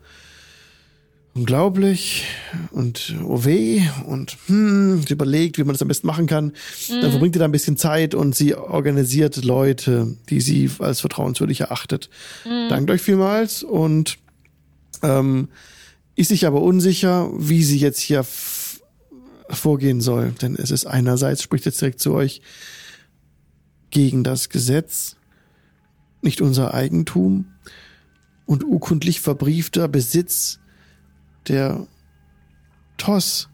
unglaublich 1.34 2.24
und 2.70 3.14
oh 3.24 3.44
weh 3.44 3.82
und 4.06 4.36
hm, 4.46 5.02
sie 5.06 5.12
überlegt, 5.12 5.59
wie 5.59 5.62
man 5.64 5.74
das 5.74 5.82
am 5.82 5.88
besten 5.88 6.06
machen 6.06 6.26
kann. 6.26 6.52
Dann 6.88 7.05
Mhm. 7.06 7.10
verbringt 7.10 7.34
sie 7.34 7.38
da 7.38 7.44
ein 7.44 7.52
bisschen 7.52 7.76
Zeit 7.76 8.14
und 8.14 8.34
sie 8.34 8.55
organisiert 8.55 9.44
Leute, 9.44 10.16
die 10.30 10.40
sie 10.40 10.70
als 10.78 11.00
vertrauenswürdig 11.00 11.60
erachtet. 11.60 12.10
Mhm. 12.44 12.68
Dankt 12.68 12.90
euch 12.90 13.02
vielmals 13.02 13.62
und 13.62 14.18
ähm, 15.02 15.48
ist 16.16 16.28
sich 16.28 16.46
aber 16.46 16.60
unsicher, 16.62 17.30
wie 17.38 17.62
sie 17.62 17.78
jetzt 17.78 18.00
hier 18.00 18.24
vorgehen 19.50 20.00
soll. 20.00 20.32
Denn 20.42 20.56
es 20.56 20.70
ist 20.72 20.86
einerseits, 20.86 21.42
spricht 21.42 21.64
jetzt 21.66 21.80
direkt 21.80 22.00
zu 22.00 22.14
euch, 22.14 22.42
gegen 23.90 24.24
das 24.24 24.48
Gesetz, 24.48 25.16
nicht 26.20 26.40
unser 26.40 26.74
Eigentum 26.74 27.46
und 28.44 28.64
urkundlich 28.64 29.20
verbriefter 29.20 29.86
Besitz 29.88 30.59
der 31.48 31.86
Toss, 32.96 33.48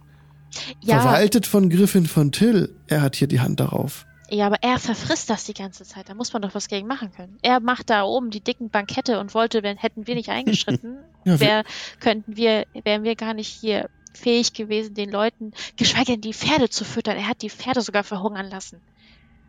ja, 0.83 1.01
verwaltet 1.01 1.47
von 1.47 1.69
Griffin 1.69 2.07
von 2.07 2.33
Till. 2.33 2.75
Er 2.87 3.03
hat 3.03 3.17
hier 3.17 3.29
die 3.29 3.41
Hand 3.41 3.61
darauf. 3.61 4.07
ja, 4.31 4.47
aber 4.47 4.63
er 4.63 4.79
verfrisst 4.79 5.29
das 5.31 5.45
die 5.45 5.55
ganze 5.55 5.85
Zeit. 5.85 6.09
Da 6.09 6.15
muss 6.15 6.33
man 6.33 6.43
doch 6.43 6.55
was 6.55 6.69
gegen 6.69 6.87
machen 6.87 7.13
können. 7.13 7.39
Er 7.43 7.61
macht 7.61 7.91
da 7.91 8.05
oben 8.05 8.31
die 8.31 8.41
dicken 8.41 8.71
Bankette 8.71 9.19
und 9.21 9.35
wollte, 9.35 9.63
wenn 9.63 9.77
hätten 9.77 10.07
wir 10.07 10.15
nicht 10.15 10.29
eingeschritten, 10.31 10.99
Ja, 11.25 11.41
wär, 11.41 11.65
könnten 12.01 12.37
wir, 12.37 12.67
wären 12.85 13.03
wir 13.03 13.17
gar 13.17 13.35
nicht 13.35 13.49
hier 13.49 13.89
fähig 14.13 14.53
gewesen, 14.53 14.95
den 14.95 15.11
Leuten, 15.11 15.53
geschweige 15.77 16.13
denn 16.13 16.21
die 16.21 16.35
Pferde 16.35 16.69
zu 16.69 16.85
füttern. 16.85 17.17
Er 17.17 17.29
hat 17.29 17.43
die 17.43 17.51
Pferde 17.51 17.81
sogar 17.81 18.05
verhungern 18.05 18.49
lassen. 18.49 18.81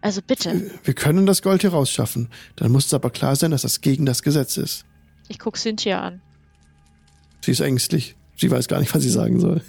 Also 0.02 0.22
bitte. 0.22 0.72
Wir 0.84 0.94
können 0.94 1.26
das 1.26 1.42
Gold 1.42 1.62
hier 1.62 1.72
rausschaffen. 1.72 2.30
Dann 2.56 2.72
muss 2.72 2.88
es 2.88 2.94
aber 2.94 3.10
klar 3.10 3.36
sein, 3.36 3.52
dass 3.52 3.64
das 3.64 3.82
gegen 3.82 4.06
das 4.06 4.24
Gesetz 4.24 4.58
ist. 4.58 4.86
Ich 5.28 5.40
guck 5.40 5.58
Cynthia 5.58 6.00
an. 6.02 6.22
Sie 7.42 7.52
ist 7.52 7.60
ängstlich. 7.60 8.16
Sie 8.36 8.52
weiß 8.52 8.68
gar 8.68 8.80
nicht, 8.80 8.94
was 8.94 9.04
sie 9.04 9.10
sagen 9.10 9.40
soll. 9.40 9.62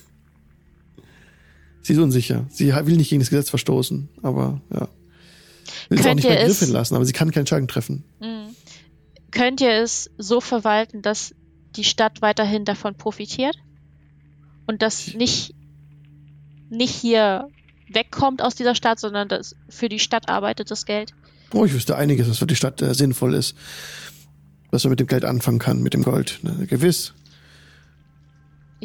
Sie 1.82 1.93
ist 1.93 1.98
unsicher. 1.98 2.47
Sie 2.51 2.74
will 2.74 2.97
nicht 2.97 3.10
gegen 3.10 3.20
das 3.20 3.30
Gesetz 3.30 3.51
verstoßen, 3.51 4.09
aber 4.22 4.60
ja. 4.72 4.88
Will 5.88 6.01
es 6.01 6.06
auch 6.06 6.14
nicht 6.14 6.26
Griffin 6.26 6.70
lassen, 6.70 6.97
aber 6.97 7.05
sie 7.05 7.12
kann 7.12 7.30
keine 7.30 7.43
Entscheidung 7.43 7.68
treffen. 7.68 8.05
Mhm. 8.20 8.56
Könnt 9.30 9.60
ihr 9.60 9.82
es 9.82 10.10
so 10.18 10.40
verwalten, 10.40 11.02
dass 11.02 11.34
die 11.76 11.84
Stadt 11.84 12.22
weiterhin 12.22 12.64
davon 12.64 12.97
profitiert? 12.97 13.56
Und 14.66 14.82
dass 14.82 15.14
nicht, 15.14 15.55
nicht 16.70 16.94
hier 16.94 17.48
wegkommt 17.88 18.43
aus 18.43 18.55
dieser 18.55 18.74
Stadt, 18.74 18.98
sondern 18.98 19.28
dass 19.28 19.55
für 19.68 19.88
die 19.88 20.01
Stadt 20.01 20.28
arbeitet 20.28 20.70
das 20.70 20.86
Geld? 20.86 21.12
Oh, 21.52 21.64
ich 21.64 21.72
wüsste 21.72 21.97
einiges, 21.97 22.28
was 22.28 22.38
für 22.38 22.47
die 22.47 22.56
Stadt 22.56 22.82
äh, 22.82 22.94
sinnvoll 22.94 23.34
ist. 23.34 23.55
Was 24.70 24.82
man 24.82 24.90
mit 24.90 25.01
dem 25.01 25.06
Geld 25.06 25.24
anfangen 25.24 25.60
kann, 25.60 25.82
mit 25.82 25.94
dem 25.94 26.02
Gold. 26.02 26.40
Ne, 26.43 26.66
gewiss. 26.66 27.14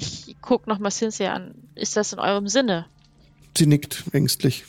Ich 0.02 0.36
guck 0.41 0.68
nochmal 0.68 0.91
Cynthia 0.91 1.34
an. 1.34 1.53
Ist 1.76 1.95
das 1.95 2.14
in 2.14 2.19
eurem 2.19 2.48
Sinne? 2.48 2.88
Sie 3.57 3.68
nickt 3.68 4.03
ängstlich. 4.14 4.65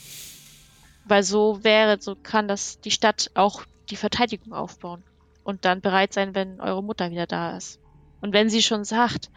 Weil 1.05 1.23
so 1.23 1.63
wäre, 1.63 1.97
so 1.99 2.15
kann 2.15 2.47
das 2.47 2.79
die 2.81 2.91
Stadt 2.91 3.31
auch 3.33 3.63
die 3.89 3.95
Verteidigung 3.95 4.53
aufbauen. 4.53 5.03
Und 5.43 5.65
dann 5.65 5.81
bereit 5.81 6.13
sein, 6.13 6.35
wenn 6.35 6.61
eure 6.61 6.83
Mutter 6.83 7.11
wieder 7.11 7.27
da 7.27 7.57
ist. 7.57 7.79
Und 8.21 8.31
wenn 8.31 8.49
sie 8.49 8.61
schon 8.61 8.85
sagt, 8.85 9.29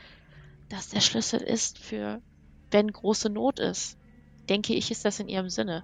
dass 0.68 0.90
der 0.90 1.00
Schlüssel 1.00 1.40
ist 1.40 1.78
für, 1.78 2.20
wenn 2.70 2.92
große 2.92 3.30
Not 3.30 3.58
ist, 3.58 3.96
denke 4.48 4.74
ich, 4.74 4.90
ist 4.90 5.04
das 5.04 5.18
in 5.18 5.28
ihrem 5.28 5.48
Sinne. 5.48 5.82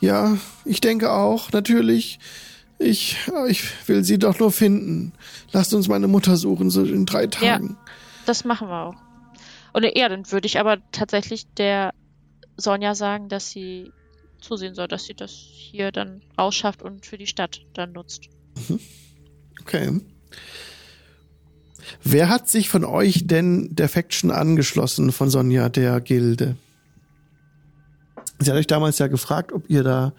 Ja, 0.00 0.36
ich 0.64 0.80
denke 0.80 1.12
auch, 1.12 1.52
natürlich. 1.52 2.18
Ich, 2.78 3.16
ich 3.48 3.88
will 3.88 4.04
sie 4.04 4.18
doch 4.18 4.38
nur 4.38 4.52
finden. 4.52 5.12
Lasst 5.52 5.72
uns 5.74 5.88
meine 5.88 6.08
Mutter 6.08 6.36
suchen, 6.36 6.70
so 6.70 6.82
in 6.84 7.06
drei 7.06 7.26
Tagen. 7.26 7.76
Das 8.26 8.44
machen 8.44 8.68
wir 8.68 8.82
auch. 8.82 8.96
Und 9.72 9.84
ja, 9.96 10.08
dann 10.08 10.30
würde 10.30 10.46
ich 10.46 10.58
aber 10.58 10.78
tatsächlich 10.92 11.46
der 11.54 11.92
Sonja 12.56 12.94
sagen, 12.94 13.28
dass 13.28 13.50
sie 13.50 13.92
zusehen 14.40 14.74
soll, 14.74 14.88
dass 14.88 15.04
sie 15.04 15.14
das 15.14 15.30
hier 15.30 15.90
dann 15.90 16.22
rausschafft 16.38 16.82
und 16.82 17.06
für 17.06 17.18
die 17.18 17.26
Stadt 17.26 17.62
dann 17.74 17.92
nutzt. 17.92 18.28
Okay. 19.62 20.00
Wer 22.02 22.28
hat 22.28 22.48
sich 22.48 22.68
von 22.68 22.84
euch 22.84 23.26
denn 23.26 23.74
der 23.74 23.88
Faction 23.88 24.30
angeschlossen 24.30 25.12
von 25.12 25.30
Sonja, 25.30 25.68
der 25.68 26.00
Gilde? 26.00 26.56
Sie 28.38 28.50
hat 28.50 28.58
euch 28.58 28.66
damals 28.66 28.98
ja 28.98 29.06
gefragt, 29.06 29.52
ob 29.52 29.68
ihr 29.70 29.82
da 29.82 30.12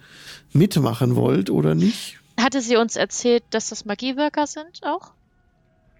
mitmachen 0.52 1.16
wollt 1.16 1.50
oder 1.50 1.74
nicht. 1.74 2.18
Hatte 2.38 2.60
sie 2.60 2.76
uns 2.76 2.96
erzählt, 2.96 3.44
dass 3.50 3.68
das 3.70 3.84
Magieworker 3.84 4.46
sind 4.46 4.80
auch? 4.82 5.12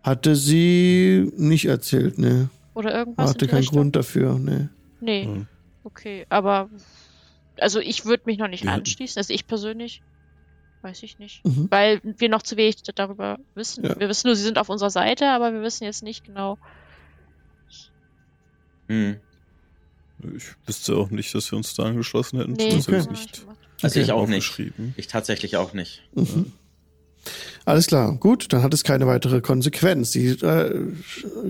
Hatte 0.03 0.37
sie 0.37 1.33
nicht 1.37 1.65
erzählt, 1.67 2.19
ne? 2.19 2.51
Oder 2.75 2.95
irgendwas? 2.95 3.31
Hatte 3.31 3.47
keinen 3.47 3.59
Richtung? 3.61 3.79
Grund 3.79 3.97
dafür, 3.97 4.39
ne? 4.39 4.69
Nee. 5.01 5.25
Hm. 5.25 5.47
Okay, 5.85 6.27
aber 6.29 6.69
also 7.59 7.81
ich 7.81 8.05
würde 8.05 8.25
mich 8.27 8.39
noch 8.39 8.49
nicht 8.49 8.65
Ja. 8.65 8.73
anschließen. 8.75 9.19
Also 9.19 9.33
ich 9.33 9.47
persönlich 9.47 10.03
weiß 10.83 11.03
ich 11.03 11.19
nicht. 11.19 11.45
Mhm. 11.45 11.67
Weil 11.71 12.01
wir 12.03 12.29
noch 12.29 12.43
zu 12.43 12.57
wenig 12.57 12.77
darüber 12.83 13.39
wissen. 13.55 13.85
Ja. 13.85 13.99
Wir 13.99 14.09
wissen 14.09 14.29
nur, 14.29 14.37
sie 14.37 14.43
sind 14.43 14.59
auf 14.59 14.69
unserer 14.69 14.91
Seite, 14.91 15.29
aber 15.31 15.53
wir 15.53 15.63
wissen 15.63 15.85
jetzt 15.85 16.03
nicht 16.03 16.25
genau. 16.25 16.59
Hm. 18.89 19.17
Ich 20.37 20.45
wüsste 20.67 20.97
auch 20.97 21.11
nicht, 21.11 21.35
dass 21.35 21.51
wir 21.51 21.57
uns 21.57 21.75
da 21.75 21.85
angeschlossen 21.85 22.39
hätten. 22.39 22.53
Nee, 22.53 22.71
das 22.75 22.89
Okay. 22.89 23.05
nicht 23.11 23.45
Also 23.83 24.01
ich 24.01 24.13
auch 24.13 24.27
nicht. 24.27 24.61
Ich 24.97 25.07
tatsächlich 25.07 25.57
auch 25.57 25.73
nicht. 25.75 26.03
Mhm. 26.15 26.53
Alles 27.65 27.87
klar, 27.89 28.17
gut, 28.17 28.53
dann 28.53 28.63
hat 28.63 28.73
es 28.73 28.85
keine 28.85 29.07
weitere 29.07 29.41
Konsequenz. 29.41 30.13
Sie 30.13 30.29
äh, 30.29 30.93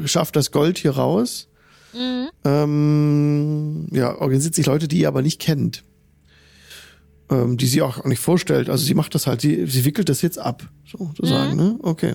schafft 0.06 0.34
das 0.36 0.50
Gold 0.50 0.78
hier 0.78 0.92
raus. 0.92 1.48
Mhm. 1.94 2.28
Ähm, 2.44 3.86
ja, 3.92 4.16
organisiert 4.18 4.54
sich 4.54 4.66
Leute, 4.66 4.88
die 4.88 4.98
ihr 5.00 5.08
aber 5.08 5.22
nicht 5.22 5.40
kennt. 5.40 5.84
Ähm, 7.30 7.56
die 7.56 7.66
sie 7.66 7.82
auch 7.82 8.04
nicht 8.04 8.20
vorstellt. 8.20 8.70
Also 8.70 8.84
sie 8.84 8.94
macht 8.94 9.14
das 9.14 9.26
halt, 9.26 9.40
sie, 9.40 9.66
sie 9.66 9.84
wickelt 9.84 10.08
das 10.08 10.22
jetzt 10.22 10.38
ab, 10.38 10.68
sozusagen, 10.90 11.52
Mhm. 11.52 11.56
ne? 11.56 11.78
Okay. 11.82 12.14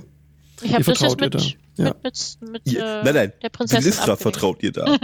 Ich 0.64 0.74
habe 0.74 0.84
Ihr 0.84 0.86
das 0.86 0.88
jetzt 0.88 1.00
vertraut 1.00 1.22
ihr 1.22 1.26
mit, 1.26 1.58
da? 1.78 1.84
Ja. 1.84 1.96
mit, 2.04 2.38
mit, 2.42 2.52
mit 2.52 2.74
Ja, 2.74 3.02
äh, 3.02 3.04
nein, 3.04 3.16
nein, 3.16 3.34
der 3.42 3.50
Prinzessin 3.50 3.94
abgelegt. 3.94 4.22
vertraut 4.22 4.62
dir 4.62 4.72
da. 4.72 4.86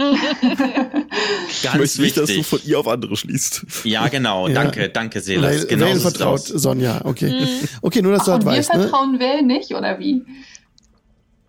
Ich 1.50 1.62
Ganz 1.62 1.78
möchte 1.78 2.02
nicht, 2.02 2.16
dass 2.16 2.28
du 2.30 2.42
von 2.42 2.60
ihr 2.64 2.78
auf 2.78 2.86
andere 2.86 3.16
schließt. 3.16 3.66
Ja, 3.84 4.06
genau. 4.08 4.46
Ja. 4.46 4.54
Danke, 4.54 4.88
danke, 4.88 5.20
Selas. 5.20 5.56
Vale, 5.56 5.66
Genau 5.66 5.86
sieht's 5.88 6.02
vertraut 6.02 6.34
aus. 6.34 6.46
Sonja, 6.48 7.00
okay. 7.04 7.30
Mhm. 7.30 7.68
Okay, 7.82 8.02
nur 8.02 8.12
dass 8.12 8.24
du 8.26 8.30
Ach, 8.30 8.34
halt 8.34 8.44
und 8.44 8.50
wir 8.52 8.58
weißt, 8.58 8.74
ne? 8.74 8.80
vertrauen 8.82 9.18
Well 9.18 9.42
nicht, 9.42 9.74
oder 9.74 9.98
wie? 9.98 10.22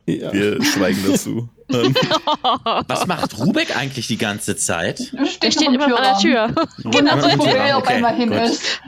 Ja. 0.07 0.34
Wir 0.34 0.64
schweigen 0.64 0.99
dazu. 1.06 1.49
Ähm, 1.72 1.96
Was 2.88 3.06
macht 3.08 3.38
Rubek 3.38 3.76
eigentlich 3.78 4.08
die 4.08 4.18
ganze 4.18 4.56
Zeit? 4.56 5.00
Steht 5.00 5.44
Der 5.44 5.52
steht 5.52 5.68
im 5.68 5.74
immer 5.76 5.98
an 5.98 6.04
der. 6.04 6.18
Tür. 6.18 6.48
Sich, 6.78 6.86
wo 7.40 7.46
Well 7.46 7.74
auf 7.74 7.88
einmal 7.88 8.16
hin 8.16 8.32
ist. 8.32 8.82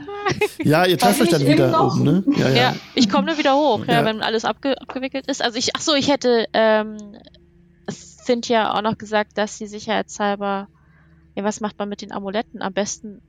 ja, 0.64 0.86
ihr 0.86 0.98
trefft 0.98 1.22
euch 1.22 1.30
dann 1.30 1.46
wieder 1.46 1.84
oben, 1.84 2.04
ne? 2.04 2.24
Ja, 2.38 2.50
ja. 2.50 2.56
Ja, 2.56 2.76
ich 2.96 3.10
komme 3.10 3.28
nur 3.28 3.38
wieder 3.38 3.56
hoch, 3.56 3.86
ja, 3.88 3.94
Ja. 3.96 4.06
wenn 4.06 4.22
alles 4.22 4.46
abge 4.46 4.80
abgewickelt 4.82 5.28
ist. 5.28 5.44
Also 5.44 5.58
ich, 5.58 5.76
ach 5.76 5.82
so, 5.82 5.94
ich 5.94 6.10
hätte 6.10 6.48
ähm, 6.54 6.98
Cynthia 7.90 8.74
auch 8.74 8.82
noch 8.82 8.98
gesagt, 8.98 9.38
dass 9.38 9.58
sie 9.58 9.68
sicherheitshalber, 9.68 10.68
ja, 11.36 11.44
was 11.44 11.60
macht 11.62 11.78
man 11.80 11.90
mit 11.90 12.02
den 12.02 12.12
Amuletten? 12.12 12.62
Am 12.62 12.74
besten 12.74 13.22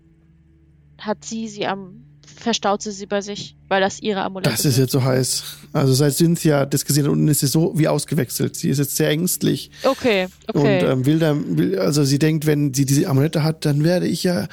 hat 1.01 1.25
sie 1.25 1.49
sie 1.49 1.67
am, 1.67 2.02
verstaut 2.33 2.83
sie 2.83 2.91
sie 2.93 3.07
bei 3.07 3.21
sich, 3.21 3.57
weil 3.69 3.81
das 3.81 4.01
ihre 4.01 4.23
Amulette 4.23 4.51
Das 4.51 4.65
ist 4.65 4.79
jetzt 4.79 4.93
so 4.93 5.03
heiß. 5.05 5.45
Also 5.73 5.93
seit 5.95 6.15
Cynthia 6.15 6.67
das 6.67 6.85
gesehen 6.85 7.05
hat, 7.05 7.13
unten 7.13 7.29
ist 7.29 7.41
sie 7.41 7.47
so 7.47 7.73
wie 7.79 7.89
ausgewechselt. 7.89 8.57
Sie 8.57 8.69
ist 8.69 8.79
jetzt 8.79 8.97
sehr 8.97 9.09
ängstlich 9.11 9.71
Okay, 9.85 10.29
okay. 10.49 10.83
und 10.85 10.91
ähm, 10.91 11.07
will 11.07 11.19
dann, 11.19 11.57
will, 11.59 11.79
also 11.79 12.05
sie 12.05 12.19
denkt, 12.19 12.47
wenn 12.47 12.75
sie 12.75 12.85
diese 12.87 13.09
Amulette 13.09 13.43
hat, 13.43 13.65
dann 13.65 13.85
werde 13.85 14.07
ich 14.07 14.23
ja 14.25 14.49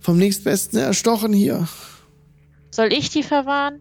vom 0.00 0.16
nächstbesten 0.18 0.78
erstochen 0.78 1.32
hier. 1.32 1.68
Soll 2.70 2.92
ich 2.92 3.10
die 3.10 3.22
verwahren? 3.22 3.80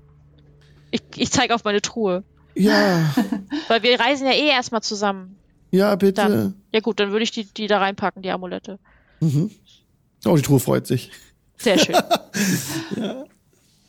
Ich, 0.91 1.01
ich 1.15 1.31
zeige 1.31 1.55
auf 1.55 1.63
meine 1.63 1.81
Truhe. 1.81 2.23
Ja, 2.55 3.13
Weil 3.69 3.81
wir 3.83 3.99
reisen 3.99 4.27
ja 4.27 4.33
eh 4.33 4.49
erstmal 4.49 4.81
zusammen. 4.81 5.37
ja, 5.71 5.95
bitte. 5.95 6.13
Dann. 6.21 6.55
Ja 6.73 6.81
gut, 6.81 6.99
dann 6.99 7.11
würde 7.11 7.23
ich 7.23 7.31
die, 7.31 7.45
die 7.45 7.67
da 7.67 7.79
reinpacken, 7.79 8.21
die 8.21 8.29
Amulette. 8.31 8.77
Mhm. 9.21 9.51
Oh, 10.25 10.35
die 10.35 10.41
Truhe 10.41 10.59
freut 10.59 10.85
sich. 10.87 11.09
Sehr 11.57 11.77
schön. 11.79 11.95
Ja. 12.97 13.23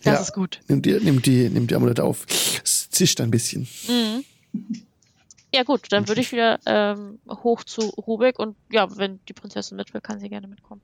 Das 0.04 0.14
Ja. 0.14 0.20
ist 0.20 0.32
gut. 0.32 0.60
Nimmt 0.68 0.84
die, 0.86 0.92
nimmt 0.94 1.26
die, 1.26 1.48
nimmt 1.48 1.70
die 1.70 1.74
Amulette 1.74 2.02
auf. 2.04 2.26
Es 2.64 2.90
zischt 2.90 3.20
ein 3.20 3.30
bisschen. 3.30 3.68
Mhm. 3.88 4.24
Ja 5.54 5.64
gut, 5.64 5.86
dann 5.90 6.08
würde 6.08 6.20
ich 6.22 6.32
wieder 6.32 6.58
ähm, 6.66 7.18
hoch 7.28 7.62
zu 7.64 7.82
Rubik 7.82 8.38
und 8.38 8.56
ja, 8.70 8.96
wenn 8.96 9.20
die 9.28 9.32
Prinzessin 9.34 9.76
mit 9.76 9.92
will, 9.92 10.00
kann 10.00 10.18
sie 10.18 10.28
gerne 10.30 10.46
mitkommen. 10.48 10.80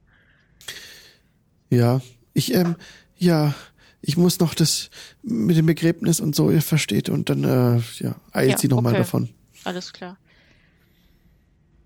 Ja, 1.70 2.01
ich, 2.35 2.55
ähm, 2.55 2.77
ja, 3.16 3.55
ich 4.03 4.16
muss 4.16 4.39
noch 4.40 4.55
das 4.55 4.90
mit 5.23 5.57
dem 5.57 5.66
Begräbnis 5.66 6.20
und 6.20 6.35
so, 6.36 6.51
ihr 6.51 6.62
versteht. 6.62 7.09
Und 7.09 7.31
dann, 7.31 7.45
äh, 7.45 7.81
ja, 7.99 8.16
eilt 8.32 8.51
Ja, 8.53 8.59
sie 8.59 8.69
nochmal 8.69 8.93
okay. 8.93 9.01
davon. 9.03 9.28
Alles 9.65 9.93
klar. 9.93 10.19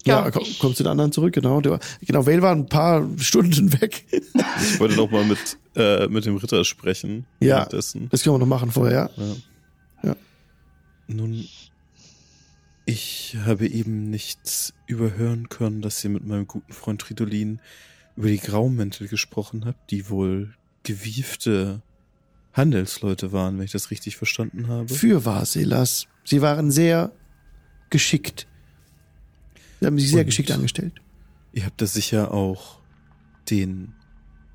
Ja, 0.05 0.31
komm, 0.31 0.45
kommst 0.59 0.81
du 0.81 0.85
den 0.85 0.91
anderen 0.91 1.13
zurück, 1.13 1.33
genau. 1.35 1.61
Der, 1.61 1.73
war- 1.73 1.81
genau, 2.01 2.27
Vale 2.27 2.43
war 2.43 2.53
ein 2.53 2.67
paar 2.67 3.07
Stunden 3.19 3.73
weg. 3.81 4.05
Ich 4.61 4.81
wollte 4.81 4.97
noch 4.97 5.11
mal 5.11 5.25
mit, 5.25 5.39
äh, 5.77 6.09
mit 6.09 6.25
dem 6.25 6.37
Ritter 6.37 6.65
sprechen. 6.65 7.25
Ja. 7.41 7.65
Das 7.67 7.93
können 7.93 8.35
wir 8.35 8.39
noch 8.39 8.47
machen 8.47 8.71
vorher, 8.73 9.11
ja. 9.17 9.25
Ja. 9.25 9.35
Ja. 10.11 10.17
Nun, 11.07 11.47
ich 12.85 13.37
habe 13.45 13.67
eben 13.69 14.11
nicht 14.11 14.75
überhören 14.87 15.49
können, 15.49 15.83
dass 15.83 16.03
ihr 16.03 16.11
mit 16.11 16.27
meinem 16.27 16.47
guten 16.47 16.73
Freund 16.73 17.01
Tridolin 17.01 17.61
über 18.17 18.29
die 18.29 18.39
Graumäntel 18.39 19.09
gesprochen 19.09 19.65
habt, 19.65 19.91
die 19.91 20.11
wohl 20.11 20.55
gewiefte 20.83 21.81
Handelsleute 22.53 23.33
waren, 23.33 23.57
wenn 23.59 23.65
ich 23.65 23.73
das 23.73 23.91
richtig 23.91 24.17
verstanden 24.17 24.69
habe. 24.69 24.93
Für 24.93 25.25
Varselas. 25.25 26.07
Sie 26.25 26.43
waren 26.43 26.71
sehr 26.71 27.13
geschickt. 27.89 28.47
Sie 29.83 29.87
haben 29.87 29.99
sich 29.99 30.11
sehr 30.11 30.21
Und- 30.21 30.27
geschickt 30.27 30.51
angestellt. 30.51 30.95
Ihr 31.53 31.67
habt 31.67 31.81
da 31.83 31.87
sicher 31.87 32.33
auch 32.33 32.79
den 33.51 33.93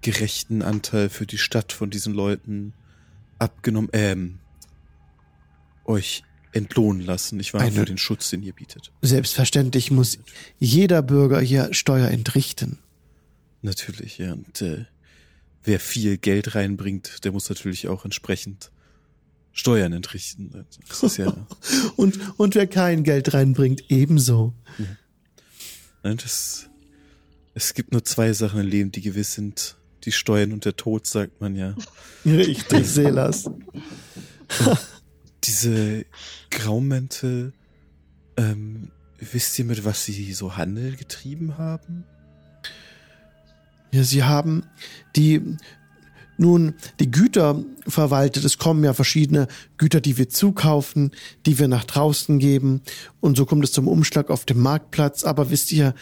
gerechten 0.01 0.61
Anteil 0.61 1.09
für 1.09 1.25
die 1.27 1.37
Stadt 1.37 1.73
von 1.73 1.89
diesen 1.89 2.13
Leuten 2.13 2.73
abgenommen, 3.39 3.89
ähm, 3.93 4.39
euch 5.85 6.23
entlohnen 6.53 7.01
lassen, 7.05 7.37
nicht 7.37 7.53
wahr? 7.53 7.61
Eine- 7.61 7.71
Für 7.71 7.85
den 7.85 7.97
Schutz, 7.97 8.29
den 8.29 8.41
ihr 8.41 8.53
bietet. 8.53 8.91
Selbstverständlich 9.01 9.91
muss 9.91 10.17
jeder 10.59 11.01
Bürger 11.01 11.39
hier 11.39 11.73
Steuer 11.73 12.09
entrichten. 12.09 12.79
Natürlich, 13.61 14.17
ja. 14.17 14.33
Und 14.33 14.61
äh, 14.61 14.85
wer 15.63 15.79
viel 15.79 16.17
Geld 16.17 16.55
reinbringt, 16.55 17.23
der 17.25 17.31
muss 17.31 17.49
natürlich 17.49 17.87
auch 17.87 18.05
entsprechend 18.05 18.71
Steuern 19.51 19.93
entrichten. 19.93 20.65
Das 20.87 21.03
ist 21.03 21.17
ja, 21.17 21.33
Und, 21.95 22.19
und 22.39 22.55
wer 22.55 22.67
kein 22.67 23.03
Geld 23.03 23.33
reinbringt, 23.33 23.83
ebenso. 23.89 24.53
nein, 24.77 24.97
das, 26.03 26.69
es 27.53 27.73
gibt 27.73 27.91
nur 27.91 28.03
zwei 28.03 28.33
Sachen 28.33 28.61
im 28.61 28.67
Leben, 28.67 28.91
die 28.91 29.01
gewiss 29.01 29.33
sind. 29.33 29.77
Die 30.03 30.11
Steuern 30.11 30.53
und 30.53 30.63
der 30.63 30.75
Tod, 30.75 31.05
sagt 31.05 31.41
man 31.41 31.55
ja. 31.55 31.75
Richtig, 32.25 32.85
Selas. 32.87 33.49
Diese 35.43 36.05
Graumäntel, 36.49 37.53
ähm, 38.37 38.91
wisst 39.19 39.57
ihr, 39.59 39.65
mit 39.65 39.83
was 39.83 40.05
sie 40.05 40.33
so 40.33 40.55
Handel 40.55 40.95
getrieben 40.95 41.57
haben? 41.57 42.05
Ja, 43.91 44.03
sie 44.03 44.23
haben 44.23 44.63
die 45.15 45.57
nun 46.37 46.75
die 46.99 47.11
Güter 47.11 47.63
verwaltet. 47.87 48.45
Es 48.45 48.57
kommen 48.57 48.83
ja 48.83 48.93
verschiedene 48.93 49.47
Güter, 49.77 50.01
die 50.01 50.17
wir 50.17 50.29
zukaufen, 50.29 51.11
die 51.45 51.59
wir 51.59 51.67
nach 51.67 51.83
draußen 51.83 52.39
geben. 52.39 52.81
Und 53.19 53.37
so 53.37 53.45
kommt 53.45 53.63
es 53.63 53.71
zum 53.71 53.87
Umschlag 53.87 54.29
auf 54.29 54.45
dem 54.45 54.59
Marktplatz. 54.59 55.23
Aber 55.23 55.49
wisst 55.49 55.71
ihr, 55.71 55.93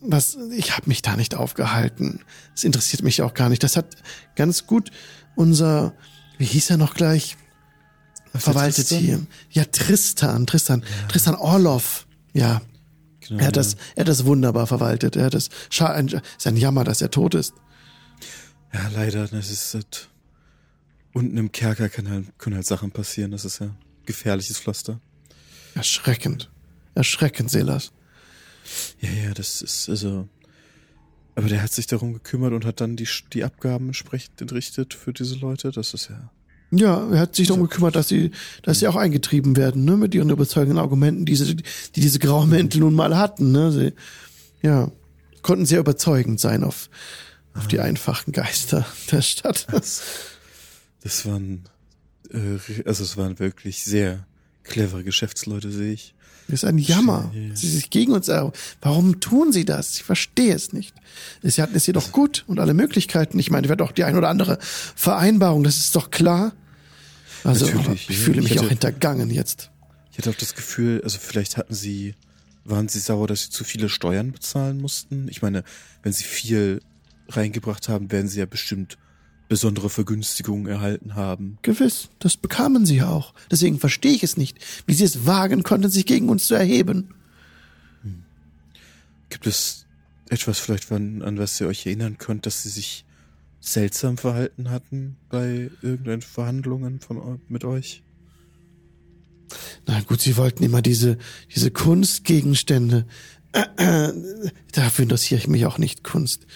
was, 0.00 0.36
ich 0.56 0.76
habe 0.76 0.88
mich 0.88 1.02
da 1.02 1.16
nicht 1.16 1.34
aufgehalten. 1.34 2.20
Es 2.54 2.64
interessiert 2.64 3.02
mich 3.02 3.22
auch 3.22 3.34
gar 3.34 3.48
nicht. 3.48 3.62
Das 3.62 3.76
hat 3.76 3.96
ganz 4.34 4.66
gut 4.66 4.90
unser, 5.36 5.94
wie 6.38 6.46
hieß 6.46 6.70
er 6.70 6.76
noch 6.76 6.94
gleich? 6.94 7.36
Verwaltet 8.34 8.88
Tristan? 8.88 8.98
hier. 8.98 9.26
Ja, 9.50 9.64
Tristan, 9.64 10.46
Tristan, 10.46 10.84
Tristan 11.08 11.34
Orlov. 11.34 12.06
Ja, 12.32 12.62
Genau, 13.30 13.42
er 13.42 13.46
hat 13.48 13.56
das, 13.56 13.76
er 13.94 14.02
hat 14.02 14.08
das 14.08 14.24
wunderbar 14.24 14.66
verwaltet. 14.66 15.16
Er 15.16 15.26
hat 15.26 15.34
das, 15.34 15.48
ist 15.48 16.46
ein 16.46 16.56
Jammer, 16.56 16.84
dass 16.84 17.00
er 17.00 17.10
tot 17.10 17.34
ist. 17.34 17.54
Ja, 18.72 18.88
leider, 18.94 19.26
das 19.26 19.50
ist 19.50 19.74
halt, 19.74 20.08
unten 21.12 21.36
im 21.36 21.52
Kerker 21.52 21.88
kann 21.88 22.08
halt, 22.08 22.38
können 22.38 22.56
halt 22.56 22.66
Sachen 22.66 22.90
passieren. 22.90 23.30
Das 23.32 23.44
ist 23.44 23.60
ja 23.60 23.74
gefährliches 24.06 24.58
Pflaster. 24.58 25.00
Erschreckend. 25.74 26.50
Erschreckend, 26.94 27.50
Selas. 27.50 27.92
Ja, 29.00 29.10
ja, 29.10 29.34
das 29.34 29.62
ist 29.62 29.88
also. 29.88 30.28
Aber 31.34 31.48
der 31.48 31.62
hat 31.62 31.72
sich 31.72 31.86
darum 31.86 32.12
gekümmert 32.12 32.52
und 32.52 32.64
hat 32.64 32.80
dann 32.80 32.96
die, 32.96 33.08
die 33.32 33.44
Abgaben 33.44 33.86
entsprechend 33.86 34.40
entrichtet 34.40 34.94
für 34.94 35.12
diese 35.12 35.36
Leute. 35.36 35.70
Das 35.70 35.94
ist 35.94 36.10
ja. 36.10 36.30
Ja, 36.72 37.10
er 37.10 37.20
hat 37.20 37.34
sich 37.34 37.48
darum 37.48 37.64
gekümmert, 37.64 37.96
dass 37.96 38.08
sie, 38.08 38.30
dass 38.62 38.78
sie 38.78 38.86
auch 38.86 38.94
eingetrieben 38.94 39.56
werden, 39.56 39.84
ne, 39.84 39.96
mit 39.96 40.14
ihren 40.14 40.30
überzeugenden 40.30 40.78
Argumenten, 40.78 41.24
die, 41.24 41.34
sie, 41.34 41.56
die 41.56 42.00
diese 42.00 42.20
Graumäntel 42.20 42.80
nun 42.80 42.94
mal 42.94 43.16
hatten, 43.16 43.50
ne. 43.50 43.72
Sie, 43.72 43.92
ja, 44.62 44.92
konnten 45.42 45.66
sehr 45.66 45.80
überzeugend 45.80 46.38
sein 46.38 46.62
auf, 46.62 46.88
auf 47.54 47.68
die 47.68 47.80
einfachen 47.80 48.32
Geister 48.32 48.86
der 49.10 49.22
Stadt. 49.22 49.66
Das, 49.72 50.02
das 51.02 51.26
waren, 51.26 51.64
äh, 52.32 52.58
also 52.86 53.02
es 53.04 53.16
waren 53.16 53.38
wirklich 53.38 53.82
sehr 53.84 54.26
clevere 54.62 55.04
Geschäftsleute, 55.04 55.70
sehe 55.70 55.92
ich. 55.92 56.14
Das 56.48 56.62
ist 56.62 56.68
ein 56.68 56.78
Jammer. 56.78 57.30
Ja, 57.34 57.40
ja. 57.40 57.56
Sie 57.56 57.68
sich 57.68 57.90
gegen 57.90 58.12
uns 58.12 58.26
er- 58.28 58.52
Warum 58.80 59.20
tun 59.20 59.52
sie 59.52 59.64
das? 59.64 59.96
Ich 59.96 60.02
verstehe 60.02 60.54
es 60.54 60.72
nicht. 60.72 60.94
Sie 61.42 61.62
hatten 61.62 61.76
es 61.76 61.86
jedoch 61.86 62.10
gut 62.10 62.44
und 62.48 62.58
alle 62.58 62.74
Möglichkeiten. 62.74 63.38
Ich 63.38 63.50
meine, 63.50 63.68
wir 63.68 63.72
hatten 63.72 63.82
auch 63.82 63.92
die 63.92 64.02
ein 64.04 64.16
oder 64.16 64.28
andere 64.28 64.58
Vereinbarung, 64.60 65.62
das 65.62 65.76
ist 65.76 65.94
doch 65.94 66.10
klar. 66.10 66.52
Also, 67.44 67.66
Natürlich, 67.66 68.10
ich 68.10 68.18
ja. 68.18 68.24
fühle 68.24 68.42
Ich 68.42 68.50
mich 68.50 68.60
auch 68.60 68.68
hintergangen 68.68 69.30
jetzt. 69.30 69.70
Ich 70.12 70.18
hatte 70.18 70.30
auch 70.30 70.34
das 70.34 70.54
Gefühl, 70.54 71.00
also 71.04 71.18
vielleicht 71.20 71.56
hatten 71.56 71.72
sie, 71.74 72.14
waren 72.64 72.88
sie 72.88 72.98
sauer, 72.98 73.26
dass 73.28 73.44
sie 73.44 73.50
zu 73.50 73.62
viele 73.64 73.88
Steuern 73.88 74.32
bezahlen 74.32 74.80
mussten. 74.80 75.28
Ich 75.28 75.40
meine, 75.42 75.62
wenn 76.02 76.12
sie 76.12 76.24
viel 76.24 76.82
reingebracht 77.30 77.88
haben, 77.88 78.10
werden 78.10 78.28
sie 78.28 78.40
ja 78.40 78.46
bestimmt 78.46 78.98
besondere 79.48 79.90
Vergünstigungen 79.90 80.66
erhalten 80.66 81.16
haben. 81.16 81.58
Gewiss, 81.62 82.08
das 82.20 82.36
bekamen 82.36 82.86
sie 82.86 82.98
ja 82.98 83.08
auch. 83.08 83.34
Deswegen 83.50 83.80
verstehe 83.80 84.12
ich 84.12 84.22
es 84.22 84.36
nicht, 84.36 84.58
wie 84.86 84.94
sie 84.94 85.04
es 85.04 85.26
wagen 85.26 85.64
konnten, 85.64 85.90
sich 85.90 86.06
gegen 86.06 86.28
uns 86.28 86.46
zu 86.46 86.54
erheben. 86.54 87.14
Gibt 89.28 89.46
es 89.46 89.86
etwas 90.28 90.60
vielleicht, 90.60 90.90
an, 90.92 91.22
an 91.22 91.38
was 91.38 91.60
ihr 91.60 91.66
euch 91.66 91.84
erinnern 91.84 92.18
könnt, 92.18 92.46
dass 92.46 92.62
sie 92.62 92.68
sich 92.68 93.04
seltsam 93.60 94.16
verhalten 94.18 94.70
hatten 94.70 95.16
bei 95.28 95.70
irgendwelchen 95.82 96.22
Verhandlungen 96.22 97.00
von, 97.00 97.40
mit 97.48 97.64
euch? 97.64 98.02
Na 99.86 100.00
gut, 100.02 100.20
sie 100.20 100.36
wollten 100.36 100.62
immer 100.62 100.80
diese, 100.80 101.18
diese 101.52 101.70
Kunstgegenstände. 101.70 103.06
Dafür 104.72 105.02
interessiere 105.02 105.40
ich 105.40 105.48
mich 105.48 105.66
auch 105.66 105.78
nicht, 105.78 106.04
Kunst. 106.04 106.46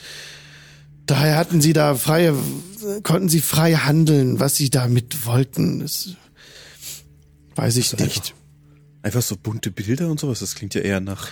Daher 1.06 1.36
hatten 1.36 1.60
sie 1.60 1.72
da 1.72 1.94
freie, 1.94 2.34
konnten 3.02 3.28
sie 3.28 3.40
frei 3.40 3.74
handeln, 3.74 4.40
was 4.40 4.56
sie 4.56 4.70
damit 4.70 5.26
wollten. 5.26 5.80
Das 5.80 6.10
weiß 7.56 7.76
ich 7.76 7.92
ist 7.92 8.00
nicht. 8.00 8.34
Einfach 9.02 9.22
so 9.22 9.36
bunte 9.36 9.70
Bilder 9.70 10.10
und 10.10 10.18
sowas, 10.18 10.40
das 10.40 10.54
klingt 10.54 10.74
ja 10.74 10.80
eher 10.80 11.00
nach, 11.00 11.28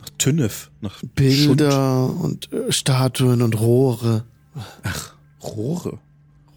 nach 0.00 0.08
Tünnef, 0.16 0.70
nach 0.80 0.98
Schund. 0.98 1.14
Bilder 1.14 2.08
und 2.08 2.50
äh, 2.52 2.72
Statuen 2.72 3.42
und 3.42 3.60
Rohre. 3.60 4.24
Ach, 4.82 5.14
Rohre. 5.42 5.98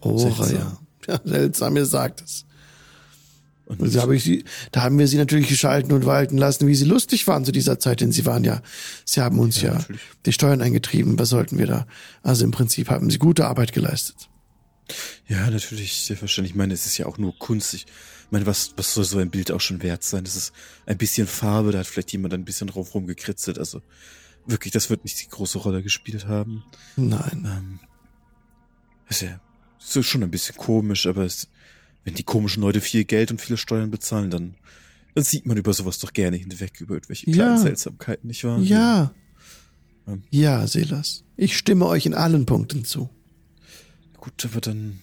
Rohre, 0.02 0.44
Seltsam. 0.44 0.78
ja. 1.06 1.14
ja. 1.14 1.20
Seltsam, 1.24 1.76
ihr 1.76 1.86
sagt 1.86 2.22
es. 2.22 2.45
Und 3.66 3.80
Und 3.80 3.94
da, 3.94 4.02
habe 4.02 4.16
ich 4.16 4.22
sie, 4.22 4.44
da 4.70 4.82
haben 4.82 4.98
wir 4.98 5.08
sie 5.08 5.16
natürlich 5.16 5.48
geschalten 5.48 5.92
und 5.92 6.06
walten 6.06 6.38
lassen, 6.38 6.66
wie 6.66 6.74
sie 6.74 6.84
lustig 6.84 7.26
waren 7.26 7.44
zu 7.44 7.52
dieser 7.52 7.78
Zeit, 7.78 8.00
denn 8.00 8.12
sie 8.12 8.24
waren 8.24 8.44
ja, 8.44 8.62
sie 9.04 9.20
haben 9.20 9.38
uns 9.38 9.60
ja, 9.60 9.74
natürlich. 9.74 10.02
die 10.24 10.32
Steuern 10.32 10.62
eingetrieben. 10.62 11.18
Was 11.18 11.30
sollten 11.30 11.58
wir 11.58 11.66
da? 11.66 11.86
Also 12.22 12.44
im 12.44 12.52
Prinzip 12.52 12.90
haben 12.90 13.10
sie 13.10 13.18
gute 13.18 13.46
Arbeit 13.46 13.72
geleistet. 13.72 14.28
Ja, 15.26 15.50
natürlich, 15.50 16.04
selbstverständlich. 16.04 16.52
Ich 16.52 16.56
meine, 16.56 16.74
es 16.74 16.86
ist 16.86 16.96
ja 16.96 17.06
auch 17.06 17.18
nur 17.18 17.36
Kunst. 17.38 17.74
Ich 17.74 17.86
meine, 18.30 18.46
was, 18.46 18.72
was 18.76 18.94
soll 18.94 19.04
so 19.04 19.18
ein 19.18 19.30
Bild 19.30 19.50
auch 19.50 19.60
schon 19.60 19.82
wert 19.82 20.04
sein? 20.04 20.22
Das 20.22 20.36
ist 20.36 20.52
ein 20.86 20.96
bisschen 20.96 21.26
Farbe, 21.26 21.72
da 21.72 21.80
hat 21.80 21.86
vielleicht 21.88 22.12
jemand 22.12 22.34
ein 22.34 22.44
bisschen 22.44 22.68
drauf 22.68 22.94
rumgekritzelt. 22.94 23.58
Also 23.58 23.82
wirklich, 24.46 24.72
das 24.72 24.90
wird 24.90 25.02
nicht 25.02 25.20
die 25.20 25.28
große 25.28 25.58
Rolle 25.58 25.82
gespielt 25.82 26.28
haben. 26.28 26.62
Nein. 26.96 27.48
Ähm, 27.50 27.80
ist 29.08 29.22
ja 29.22 29.40
ist 29.94 30.06
schon 30.06 30.22
ein 30.22 30.30
bisschen 30.30 30.56
komisch, 30.56 31.06
aber 31.06 31.24
es, 31.24 31.48
wenn 32.06 32.14
die 32.14 32.22
komischen 32.22 32.62
Leute 32.62 32.80
viel 32.80 33.04
Geld 33.04 33.30
und 33.30 33.40
viele 33.42 33.58
Steuern 33.58 33.90
bezahlen, 33.90 34.30
dann, 34.30 34.54
dann 35.14 35.24
sieht 35.24 35.44
man 35.44 35.56
über 35.58 35.74
sowas 35.74 35.98
doch 35.98 36.12
gerne 36.14 36.36
hinweg, 36.36 36.80
über 36.80 36.94
irgendwelche 36.94 37.26
kleinen 37.30 37.56
Ja. 37.56 37.58
Seltsamkeiten, 37.58 38.28
nicht 38.28 38.44
wahr? 38.44 38.58
Ja. 38.60 39.12
Ähm. 40.06 40.22
Ja, 40.30 40.66
Selas. 40.66 41.24
Ich 41.36 41.58
stimme 41.58 41.84
euch 41.86 42.06
in 42.06 42.14
allen 42.14 42.46
Punkten 42.46 42.84
zu. 42.84 43.10
Gut, 44.16 44.44
aber 44.44 44.60
dann. 44.60 45.00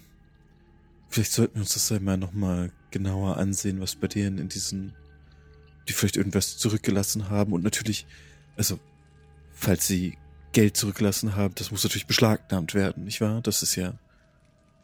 Vielleicht 1.09 1.33
sollten 1.33 1.55
wir 1.55 1.61
uns 1.61 1.73
das 1.75 1.91
einmal 1.91 2.17
nochmal 2.17 2.71
genauer 2.89 3.37
ansehen, 3.37 3.79
was 3.81 3.95
bei 3.95 4.07
denen 4.07 4.37
in 4.39 4.49
diesen. 4.49 4.93
die 5.89 5.93
vielleicht 5.93 6.15
irgendwas 6.15 6.57
zurückgelassen 6.57 7.29
haben. 7.29 7.51
Und 7.51 7.61
natürlich, 7.63 8.05
also, 8.55 8.79
falls 9.51 9.85
sie 9.85 10.17
Geld 10.53 10.77
zurückgelassen 10.77 11.35
haben, 11.35 11.53
das 11.55 11.71
muss 11.71 11.83
natürlich 11.83 12.07
beschlagnahmt 12.07 12.73
werden, 12.73 13.03
nicht 13.03 13.19
wahr? 13.19 13.41
Das 13.41 13.61
ist 13.61 13.75
ja. 13.75 13.99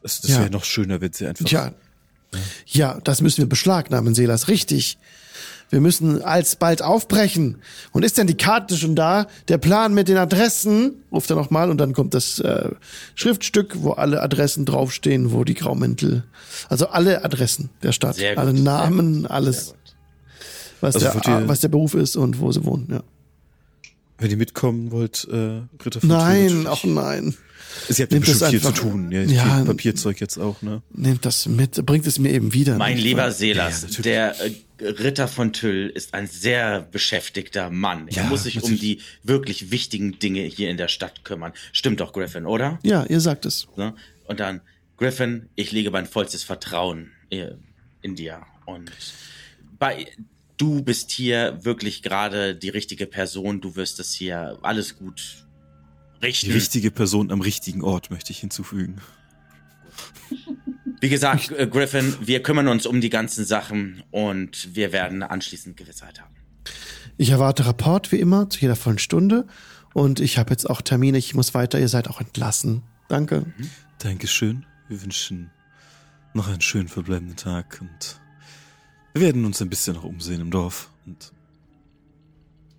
Das, 0.02 0.20
das 0.20 0.32
Ja. 0.32 0.40
wäre 0.40 0.50
noch 0.50 0.64
schöner, 0.64 1.00
wenn 1.00 1.12
sie 1.14 1.26
einfach. 1.26 1.48
Ja. 1.48 1.72
Ja, 2.66 2.98
das 3.02 3.20
müssen 3.20 3.38
wir 3.38 3.48
beschlagnahmen, 3.48 4.14
Selas. 4.14 4.48
Richtig. 4.48 4.98
Wir 5.70 5.80
müssen 5.80 6.20
alsbald 6.22 6.82
aufbrechen. 6.82 7.58
Und 7.92 8.04
ist 8.04 8.18
denn 8.18 8.26
die 8.26 8.36
Karte 8.36 8.76
schon 8.76 8.96
da? 8.96 9.28
Der 9.48 9.58
Plan 9.58 9.94
mit 9.94 10.08
den 10.08 10.16
Adressen? 10.16 11.04
Ruft 11.12 11.30
er 11.30 11.36
nochmal 11.36 11.70
und 11.70 11.78
dann 11.78 11.92
kommt 11.92 12.12
das 12.12 12.40
äh, 12.40 12.70
Schriftstück, 13.14 13.76
wo 13.82 13.92
alle 13.92 14.20
Adressen 14.20 14.64
draufstehen, 14.64 15.32
wo 15.32 15.44
die 15.44 15.54
Graumäntel, 15.54 16.24
also 16.68 16.88
alle 16.88 17.24
Adressen 17.24 17.70
der 17.84 17.92
Stadt, 17.92 18.16
alle 18.36 18.52
Namen, 18.52 19.26
alles, 19.26 19.74
was, 20.80 20.96
Also 20.96 21.20
der, 21.20 21.48
was 21.48 21.60
der 21.60 21.68
Beruf 21.68 21.94
ist 21.94 22.16
und 22.16 22.40
wo 22.40 22.50
sie 22.50 22.64
wohnen. 22.64 22.88
Ja. 22.90 23.02
Wenn 24.20 24.30
ihr 24.30 24.36
mitkommen 24.36 24.90
wollt, 24.92 25.26
äh, 25.30 25.62
Ritter 25.84 26.00
von 26.00 26.08
Nein, 26.08 26.66
auch 26.66 26.84
nein. 26.84 27.34
Sie 27.88 28.02
habt 28.02 28.12
Nehmt 28.12 28.26
bestimmt 28.26 28.50
viel 28.50 28.60
zu 28.60 28.72
tun. 28.72 29.10
Ja, 29.12 29.22
Ja. 29.22 29.56
viel 29.56 29.64
Papierzeug 29.66 30.20
jetzt 30.20 30.38
auch, 30.38 30.60
ne? 30.62 30.82
Nehmt 30.92 31.24
das 31.24 31.46
mit, 31.46 31.84
bringt 31.86 32.06
es 32.06 32.18
mir 32.18 32.30
eben 32.32 32.52
wieder. 32.52 32.76
Mein 32.76 32.94
nicht 32.96 33.04
lieber? 33.04 33.30
Selas, 33.30 33.86
Ja, 33.96 34.02
der 34.02 34.34
äh, 34.40 34.52
Ritter 34.82 35.28
von 35.28 35.52
Tüll 35.52 35.88
ist 35.88 36.12
ein 36.14 36.26
sehr 36.26 36.80
beschäftigter 36.82 37.70
Mann. 37.70 38.08
Er 38.08 38.14
Ja, 38.16 38.22
muss 38.24 38.42
sich 38.44 38.56
um 38.56 38.62
natürlich. 38.72 38.80
die 38.80 38.98
wirklich 39.22 39.70
wichtigen 39.70 40.18
Dinge 40.18 40.42
hier 40.42 40.68
in 40.70 40.76
der 40.78 40.88
Stadt 40.88 41.24
kümmern. 41.24 41.52
Stimmt 41.72 42.00
doch, 42.00 42.12
Griffin, 42.12 42.44
oder? 42.44 42.78
Ja, 42.82 43.04
ihr 43.06 43.20
sagt 43.20 43.46
es. 43.46 43.68
Ne? 43.76 43.94
Und 44.26 44.40
dann, 44.40 44.60
Griffin, 44.96 45.48
ich 45.54 45.70
lege 45.72 45.90
mein 45.90 46.06
vollstes 46.06 46.42
Vertrauen 46.42 47.12
äh, 47.30 47.52
in 48.02 48.16
dir. 48.16 48.40
Und 48.66 48.90
bei, 49.78 50.06
du 50.60 50.82
bist 50.82 51.10
hier 51.10 51.58
wirklich 51.62 52.02
gerade 52.02 52.54
die 52.54 52.68
richtige 52.68 53.06
Person. 53.06 53.60
Du 53.60 53.76
wirst 53.76 53.98
es 54.00 54.12
hier 54.12 54.58
alles 54.62 54.96
gut 54.96 55.46
Die 56.20 56.26
richten. 56.26 56.52
richtige 56.52 56.90
Person 56.90 57.30
am 57.30 57.40
richtigen 57.40 57.82
Ort, 57.82 58.10
möchte 58.10 58.32
ich 58.32 58.38
hinzufügen. 58.40 58.96
Wie 61.00 61.08
gesagt, 61.08 61.50
äh, 61.52 61.66
Griffin, 61.66 62.14
wir 62.20 62.42
kümmern 62.42 62.68
uns 62.68 62.86
um 62.86 63.00
die 63.00 63.10
ganzen 63.10 63.44
Sachen 63.44 64.02
und 64.10 64.74
wir 64.74 64.92
werden 64.92 65.22
anschließend 65.22 65.76
Gewissheit 65.76 66.20
haben. 66.20 66.34
Ich 67.16 67.30
erwarte 67.30 67.66
Rapport 67.66 68.12
wie 68.12 68.16
immer 68.20 68.48
zu 68.50 68.60
jeder 68.60 68.76
vollen 68.76 68.98
Stunde 68.98 69.46
und 69.94 70.20
ich 70.20 70.38
habe 70.38 70.50
jetzt 70.50 70.68
auch 70.68 70.80
Termine. 70.82 71.18
Ich 71.18 71.34
muss 71.34 71.54
weiter. 71.54 71.80
Ihr 71.80 71.88
seid 71.88 72.08
auch 72.08 72.20
entlassen. 72.20 72.82
Danke. 73.08 73.46
Dankeschön. 73.98 74.64
Wir 74.88 75.02
wünschen 75.02 75.50
noch 76.34 76.48
einen 76.48 76.60
schönen 76.60 76.88
verbleibenden 76.88 77.36
Tag 77.36 77.78
und 77.80 78.20
wir 79.14 79.22
werden 79.22 79.44
uns 79.44 79.60
ein 79.62 79.68
bisschen 79.70 79.94
noch 79.96 80.04
umsehen 80.04 80.40
im 80.40 80.50
Dorf 80.50 80.88
und 81.06 81.32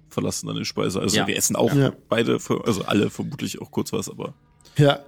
verlassen 0.09 0.47
dann 0.47 0.55
den 0.57 0.65
Speise. 0.65 0.99
Also 0.99 1.15
Ja. 1.17 1.27
wir 1.27 1.37
essen 1.37 1.55
auch 1.55 1.73
Ja. 1.73 1.91
beide, 2.09 2.37
also 2.65 2.83
alle 2.85 3.09
vermutlich 3.09 3.61
auch 3.61 3.71
kurz 3.71 3.91
was, 3.93 4.09
aber 4.09 4.33
Ja. 4.77 4.99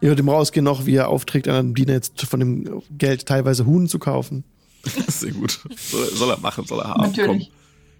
Ihr 0.00 0.10
hört 0.10 0.20
ihm 0.20 0.28
rausgehen 0.28 0.62
noch, 0.64 0.86
wie 0.86 0.94
er 0.94 1.08
aufträgt, 1.08 1.48
einem 1.48 1.74
Diener 1.74 1.94
jetzt 1.94 2.22
von 2.22 2.38
dem 2.38 2.82
Geld 2.96 3.26
teilweise 3.26 3.66
Huhn 3.66 3.88
zu 3.88 3.98
kaufen. 3.98 4.44
sehr 5.08 5.32
gut. 5.32 5.58
Soll, 5.76 6.04
er- 6.04 6.16
soll 6.16 6.30
er 6.30 6.38
machen, 6.38 6.64
soll 6.66 6.78
er 6.80 6.88
haben. 6.88 7.00
Natürlich. 7.02 7.48
Komm. 7.48 7.54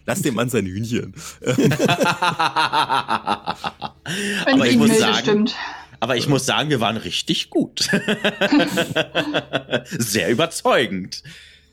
Lass 0.07 0.23
dem 0.23 0.35
Mann 0.35 0.49
sein 0.49 0.65
Hühnchen. 0.65 1.13
Wenn 1.41 1.73
Aber 4.47 4.67
ich 4.67 4.77
muss 4.77 4.97
sagen- 4.99 5.19
stimmt. 5.19 5.55
Aber 6.01 6.17
ich 6.17 6.29
muss 6.29 6.47
sagen, 6.47 6.71
wir 6.71 6.79
waren 6.81 6.97
richtig 6.97 7.51
gut. 7.51 7.89
Sehr 9.99 10.31
überzeugend. 10.31 11.25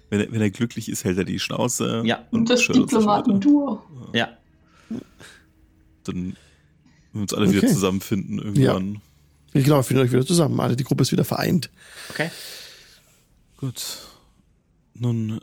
Wenn 0.09 0.19
er, 0.21 0.31
wenn 0.31 0.41
er 0.41 0.51
glücklich 0.51 0.89
ist, 0.89 1.03
hält 1.03 1.17
er 1.17 1.23
die 1.25 1.39
Schnauze. 1.39 2.03
Ja. 2.05 2.23
Und 2.31 2.49
das. 2.49 2.67
Diplomatenduo. 2.67 3.81
Ja. 4.13 4.29
Dann 6.03 6.35
wenn 7.11 7.19
wir 7.19 7.21
uns 7.21 7.33
alle 7.33 7.49
wieder 7.49 7.59
Okay. 7.59 7.73
zusammenfinden 7.73 8.39
irgendwann. 8.39 9.01
Genau, 9.53 9.81
findet 9.83 10.05
euch 10.07 10.11
wieder 10.11 10.25
zusammen. 10.25 10.59
Alle, 10.59 10.75
die 10.75 10.83
Gruppe 10.83 11.03
ist 11.03 11.13
wieder 11.13 11.23
vereint. 11.23 11.69
Okay. 12.09 12.29
Gut. 13.57 13.99
Nun, 14.93 15.39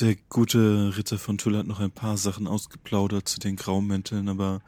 der 0.00 0.16
gute 0.28 0.96
Ritter 0.96 1.18
von 1.18 1.36
Tull 1.38 1.56
hat 1.56 1.66
noch 1.66 1.80
ein 1.80 1.90
paar 1.90 2.16
Sachen 2.16 2.46
ausgeplaudert 2.46 3.28
zu 3.28 3.40
den 3.40 3.56
Graumänteln, 3.56 4.28
aber 4.28 4.60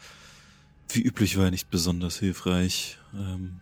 wie 0.88 1.02
üblich 1.02 1.36
war 1.36 1.44
er 1.46 1.50
nicht 1.52 1.70
besonders 1.70 2.18
hilfreich. 2.18 2.98
Ähm, 3.14 3.60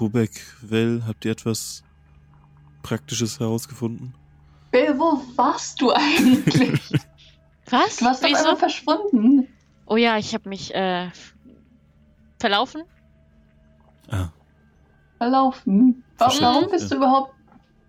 Rubeck, 0.00 0.32
Well, 0.62 1.04
habt 1.06 1.24
ihr 1.24 1.30
etwas 1.30 1.84
Praktisches 2.82 3.40
herausgefunden? 3.40 4.14
Bill, 4.70 4.98
wo 4.98 5.22
warst 5.36 5.80
du 5.80 5.92
eigentlich? 5.92 6.90
Was? 7.70 7.96
Du 7.96 8.04
warst 8.04 8.22
doch 8.22 8.28
Wieso? 8.28 8.38
einfach 8.38 8.58
verschwunden. 8.58 9.48
Oh 9.86 9.96
ja, 9.96 10.18
ich 10.18 10.34
habe 10.34 10.48
mich 10.48 10.74
äh, 10.74 11.10
verlaufen. 12.38 12.82
Ah, 14.08 14.28
Verlaufen. 15.18 16.02
Warum, 16.18 16.40
warum 16.40 16.70
bist 16.70 16.90
du 16.90 16.96
überhaupt 16.96 17.34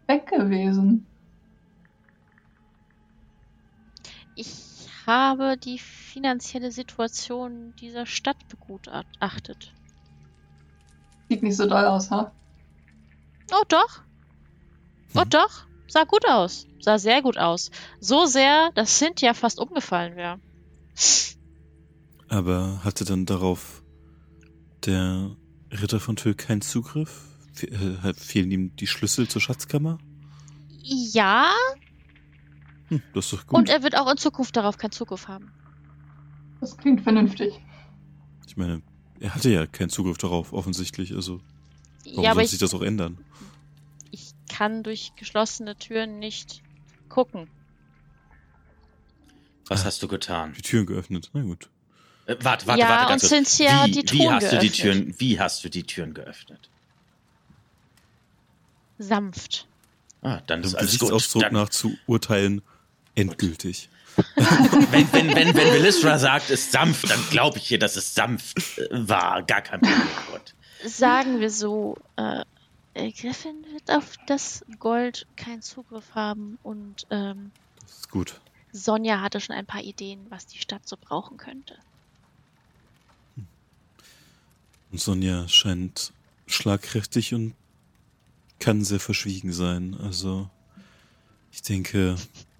weg 0.06 0.28
gewesen? 0.28 1.06
Ich 4.36 4.88
habe 5.08 5.58
die 5.58 5.80
finanzielle 5.80 6.72
Situation 6.72 7.74
dieser 7.80 8.06
Stadt 8.06 8.38
begutachtet. 8.50 9.74
Sieht 11.30 11.42
nicht 11.42 11.58
so 11.58 11.68
doll 11.68 11.86
aus, 11.86 12.12
ha? 12.12 12.32
Oh 13.52 13.64
doch. 13.68 14.04
Oh 15.16 15.22
Hm. 15.22 15.30
doch. 15.30 15.66
Sah 15.88 16.04
gut 16.06 16.28
aus. 16.28 16.66
Sah 16.80 16.98
sehr 16.98 17.22
gut 17.22 17.38
aus. 17.38 17.70
So 18.00 18.26
sehr, 18.26 18.72
dass 18.76 18.98
Cynthia 18.98 19.34
fast 19.34 19.60
umgefallen 19.60 20.16
wäre. 20.16 20.40
aber 22.30 22.84
hatte 22.84 23.06
dann 23.06 23.26
darauf 23.26 23.84
der 24.86 25.36
Ritter 25.72 26.00
von 26.00 26.16
Tull 26.16 26.34
keinen 26.34 26.62
Zugriff? 26.62 27.22
Äh, 27.62 28.14
fehlen 28.16 28.50
ihm 28.52 28.76
die 28.78 28.88
Schlüssel 28.88 29.28
zur 29.28 29.42
Schatzkammer? 29.42 30.00
Ja, 30.82 31.52
Hm, 32.90 33.02
das 33.14 33.26
ist 33.26 33.34
doch 33.34 33.48
gut. 33.48 33.58
und 33.60 33.70
er 33.70 33.84
wird 33.84 33.96
auch 33.98 34.10
in 34.12 34.18
Zukunft 34.18 34.56
darauf 34.58 34.78
keinen 34.78 34.92
Zugriff 34.92 35.28
haben. 35.28 35.52
Das 36.60 36.76
klingt 36.78 37.02
vernünftig. 37.02 37.54
ich 38.48 38.58
meine, 38.58 38.82
er 39.20 39.36
hatte 39.36 39.50
ja 39.52 39.66
keinen 39.68 39.90
Zugriff 39.90 40.18
darauf, 40.18 40.52
offensichtlich. 40.54 41.14
Also, 41.14 41.40
warum 42.06 42.24
ja, 42.24 42.32
aber 42.32 42.40
soll 42.40 42.44
ich, 42.46 42.50
sich 42.52 42.60
das 42.60 42.74
auch 42.74 42.82
ändern? 42.82 43.18
Ich 44.54 44.58
kann 44.58 44.84
durch 44.84 45.14
geschlossene 45.16 45.76
Türen 45.76 46.20
nicht 46.20 46.62
gucken. 47.10 47.50
Was 49.68 49.84
hast 49.84 50.04
du 50.04 50.08
getan? 50.08 50.54
Die 50.56 50.62
Türen 50.62 50.86
geöffnet. 50.86 51.32
Na 51.34 51.42
gut. 51.42 51.70
Äh, 52.28 52.36
warte, 52.42 52.68
warte, 52.68 52.80
Ja, 52.80 52.90
warte 52.90 53.04
und 53.04 53.10
ganz 53.10 53.22
kurz. 53.22 53.32
Cynthia 53.32 53.86
wie, 53.86 53.92
die 53.92 53.98
wie 53.98 54.06
Truhen 54.06 54.36
hast 54.36 54.52
du 54.52 54.60
die 54.60 54.70
geöffnet. 54.70 54.76
Türen, 54.76 55.20
wie 55.20 55.40
hast 55.40 55.64
du 55.64 55.70
die 55.70 55.84
Türen 55.84 56.14
geöffnet? 56.14 56.70
Sanft. 59.00 59.68
Ah, 60.22 60.40
dann 60.46 60.62
Dem 60.62 60.68
ist 60.68 60.76
alles 60.76 60.92
gut. 60.92 61.00
Gesichtsausdruck 61.00 61.42
Dann, 61.42 61.54
nach 61.54 61.70
zu 61.70 61.98
urteilen, 62.06 62.62
endgültig. 63.16 63.90
wenn, 64.36 65.12
wenn, 65.14 65.36
wenn, 65.36 65.56
wenn 65.56 65.74
Velistra 65.74 66.20
sagt, 66.20 66.52
es 66.52 66.66
ist 66.66 66.72
sanft, 66.74 67.10
dann 67.10 67.20
glaube 67.32 67.58
ich 67.58 67.72
ihr, 67.72 67.80
dass 67.80 67.96
es 67.96 68.14
sanft 68.14 68.78
äh, 68.78 68.88
war. 68.92 69.42
Gar 69.42 69.64
kein 69.64 69.82
Problem. 69.82 70.08
Gott. 70.30 70.54
Sagen 70.86 71.40
wir 71.40 71.50
so, 71.50 71.98
äh, 72.18 72.44
äh, 72.94 73.12
Griffin 73.12 73.66
wird 73.72 73.92
auf 73.92 74.18
das 74.28 74.66
Gold 74.80 75.28
keinen 75.36 75.62
Zugriff 75.62 76.16
haben 76.16 76.58
und 76.64 77.08
ähm, 77.10 77.52
Das 77.82 77.98
ist 77.98 78.10
gut. 78.10 78.40
Sonja 78.72 79.22
hatte 79.22 79.40
schon 79.40 79.56
ein 79.56 79.66
paar 79.66 79.82
Ideen, 79.84 80.26
was 80.30 80.48
die 80.48 80.58
Stadt 80.58 80.88
so 80.88 80.98
brauchen 81.00 81.38
könnte. 81.38 81.78
Und 84.92 85.00
Sonja 85.00 85.48
scheint 85.48 86.14
schlagkräftig 86.48 87.34
und 87.34 87.56
kann 88.60 88.84
sehr 88.84 89.00
verschwiegen 89.00 89.52
sein. 89.52 89.98
Also, 90.02 90.50
ich 91.52 91.62
denke, 91.62 92.16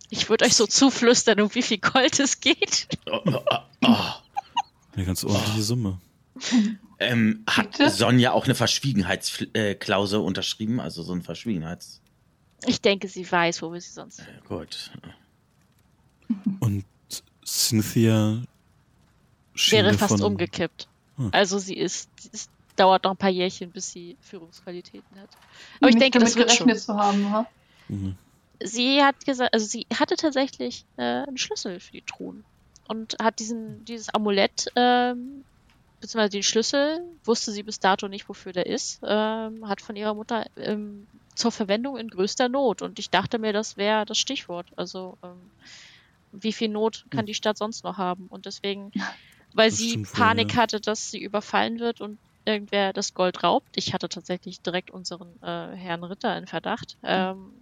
Ich 0.10 0.30
würde 0.30 0.46
euch 0.46 0.56
so 0.56 0.68
zuflüstern, 0.68 1.42
um 1.42 1.54
wie 1.56 1.62
viel 1.62 1.78
Gold 1.80 2.20
es 2.20 2.40
geht. 2.40 2.88
Eine 3.82 5.06
ganz 5.06 5.24
ordentliche 5.24 5.62
Summe. 5.64 6.00
Ähm, 7.04 7.44
hat 7.48 7.72
Bitte? 7.72 7.90
Sonja 7.90 8.32
auch 8.32 8.46
eine 8.46 8.56
Verschwiegenheitsklausel 8.56 10.20
unterschrieben? 10.20 10.80
Also 10.80 11.04
so 11.04 11.14
ein 11.14 11.22
Verschwiegenheits... 11.22 12.02
Ich 12.66 12.82
denke, 12.82 13.10
sie 13.10 13.30
weiß, 13.30 13.62
wo 13.62 13.74
wir 13.74 13.82
sie 13.82 13.92
sonst. 13.92 14.20
Äh, 14.20 14.24
gut. 14.48 14.92
Und 16.60 16.86
Cynthia 17.46 18.42
Wäre 19.70 19.94
fast 19.94 20.22
umgekippt. 20.22 20.88
Hm. 21.18 21.30
Also 21.32 21.60
sie 21.60 21.76
ist, 21.76 22.10
es 22.32 22.50
dauert 22.76 23.04
noch 23.04 23.12
ein 23.12 23.18
paar 23.18 23.30
Jährchen, 23.30 23.72
bis 23.72 23.92
sie 23.92 24.18
Führungsqualitäten 24.22 25.20
hat. 25.20 25.30
Aber 25.80 25.90
ich 25.90 25.98
denke, 25.98 26.20
das 26.20 26.34
damit 26.34 26.50
wird 26.50 26.58
gerechnet 26.58 26.78
schon. 26.78 26.96
zu 26.96 26.96
haben, 26.96 27.32
ha? 27.32 27.48
Mhm. 27.88 28.16
Sie 28.62 29.04
hat 29.04 29.26
gesagt, 29.26 29.54
also 29.54 29.66
sie 29.66 29.86
hatte 29.94 30.16
tatsächlich 30.16 30.86
äh, 30.98 31.02
einen 31.02 31.38
Schlüssel 31.38 31.80
für 31.80 31.92
die 31.92 32.02
Truhen 32.02 32.46
und 32.88 33.18
hat 33.22 33.40
diesen 33.40 33.84
dieses 33.86 34.10
Amulett 34.10 34.72
ähm, 34.76 35.44
beziehungsweise 36.04 36.32
den 36.32 36.44
Schlüssel 36.44 37.00
wusste 37.24 37.54
sie 37.54 37.64
bis 37.64 37.80
dato 37.80 38.10
nicht, 38.10 38.28
wofür 38.30 38.52
der 38.52 38.66
ist, 38.68 39.00
ähm, 39.04 39.68
hat 39.70 39.82
von 39.82 39.96
ihrer 39.96 40.14
Mutter 40.14 40.46
ähm, 40.58 41.08
zur 41.36 41.52
Verwendung 41.54 41.98
in 41.98 42.10
größter 42.10 42.50
Not 42.50 42.82
und 42.82 43.00
ich 43.00 43.10
dachte 43.10 43.40
mir, 43.40 43.54
das 43.54 43.78
wäre 43.78 44.06
das 44.06 44.20
Stichwort. 44.20 44.70
Also 44.78 45.18
ähm, 45.24 45.54
wie 46.32 46.52
viel 46.54 46.70
Not 46.70 47.06
kann 47.10 47.22
Hm. 47.22 47.28
die 47.28 47.34
Stadt 47.36 47.58
sonst 47.58 47.86
noch 47.86 47.98
haben? 47.98 48.28
Und 48.28 48.46
deswegen, 48.46 48.92
weil 49.54 49.72
Das 49.72 49.78
sie 49.78 50.00
Panik 50.12 50.56
ja. 50.56 50.62
hatte, 50.62 50.82
dass 50.82 51.10
sie 51.10 51.22
überfallen 51.22 51.80
wird 51.80 52.02
und 52.02 52.20
irgendwer 52.46 52.92
das 52.94 53.14
Gold 53.14 53.44
raubt. 53.44 53.70
Ich 53.78 53.94
hatte 53.94 54.10
tatsächlich 54.10 54.62
direkt 54.62 54.92
unseren 54.92 55.38
äh, 55.42 55.76
Herrn 55.76 56.04
Ritter 56.04 56.38
in 56.38 56.48
Verdacht. 56.48 56.98
Ähm, 57.04 57.54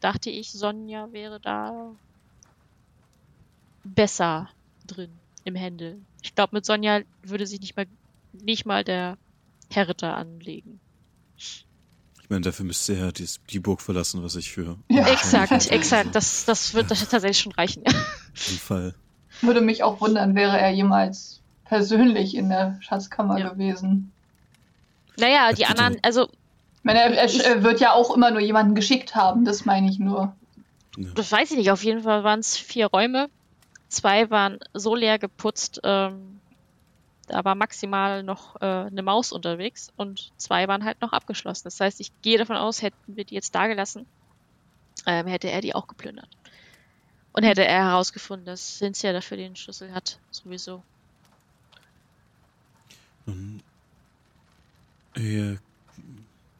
dachte 0.00 0.30
ich, 0.30 0.52
Sonja 0.52 1.10
wäre 1.12 1.40
da 1.40 1.96
besser 3.84 4.48
drin 4.84 5.20
im 5.44 5.56
Händel. 5.56 6.06
Ich 6.22 6.34
glaube, 6.34 6.56
mit 6.56 6.64
Sonja 6.66 7.00
würde 7.22 7.46
sich 7.46 7.60
nicht 7.60 7.76
mal 7.76 7.86
nicht 8.32 8.66
mal 8.66 8.84
der 8.84 9.16
Herr 9.70 9.88
Ritter 9.88 10.14
anlegen. 10.16 10.80
Ich 11.36 12.30
meine, 12.30 12.42
dafür 12.42 12.66
müsste 12.66 12.94
er 12.94 13.10
die, 13.12 13.26
die 13.50 13.58
Burg 13.58 13.80
verlassen, 13.80 14.22
was 14.22 14.36
ich 14.36 14.50
für 14.50 14.76
Ja. 14.90 15.06
Exakt, 15.06 15.70
exakt. 15.70 16.14
Das, 16.14 16.44
das 16.44 16.74
wird 16.74 16.90
das 16.90 17.08
tatsächlich 17.08 17.38
schon 17.40 17.52
reichen. 17.52 17.82
Auf 17.86 17.94
jeden 18.46 18.58
Fall. 18.58 18.94
Würde 19.40 19.60
mich 19.60 19.82
auch 19.82 20.00
wundern, 20.00 20.34
wäre 20.34 20.58
er 20.58 20.70
jemals 20.70 21.40
persönlich 21.64 22.34
in 22.34 22.48
der 22.48 22.78
Schatzkammer 22.80 23.38
Ja. 23.38 23.50
gewesen. 23.50 24.12
naja, 25.18 25.48
Ja, 25.50 25.52
die 25.52 25.64
anderen, 25.66 25.96
also 26.02 26.24
Ich 26.78 26.84
meine, 26.84 27.00
er, 27.00 27.12
er, 27.12 27.44
er 27.44 27.62
wird 27.62 27.80
ja 27.80 27.92
auch 27.92 28.14
immer 28.14 28.30
nur 28.30 28.40
jemanden 28.40 28.74
geschickt 28.74 29.14
haben, 29.14 29.44
das 29.44 29.64
meine 29.64 29.88
ich 29.90 29.98
nur. 29.98 30.34
Ja. 30.96 31.08
das 31.14 31.30
weiß 31.30 31.50
ich 31.52 31.56
nicht, 31.56 31.70
auf 31.70 31.84
jeden 31.84 32.02
Fall 32.02 32.24
waren 32.24 32.40
es 32.40 32.56
vier 32.56 32.86
Räume. 32.86 33.30
Zwei 33.88 34.30
waren 34.30 34.58
so 34.74 34.94
leer 34.94 35.18
geputzt, 35.18 35.80
ähm, 35.82 36.40
da 37.28 37.44
war 37.44 37.54
maximal 37.54 38.22
noch 38.22 38.56
äh, 38.60 38.64
eine 38.64 39.02
Maus 39.02 39.32
unterwegs 39.32 39.92
und 39.96 40.32
zwei 40.38 40.66
waren 40.66 40.84
halt 40.84 41.00
noch 41.00 41.12
abgeschlossen. 41.12 41.64
Das 41.64 41.78
heißt, 41.78 42.00
ich 42.00 42.10
gehe 42.22 42.38
davon 42.38 42.56
aus, 42.56 42.82
hätten 42.82 43.16
wir 43.16 43.24
die 43.24 43.34
jetzt 43.34 43.54
da 43.54 43.66
gelassen, 43.66 44.06
ähm, 45.06 45.26
hätte 45.26 45.50
er 45.50 45.60
die 45.60 45.74
auch 45.74 45.86
geplündert. 45.86 46.28
Und 47.32 47.44
hätte 47.44 47.64
er 47.64 47.84
herausgefunden, 47.84 48.46
dass 48.46 48.78
Cynthia 48.78 49.12
dafür 49.12 49.36
den 49.36 49.56
Schlüssel 49.56 49.92
hat, 49.92 50.18
sowieso. 50.30 50.82
Nun, 53.26 53.62
ja, 55.16 55.56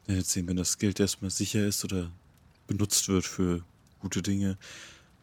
jetzt 0.07 0.31
sehen, 0.31 0.47
wenn 0.47 0.57
das 0.57 0.77
Geld 0.77 0.99
erstmal 0.99 1.31
sicher 1.31 1.65
ist 1.65 1.83
oder 1.83 2.11
benutzt 2.67 3.07
wird 3.07 3.25
für 3.25 3.63
gute 3.99 4.21
Dinge. 4.21 4.57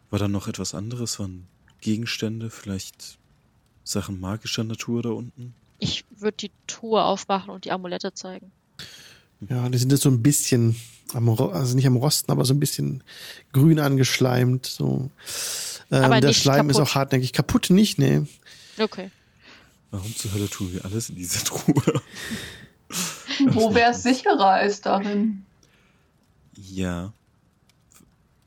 War 0.09 0.19
da 0.19 0.27
noch 0.27 0.47
etwas 0.47 0.73
anderes? 0.73 1.19
Waren 1.19 1.47
Gegenstände, 1.87 2.49
vielleicht 2.49 3.17
Sachen 3.85 4.19
magischer 4.19 4.65
Natur 4.65 5.01
da 5.03 5.09
unten? 5.11 5.53
Ich 5.79 6.03
würde 6.17 6.35
die 6.35 6.51
Truhe 6.67 7.01
aufmachen 7.01 7.49
und 7.49 7.63
die 7.63 7.71
Amulette 7.71 8.13
zeigen. 8.13 8.51
Ja, 9.47 9.69
die 9.69 9.77
sind 9.77 9.93
jetzt 9.93 10.01
so 10.01 10.09
ein 10.09 10.21
bisschen 10.21 10.75
am, 11.13 11.29
also 11.29 11.75
nicht 11.77 11.87
am 11.87 11.95
Rosten, 11.95 12.29
aber 12.29 12.43
so 12.43 12.53
ein 12.53 12.59
bisschen 12.59 13.05
grün 13.53 13.79
angeschleimt. 13.79 14.65
So. 14.65 15.09
Ähm, 15.89 16.03
Aber 16.03 16.19
der 16.19 16.31
nicht 16.31 16.41
Schleim 16.41 16.69
ist 16.69 16.75
kaputt. 16.75 16.89
auch 16.91 16.95
hartnäckig. 16.95 17.31
Kaputt 17.31 17.69
nicht, 17.69 17.99
nee. 17.99 18.23
Okay. 18.77 19.09
Warum 19.91 20.13
zur 20.13 20.33
Hölle 20.33 20.49
tun 20.49 20.73
wir 20.73 20.83
alles 20.83 21.07
in 21.07 21.15
dieser 21.15 21.45
Truhe? 21.45 22.01
Wo 23.51 23.73
wäre 23.73 23.91
es 23.91 24.03
sicherer 24.03 24.45
als 24.49 24.81
darin? 24.81 25.45
Ja. 26.57 27.13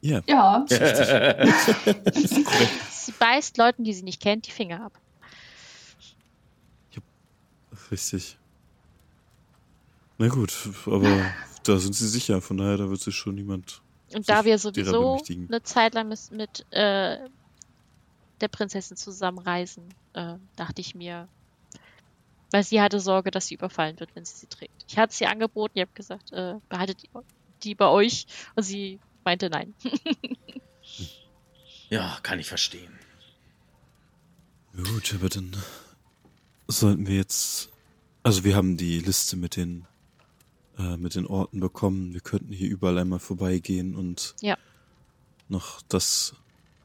Ja, 0.03 0.21
Ja, 0.27 0.67
Sie 0.69 2.45
beißt 3.20 3.56
Leuten, 3.59 3.84
die 3.84 3.94
sie 3.94 4.02
nicht 4.02 4.20
kennt, 4.20 4.48
die 4.48 4.51
Finger 4.51 4.84
ab. 4.84 4.98
richtig. 7.92 8.36
Na 10.18 10.28
gut, 10.28 10.52
aber 10.86 11.24
da 11.64 11.78
sind 11.78 11.94
sie 11.94 12.09
sicher, 12.09 12.40
von 12.40 12.56
daher, 12.56 12.76
da 12.76 12.90
wird 12.90 13.01
sich 13.01 13.14
schon 13.14 13.36
niemand. 13.36 13.82
Und 14.12 14.28
da 14.28 14.44
wir 14.44 14.59
sowieso 14.59 15.22
eine 15.28 15.62
Zeit 15.62 15.94
lang 15.94 16.09
mit, 16.09 16.30
mit 16.32 16.66
äh, 16.72 17.18
der 18.40 18.48
Prinzessin 18.48 18.97
zusammenreisen, 18.97 19.84
äh, 20.14 20.34
dachte 20.56 20.80
ich 20.80 20.94
mir, 20.94 21.28
weil 22.51 22.64
sie 22.64 22.80
hatte 22.80 23.01
Sorge, 23.01 23.30
dass 23.30 23.47
sie 23.47 23.55
überfallen 23.55 24.01
wird, 24.01 24.14
wenn 24.14 24.24
sie 24.24 24.36
sie 24.36 24.47
trägt. 24.47 24.84
Ich 24.88 24.98
hatte 24.98 25.14
sie 25.14 25.26
angeboten, 25.26 25.78
ihr 25.78 25.82
habt 25.82 25.94
gesagt, 25.94 26.32
äh, 26.32 26.56
behaltet 26.68 27.02
die, 27.02 27.09
die 27.62 27.74
bei 27.74 27.86
euch 27.86 28.26
und 28.56 28.62
sie 28.64 28.98
meinte 29.24 29.51
nein. 29.51 29.74
Ja, 31.90 32.18
kann 32.22 32.38
ich 32.38 32.47
verstehen. 32.47 32.97
Gut, 34.76 35.14
aber 35.14 35.28
dann 35.28 35.56
sollten 36.68 37.06
wir 37.06 37.16
jetzt. 37.16 37.70
Also 38.22 38.44
wir 38.44 38.55
haben 38.55 38.76
die 38.76 38.98
Liste 39.01 39.36
mit 39.36 39.56
den 39.56 39.86
äh, 40.78 40.97
mit 40.97 41.14
den 41.14 41.26
Orten 41.26 41.60
bekommen. 41.60 42.12
Wir 42.14 42.20
könnten 42.20 42.52
hier 42.52 42.68
überall 42.70 42.98
einmal 42.98 43.18
vorbeigehen 43.18 43.94
und 43.94 44.34
Ja. 44.40 44.56
noch 45.48 45.82
das 45.88 46.34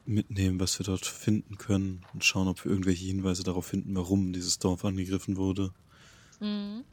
mitnehmen, 0.04 0.60
was 0.60 0.78
wir 0.78 0.86
dort 0.86 1.04
finden 1.06 1.58
können 1.58 2.04
und 2.12 2.24
schauen, 2.24 2.48
ob 2.48 2.64
wir 2.64 2.70
irgendwelche 2.70 3.04
Hinweise 3.06 3.42
darauf 3.42 3.66
finden, 3.66 3.94
warum 3.96 4.32
dieses 4.32 4.58
Dorf 4.58 4.84
angegriffen 4.84 5.36
wurde. 5.36 5.72
Mhm. 6.40 6.84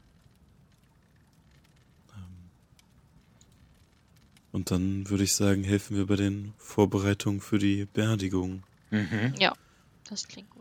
Und 4.52 4.70
dann 4.70 5.10
würde 5.10 5.24
ich 5.24 5.32
sagen, 5.34 5.64
helfen 5.64 5.96
wir 5.96 6.06
bei 6.06 6.14
den 6.14 6.54
Vorbereitungen 6.58 7.40
für 7.40 7.58
die 7.58 7.86
Beerdigung. 7.86 8.62
Mhm. 8.90 9.34
Ja, 9.38 9.52
das 10.08 10.28
klingt 10.28 10.48
gut. 10.50 10.53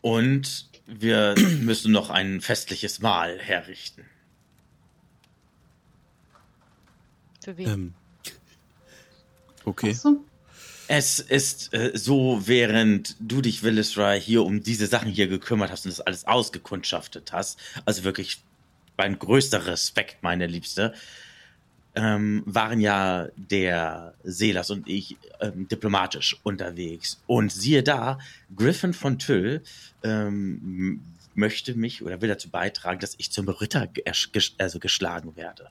Und 0.00 0.68
wir 0.86 1.34
müssen 1.60 1.92
noch 1.92 2.10
ein 2.10 2.40
festliches 2.40 3.00
Mahl 3.00 3.38
herrichten. 3.38 4.04
Für 7.44 7.56
wen? 7.56 7.68
Ähm, 7.68 7.94
okay. 9.64 9.92
so. 9.92 10.24
Es 10.90 11.18
ist 11.18 11.74
äh, 11.74 11.92
so, 11.94 12.42
während 12.46 13.14
du 13.20 13.42
dich, 13.42 13.62
Willisra, 13.62 14.12
hier 14.12 14.42
um 14.42 14.62
diese 14.62 14.86
Sachen 14.86 15.10
hier 15.10 15.28
gekümmert 15.28 15.70
hast 15.70 15.84
und 15.84 15.90
das 15.90 16.00
alles 16.00 16.26
ausgekundschaftet 16.26 17.32
hast, 17.32 17.58
also 17.84 18.04
wirklich 18.04 18.40
mein 18.96 19.18
größter 19.18 19.66
Respekt, 19.66 20.22
meine 20.22 20.46
Liebste, 20.46 20.94
ähm, 21.98 22.44
waren 22.46 22.80
ja 22.80 23.28
der 23.36 24.14
Selas 24.22 24.70
und 24.70 24.88
ich 24.88 25.16
ähm, 25.40 25.66
diplomatisch 25.66 26.36
unterwegs. 26.44 27.20
Und 27.26 27.50
siehe 27.50 27.82
da, 27.82 28.18
Griffin 28.54 28.94
von 28.94 29.18
Tüll 29.18 29.62
ähm, 30.04 31.02
möchte 31.34 31.74
mich 31.74 32.02
oder 32.02 32.20
will 32.20 32.28
dazu 32.28 32.50
beitragen, 32.50 33.00
dass 33.00 33.16
ich 33.18 33.32
zum 33.32 33.48
Ritter 33.48 33.88
ge- 33.88 34.04
gesch- 34.04 34.54
also 34.58 34.78
geschlagen 34.78 35.34
werde. 35.34 35.70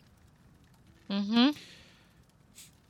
Mhm. 1.08 1.54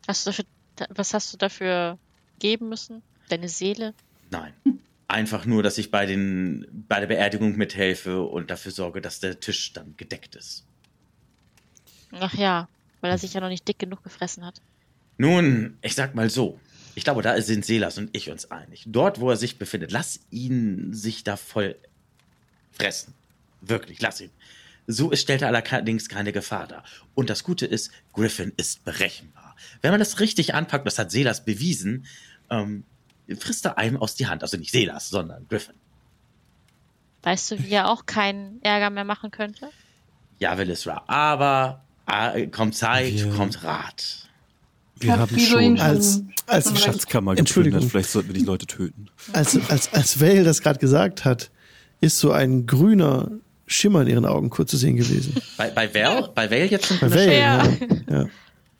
Hast 0.08 0.26
du 0.26 0.30
dafür, 0.32 0.46
was 0.90 1.14
hast 1.14 1.32
du 1.34 1.38
dafür 1.38 2.00
geben 2.40 2.70
müssen? 2.70 3.04
Deine 3.30 3.50
Seele? 3.50 3.94
Nein. 4.32 4.54
Einfach 5.08 5.46
nur, 5.46 5.62
dass 5.62 5.78
ich 5.78 5.92
bei, 5.92 6.06
den, 6.06 6.66
bei 6.88 7.00
der 7.00 7.08
Beerdigung 7.08 7.56
mithelfe 7.56 8.24
und 8.24 8.50
dafür 8.50 8.72
sorge, 8.72 9.00
dass 9.00 9.20
der 9.20 9.40
Tisch 9.40 9.74
dann 9.74 9.96
gedeckt 9.96 10.36
ist. 10.36 10.66
Ach 12.12 12.34
ja, 12.34 12.68
weil 13.08 13.14
er 13.14 13.18
sich 13.18 13.34
ja 13.34 13.40
noch 13.40 13.48
nicht 13.48 13.66
dick 13.66 13.80
genug 13.80 14.04
gefressen 14.04 14.46
hat. 14.46 14.62
Nun, 15.18 15.78
ich 15.82 15.96
sag 15.96 16.14
mal 16.14 16.30
so. 16.30 16.60
Ich 16.94 17.06
glaube, 17.06 17.22
da 17.22 17.42
sind 17.42 17.66
Selas 17.66 17.98
und 17.98 18.10
ich 18.12 18.30
uns 18.30 18.52
einig. 18.52 18.84
Dort, 18.86 19.22
wo 19.22 19.30
er 19.30 19.38
sich 19.38 19.58
befindet, 19.58 19.94
lass 19.94 20.20
ihn 20.30 20.94
sich 20.94 21.24
da 21.24 21.38
voll 21.38 21.78
fressen. 22.74 23.14
Wirklich, 23.62 24.02
lass 24.02 24.20
ihn. 24.20 24.30
So 24.88 25.10
ist, 25.10 25.22
stellt 25.22 25.42
er 25.42 25.48
allerdings 25.48 26.10
keine 26.10 26.34
Gefahr 26.34 26.68
dar. 26.68 26.84
Und 27.16 27.30
das 27.30 27.46
Gute 27.46 27.66
ist, 27.66 27.92
Griffin 28.12 28.52
ist 28.58 28.84
berechenbar. 28.84 29.56
Wenn 29.82 29.92
man 29.92 30.00
das 30.00 30.20
richtig 30.20 30.54
anpackt, 30.54 30.86
das 30.86 31.00
hat 31.00 31.12
Selas 31.12 31.46
bewiesen, 31.46 32.06
ähm, 32.50 32.84
frisst 33.40 33.66
er 33.66 33.78
einem 33.78 33.96
aus 33.96 34.16
die 34.16 34.28
Hand. 34.28 34.44
Also 34.44 34.58
nicht 34.58 34.72
Selas, 34.72 35.10
sondern 35.10 35.48
Griffin. 35.48 35.76
Weißt 37.24 37.52
du, 37.52 37.64
wie 37.64 37.72
er 37.72 37.90
auch 37.90 38.06
keinen 38.06 38.62
Ärger 38.64 38.90
mehr 38.90 39.06
machen 39.06 39.32
könnte? 39.32 39.70
Ja, 40.40 40.58
Willisra, 40.58 41.06
aber 41.08 41.87
kommt 42.52 42.76
Zeit, 42.76 43.14
Wir- 43.14 43.30
kommt 43.32 43.64
Rat. 43.64 44.24
Wir 45.00 45.12
Hat 45.14 45.20
haben 45.20 45.40
schon 45.40 45.80
Als, 45.80 46.24
als. 46.48 46.82
Schatzkammer 46.82 47.36
geplündert. 47.36 47.84
Vielleicht 47.84 48.10
sollten 48.10 48.30
wir 48.30 48.34
die 48.40 48.46
Leute 48.46 48.66
töten. 48.66 49.10
als, 49.34 49.56
als, 49.70 49.94
als 49.94 50.20
Vale 50.20 50.44
das 50.44 50.62
gerade 50.62 50.80
gesagt 50.80 51.24
hat, 51.24 51.52
ist 52.02 52.18
so 52.18 52.32
ein 52.32 52.66
grüner 52.66 53.30
Schimmer 53.68 54.02
in 54.02 54.08
ihren 54.08 54.26
Augen 54.26 54.50
kurz 54.50 54.72
zu 54.72 54.78
sehen 54.78 54.96
gewesen. 54.96 55.36
Bei, 55.58 55.70
bei 55.70 55.94
Val? 55.94 56.32
Bei 56.34 56.50
Val 56.50 56.66
jetzt 56.66 56.88
schon? 56.88 57.00
Bei 57.00 57.12
Vale, 57.12 57.38
Ja. 57.38 57.64
ja. 57.64 57.78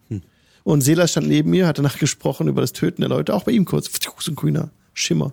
ja. 0.10 0.20
Und 0.64 0.82
Sela 0.82 1.08
stand 1.08 1.28
neben 1.28 1.50
mir, 1.52 1.68
hat 1.68 1.78
danach 1.78 1.98
gesprochen 2.00 2.48
über 2.48 2.62
das 2.62 2.74
Töten 2.74 3.02
der 3.02 3.10
Leute. 3.10 3.34
Auch 3.36 3.44
bei 3.44 3.52
ihm 3.52 3.66
kurz. 3.66 3.90
So 4.20 4.32
ein 4.32 4.36
grüner 4.36 4.70
Schimmer. 4.96 5.32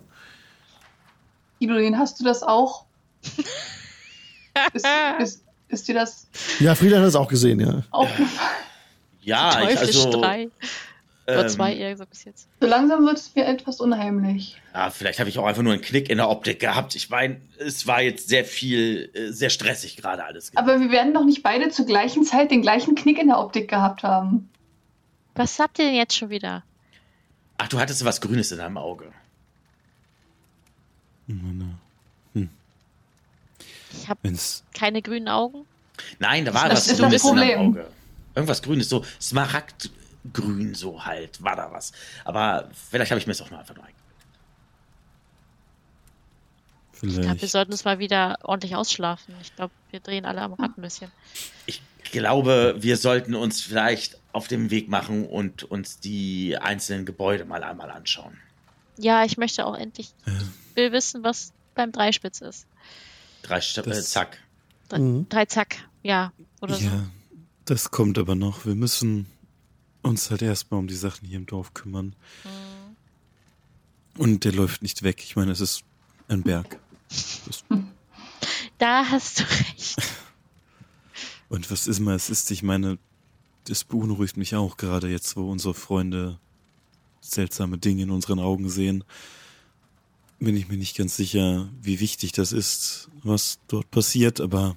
Idolin, 1.59 1.97
hast 1.97 2.19
du 2.19 2.23
das 2.23 2.43
auch? 2.43 2.85
Ist, 4.73 4.85
ist, 5.21 5.43
ist 5.75 5.87
dir 5.87 5.95
das 5.95 6.27
Ja, 6.59 6.73
Frieda 6.73 6.97
hat 6.97 7.05
das 7.05 7.15
auch 7.15 7.27
gesehen, 7.27 7.59
ja. 7.59 7.83
aufgefallen? 7.91 8.29
Ja, 9.21 9.69
ich, 9.69 9.77
also. 9.77 10.21
Oder 11.27 11.41
ähm, 11.41 11.49
zwei 11.49 11.75
eher 11.75 11.91
gesagt 11.91 12.11
bis 12.11 12.23
jetzt. 12.23 12.47
So 12.61 12.67
langsam 12.67 13.05
wird 13.05 13.17
es 13.17 13.33
mir 13.33 13.45
etwas 13.45 13.79
unheimlich. 13.79 14.61
Ja, 14.73 14.91
vielleicht 14.91 15.19
habe 15.19 15.27
ich 15.27 15.39
auch 15.39 15.45
einfach 15.45 15.63
nur 15.63 15.73
einen 15.73 15.81
Knick 15.81 16.09
in 16.09 16.17
der 16.17 16.29
Optik 16.29 16.59
gehabt. 16.59 16.95
Ich 16.95 17.09
meine, 17.09 17.41
es 17.57 17.87
war 17.87 18.01
jetzt 18.01 18.27
sehr 18.27 18.45
viel, 18.45 19.09
äh, 19.13 19.31
sehr 19.31 19.49
stressig 19.49 19.97
gerade 19.97 20.23
alles. 20.23 20.51
Aber 20.55 20.79
wir 20.79 20.91
werden 20.91 21.15
doch 21.15 21.25
nicht 21.25 21.41
beide 21.41 21.69
zur 21.69 21.87
gleichen 21.87 22.25
Zeit 22.25 22.51
den 22.51 22.61
gleichen 22.61 22.93
Knick 22.93 23.19
in 23.19 23.27
der 23.27 23.39
Optik 23.39 23.67
gehabt 23.67 24.03
haben. 24.03 24.49
Was 25.33 25.57
habt 25.57 25.79
ihr 25.79 25.85
denn 25.85 25.95
jetzt 25.95 26.15
schon 26.15 26.29
wieder? 26.29 26.63
Ach, 27.57 27.67
du 27.69 27.79
hattest 27.79 28.05
was 28.05 28.21
Grünes 28.21 28.51
in 28.51 28.59
deinem 28.59 28.77
Auge. 28.77 29.11
Meine, 31.25 31.79
Ich 33.91 34.09
habe 34.09 34.19
keine 34.73 35.01
grünen 35.01 35.27
Augen. 35.27 35.65
Nein, 36.19 36.45
da 36.45 36.53
war 36.53 36.69
Das 36.69 36.79
was 36.79 36.87
ist 36.87 36.99
das 36.99 36.99
Grünes 36.99 37.23
in 37.23 37.35
deinem 37.35 37.47
Problem. 37.47 37.59
Auge. 37.83 37.87
Irgendwas 38.35 38.61
Grünes, 38.61 38.89
so 38.89 39.05
Smaragdgrün, 39.21 40.75
so 40.75 41.05
halt, 41.05 41.41
war 41.41 41.55
da 41.55 41.71
was. 41.71 41.93
Aber 42.25 42.69
vielleicht 42.89 43.11
habe 43.11 43.19
ich 43.19 43.27
mir 43.27 43.33
das 43.33 43.41
auch 43.41 43.49
nur 43.49 43.59
einfach 43.59 43.75
nur 43.75 43.85
eingebildet. 43.85 44.05
Ich 46.93 46.99
glaube, 47.01 47.21
wir 47.21 47.35
vielleicht. 47.35 47.51
sollten 47.51 47.71
uns 47.71 47.85
mal 47.85 47.99
wieder 47.99 48.37
ordentlich 48.43 48.75
ausschlafen. 48.75 49.35
Ich 49.41 49.55
glaube, 49.55 49.73
wir 49.91 49.99
drehen 49.99 50.25
alle 50.25 50.41
am 50.41 50.53
Rad 50.53 50.77
ein 50.77 50.81
bisschen. 50.81 51.11
Ich 51.65 51.81
glaube, 52.03 52.75
wir 52.79 52.97
sollten 52.97 53.35
uns 53.35 53.61
vielleicht 53.61 54.17
auf 54.31 54.47
den 54.47 54.69
Weg 54.69 54.89
machen 54.89 55.25
und 55.27 55.63
uns 55.63 55.99
die 55.99 56.57
einzelnen 56.57 57.05
Gebäude 57.05 57.45
mal 57.45 57.63
einmal 57.63 57.89
anschauen. 57.91 58.37
Ja, 58.97 59.25
ich 59.25 59.37
möchte 59.37 59.65
auch 59.65 59.75
endlich. 59.75 60.13
Ich 60.25 60.75
will 60.75 60.91
wissen, 60.91 61.23
was 61.23 61.53
beim 61.73 61.91
Dreispitz 61.91 62.41
ist. 62.41 62.65
Drei 63.47 63.61
St 63.61 63.77
äh, 63.79 63.83
Das- 63.83 64.09
Zack. 64.11 64.37
Drei, 64.89 64.99
Mhm. 64.99 65.27
drei 65.29 65.45
Zack, 65.45 65.77
ja. 66.03 66.31
Oder 66.61 66.75
so. 66.75 66.85
ja, 66.85 67.05
das 67.65 67.91
kommt 67.91 68.17
aber 68.17 68.35
noch. 68.35 68.65
Wir 68.65 68.75
müssen 68.75 69.25
uns 70.03 70.29
halt 70.29 70.41
erstmal 70.43 70.79
um 70.79 70.87
die 70.87 70.95
Sachen 70.95 71.27
hier 71.27 71.37
im 71.37 71.45
Dorf 71.47 71.73
kümmern. 71.73 72.15
Mhm. 72.43 74.21
Und 74.21 74.43
der 74.45 74.53
läuft 74.53 74.81
nicht 74.83 75.03
weg. 75.03 75.21
Ich 75.23 75.35
meine, 75.35 75.51
es 75.51 75.61
ist 75.61 75.83
ein 76.27 76.43
Berg. 76.43 76.79
Das, 77.09 77.63
Da 78.77 79.05
hast 79.09 79.39
du 79.39 79.43
recht. 79.43 79.95
und 81.49 81.71
was 81.71 81.87
ist 81.87 81.99
mal, 81.99 82.15
es 82.15 82.29
ist, 82.29 82.51
ich 82.51 82.61
meine, 82.63 82.97
das 83.67 83.83
beunruhigt 83.83 84.37
mich 84.37 84.53
auch 84.55 84.77
gerade 84.77 85.07
jetzt, 85.09 85.35
wo 85.37 85.49
unsere 85.49 85.73
Freunde 85.73 86.39
seltsame 87.21 87.77
Dinge 87.77 88.03
in 88.03 88.11
unseren 88.11 88.39
Augen 88.39 88.69
sehen. 88.69 89.03
Bin 90.39 90.55
ich 90.57 90.67
mir 90.67 90.77
nicht 90.77 90.97
ganz 90.97 91.15
sicher, 91.15 91.69
wie 91.81 91.99
wichtig 91.99 92.33
das 92.33 92.51
ist, 92.51 93.09
was 93.23 93.59
dort 93.67 93.89
passiert, 93.89 94.41
aber 94.41 94.75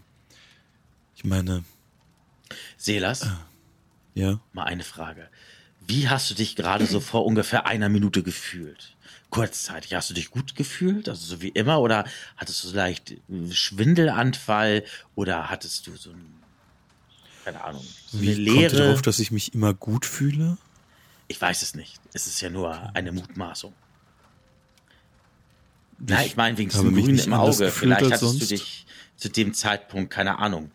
ich 1.16 1.24
meine, 1.24 1.64
Selas, 2.76 3.26
ja, 4.14 4.40
mal 4.52 4.64
eine 4.64 4.84
Frage. 4.84 5.28
Wie 5.86 6.08
hast 6.08 6.30
du 6.30 6.34
dich 6.34 6.54
gerade 6.54 6.86
so 6.86 7.00
vor 7.00 7.24
ungefähr 7.24 7.66
einer 7.66 7.88
Minute 7.88 8.22
gefühlt? 8.22 8.94
Kurzzeitig, 9.30 9.94
hast 9.94 10.10
du 10.10 10.14
dich 10.14 10.30
gut 10.30 10.54
gefühlt? 10.54 11.08
Also 11.08 11.26
so 11.26 11.42
wie 11.42 11.48
immer? 11.48 11.80
Oder 11.80 12.04
hattest 12.36 12.62
du 12.64 12.68
vielleicht 12.68 13.12
äh, 13.12 13.50
Schwindelanfall? 13.50 14.84
Oder 15.14 15.50
hattest 15.50 15.86
du 15.86 15.96
so 15.96 16.10
ein, 16.10 16.24
keine 17.44 17.64
Ahnung, 17.64 17.84
so 18.06 18.18
eine 18.18 18.26
wie 18.26 18.34
kommt 18.34 18.46
ihr 18.46 18.52
Leere? 18.54 18.76
darauf, 18.76 19.02
dass 19.02 19.18
ich 19.18 19.30
mich 19.30 19.54
immer 19.54 19.74
gut 19.74 20.06
fühle? 20.06 20.56
Ich 21.26 21.40
weiß 21.40 21.62
es 21.62 21.74
nicht. 21.74 22.00
Es 22.12 22.26
ist 22.26 22.40
ja 22.40 22.48
nur 22.48 22.94
eine 22.94 23.12
Mutmaßung. 23.12 23.74
Na, 25.98 26.24
ich 26.24 26.36
meine, 26.36 26.56
wegen 26.58 26.70
diesem 26.70 26.94
Grün 26.94 27.18
im 27.18 27.32
Auge. 27.32 27.70
Vielleicht 27.70 28.02
hattest 28.02 28.22
du 28.22 28.26
sonst. 28.28 28.50
dich 28.50 28.86
zu 29.16 29.28
dem 29.28 29.52
Zeitpunkt, 29.52 30.12
keine 30.12 30.38
Ahnung, 30.38 30.70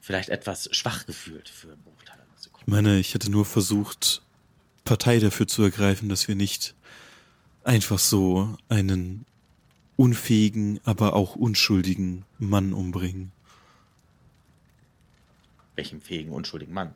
vielleicht 0.00 0.30
etwas 0.30 0.68
schwach 0.72 1.06
gefühlt 1.06 1.48
für 1.48 1.68
einer 1.68 2.24
Ich 2.60 2.66
meine, 2.66 2.98
ich 2.98 3.14
hätte 3.14 3.30
nur 3.30 3.44
versucht, 3.44 4.22
Partei 4.84 5.18
dafür 5.18 5.46
zu 5.46 5.62
ergreifen, 5.62 6.08
dass 6.08 6.26
wir 6.26 6.34
nicht 6.34 6.74
einfach 7.64 7.98
so 7.98 8.56
einen 8.68 9.26
unfähigen, 9.96 10.80
aber 10.84 11.14
auch 11.14 11.36
unschuldigen 11.36 12.24
Mann 12.38 12.72
umbringen. 12.72 13.30
Welchem 15.76 16.00
fähigen, 16.00 16.32
unschuldigen 16.32 16.74
Mann. 16.74 16.94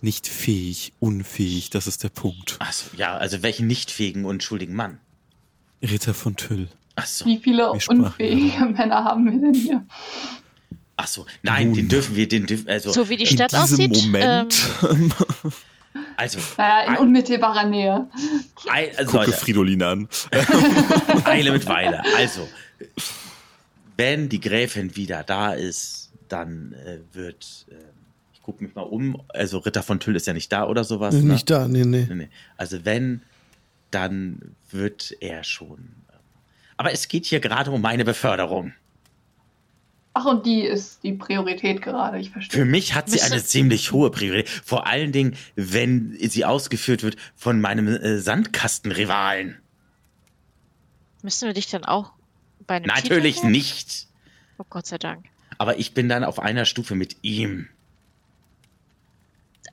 Nicht 0.00 0.28
fähig, 0.28 0.92
unfähig, 1.00 1.70
das 1.70 1.86
ist 1.86 2.02
der 2.04 2.10
Punkt. 2.10 2.56
Achso, 2.60 2.96
ja, 2.96 3.16
also 3.16 3.42
welchen 3.42 3.66
nicht 3.66 3.90
fähigen, 3.90 4.24
unschuldigen 4.24 4.74
Mann? 4.74 5.00
Ritter 5.82 6.14
von 6.14 6.36
Tüll. 6.36 6.68
Achso, 6.96 7.24
Wie 7.26 7.38
viele 7.38 7.70
unfähige 7.72 8.64
Männer 8.66 9.04
haben 9.04 9.24
wir 9.30 9.38
denn 9.40 9.54
hier? 9.54 9.84
achso. 10.96 11.26
Nein, 11.42 11.68
Nun. 11.68 11.76
den 11.76 11.88
dürfen 11.88 12.16
wir, 12.16 12.26
den 12.26 12.46
dürfen, 12.46 12.68
also, 12.68 12.90
So 12.92 13.08
wie 13.08 13.16
die 13.16 13.22
In 13.24 13.28
Stadt 13.30 13.52
diesem 13.52 13.62
aussieht. 13.62 14.04
Moment 14.06 14.56
Ähm, 14.90 15.12
also, 16.16 16.40
Naja, 16.56 16.90
in 16.92 16.96
unmittelbarer 16.98 17.64
Nähe. 17.68 18.08
Ei- 18.66 18.90
also 18.96 19.12
gucke 19.12 19.26
Leute, 19.26 19.32
Fridolin 19.38 19.82
an. 19.82 20.08
Eile 21.24 21.52
mit 21.52 21.66
Weile. 21.66 22.02
Also, 22.16 22.48
wenn 23.96 24.28
die 24.28 24.40
Gräfin 24.40 24.96
wieder 24.96 25.22
da 25.22 25.52
ist, 25.52 26.10
dann 26.28 26.72
äh, 26.84 26.98
wird, 27.12 27.66
äh, 27.70 27.74
ich 28.34 28.42
gucke 28.42 28.62
mich 28.64 28.74
mal 28.74 28.82
um, 28.82 29.22
also 29.28 29.58
Ritter 29.58 29.82
von 29.82 30.00
Tüll 30.00 30.16
ist 30.16 30.26
ja 30.26 30.32
nicht 30.32 30.52
da 30.52 30.66
oder 30.66 30.82
sowas. 30.84 31.14
Ne? 31.14 31.22
Nicht 31.32 31.48
da, 31.50 31.68
nee, 31.68 31.84
nee. 31.84 32.06
Nee, 32.08 32.14
nee. 32.14 32.28
Also 32.56 32.84
wenn, 32.84 33.22
dann 33.90 34.54
wird 34.70 35.14
er 35.20 35.44
schon. 35.44 35.78
ähm, 35.78 36.18
Aber 36.76 36.92
es 36.92 37.08
geht 37.08 37.26
hier 37.26 37.40
gerade 37.40 37.70
um 37.70 37.80
meine 37.80 38.04
Beförderung. 38.04 38.72
Ach, 40.14 40.24
und 40.24 40.46
die 40.46 40.62
ist 40.62 41.04
die 41.04 41.12
Priorität 41.12 41.80
gerade, 41.80 42.18
ich 42.18 42.28
Für 42.28 42.32
verstehe. 42.34 42.64
mich 42.64 42.94
hat 42.94 43.08
sie 43.08 43.20
eine 43.20 43.42
ziemlich 43.44 43.92
hohe 43.92 44.10
Priorität. 44.10 44.48
Vor 44.48 44.86
allen 44.88 45.12
Dingen, 45.12 45.36
wenn 45.54 46.16
sie 46.20 46.44
ausgeführt 46.44 47.02
wird 47.04 47.16
von 47.36 47.60
meinem 47.60 47.86
äh, 47.86 48.18
Sandkastenrivalen. 48.18 49.58
müssen 51.22 51.46
wir 51.46 51.54
dich 51.54 51.68
dann 51.68 51.84
auch 51.84 52.12
bei 52.66 52.76
einem 52.76 52.86
Natürlich 52.86 53.36
Titel- 53.36 53.48
nicht. 53.50 54.08
Oh 54.58 54.64
Gott 54.68 54.86
sei 54.86 54.98
Dank. 54.98 55.24
Aber 55.58 55.78
ich 55.78 55.94
bin 55.94 56.08
dann 56.08 56.24
auf 56.24 56.40
einer 56.40 56.64
Stufe 56.64 56.94
mit 56.96 57.16
ihm. 57.22 57.68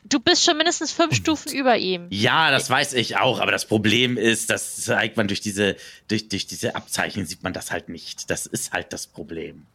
Du 0.08 0.20
bist 0.20 0.44
schon 0.44 0.58
mindestens 0.58 0.92
fünf 0.92 1.16
Stufen 1.16 1.52
über 1.52 1.78
ihm. 1.78 2.08
Ja, 2.12 2.52
das 2.52 2.70
weiß 2.70 2.94
ich 2.94 3.18
auch, 3.18 3.40
aber 3.40 3.52
das 3.52 3.66
Problem 3.66 4.18
ist, 4.18 4.52
das 4.52 4.78
zeigt 4.78 5.18
man 5.18 5.28
durch 5.28 5.42
diese, 5.42 5.76
durch, 6.08 6.30
durch 6.30 6.46
diese 6.46 6.76
Abzeichen 6.76 7.26
sieht 7.26 7.42
man 7.42 7.54
das 7.54 7.72
halt 7.72 7.90
nicht. 7.90 8.30
Das 8.30 8.46
ist 8.46 8.72
halt 8.72 8.94
das 8.94 9.08
Problem. 9.08 9.66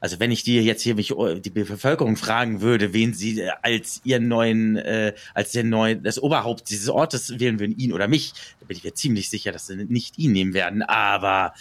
Also 0.00 0.18
wenn 0.18 0.30
ich 0.30 0.42
dir 0.42 0.62
jetzt 0.62 0.82
hier 0.82 0.94
mich 0.94 1.10
äh, 1.10 1.40
die 1.40 1.50
Bevölkerung 1.50 2.16
fragen 2.16 2.62
würde, 2.62 2.92
wen 2.94 3.12
sie 3.12 3.40
äh, 3.40 3.50
als 3.62 4.00
ihren 4.04 4.28
neuen, 4.28 4.76
äh, 4.76 5.14
als 5.34 5.52
den 5.52 5.68
neuen, 5.68 6.02
das 6.02 6.18
Oberhaupt 6.18 6.70
dieses 6.70 6.88
Ortes 6.88 7.38
wählen 7.38 7.60
würden, 7.60 7.78
ihn 7.78 7.92
oder 7.92 8.08
mich, 8.08 8.32
dann 8.58 8.68
bin 8.68 8.76
ich 8.78 8.84
mir 8.84 8.94
ziemlich 8.94 9.28
sicher, 9.28 9.52
dass 9.52 9.66
sie 9.66 9.76
nicht 9.76 10.18
ihn 10.18 10.32
nehmen 10.32 10.54
werden. 10.54 10.82
Aber 10.82 11.54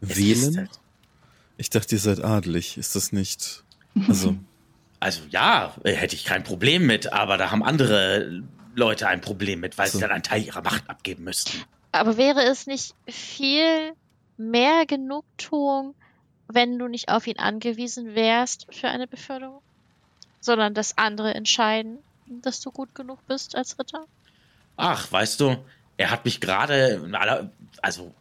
Wählen? 0.00 0.56
halt, 0.56 0.70
Ich 1.58 1.70
dachte, 1.70 1.96
ihr 1.96 2.00
seid 2.00 2.22
adelig. 2.22 2.78
Ist 2.78 2.94
das 2.94 3.12
nicht? 3.12 3.64
Also, 4.08 4.36
also 5.00 5.22
ja, 5.30 5.74
äh, 5.84 5.92
hätte 5.92 6.14
ich 6.14 6.24
kein 6.24 6.44
Problem 6.44 6.86
mit, 6.86 7.12
aber 7.12 7.36
da 7.36 7.50
haben 7.50 7.62
andere 7.62 8.42
Leute 8.74 9.08
ein 9.08 9.20
Problem 9.20 9.60
mit, 9.60 9.76
weil 9.78 9.88
So. 9.88 9.98
sie 9.98 10.02
dann 10.02 10.12
einen 10.12 10.22
Teil 10.22 10.42
ihrer 10.44 10.62
Macht 10.62 10.88
abgeben 10.88 11.24
müssten. 11.24 11.62
Aber 11.92 12.16
wäre 12.16 12.42
es 12.44 12.66
nicht 12.66 12.94
viel 13.08 13.92
mehr 14.36 14.86
Genugtuung, 14.86 15.94
wenn 16.46 16.78
du 16.78 16.86
nicht 16.86 17.08
auf 17.08 17.26
ihn 17.26 17.38
angewiesen 17.38 18.14
wärst 18.14 18.66
für 18.70 18.88
eine 18.88 19.06
Beförderung? 19.06 19.62
Sondern 20.40 20.72
dass 20.74 20.96
andere 20.96 21.34
entscheiden, 21.34 21.98
dass 22.26 22.60
du 22.60 22.70
gut 22.70 22.94
genug 22.94 23.18
bist 23.26 23.56
als 23.56 23.78
Ritter? 23.78 24.04
Ach, 24.76 25.10
weißt 25.10 25.40
du, 25.40 25.56
er 25.96 26.10
hat 26.10 26.24
mich 26.24 26.40
gerade, 26.40 27.50
also 27.82 28.14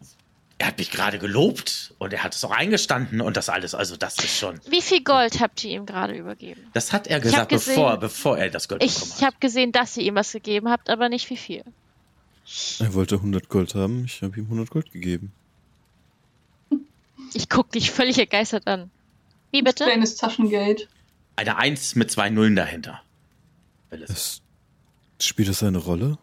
er 0.60 0.68
hat 0.68 0.78
mich 0.78 0.92
gerade 0.92 1.18
gelobt 1.20 1.94
und 1.98 2.14
er 2.14 2.22
hat 2.24 2.36
es 2.36 2.44
auch 2.44 2.52
eingestanden 2.52 3.22
und 3.22 3.36
das 3.38 3.50
alles. 3.50 3.74
Also 3.74 3.96
das 3.98 4.18
ist 4.20 4.38
schon, 4.38 4.60
Wie 4.68 4.82
viel 4.82 5.04
Gold 5.04 5.40
habt 5.40 5.64
ihr 5.64 5.72
ihm 5.72 5.86
gerade 5.88 6.14
übergeben? 6.16 6.62
das 6.74 6.94
hat 6.94 7.08
er 7.08 7.20
gesagt, 7.20 7.50
gesehen- 7.50 7.76
bevor, 7.76 7.98
bevor 7.98 8.38
er 8.38 8.50
das 8.50 8.68
Gold 8.68 8.82
bekommen 8.82 9.02
Ich 9.08 9.16
hat. 9.16 9.22
habe 9.26 9.36
gesehen, 9.40 9.72
dass 9.72 9.98
ihr 9.98 10.04
ihm 10.04 10.16
was 10.16 10.32
gegeben 10.34 10.70
habt, 10.70 10.90
aber 10.90 11.10
nicht 11.10 11.30
wie 11.30 11.38
viel. 11.38 11.64
er 12.80 12.94
wollte 12.94 13.16
100 13.16 13.48
Gold 13.50 13.74
haben. 13.76 14.06
Ich 14.06 14.22
habe 14.22 14.38
ihm 14.38 14.46
100 14.46 14.70
Gold 14.70 14.92
gegeben. 14.92 15.32
Ich 17.34 17.48
guck 17.48 17.72
dich 17.72 17.92
völlig 17.92 18.18
ergeistert 18.18 18.66
an. 18.68 18.90
Wie 19.52 19.62
bitte? 19.62 19.84
Kleines 19.86 20.16
Taschengeld. 20.16 20.88
Eine 21.36 21.58
Eins 21.58 21.96
mit 21.96 22.10
zwei 22.12 22.30
Nullen 22.30 22.56
dahinter. 22.56 23.02
Will 23.92 24.04
es. 24.04 24.10
Es, 25.20 25.26
spielt 25.28 25.48
das 25.48 25.62
eine 25.64 25.78
Rolle? 25.78 26.18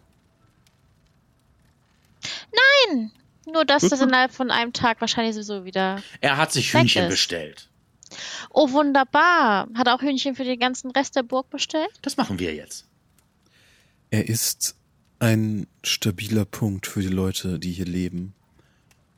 Nein! 2.91 3.13
Nur, 3.47 3.65
dass 3.65 3.83
das 3.89 4.01
Mhm. 4.01 4.09
innerhalb 4.09 4.33
von 4.33 4.51
einem 4.51 4.73
Tag 4.73 5.01
wahrscheinlich 5.01 5.35
sowieso 5.35 5.65
wieder. 5.65 6.03
Er 6.21 6.37
hat 6.37 6.53
sich 6.53 6.73
Hühnchen 6.75 7.05
ist. 7.05 7.11
bestellt. 7.11 7.69
Oh, 8.51 8.71
wunderbar. 8.73 9.69
Hat 9.75 9.87
er 9.87 9.95
auch 9.95 10.03
Hühnchen 10.03 10.35
für 10.35 10.45
den 10.45 10.59
ganzen 10.59 10.91
Rest 10.91 11.17
der 11.17 11.23
Burg 11.23 11.51
bestellt? 11.51 11.91
Das 12.03 12.17
machen 12.17 12.39
wir 12.39 12.55
jetzt. 12.55 12.85
Er 14.11 14.29
ist 14.29 14.77
ein 15.19 15.67
stabiler 15.83 16.45
Punkt 16.45 16.87
für 16.87 17.01
die 17.01 17.09
Leute, 17.09 17.59
die 17.59 17.73
hier 17.73 17.87
leben. 17.87 18.35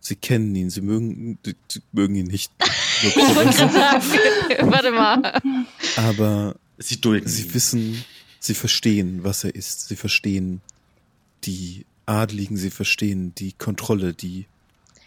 Sie 0.01 0.17
kennen 0.17 0.55
ihn, 0.55 0.71
sie 0.71 0.81
mögen, 0.81 1.39
sie 1.71 1.83
mögen 1.93 2.15
ihn 2.15 2.27
nicht. 2.27 2.53
Ich 3.01 3.15
wollte 3.17 3.53
gerade 3.69 4.01
sagen. 4.01 4.03
Warte 4.73 4.91
mal. 4.91 5.41
Aber 5.97 6.57
Sie 6.79 7.01
dulden 7.01 7.29
sie 7.29 7.45
ihn. 7.45 7.55
wissen, 7.55 8.05
sie 8.41 8.55
verstehen, 8.55 9.23
was 9.23 9.45
er 9.45 9.55
ist. 9.55 9.87
Sie 9.87 9.95
verstehen 9.95 10.61
die 11.45 11.87
Adligen, 12.09 12.57
sie 12.57 12.71
verstehen 12.71 13.35
die 13.35 13.53
Kontrolle, 13.53 14.15
die 14.15 14.47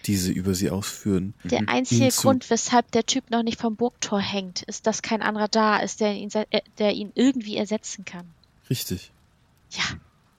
diese 0.06 0.32
über 0.32 0.56
sie 0.56 0.70
ausführen. 0.70 1.34
Der 1.44 1.68
einzige 1.70 2.06
Ihn 2.06 2.12
zu- 2.12 2.22
Grund, 2.24 2.50
weshalb 2.50 2.92
der 2.92 3.06
Typ 3.06 3.30
noch 3.30 3.44
nicht 3.44 3.60
vom 3.60 3.76
Burgtor 3.76 4.20
hängt, 4.20 4.64
ist, 4.64 4.88
dass 4.88 5.02
kein 5.02 5.22
anderer 5.22 5.48
da 5.48 5.78
ist, 5.78 6.00
der 6.00 6.14
ihn, 6.16 6.30
äh, 6.34 6.62
der 6.80 6.94
ihn 6.94 7.12
irgendwie 7.16 7.58
ersetzen 7.58 8.04
kann. 8.06 8.26
Richtig. 8.70 9.12
Ja, 9.72 9.84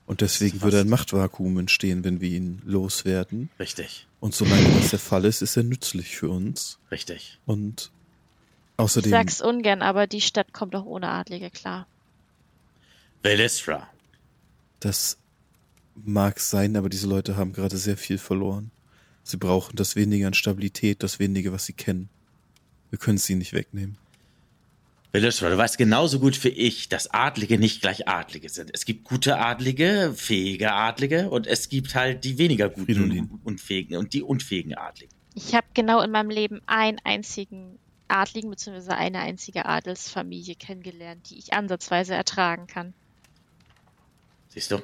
Und 0.06 0.20
deswegen 0.20 0.62
würde 0.62 0.80
ein 0.80 0.88
Machtvakuum 0.88 1.58
entstehen, 1.58 2.02
wenn 2.04 2.20
wir 2.20 2.30
ihn 2.30 2.60
loswerden. 2.64 3.50
Richtig, 3.58 4.06
Und 4.20 4.34
solange 4.34 4.64
das 4.80 4.90
der 4.90 4.98
Fall 4.98 5.24
ist, 5.24 5.42
ist 5.42 5.56
er 5.56 5.62
nützlich 5.62 6.16
für 6.16 6.28
uns. 6.28 6.78
richtig. 6.90 7.38
Und 7.46 7.90
ich 7.92 8.78
außerdem, 8.78 9.10
sag's 9.10 9.40
ungern, 9.40 9.80
aber 9.80 10.06
die 10.08 10.20
Stadt 10.20 10.52
kommt 10.52 10.74
auch 10.74 10.84
ohne 10.86 11.08
Adlige 11.08 11.50
klar. 11.50 11.86
Velistra. 13.22 13.88
das 14.80 15.16
mag 15.94 16.40
sein, 16.40 16.76
aber 16.76 16.88
diese 16.88 17.06
Leute 17.06 17.36
haben 17.36 17.52
gerade 17.52 17.76
sehr 17.76 17.96
viel 17.96 18.18
verloren. 18.18 18.70
Sie 19.24 19.36
brauchen 19.36 19.76
das 19.76 19.94
wenige 19.96 20.26
an 20.26 20.34
Stabilität, 20.34 21.02
das 21.02 21.18
wenige, 21.18 21.52
was 21.52 21.66
sie 21.66 21.72
kennen. 21.72 22.08
Wir 22.90 22.98
können 22.98 23.16
es 23.16 23.30
ihnen 23.30 23.38
nicht 23.38 23.52
wegnehmen. 23.52 23.96
Velistra, 25.12 25.50
du 25.50 25.58
weißt 25.58 25.76
genauso 25.76 26.18
gut 26.20 26.42
wie 26.42 26.48
ich, 26.48 26.88
dass 26.88 27.12
Adlige 27.12 27.58
nicht 27.58 27.82
gleich 27.82 28.08
Adlige 28.08 28.48
sind. 28.48 28.70
Es 28.72 28.86
gibt 28.86 29.04
gute 29.04 29.38
Adlige, 29.38 30.14
fähige 30.16 30.72
Adlige 30.72 31.28
und 31.28 31.46
es 31.46 31.68
gibt 31.68 31.94
halt 31.94 32.24
die 32.24 32.38
weniger 32.38 32.70
guten 32.70 32.86
Fridolin. 32.86 33.40
und 33.44 33.60
fähigen 33.60 33.98
und 33.98 34.14
die 34.14 34.22
unfähigen 34.22 34.74
Adligen. 34.74 35.12
Ich 35.34 35.54
habe 35.54 35.66
genau 35.74 36.00
in 36.00 36.10
meinem 36.10 36.30
Leben 36.30 36.62
einen 36.66 36.98
einzigen 37.04 37.78
Adligen 38.08 38.50
bzw. 38.50 38.92
eine 38.92 39.20
einzige 39.20 39.66
Adelsfamilie 39.66 40.54
kennengelernt, 40.54 41.28
die 41.28 41.38
ich 41.38 41.52
ansatzweise 41.52 42.14
ertragen 42.14 42.66
kann. 42.66 42.94
Siehst 44.48 44.70
du? 44.70 44.80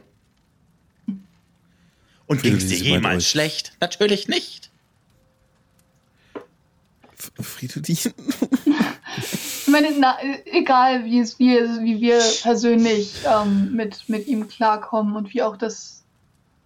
Und 2.29 2.43
ging 2.43 2.57
es 2.57 2.69
dir 2.69 2.77
jemals 2.77 3.29
schlecht? 3.29 3.73
Natürlich 3.81 4.29
nicht. 4.29 4.71
Fridolin? 7.41 7.97
Ich 9.69 9.73
meine, 9.73 9.89
na, 9.99 10.17
egal 10.47 11.05
wie 11.05 11.21
es 11.21 11.39
wir, 11.39 11.83
wie 11.83 12.01
wir 12.01 12.21
persönlich 12.41 13.17
ähm, 13.27 13.75
mit, 13.75 14.09
mit 14.09 14.27
ihm 14.27 14.49
klarkommen 14.49 15.15
und 15.15 15.35
wie 15.35 15.43
auch 15.43 15.59
das 15.59 16.05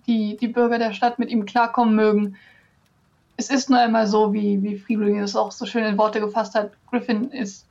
die, 0.07 0.37
die 0.37 0.47
Bürger 0.47 0.79
der 0.79 0.93
Stadt 0.93 1.19
mit 1.19 1.31
ihm 1.31 1.45
klarkommen 1.45 1.97
mögen. 1.97 2.37
Es 3.37 3.51
ist 3.51 3.71
nur 3.71 3.81
einmal 3.81 4.07
so, 4.07 4.33
wie, 4.33 4.63
wie 4.63 4.79
Fridolin 4.79 5.19
es 5.19 5.35
auch 5.35 5.51
so 5.51 5.67
schön 5.67 5.85
in 5.85 5.99
Worte 5.99 6.21
gefasst 6.21 6.55
hat. 6.55 6.71
Griffin 6.91 7.31
ist 7.31 7.67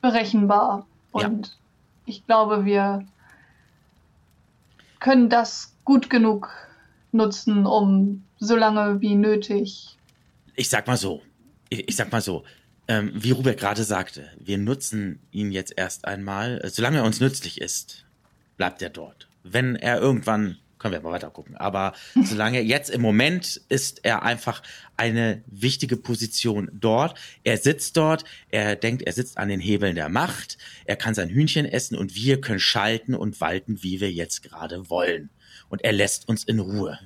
berechenbar. 0.00 0.86
Ja. 1.14 1.26
Und 1.26 1.58
ich 2.06 2.24
glaube, 2.26 2.64
wir 2.64 3.04
können 5.00 5.28
das 5.28 5.74
gut 5.84 6.08
genug 6.08 6.50
nutzen, 7.12 7.66
um 7.66 8.24
so 8.38 8.56
lange 8.56 9.00
wie 9.00 9.14
nötig. 9.14 9.96
Ich 10.56 10.68
sag 10.68 10.86
mal 10.86 10.96
so, 10.96 11.22
ich, 11.68 11.88
ich 11.88 11.96
sag 11.96 12.10
mal 12.12 12.20
so, 12.20 12.44
ähm, 12.88 13.12
wie 13.14 13.30
Robert 13.30 13.58
gerade 13.58 13.84
sagte, 13.84 14.28
wir 14.38 14.58
nutzen 14.58 15.20
ihn 15.30 15.52
jetzt 15.52 15.74
erst 15.76 16.04
einmal. 16.04 16.60
Äh, 16.62 16.68
Solange 16.68 16.98
er 16.98 17.04
uns 17.04 17.20
nützlich 17.20 17.60
ist, 17.60 18.04
bleibt 18.56 18.82
er 18.82 18.90
dort. 18.90 19.28
Wenn 19.44 19.76
er 19.76 20.00
irgendwann, 20.00 20.58
können 20.78 20.94
wir 20.94 21.00
mal 21.00 21.12
weiter 21.12 21.30
gucken, 21.30 21.56
aber 21.56 21.94
solange 22.24 22.60
jetzt 22.60 22.90
im 22.90 23.00
Moment 23.00 23.60
ist 23.68 24.04
er 24.04 24.22
einfach 24.22 24.62
eine 24.96 25.42
wichtige 25.46 25.96
Position 25.96 26.70
dort. 26.72 27.18
Er 27.44 27.56
sitzt 27.56 27.96
dort, 27.96 28.24
er 28.50 28.74
denkt, 28.74 29.02
er 29.02 29.12
sitzt 29.12 29.38
an 29.38 29.48
den 29.48 29.60
Hebeln 29.60 29.94
der 29.94 30.08
Macht, 30.08 30.58
er 30.84 30.96
kann 30.96 31.14
sein 31.14 31.28
Hühnchen 31.28 31.66
essen 31.66 31.96
und 31.96 32.16
wir 32.16 32.40
können 32.40 32.60
schalten 32.60 33.14
und 33.14 33.40
walten, 33.40 33.82
wie 33.82 34.00
wir 34.00 34.10
jetzt 34.10 34.42
gerade 34.42 34.90
wollen. 34.90 35.30
Und 35.72 35.82
er 35.84 35.92
lässt 35.92 36.28
uns 36.28 36.44
in 36.44 36.60
Ruhe. 36.60 36.98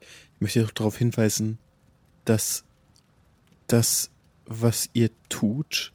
Ich 0.00 0.40
möchte 0.40 0.64
auch 0.64 0.70
darauf 0.70 0.96
hinweisen, 0.96 1.58
dass 2.24 2.64
das, 3.66 4.08
was 4.46 4.88
ihr 4.94 5.10
tut, 5.28 5.92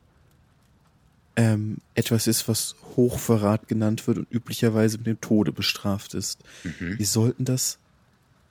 ähm, 1.35 1.79
etwas 1.95 2.27
ist, 2.27 2.47
was 2.47 2.75
Hochverrat 2.95 3.67
genannt 3.67 4.05
wird 4.05 4.19
und 4.19 4.31
üblicherweise 4.31 4.99
mit 4.99 5.07
dem 5.07 5.19
Tode 5.19 5.51
bestraft 5.51 6.13
ist. 6.13 6.43
Mhm. 6.63 6.99
Wir 6.99 7.07
sollten 7.07 7.43
das 7.43 7.79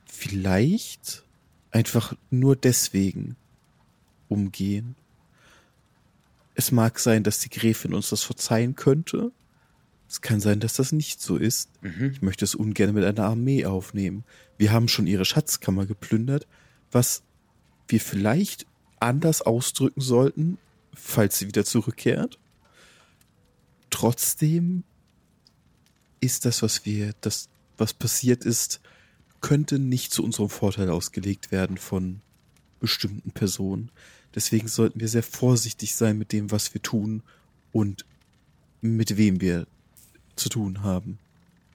vielleicht 0.05 1.23
einfach 1.71 2.17
nur 2.31 2.57
deswegen 2.57 3.37
umgehen. 4.29 4.97
Es 6.57 6.73
mag 6.73 6.99
sein, 6.99 7.23
dass 7.23 7.39
die 7.39 7.51
Gräfin 7.51 7.95
uns 7.95 8.11
das 8.11 8.25
verzeihen 8.25 8.75
könnte. 8.75 9.31
Es 10.11 10.21
kann 10.21 10.41
sein, 10.41 10.59
dass 10.59 10.75
das 10.75 10.91
nicht 10.91 11.23
so 11.23 11.37
ist. 11.37 11.71
Mhm. 11.83 12.11
Ich 12.11 12.21
möchte 12.21 12.45
es 12.45 12.57
ungern 12.57 12.93
mit 12.93 13.05
einer 13.05 13.27
Armee 13.27 13.65
aufnehmen. 13.65 14.25
Wir 14.59 14.73
haben 14.73 14.89
schon 14.89 15.07
ihre 15.07 15.25
Schatzkammer 15.25 15.87
geplündert, 15.87 16.49
was 16.91 17.23
wir 17.87 18.01
vielleicht 18.01 18.67
anders 18.99 19.41
ausdrücken 19.41 20.01
sollten, 20.01 20.59
falls 20.93 21.39
sie 21.39 21.47
wieder 21.47 21.65
zurückkehrt. 21.65 22.41
Trotzdem 23.91 24.83
ist 26.19 26.45
das, 26.45 26.61
was 26.63 26.85
wir, 26.85 27.15
das, 27.21 27.49
was 27.79 27.95
passiert 27.95 28.45
ist, 28.45 28.81
könnte 29.41 29.79
nicht 29.79 30.13
zu 30.13 30.25
unserem 30.25 30.51
Vorteil 30.51 30.91
ausgelegt 30.91 31.53
werden 31.53 31.79
von 31.79 32.21
bestimmten 32.81 33.31
Personen. 33.31 33.93
Deswegen 34.35 34.67
sollten 34.67 34.99
wir 34.99 35.09
sehr 35.09 35.23
vorsichtig 35.23 35.95
sein 35.95 36.19
mit 36.19 36.33
dem, 36.33 36.51
was 36.51 36.75
wir 36.75 36.83
tun 36.83 37.23
und 37.71 38.05
mit 38.81 39.17
wem 39.17 39.41
wir 39.41 39.69
zu 40.37 40.49
tun 40.49 40.83
haben. 40.83 41.19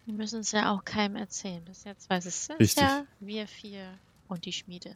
Wir 0.05 0.13
müssen 0.13 0.41
es 0.41 0.51
ja 0.51 0.71
auch 0.71 0.85
keinem 0.85 1.15
erzählen. 1.15 1.63
Bis 1.65 1.83
jetzt 1.83 2.09
weiß 2.09 2.25
es 2.25 2.45
sind 2.45 2.59
Richtig. 2.59 2.83
ja 2.83 3.05
wir 3.19 3.47
vier 3.47 3.97
und 4.27 4.45
die 4.45 4.53
Schmiede. 4.53 4.95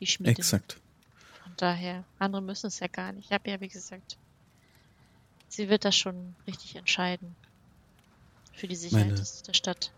Die 0.00 0.06
Schmiede. 0.06 0.32
Exakt. 0.32 0.80
Von 1.42 1.52
daher, 1.56 2.04
andere 2.18 2.42
müssen 2.42 2.66
es 2.68 2.80
ja 2.80 2.86
gar 2.86 3.12
nicht. 3.12 3.26
Ich 3.26 3.32
habe 3.32 3.50
ja, 3.50 3.60
wie 3.60 3.68
gesagt, 3.68 4.16
sie 5.48 5.68
wird 5.68 5.84
das 5.84 5.96
schon 5.96 6.34
richtig 6.46 6.76
entscheiden. 6.76 7.36
Für 8.54 8.66
die 8.68 8.76
Sicherheit 8.76 9.08
Meine- 9.08 9.26
der 9.46 9.52
Stadt. 9.54 9.92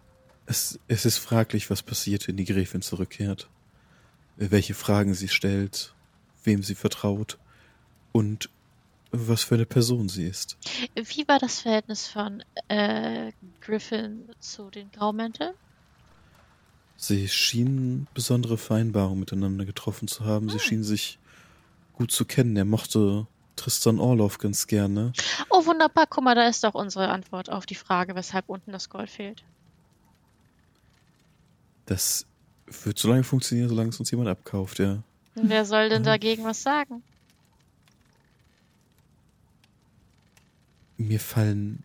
Es, 0.47 0.79
es 0.89 1.05
ist 1.05 1.19
fraglich, 1.19 1.71
was 1.71 1.83
passiert, 1.83 2.27
wenn 2.29 2.37
die 2.37 2.45
Gräfin 2.45 2.81
zurückkehrt. 2.83 3.49
Welche 4.37 4.75
Fragen 4.75 5.15
sie 5.15 5.29
stellt, 5.29 5.95
wem 6.45 6.63
sie 6.63 6.75
vertraut 6.75 7.39
und 8.13 8.49
was 9.29 9.43
für 9.45 9.55
eine 9.57 9.67
Person 9.67 10.09
sie 10.09 10.27
ist. 10.27 10.57
Wie 10.95 11.27
war 11.29 11.39
das 11.39 11.61
Verhältnis 11.61 12.07
von 12.07 12.43
äh, 12.69 13.33
Griffin 13.61 14.31
zu 14.41 14.71
den 14.71 14.91
Graumänteln? 14.91 15.53
Sie 16.97 17.29
schienen 17.29 18.07
besondere 18.15 18.57
Vereinbarungen 18.57 19.21
miteinander 19.21 19.65
getroffen 19.65 20.09
zu 20.09 20.25
haben. 20.25 20.49
Sie 20.49 20.55
Hm. 20.55 20.61
schienen 20.61 20.85
sich 20.85 21.19
gut 21.93 22.11
zu 22.11 22.25
kennen. 22.25 22.57
Er 22.57 22.65
mochte 22.65 23.27
Tristan 23.55 24.01
Orloff 24.01 24.39
ganz 24.39 24.67
gerne. 24.67 25.13
Oh, 25.51 25.65
wunderbar. 25.67 26.07
Guck 26.09 26.25
mal, 26.25 26.35
da 26.35 26.47
ist 26.49 26.65
doch 26.65 26.75
unsere 26.75 27.09
Antwort 27.09 27.51
auf 27.51 27.67
die 27.67 27.75
Frage, 27.75 28.15
weshalb 28.15 28.49
unten 28.49 28.73
das 28.73 28.89
Gold 28.89 29.11
fehlt. 29.11 29.45
Das 31.87 32.27
wird 32.83 32.99
so 32.99 33.09
lange 33.09 33.25
funktionieren, 33.25 33.69
solange 33.69 33.91
es 33.91 34.01
uns 34.01 34.11
jemand 34.11 34.29
abkauft, 34.29 34.79
ja. 34.79 35.03
Wer 35.35 35.65
soll 35.65 35.89
denn 35.89 36.03
Mhm. 36.03 36.07
dagegen 36.07 36.45
was 36.45 36.63
sagen? 36.63 37.03
Mir 40.99 41.21
fallen 41.21 41.85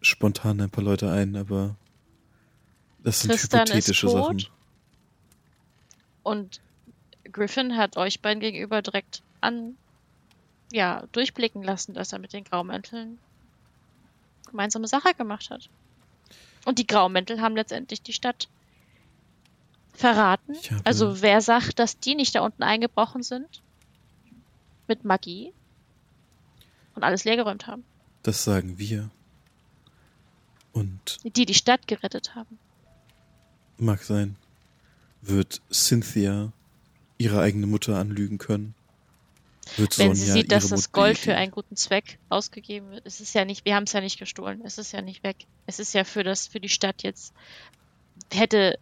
spontan 0.00 0.60
ein 0.60 0.70
paar 0.70 0.84
Leute 0.84 1.10
ein, 1.10 1.36
aber 1.36 1.76
das 3.02 3.20
sind 3.20 3.30
Tristan 3.30 3.62
ist 3.62 3.70
hypothetische 3.70 4.06
tot. 4.06 4.40
Sachen. 4.40 4.46
Und 6.22 6.60
Griffin 7.32 7.76
hat 7.76 7.96
euch 7.96 8.20
beiden 8.20 8.40
gegenüber 8.40 8.82
direkt 8.82 9.22
an, 9.40 9.76
ja, 10.72 11.04
durchblicken 11.12 11.62
lassen, 11.62 11.94
dass 11.94 12.12
er 12.12 12.18
mit 12.18 12.32
den 12.32 12.44
Graumänteln 12.44 13.18
gemeinsame 14.46 14.86
Sache 14.86 15.14
gemacht 15.14 15.50
hat. 15.50 15.68
Und 16.64 16.78
die 16.78 16.86
Graumäntel 16.86 17.40
haben 17.40 17.56
letztendlich 17.56 18.02
die 18.02 18.12
Stadt 18.12 18.48
verraten. 19.94 20.56
Also 20.84 21.22
wer 21.22 21.40
sagt, 21.40 21.78
dass 21.78 21.98
die 21.98 22.14
nicht 22.14 22.34
da 22.34 22.42
unten 22.42 22.62
eingebrochen 22.62 23.22
sind? 23.22 23.62
Mit 24.86 25.04
Magie? 25.04 25.52
Und 26.94 27.02
alles 27.02 27.24
leergeräumt 27.24 27.66
haben. 27.66 27.84
Das 28.22 28.44
sagen 28.44 28.78
wir. 28.78 29.10
Und 30.72 31.18
Die 31.36 31.46
die 31.46 31.54
Stadt 31.54 31.86
gerettet 31.86 32.34
haben. 32.34 32.58
mag 33.78 34.02
sein. 34.02 34.36
Wird 35.20 35.60
Cynthia 35.70 36.52
ihre 37.18 37.40
eigene 37.40 37.66
Mutter 37.66 37.98
anlügen 37.98 38.38
können? 38.38 38.74
Wird 39.76 39.98
Wenn 39.98 40.14
sie 40.14 40.26
Sonja 40.26 40.34
sieht, 40.34 40.52
dass 40.52 40.68
das 40.68 40.92
Gold 40.92 41.18
für 41.18 41.36
einen 41.36 41.52
guten 41.52 41.76
Zweck 41.76 42.18
ausgegeben 42.28 42.90
wird, 42.90 43.06
es 43.06 43.20
ist 43.20 43.34
ja 43.34 43.44
nicht, 43.44 43.64
wir 43.64 43.76
haben 43.76 43.84
es 43.84 43.92
ja 43.92 44.00
nicht 44.00 44.18
gestohlen, 44.18 44.60
es 44.64 44.78
ist 44.78 44.92
ja 44.92 45.02
nicht 45.02 45.22
weg. 45.22 45.36
Es 45.66 45.78
ist 45.78 45.94
ja 45.94 46.04
für 46.04 46.24
das, 46.24 46.48
für 46.48 46.58
die 46.58 46.68
Stadt 46.68 47.02
jetzt. 47.02 47.32
Hätte 48.32 48.78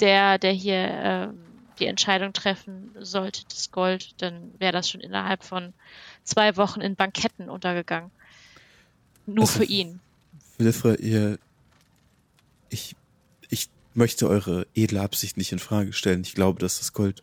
der, 0.00 0.38
der 0.38 0.52
hier 0.52 0.76
ähm, 0.76 1.38
die 1.78 1.86
Entscheidung 1.86 2.32
treffen 2.32 2.90
sollte, 2.98 3.44
das 3.48 3.70
Gold, 3.70 4.20
dann 4.20 4.52
wäre 4.58 4.72
das 4.72 4.90
schon 4.90 5.00
innerhalb 5.00 5.44
von 5.44 5.72
zwei 6.24 6.56
Wochen 6.56 6.80
in 6.80 6.96
Banketten 6.96 7.48
untergegangen. 7.48 8.10
Nur 9.26 9.42
Also, 9.44 9.58
für 9.58 9.64
ihn. 9.64 10.00
Wilfra, 10.58 10.94
ihr, 10.94 11.38
ich, 12.68 12.96
ich 13.48 13.68
möchte 13.94 14.28
eure 14.28 14.66
edle 14.74 15.00
Absicht 15.00 15.36
nicht 15.36 15.52
in 15.52 15.58
Frage 15.58 15.92
stellen. 15.92 16.22
Ich 16.22 16.34
glaube, 16.34 16.60
dass 16.60 16.78
das 16.78 16.92
Gold 16.92 17.22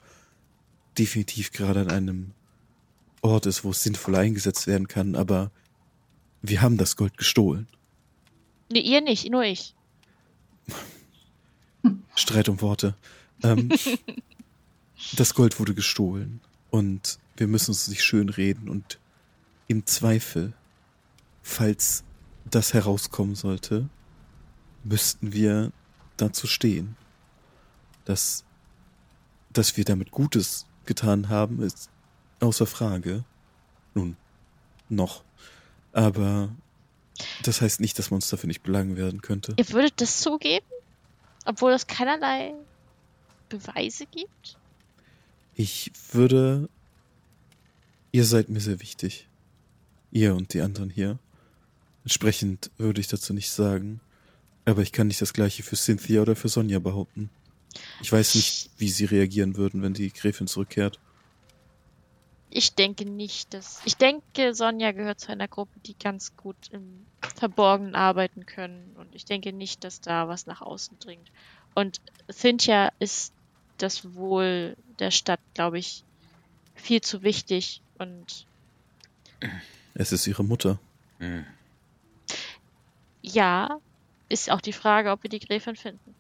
definitiv 0.98 1.52
gerade 1.52 1.82
an 1.82 1.92
einem 1.92 2.32
Ort 3.22 3.46
ist, 3.46 3.64
wo 3.64 3.72
es 3.72 3.84
sinnvoll 3.84 4.16
eingesetzt 4.16 4.68
werden 4.68 4.88
kann, 4.88 5.16
aber 5.16 5.52
wir 6.42 6.62
haben 6.62 6.78
das 6.78 6.96
Gold 6.96 7.18
gestohlen. 7.18 7.68
Nee, 8.72 8.80
ihr 8.82 9.02
nicht, 9.02 9.30
nur 9.30 9.44
ich. 9.44 9.76
Streit 12.16 12.50
um 12.50 12.62
Worte. 12.62 12.96
Ähm, 13.44 13.70
das 15.16 15.34
Gold 15.34 15.60
wurde 15.60 15.74
gestohlen 15.74 16.42
und 16.70 17.20
wir 17.38 17.48
müssen 17.48 17.72
es 17.72 17.88
nicht 17.88 18.04
schön 18.04 18.30
reden 18.30 18.70
und 18.70 19.00
im 19.68 19.86
Zweifel, 19.86 20.54
falls 21.48 22.04
das 22.46 22.74
herauskommen 22.74 23.36
sollte, 23.36 23.90
müssten 24.84 25.34
wir 25.34 25.72
dazu 26.18 26.46
stehen. 26.46 26.96
Dass, 28.06 28.44
dass 29.52 29.78
wir 29.78 29.86
damit 29.86 30.12
Gutes 30.12 30.66
getan 30.86 31.30
haben, 31.30 31.62
ist 31.62 31.90
außer 32.42 32.66
Frage. 32.66 33.24
Nun, 33.94 34.18
noch. 34.90 35.24
Aber 35.94 36.50
das 37.44 37.62
heißt 37.62 37.80
nicht, 37.80 37.98
dass 37.98 38.12
man 38.12 38.18
uns 38.18 38.30
dafür 38.30 38.48
nicht 38.48 38.64
belangen 38.64 38.98
werden 38.98 39.22
könnte. 39.22 39.56
Ihr 39.58 39.70
würdet 39.72 40.00
das 40.02 40.20
zugeben? 40.20 40.66
Obwohl 41.46 41.72
es 41.72 41.88
keinerlei 41.88 42.54
Beweise 43.50 44.06
gibt? 44.06 44.58
Ich 45.56 45.92
würde. 46.12 46.70
Ihr 48.12 48.26
seid 48.26 48.50
mir 48.50 48.60
sehr 48.60 48.80
wichtig. 48.80 49.28
Ihr 50.12 50.36
und 50.36 50.54
die 50.54 50.62
anderen 50.62 50.90
hier. 50.90 51.20
Entsprechend 52.08 52.72
würde 52.78 53.02
ich 53.02 53.10
dazu 53.10 53.34
nicht 53.34 53.52
sagen. 53.52 54.00
Aber 54.64 54.82
ich 54.82 54.94
kann 54.94 55.08
nicht 55.08 55.22
das 55.22 55.34
gleiche 55.34 55.62
für 55.62 55.76
Cynthia 55.76 56.22
oder 56.22 56.38
für 56.38 56.48
Sonja 56.48 56.80
behaupten. 56.80 57.30
Ich 58.02 58.10
weiß 58.10 58.36
nicht, 58.36 58.70
wie 58.78 58.88
sie 58.88 59.04
reagieren 59.04 59.58
würden, 59.58 59.82
wenn 59.82 59.94
die 59.94 60.14
Gräfin 60.14 60.48
zurückkehrt. 60.48 61.02
Ich 62.50 62.76
denke 62.76 63.04
nicht, 63.04 63.54
dass. 63.54 63.82
Ich 63.84 63.98
denke, 63.98 64.54
Sonja 64.54 64.94
gehört 64.94 65.20
zu 65.20 65.34
einer 65.34 65.50
Gruppe, 65.50 65.78
die 65.86 66.00
ganz 66.00 66.38
gut 66.38 66.56
im 66.72 67.06
Verborgenen 67.36 67.94
arbeiten 67.94 68.46
können. 68.46 68.96
Und 68.98 69.14
ich 69.14 69.26
denke 69.26 69.52
nicht, 69.52 69.84
dass 69.84 70.00
da 70.00 70.30
was 70.30 70.46
nach 70.46 70.62
außen 70.62 70.98
dringt. 71.00 71.30
Und 71.76 72.00
Cynthia 72.32 72.94
ist 73.00 73.34
das 73.80 74.16
Wohl 74.16 74.78
der 75.00 75.12
Stadt, 75.12 75.42
glaube 75.56 75.78
ich, 75.78 76.06
viel 76.74 77.02
zu 77.02 77.22
wichtig. 77.22 77.82
Und 77.98 78.46
Es 79.94 80.14
ist 80.14 80.26
ihre 80.26 80.46
Mutter. 80.46 80.80
Hm. 81.20 81.46
Ja, 83.28 83.80
ist 84.30 84.52
auch 84.52 84.62
die 84.62 84.74
Frage, 84.74 85.12
ob 85.12 85.24
wir 85.24 85.30
die 85.30 85.40
Gräfin 85.40 85.76
finden. 85.76 86.16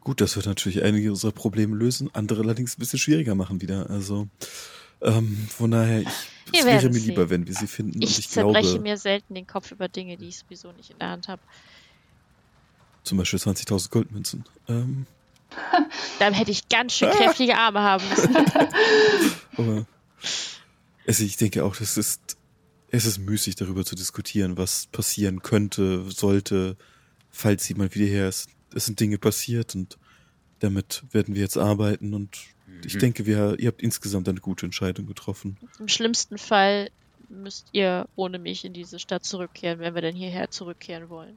Gut, 0.00 0.20
das 0.20 0.36
wird 0.36 0.46
natürlich 0.46 0.82
einige 0.82 1.10
unserer 1.10 1.32
Probleme 1.32 1.74
lösen, 1.74 2.10
andere 2.12 2.42
allerdings 2.42 2.76
ein 2.76 2.80
bisschen 2.80 2.98
schwieriger 2.98 3.34
machen 3.34 3.60
wieder. 3.60 3.90
Also 3.90 4.28
ähm, 5.00 5.48
von 5.48 5.72
daher, 5.72 6.02
ich, 6.02 6.08
es 6.52 6.64
wäre 6.64 6.88
mir 6.88 6.98
lieber, 7.00 7.28
wenn 7.28 7.46
wir 7.46 7.54
sie 7.54 7.66
finden. 7.66 8.00
Ich, 8.02 8.10
und 8.10 8.18
ich 8.18 8.28
zerbreche 8.28 8.68
glaube, 8.70 8.82
mir 8.82 8.96
selten 8.98 9.34
den 9.34 9.46
Kopf 9.46 9.72
über 9.72 9.88
Dinge, 9.88 10.16
die 10.16 10.28
ich 10.28 10.38
sowieso 10.38 10.70
nicht 10.72 10.90
in 10.90 10.98
der 10.98 11.08
Hand 11.08 11.28
habe. 11.28 11.42
zum 13.02 13.18
Beispiel 13.18 13.38
20.000 13.40 13.90
Goldmünzen. 13.90 14.44
Ähm, 14.68 15.06
Dann 16.18 16.34
hätte 16.34 16.50
ich 16.50 16.68
ganz 16.68 16.92
schön 16.94 17.10
kräftige 17.10 17.56
Arme 17.56 17.80
haben 17.80 18.08
müssen. 18.08 18.36
Aber 19.56 19.86
also 21.06 21.24
ich 21.24 21.36
denke 21.36 21.64
auch, 21.64 21.76
das 21.76 21.96
ist, 21.96 22.35
es 22.90 23.04
ist 23.06 23.18
müßig, 23.18 23.56
darüber 23.56 23.84
zu 23.84 23.94
diskutieren, 23.96 24.56
was 24.56 24.86
passieren 24.86 25.42
könnte, 25.42 26.08
sollte, 26.10 26.76
falls 27.30 27.64
sie 27.64 27.74
mal 27.74 27.94
wieder 27.94 28.06
her 28.06 28.28
ist. 28.28 28.48
Es 28.74 28.86
sind 28.86 29.00
Dinge 29.00 29.18
passiert 29.18 29.74
und 29.74 29.98
damit 30.60 31.02
werden 31.12 31.34
wir 31.34 31.42
jetzt 31.42 31.58
arbeiten 31.58 32.14
und 32.14 32.38
ich 32.84 32.94
Mhm. 32.94 32.98
denke, 32.98 33.26
wir, 33.26 33.56
ihr 33.58 33.68
habt 33.68 33.82
insgesamt 33.82 34.28
eine 34.28 34.40
gute 34.40 34.66
Entscheidung 34.66 35.06
getroffen. 35.06 35.56
Im 35.78 35.88
schlimmsten 35.88 36.38
Fall 36.38 36.90
müsst 37.28 37.66
ihr 37.72 38.08
ohne 38.16 38.38
mich 38.38 38.64
in 38.64 38.72
diese 38.72 38.98
Stadt 38.98 39.24
zurückkehren, 39.24 39.78
wenn 39.80 39.94
wir 39.94 40.02
denn 40.02 40.14
hierher 40.16 40.50
zurückkehren 40.50 41.08
wollen. 41.08 41.36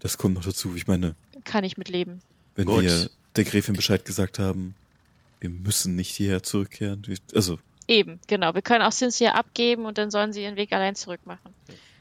Das 0.00 0.18
kommt 0.18 0.34
noch 0.34 0.44
dazu. 0.44 0.74
Ich 0.76 0.86
meine, 0.86 1.14
Kann 1.44 1.64
ich 1.64 1.76
mitleben. 1.76 2.20
wenn 2.56 2.66
Gut. 2.66 2.82
wir 2.82 3.10
der 3.36 3.44
Gräfin 3.44 3.74
Bescheid 3.74 4.04
gesagt 4.04 4.38
haben, 4.38 4.74
wir 5.40 5.50
müssen 5.50 5.94
nicht 5.96 6.14
hierher 6.14 6.42
zurückkehren. 6.42 7.02
Also, 7.34 7.58
Eben, 7.86 8.20
genau. 8.26 8.54
Wir 8.54 8.62
können 8.62 8.82
auch 8.82 8.92
Cynthia 8.92 9.32
abgeben 9.32 9.84
und 9.84 9.98
dann 9.98 10.10
sollen 10.10 10.32
sie 10.32 10.42
ihren 10.42 10.56
Weg 10.56 10.72
allein 10.72 10.94
zurück 10.94 11.20
machen. 11.24 11.54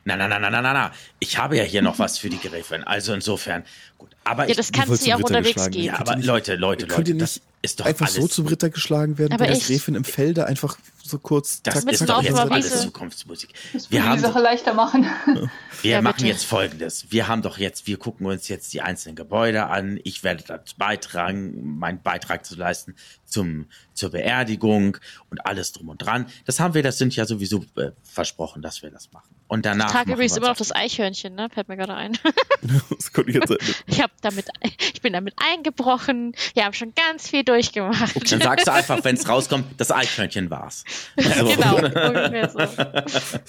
Na, 0.05 0.15
na, 0.18 0.27
na, 0.27 0.38
na, 0.39 0.49
na, 0.49 0.61
na, 0.61 0.73
na. 0.73 0.91
Ich 1.19 1.38
habe 1.38 1.55
ja 1.57 1.64
hier 1.64 1.81
noch 1.81 1.97
was 1.99 2.18
für 2.18 2.30
die 2.30 2.39
Gräfin. 2.39 2.84
Also 2.84 3.14
insofern, 3.14 3.64
gut. 3.97 4.10
Aber 4.26 4.43
Ja, 4.43 4.49
ich, 4.51 4.57
das 4.57 4.69
Ihr 4.69 4.73
kann 4.80 4.89
wollt 4.89 4.99
sie 5.01 5.11
zum 5.11 5.22
auch 5.23 5.27
unterwegs 5.27 5.69
geben. 5.72 5.85
ja, 5.85 5.99
aber 5.99 6.15
nicht- 6.18 6.26
Leute, 6.26 6.55
Leute, 6.55 6.88
könnt 6.88 7.07
ihr 7.07 7.14
Leute, 7.14 7.23
das 7.23 7.35
nicht 7.38 7.43
ist 7.61 7.80
doch 7.80 7.85
einfach 7.85 8.05
alles, 8.07 8.15
so 8.15 8.27
zum 8.27 8.47
Ritter 8.47 8.69
geschlagen 8.69 9.18
werden, 9.18 9.34
Aber 9.34 9.45
bei 9.45 9.51
der? 9.51 9.60
Gräfin 9.61 9.95
im 9.95 10.03
Felde 10.03 10.45
einfach 10.45 10.77
so 11.05 11.19
kurz 11.19 11.61
das 11.61 11.84
Mit 11.84 11.95
ist 11.95 12.01
dem 12.01 12.07
doch 12.07 12.23
jetzt 12.23 12.39
alles. 12.39 12.81
Zukunftsmusik. 12.81 13.53
Das 13.73 13.91
Wir 13.91 14.05
haben 14.05 14.15
die 14.15 14.21
Sache 14.21 14.39
leichter 14.39 14.73
machen. 14.73 15.05
Wir 15.81 15.91
Ja, 15.91 16.01
machen 16.01 16.25
jetzt 16.25 16.45
folgendes. 16.45 17.11
Wir 17.11 17.27
haben 17.27 17.41
doch 17.41 17.57
jetzt, 17.57 17.88
wir 17.88 17.97
gucken 17.97 18.25
uns 18.25 18.47
jetzt 18.47 18.73
die 18.73 18.81
einzelnen 18.81 19.15
Gebäude 19.17 19.67
an. 19.67 19.99
Ich 20.05 20.23
werde 20.23 20.43
dazu 20.47 20.75
beitragen, 20.77 21.77
meinen 21.77 22.01
Beitrag 22.01 22.45
zu 22.45 22.55
leisten 22.55 22.95
zum, 23.25 23.65
zur 23.93 24.11
Beerdigung 24.11 24.97
und 25.30 25.45
alles 25.45 25.71
drum 25.73 25.89
und 25.89 25.97
dran. 25.97 26.27
Das 26.45 26.59
haben 26.59 26.73
wir, 26.73 26.84
das 26.84 26.97
sind 26.97 27.15
ja 27.15 27.25
sowieso 27.25 27.65
äh, 27.75 27.91
versprochen, 28.03 28.61
dass 28.61 28.81
wir 28.81 28.91
das 28.91 29.11
machen. 29.11 29.35
Und 29.47 29.65
danach. 29.65 29.88
Ich 29.88 29.91
trage 29.91 30.13
übrigens 30.13 30.38
immer 30.38 30.47
noch 30.47 30.57
das 30.57 30.71
Eichhörnchen, 30.73 31.35
ne? 31.35 31.49
Fällt 31.53 31.67
mir 31.67 31.75
gerade 31.77 31.95
ein. 31.95 32.17
das 32.89 33.11
konnte 33.11 33.31
ich 33.31 33.35
jetzt 33.35 33.49
sein. 33.49 33.57
Ich 33.88 34.01
hab 34.01 34.11
damit, 34.21 34.47
ich 34.61 35.01
bin 35.01 35.13
damit 35.13 35.35
eingebrochen. 35.38 36.34
Wir 36.53 36.65
haben 36.65 36.73
schon 36.73 36.93
ganz 36.95 37.27
viel 37.27 37.43
durchgemacht. 37.43 38.31
Dann 38.31 38.41
sagst 38.41 38.67
du 38.67 38.71
einfach, 38.73 39.03
wenn 39.03 39.15
es 39.15 39.27
rauskommt, 39.27 39.65
das 39.77 39.91
Eichhörnchen 39.91 40.49
war's. 40.49 40.85
So. 41.15 41.45
genau, 41.45 41.76
ungefähr 41.78 42.49
so. 42.49 42.60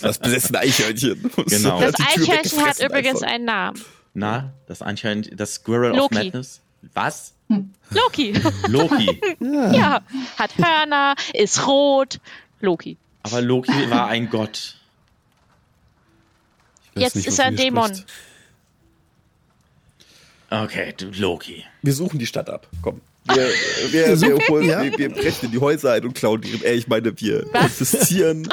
Das 0.01 0.19
besessene 0.19 0.59
Eichhörnchen. 0.59 1.31
Genau. 1.47 1.81
Das 1.81 1.95
Eichhörnchen 1.99 2.65
hat 2.65 2.81
übrigens 2.81 3.23
einfach. 3.23 3.35
einen 3.35 3.45
Namen. 3.45 3.85
Na, 4.13 4.53
das 4.67 4.83
Eichhörnchen, 4.83 5.37
das 5.37 5.55
Squirrel 5.55 5.93
of 5.93 5.99
Loki. 5.99 6.15
Madness. 6.15 6.61
Was? 6.93 7.35
Loki. 7.91 8.35
Loki. 8.69 9.21
ja, 9.41 10.03
hat 10.37 10.59
Hörner, 10.59 11.15
ist 11.33 11.67
rot. 11.67 12.21
Loki. 12.61 12.97
Aber 13.23 13.41
Loki 13.41 13.91
war 13.91 14.09
ein 14.09 14.29
Gott. 14.29 14.77
Jetzt 16.95 17.17
nicht, 17.17 17.27
ist 17.27 17.39
er 17.39 17.47
ein 17.47 17.57
Dämon. 17.57 17.87
spricht. 17.87 18.07
Okay, 20.51 20.95
du 20.97 21.07
Loki. 21.11 21.65
Wir 21.83 21.93
suchen 21.93 22.19
die 22.19 22.27
Stadt 22.27 22.49
ab. 22.49 22.69
Komm. 22.83 23.01
Wir, 23.27 23.49
wir, 23.91 24.21
wir, 24.21 24.49
holen, 24.49 24.69
Ja. 24.69 24.83
wir, 24.83 24.99
wir 24.99 25.09
brechen 25.09 25.47
in 25.47 25.53
die 25.53 25.59
Häuser 25.59 25.93
ein 25.93 26.05
und 26.05 26.15
klauen 26.15 26.43
die. 26.43 26.63
Äh, 26.65 26.75
ich 26.75 26.89
meine, 26.89 27.19
wir 27.21 27.47
Was? 27.53 27.81
investieren 27.81 28.47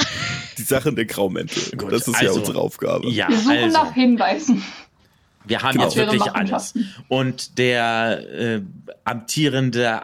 die 0.58 0.62
Sachen 0.64 0.96
der 0.96 1.06
Graumäntel. 1.06 1.78
Gut, 1.78 1.92
das 1.92 2.08
ist 2.08 2.22
ja 2.22 2.30
also, 2.30 2.40
unsere 2.40 2.60
Aufgabe. 2.60 3.10
Ja, 3.10 3.28
Wir 3.28 3.38
suchen 3.38 3.58
also. 3.58 3.78
nach 3.78 3.94
Hinweisen. 3.94 4.64
Wir 5.46 5.62
haben 5.62 5.74
Genau. 5.74 5.86
jetzt 5.86 5.96
wirklich 5.98 6.22
alles. 6.22 6.74
Und 7.10 7.58
der 7.58 8.30
äh, 8.32 8.62
amtierende 9.04 10.02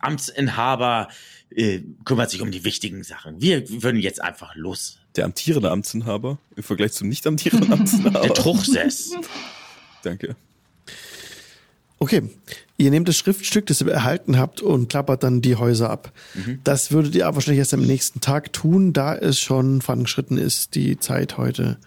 Amtsinhaber 0.00 1.08
äh, 1.50 1.80
kümmert 2.04 2.30
sich 2.30 2.40
um 2.42 2.50
die 2.50 2.64
wichtigen 2.64 3.04
Sachen. 3.04 3.40
Wir 3.40 3.68
würden 3.82 4.00
jetzt 4.00 4.20
einfach 4.22 4.54
los. 4.56 4.98
Der 5.16 5.24
amtierende 5.26 5.70
Amtsinhaber 5.70 6.38
im 6.56 6.62
Vergleich 6.64 6.92
zum 6.92 7.08
nicht 7.08 7.26
amtierenden 7.26 7.72
Amtsinhaber. 7.72 8.20
Der 8.22 8.34
Truchsess. 8.34 9.12
Danke. 10.02 10.34
Okay, 12.04 12.20
ihr 12.76 12.90
nehmt 12.90 13.08
das 13.08 13.16
Schriftstück, 13.16 13.64
das 13.64 13.80
ihr 13.80 13.88
erhalten 13.90 14.36
habt 14.38 14.60
und 14.60 14.90
klappert 14.90 15.22
dann 15.22 15.40
die 15.40 15.56
Häuser 15.56 15.88
ab. 15.88 16.12
Das 16.62 16.92
würdet 16.92 17.14
ihr 17.14 17.26
aber 17.26 17.36
wahrscheinlich 17.36 17.60
erst 17.60 17.72
am 17.72 17.80
nächsten 17.80 18.20
Tag 18.20 18.52
tun, 18.52 18.92
da 18.92 19.14
es 19.16 19.40
schon 19.40 19.80
vorangeschritten 19.80 20.36
ist, 20.36 20.74
die 20.74 20.98
Zeit 20.98 21.38
heute. 21.38 21.78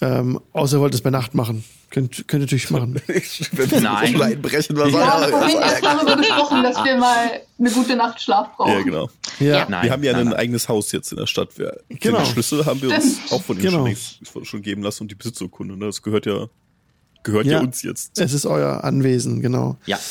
Ähm, 0.00 0.40
außer 0.52 0.76
ihr 0.76 0.80
wollt 0.80 0.94
es 0.94 1.00
bei 1.00 1.10
Nacht 1.10 1.34
machen. 1.34 1.64
Könnt, 1.90 2.28
könnt 2.28 2.40
ihr 2.40 2.44
natürlich 2.46 2.70
machen. 2.70 3.00
Wir 3.06 3.80
Nein. 3.80 4.20
einbrechen, 4.22 4.76
was 4.76 4.92
Wir 4.92 5.04
haben 5.12 5.28
vorhin 5.32 5.58
das? 5.60 5.72
erst 5.72 5.84
darüber 5.84 6.16
gesprochen, 6.16 6.62
dass 6.62 6.84
wir 6.84 6.96
mal 6.96 7.40
eine 7.58 7.70
gute 7.72 7.96
Nacht 7.96 8.22
Schlaf 8.22 8.56
brauchen. 8.56 8.72
Ja, 8.72 8.82
genau. 8.82 9.10
Ja, 9.40 9.66
Nein, 9.68 9.84
wir 9.84 9.90
haben 9.92 10.04
ja 10.04 10.12
nein, 10.12 10.20
ein 10.22 10.28
nein. 10.28 10.38
eigenes 10.38 10.68
Haus 10.68 10.92
jetzt 10.92 11.10
in 11.10 11.18
der 11.18 11.26
Stadt. 11.26 11.58
Wir, 11.58 11.76
Genau. 11.88 12.18
Den 12.18 12.26
Schlüssel 12.26 12.64
haben 12.64 12.80
wir 12.80 12.94
uns 12.94 13.16
Stimmt. 13.16 13.32
auch 13.32 13.42
von 13.42 13.56
ihm 13.56 13.62
Genau. 13.62 13.88
schon, 14.22 14.44
schon 14.44 14.62
geben 14.62 14.82
lassen 14.84 15.02
und 15.02 15.10
die 15.10 15.16
Besitzurkunde. 15.16 15.76
Ne? 15.76 15.86
Das 15.86 16.00
gehört 16.00 16.26
ja 16.26 16.46
gehört 17.22 17.46
ja, 17.46 17.52
Ja. 17.52 17.60
uns 17.60 17.82
jetzt. 17.82 18.18
Es 18.20 18.32
ist 18.32 18.46
euer 18.46 18.84
Anwesen, 18.84 19.40
genau. 19.40 19.76
Ja. 19.86 19.98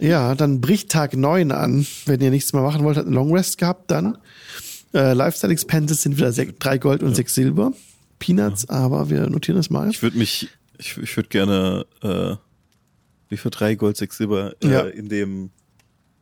Ja, 0.00 0.34
dann 0.34 0.60
bricht 0.60 0.90
Tag 0.90 1.16
9 1.16 1.52
an. 1.52 1.86
Wenn 2.04 2.20
ihr 2.20 2.30
nichts 2.30 2.52
mehr 2.52 2.62
machen 2.62 2.82
wollt, 2.84 2.96
habt 2.96 3.06
einen 3.06 3.14
Long 3.14 3.32
Rest 3.32 3.58
gehabt, 3.58 3.90
dann. 3.92 4.18
Äh, 4.92 5.12
Lifestyle 5.14 5.52
Expenses 5.52 6.02
sind 6.02 6.16
wieder 6.16 6.30
sech- 6.32 6.52
drei 6.58 6.78
Gold 6.78 7.02
und 7.04 7.14
sechs 7.14 7.34
Silber. 7.36 7.72
Peanuts, 8.18 8.68
aber 8.68 9.08
wir 9.08 9.30
notieren 9.30 9.56
das 9.56 9.70
mal. 9.70 9.88
Ich 9.90 10.02
würde 10.02 10.18
mich, 10.18 10.48
ich, 10.78 10.98
ich 10.98 11.16
würde 11.16 11.28
gerne, 11.28 11.86
äh, 12.02 12.34
wie 13.28 13.36
für 13.36 13.50
drei 13.50 13.76
Gold, 13.76 13.96
sechs 13.96 14.16
Silber, 14.16 14.54
äh, 14.62 14.68
Ja. 14.68 14.80
in 14.82 15.08
dem, 15.08 15.50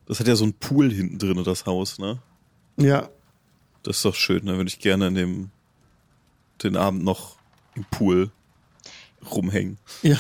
das 0.07 0.21
hat 0.21 0.29
ja 0.29 0.37
so 0.37 0.45
ein 0.45 0.53
Pool 0.53 0.93
hinten 0.93 1.19
drin, 1.19 1.43
das 1.43 1.65
Haus, 1.65 1.99
ne? 1.99 2.19
Ja, 2.77 3.09
Das 3.83 3.97
ist 3.97 4.05
doch 4.05 4.15
schön, 4.15 4.45
da 4.47 4.53
würde 4.57 4.69
ich 4.69 4.79
gerne 4.81 5.09
in 5.09 5.15
dem, 5.15 5.51
den 6.63 6.77
Abend 6.77 7.05
noch 7.05 7.37
im 7.75 7.85
Pool 7.91 8.31
rumhängen. 9.31 9.79
ja. 10.03 10.17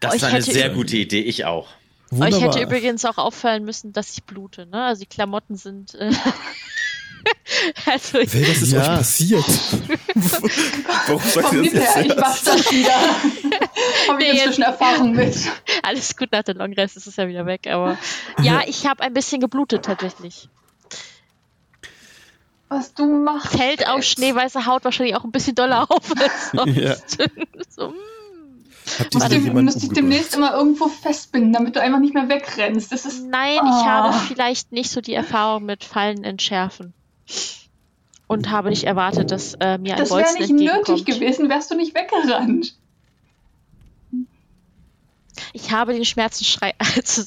Das 0.00 0.12
Euch 0.14 0.16
ist 0.22 0.24
eine 0.24 0.42
sehr 0.42 0.70
gute 0.70 0.96
Idee, 0.96 1.20
ich 1.22 1.44
auch. 1.44 1.68
Wunderbar. 2.10 2.38
Euch 2.38 2.44
hätte 2.44 2.62
übrigens 2.64 3.04
auch 3.04 3.18
auffallen 3.18 3.64
müssen, 3.64 3.92
dass 3.92 4.12
ich 4.12 4.22
blute, 4.24 4.64
ne? 4.66 4.84
Also 4.84 5.00
die 5.00 5.06
Klamotten 5.06 5.56
sind. 5.56 5.94
Äh, 5.96 6.12
also 7.86 8.18
ich, 8.18 8.32
Wer, 8.32 8.48
was 8.48 8.62
ist 8.62 8.72
Ja. 8.72 8.80
euch 8.80 8.86
passiert? 8.98 9.44
Warum 11.06 11.20
sagt 11.22 11.46
Komm, 11.48 11.64
ihr 11.64 11.72
das 11.74 11.96
her, 11.96 12.02
jetzt 12.04 12.12
ich 12.12 12.16
mach 12.16 12.28
erst? 12.28 12.46
das 12.46 12.70
wieder. 12.72 12.90
Habe 14.08 14.22
ich 14.24 14.30
inzwischen 14.34 14.62
Erfahrung 14.62 15.12
mit. 15.12 15.36
alles 15.82 16.16
gut 16.16 16.30
nach 16.32 16.42
dem 16.44 16.58
Long 16.58 16.72
Rest 16.74 16.96
ist 16.96 17.06
es 17.08 17.16
ja 17.16 17.26
wieder 17.28 17.44
weg, 17.46 17.66
aber 17.66 17.98
ja, 18.40 18.62
ich 18.66 18.86
habe 18.86 19.02
ein 19.02 19.12
bisschen 19.12 19.40
geblutet 19.40 19.84
tatsächlich. 19.84 20.48
Was 22.68 22.92
du 22.94 23.06
machst. 23.06 23.56
Fällt 23.56 23.88
auf 23.88 24.02
schneeweiße 24.02 24.66
Haut 24.66 24.84
wahrscheinlich 24.84 25.16
auch 25.16 25.24
ein 25.24 25.32
bisschen 25.32 25.54
doller 25.54 25.90
auf 25.90 26.10
als 26.16 26.50
sonst. 26.52 26.76
Ja. 26.76 26.94
so, 27.68 27.94
mm. 28.98 29.02
Habt 29.04 29.14
ihr 29.14 29.18
Musst 29.18 29.30
wieder 29.30 29.40
du 29.40 29.44
jemanden 29.44 29.64
müsste 29.66 29.86
ich 29.86 29.92
demnächst 29.92 30.34
immer 30.34 30.54
irgendwo 30.54 30.88
festbinden, 30.88 31.52
damit 31.52 31.76
du 31.76 31.80
einfach 31.80 32.00
nicht 32.00 32.14
mehr 32.14 32.28
wegrennst. 32.28 32.90
Das 32.92 33.04
ist. 33.06 33.24
Nein, 33.24 33.54
ich 33.54 33.60
Ah. 33.60 33.84
habe 34.12 34.26
vielleicht 34.26 34.72
nicht 34.72 34.90
so 34.90 35.00
die 35.00 35.14
Erfahrung 35.14 35.64
mit 35.64 35.84
Fallen 35.84 36.24
entschärfen. 36.24 36.94
Und 38.26 38.50
habe 38.50 38.68
nicht 38.68 38.84
erwartet, 38.84 39.30
dass 39.30 39.54
äh, 39.54 39.78
mir 39.78 39.94
ein 39.94 39.98
Das 39.98 40.10
wäre 40.10 40.32
nicht 40.34 40.50
nötig 40.50 41.06
gewesen, 41.06 41.48
wärst 41.48 41.70
du 41.70 41.76
nicht 41.76 41.94
weggerannt. 41.94 42.74
Ich 45.52 45.70
habe 45.70 45.94
den 45.94 46.04
Schmerzensschrei 46.04 46.74
also 46.96 47.22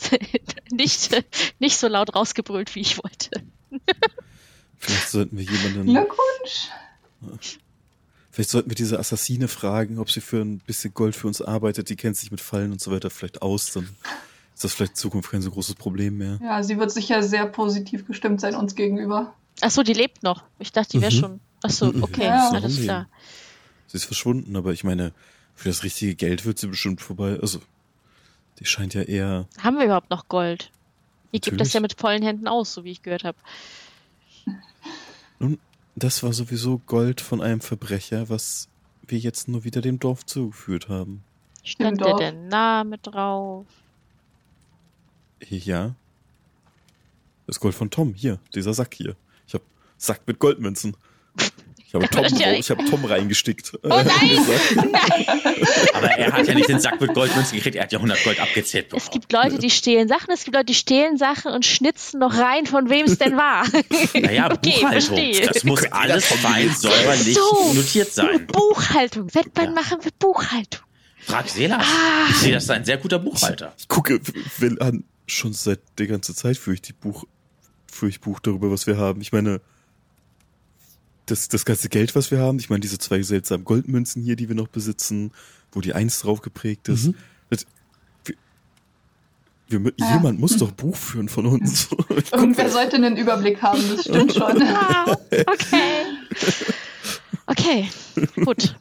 nicht, 0.72 1.24
nicht 1.60 1.78
so 1.78 1.88
laut 1.88 2.16
rausgebrüllt, 2.16 2.76
wie 2.76 2.82
ich 2.82 2.98
wollte. 3.04 3.30
Vielleicht 4.78 5.10
sollten 5.10 5.38
wir 5.38 5.46
jemanden, 5.46 5.86
Glückwunsch. 5.86 6.70
Vielleicht 8.32 8.50
sollten 8.50 8.70
wir 8.70 8.76
diese 8.76 8.98
Assassine 9.00 9.48
fragen, 9.48 10.00
ob 10.00 10.10
sie 10.10 10.22
für 10.22 10.42
ein 10.42 10.60
bisschen 10.60 10.94
Gold 10.94 11.16
für 11.16 11.28
uns 11.28 11.42
arbeitet. 11.42 11.90
Die 11.90 11.96
kennt 11.96 12.18
sich 12.18 12.32
mit 12.32 12.42
Fallen 12.42 12.72
und 12.72 12.82
so 12.82 12.92
weiter 12.92 13.10
vielleicht 13.10 13.42
aus. 13.42 13.72
Dann 13.74 13.90
ist 14.54 14.64
das 14.64 14.74
vielleicht 14.74 14.94
in 14.94 14.98
Zukunft 14.98 15.32
kein 15.32 15.42
so 15.42 15.52
großes 15.52 15.76
Problem 15.76 16.18
mehr. 16.18 16.40
Ja, 16.42 16.64
sie 16.64 16.78
wird 16.80 16.92
sicher 16.92 17.22
sehr 17.24 17.46
positiv 17.46 18.06
gestimmt 18.08 18.42
sein 18.42 18.56
uns 18.56 18.76
gegenüber. 18.76 19.34
Achso, 19.62 19.84
die 19.84 19.94
lebt 19.94 20.24
noch. 20.24 20.44
Ich 20.60 20.72
dachte, 20.72 20.92
die 20.94 21.02
wäre 21.02 21.14
Mhm. 21.14 21.20
schon. 21.20 21.40
Achso, 21.64 21.92
Mhm. 21.92 22.04
okay, 22.04 22.24
Ja. 22.26 22.50
alles 22.50 22.82
klar. 22.82 23.08
Sie 23.88 23.98
ist 23.98 24.06
verschwunden, 24.06 24.56
aber 24.56 24.72
ich 24.72 24.84
meine, 24.84 25.12
für 25.54 25.70
das 25.70 25.84
richtige 25.84 26.16
Geld 26.16 26.46
wird 26.46 26.58
sie 26.58 26.68
bestimmt 26.68 27.02
vorbei. 27.02 27.38
Also, 27.42 27.60
die 28.60 28.66
scheint 28.66 28.94
ja 28.94 29.02
eher. 29.02 29.48
Haben 29.60 29.78
wir 29.78 29.86
überhaupt 29.86 30.10
noch 30.10 30.28
Gold? 30.30 30.72
Ihr 31.34 31.40
gebt 31.40 31.60
das 31.62 31.74
ja 31.74 31.80
mit 31.82 32.00
vollen 32.00 32.24
Händen 32.24 32.48
aus, 32.48 32.74
so 32.74 32.84
wie 32.84 32.92
ich 32.92 33.04
gehört 33.04 33.24
habe. 33.24 33.38
Nun, 35.40 35.60
das 35.96 36.24
war 36.24 36.34
sowieso 36.34 36.80
Gold 36.80 37.22
von 37.22 37.42
einem 37.42 37.62
Verbrecher, 37.62 38.30
was 38.30 38.70
wir 39.06 39.20
jetzt 39.20 39.48
nur 39.48 39.64
wieder 39.64 39.82
dem 39.82 40.00
Dorf 40.00 40.26
zugeführt 40.26 40.90
haben. 40.90 41.24
Stand 41.64 42.02
Dorf. 42.02 42.18
der 42.20 42.32
Name 42.32 42.98
drauf? 42.98 43.66
Ja. 45.48 45.96
Das 47.48 47.60
Gold 47.60 47.76
von 47.76 47.90
Tom, 47.90 48.14
hier, 48.14 48.40
dieser 48.56 48.74
Sack 48.74 48.94
hier. 48.94 49.16
Ich 49.48 49.54
hab 49.54 49.62
Sack 49.98 50.22
mit 50.26 50.40
Goldmünzen. 50.40 50.96
Ich 51.94 51.96
habe 51.96 52.08
Tom, 52.10 52.26
Ja. 52.40 52.54
ich 52.54 52.70
hab 52.70 52.86
Tom 52.86 53.04
reingestickt. 53.04 53.74
Oh 53.84 53.88
nein! 53.90 54.06
Aber 55.94 56.08
er 56.12 56.32
hat 56.32 56.48
ja 56.48 56.54
nicht 56.54 56.70
den 56.70 56.80
Sack 56.80 57.02
mit 57.02 57.14
Goldmünzen 57.14 57.58
gekriegt, 57.58 57.76
er 57.76 57.84
hat 57.84 57.92
ja 57.92 58.00
100 58.00 58.24
Gold 58.24 58.40
abgezählt 58.40 58.86
Es 58.94 59.04
bekommen. 59.06 59.12
gibt 59.12 59.34
Leute, 59.34 59.58
die 59.60 59.70
stehlen 59.70 60.08
Sachen, 60.08 60.32
es 60.32 60.44
gibt 60.46 60.56
Leute, 60.56 60.68
die 60.68 60.74
stehlen 60.74 61.18
Sachen 61.18 61.52
und 61.52 61.66
schnitzen 61.66 62.20
noch 62.20 62.34
rein, 62.38 62.66
von 62.66 62.90
wem 62.90 63.06
es 63.08 63.18
denn 63.18 63.36
war. 63.38 63.66
Naja, 64.14 64.52
Okay, 64.52 64.72
Buchhaltung. 64.80 64.90
verstehe. 65.18 65.48
Das 65.48 65.64
muss 65.64 65.84
alles 65.92 66.26
fein 66.26 66.74
säuberlich 66.74 67.36
So. 67.36 67.74
notiert 67.74 68.14
sein. 68.14 68.48
Buchhaltung. 68.48 69.34
Wettbein 69.34 69.66
Ja. 69.66 69.72
machen 69.72 69.98
wir 70.02 70.12
Buchhaltung. 70.18 70.82
Frag 71.20 71.50
Selas. 71.50 71.86
Ah. 71.86 72.28
Ich 72.30 72.38
sehe, 72.38 72.54
das 72.54 72.64
ist 72.64 72.70
ein 72.72 72.86
sehr 72.86 72.98
guter 72.98 73.20
Buchhalter. 73.20 73.74
Ich 73.78 73.88
gucke 73.88 74.20
will 74.60 74.82
an, 74.82 75.04
schon 75.28 75.54
seit 75.54 75.80
der 76.00 76.08
ganzen 76.08 76.36
Zeit 76.36 76.58
führe 76.58 76.76
ich 76.76 76.82
die 76.82 76.94
Buch, 76.94 77.26
führe 77.92 78.10
ich 78.10 78.22
Buch 78.22 78.40
darüber, 78.40 78.72
was 78.72 78.88
wir 78.88 78.98
haben. 78.98 79.22
Ich 79.22 79.32
meine, 79.32 79.62
das, 81.26 81.48
das 81.48 81.66
ganze 81.66 81.90
Geld, 81.90 82.16
was 82.16 82.32
wir 82.32 82.40
haben, 82.40 82.60
ich 82.60 82.70
meine, 82.70 82.82
diese 82.82 82.98
zwei 82.98 83.22
seltsamen 83.22 83.66
Goldmünzen 83.66 84.22
hier, 84.24 84.36
die 84.36 84.48
wir 84.50 84.56
noch 84.56 84.68
besitzen, 84.68 85.32
wo 85.72 85.82
die 85.82 85.94
Eins 85.94 86.20
drauf 86.20 86.42
geprägt 86.42 86.90
ist. 86.90 87.08
Mhm. 87.08 87.16
Das, 87.50 87.66
wir, 89.68 89.84
wir, 89.84 89.94
Ja. 89.98 90.16
Jemand 90.16 90.40
muss 90.40 90.58
doch 90.58 90.72
Buch 90.72 90.96
führen 90.96 91.30
von 91.30 91.46
uns. 91.46 91.90
Irgendwer 92.32 92.70
sollte 92.70 92.98
einen 92.98 93.18
Überblick 93.18 93.62
haben, 93.62 93.82
das 93.90 94.02
stimmt 94.06 94.34
schon. 94.34 94.62
Ah, 94.62 95.18
okay. 95.48 95.96
Okay, 97.48 97.90
gut. 98.44 98.76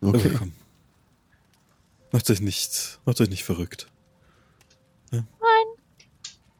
Okay. 0.00 0.16
Okay. 0.16 0.34
komm. 0.38 0.52
Macht 2.12 2.30
euch 2.30 2.40
nicht, 2.40 3.00
macht 3.04 3.20
euch 3.20 3.28
nicht 3.28 3.44
verrückt. 3.44 3.88
Ja? 5.12 5.24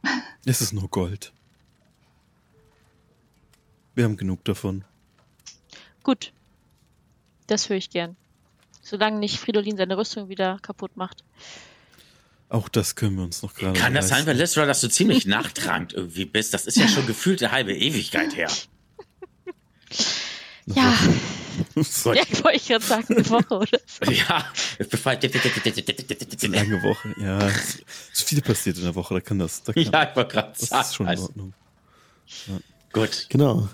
Nein. 0.02 0.14
Es 0.44 0.60
ist 0.60 0.72
nur 0.72 0.88
Gold. 0.88 1.32
Wir 3.98 4.04
haben 4.04 4.16
genug 4.16 4.44
davon. 4.44 4.84
Gut. 6.04 6.32
Das 7.48 7.68
höre 7.68 7.78
ich 7.78 7.90
gern. 7.90 8.16
Solange 8.80 9.18
nicht 9.18 9.40
Fridolin 9.40 9.76
seine 9.76 9.98
Rüstung 9.98 10.28
wieder 10.28 10.60
kaputt 10.62 10.96
macht. 10.96 11.24
Auch 12.48 12.68
das 12.68 12.94
können 12.94 13.16
wir 13.16 13.24
uns 13.24 13.42
noch 13.42 13.54
gerade 13.54 13.76
Kann 13.76 13.94
das 13.94 14.06
sein, 14.06 14.18
leisten. 14.18 14.28
Valestra, 14.28 14.66
dass 14.66 14.82
du 14.82 14.88
ziemlich 14.88 15.26
nachtragend 15.26 15.94
irgendwie 15.94 16.26
bist? 16.26 16.54
Das 16.54 16.68
ist 16.68 16.76
ja 16.76 16.86
schon 16.86 17.08
gefühlt 17.08 17.42
eine 17.42 17.50
halbe 17.50 17.74
Ewigkeit 17.74 18.36
her. 18.36 18.48
Ja, 20.66 20.96
Gut. 21.74 22.04
ja 22.04 22.44
wollte 22.44 22.52
ich 22.52 22.68
gerade 22.68 22.84
sagen, 22.84 23.16
eine 23.16 23.28
Woche, 23.28 23.52
oder? 23.52 23.80
Ja, 24.12 24.46
bevor 24.90 25.10
Eine 25.10 26.56
lange 26.56 26.82
Woche. 26.84 27.14
Ja, 27.18 27.48
es 27.48 27.82
ist 28.12 28.28
viel 28.28 28.42
passiert 28.42 28.76
in 28.76 28.84
der 28.84 28.94
Woche, 28.94 29.14
da 29.14 29.20
kann 29.20 29.40
das. 29.40 29.64
Da 29.64 29.72
kann, 29.72 29.82
Ja, 29.82 30.08
ich 30.08 30.14
wollte 30.14 30.34
gerade 30.34 30.52
das 30.56 30.68
sagen. 30.68 30.84
ist 30.84 30.94
schon 30.94 31.06
in 31.06 31.10
also, 31.10 31.24
Ordnung. 31.24 31.52
Gut. 32.92 33.26
Genau. 33.28 33.68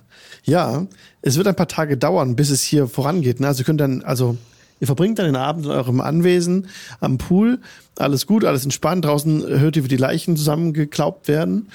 Ja, 0.44 0.86
es 1.22 1.36
wird 1.36 1.46
ein 1.46 1.56
paar 1.56 1.68
Tage 1.68 1.96
dauern, 1.96 2.36
bis 2.36 2.50
es 2.50 2.62
hier 2.62 2.86
vorangeht. 2.86 3.40
Ne? 3.40 3.46
Also 3.46 3.62
ihr 3.62 3.64
könnt 3.64 3.80
dann, 3.80 4.02
also 4.02 4.36
ihr 4.80 4.86
verbringt 4.86 5.18
dann 5.18 5.26
den 5.26 5.36
Abend 5.36 5.64
in 5.64 5.70
eurem 5.70 6.00
Anwesen 6.00 6.68
am 7.00 7.18
Pool. 7.18 7.60
Alles 7.96 8.26
gut, 8.26 8.44
alles 8.44 8.64
entspannt. 8.64 9.04
Draußen 9.04 9.46
hört 9.46 9.76
ihr, 9.76 9.84
wie 9.84 9.88
die 9.88 9.96
Leichen 9.96 10.36
zusammengeklaubt 10.36 11.28
werden. 11.28 11.68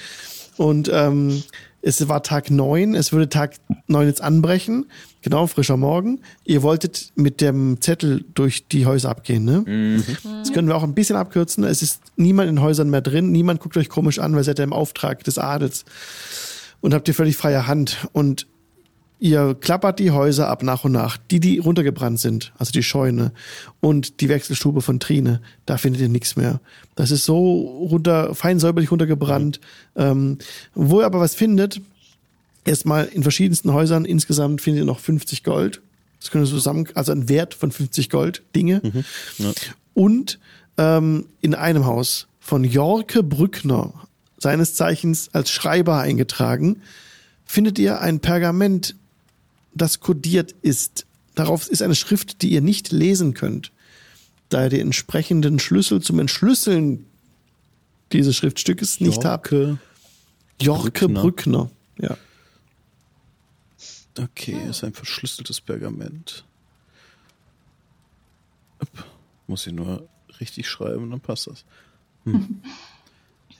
Und 0.56 0.90
ähm, 0.92 1.42
es 1.82 2.06
war 2.08 2.22
Tag 2.22 2.50
neun. 2.50 2.94
es 2.94 3.12
würde 3.12 3.28
Tag 3.28 3.54
neun 3.86 4.06
jetzt 4.06 4.20
anbrechen. 4.20 4.86
Genau, 5.22 5.46
frischer 5.46 5.76
Morgen. 5.76 6.20
Ihr 6.44 6.62
wolltet 6.62 7.12
mit 7.14 7.40
dem 7.40 7.80
Zettel 7.80 8.24
durch 8.34 8.68
die 8.68 8.86
Häuser 8.86 9.10
abgehen, 9.10 9.44
ne? 9.44 10.02
Das 10.40 10.52
können 10.52 10.68
wir 10.68 10.76
auch 10.76 10.82
ein 10.82 10.94
bisschen 10.94 11.16
abkürzen. 11.16 11.64
Es 11.64 11.82
ist 11.82 12.02
niemand 12.16 12.50
in 12.50 12.60
Häusern 12.60 12.90
mehr 12.90 13.00
drin. 13.00 13.32
Niemand 13.32 13.60
guckt 13.60 13.76
euch 13.76 13.88
komisch 13.88 14.18
an, 14.18 14.32
weil 14.32 14.40
ihr 14.40 14.44
seid 14.44 14.58
ja 14.58 14.64
im 14.64 14.72
Auftrag 14.72 15.24
des 15.24 15.38
Adels 15.38 15.84
und 16.80 16.94
habt 16.94 17.08
ihr 17.08 17.14
völlig 17.14 17.36
freie 17.36 17.66
Hand. 17.66 18.08
Und 18.12 18.46
ihr 19.18 19.54
klappert 19.54 19.98
die 19.98 20.10
Häuser 20.10 20.48
ab 20.48 20.62
nach 20.62 20.84
und 20.84 20.92
nach. 20.92 21.16
Die, 21.16 21.40
die 21.40 21.58
runtergebrannt 21.58 22.18
sind, 22.18 22.52
also 22.58 22.72
die 22.72 22.82
Scheune 22.82 23.32
und 23.80 24.20
die 24.20 24.28
Wechselstube 24.28 24.80
von 24.80 24.98
Trine, 24.98 25.40
da 25.66 25.76
findet 25.76 26.00
ihr 26.00 26.08
nichts 26.08 26.36
mehr. 26.36 26.60
Das 26.96 27.10
ist 27.10 27.24
so 27.24 27.86
runter, 27.90 28.34
fein 28.34 28.58
säuberlich 28.58 28.90
runtergebrannt. 28.90 29.60
Ähm, 29.96 30.38
wo 30.74 31.00
ihr 31.00 31.06
aber 31.06 31.20
was 31.20 31.34
findet, 31.34 31.80
erstmal 32.64 33.06
in 33.06 33.22
verschiedensten 33.22 33.72
Häusern 33.72 34.04
insgesamt 34.04 34.60
findet 34.60 34.82
ihr 34.82 34.86
noch 34.86 35.00
50 35.00 35.44
Gold. 35.44 35.82
Das 36.20 36.30
können 36.30 36.44
wir 36.44 36.50
zusammen, 36.50 36.86
also 36.94 37.12
ein 37.12 37.28
Wert 37.28 37.54
von 37.54 37.70
50 37.70 38.10
Gold, 38.10 38.42
Dinge. 38.54 38.82
Ja. 39.38 39.52
Und 39.94 40.38
ähm, 40.76 41.26
in 41.40 41.54
einem 41.54 41.86
Haus 41.86 42.26
von 42.38 42.64
Jorke 42.64 43.22
Brückner, 43.22 43.92
seines 44.40 44.74
Zeichens 44.74 45.28
als 45.32 45.50
Schreiber 45.50 46.00
eingetragen, 46.00 46.82
findet 47.44 47.78
ihr 47.78 48.00
ein 48.00 48.20
Pergament, 48.20 48.96
das 49.74 50.00
kodiert 50.00 50.54
ist. 50.62 51.06
Darauf 51.34 51.68
ist 51.68 51.82
eine 51.82 51.94
Schrift, 51.94 52.42
die 52.42 52.50
ihr 52.50 52.62
nicht 52.62 52.90
lesen 52.90 53.34
könnt, 53.34 53.70
da 54.48 54.64
ihr 54.64 54.70
den 54.70 54.80
entsprechenden 54.80 55.58
Schlüssel 55.60 56.02
zum 56.02 56.18
Entschlüsseln 56.18 57.06
dieses 58.12 58.34
Schriftstückes 58.34 58.98
nicht 59.00 59.24
habt. 59.24 59.52
Jorke. 59.52 59.78
Jorke 60.60 61.08
Brückner. 61.08 61.20
Brückner. 61.20 61.70
Ja. 62.00 62.16
Okay, 64.18 64.56
ist 64.68 64.82
ein 64.82 64.92
verschlüsseltes 64.92 65.60
Pergament. 65.60 66.44
Muss 69.46 69.66
ich 69.66 69.72
nur 69.72 70.08
richtig 70.40 70.68
schreiben, 70.68 71.10
dann 71.10 71.20
passt 71.20 71.46
das. 71.46 71.64
Hm. 72.24 72.62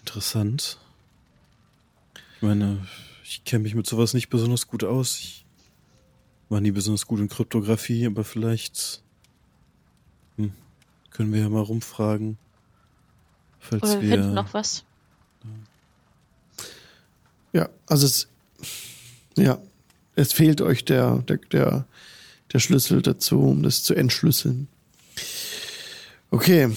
Interessant. 0.00 0.78
Ich 2.36 2.42
meine, 2.42 2.86
ich 3.22 3.44
kenne 3.44 3.62
mich 3.62 3.74
mit 3.74 3.86
sowas 3.86 4.14
nicht 4.14 4.28
besonders 4.28 4.66
gut 4.66 4.82
aus. 4.82 5.18
Ich 5.18 5.44
war 6.48 6.60
nie 6.60 6.72
besonders 6.72 7.06
gut 7.06 7.20
in 7.20 7.28
Kryptographie, 7.28 8.06
aber 8.06 8.24
vielleicht 8.24 9.02
hm, 10.36 10.52
können 11.10 11.32
wir 11.32 11.40
ja 11.40 11.48
mal 11.48 11.62
rumfragen. 11.62 12.38
Falls 13.60 13.82
Oder 13.82 13.92
wir 13.94 14.02
wir. 14.02 14.10
finden 14.16 14.34
noch 14.34 14.54
was. 14.54 14.84
Ja, 17.52 17.68
also 17.86 18.06
es, 18.06 18.28
ja, 19.36 19.60
es 20.14 20.32
fehlt 20.32 20.60
euch 20.60 20.84
der, 20.84 21.18
der, 21.18 21.36
der, 21.36 21.86
der 22.52 22.58
Schlüssel 22.58 23.02
dazu, 23.02 23.40
um 23.40 23.62
das 23.62 23.82
zu 23.82 23.94
entschlüsseln. 23.94 24.68
Okay, 26.30 26.70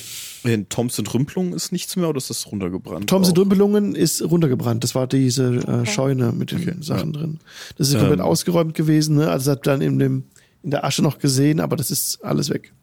In 0.44 0.68
Toms 0.70 1.00
Entrümpelung 1.00 1.54
ist 1.54 1.72
nichts 1.72 1.96
mehr 1.96 2.10
oder 2.10 2.18
ist 2.18 2.30
das 2.30 2.46
runtergebrannt? 2.52 3.10
Toms 3.10 3.30
Auch? 3.30 3.34
Dümpelungen 3.34 3.96
ist 3.96 4.22
runtergebrannt. 4.22 4.84
Das 4.84 4.94
war 4.94 5.08
diese 5.08 5.56
äh. 5.56 5.86
Scheune 5.86 6.32
mit 6.34 6.52
den 6.52 6.60
Okay, 6.62 6.76
Sachen 6.82 7.14
drin. 7.14 7.40
Das 7.78 7.88
ist 7.88 7.94
Ähm. 7.94 8.02
komplett 8.02 8.20
ausgeräumt 8.22 8.74
gewesen. 8.76 9.16
Ne? 9.16 9.30
Also 9.30 9.52
das 9.52 9.58
hat 9.60 9.68
dann 9.68 9.82
in, 9.82 10.00
dem, 10.00 10.24
in 10.64 10.72
der 10.72 10.84
Asche 10.84 11.02
noch 11.02 11.18
gesehen, 11.20 11.60
aber 11.62 11.76
das 11.78 11.92
ist 11.92 12.24
alles 12.26 12.50
weg. 12.50 12.74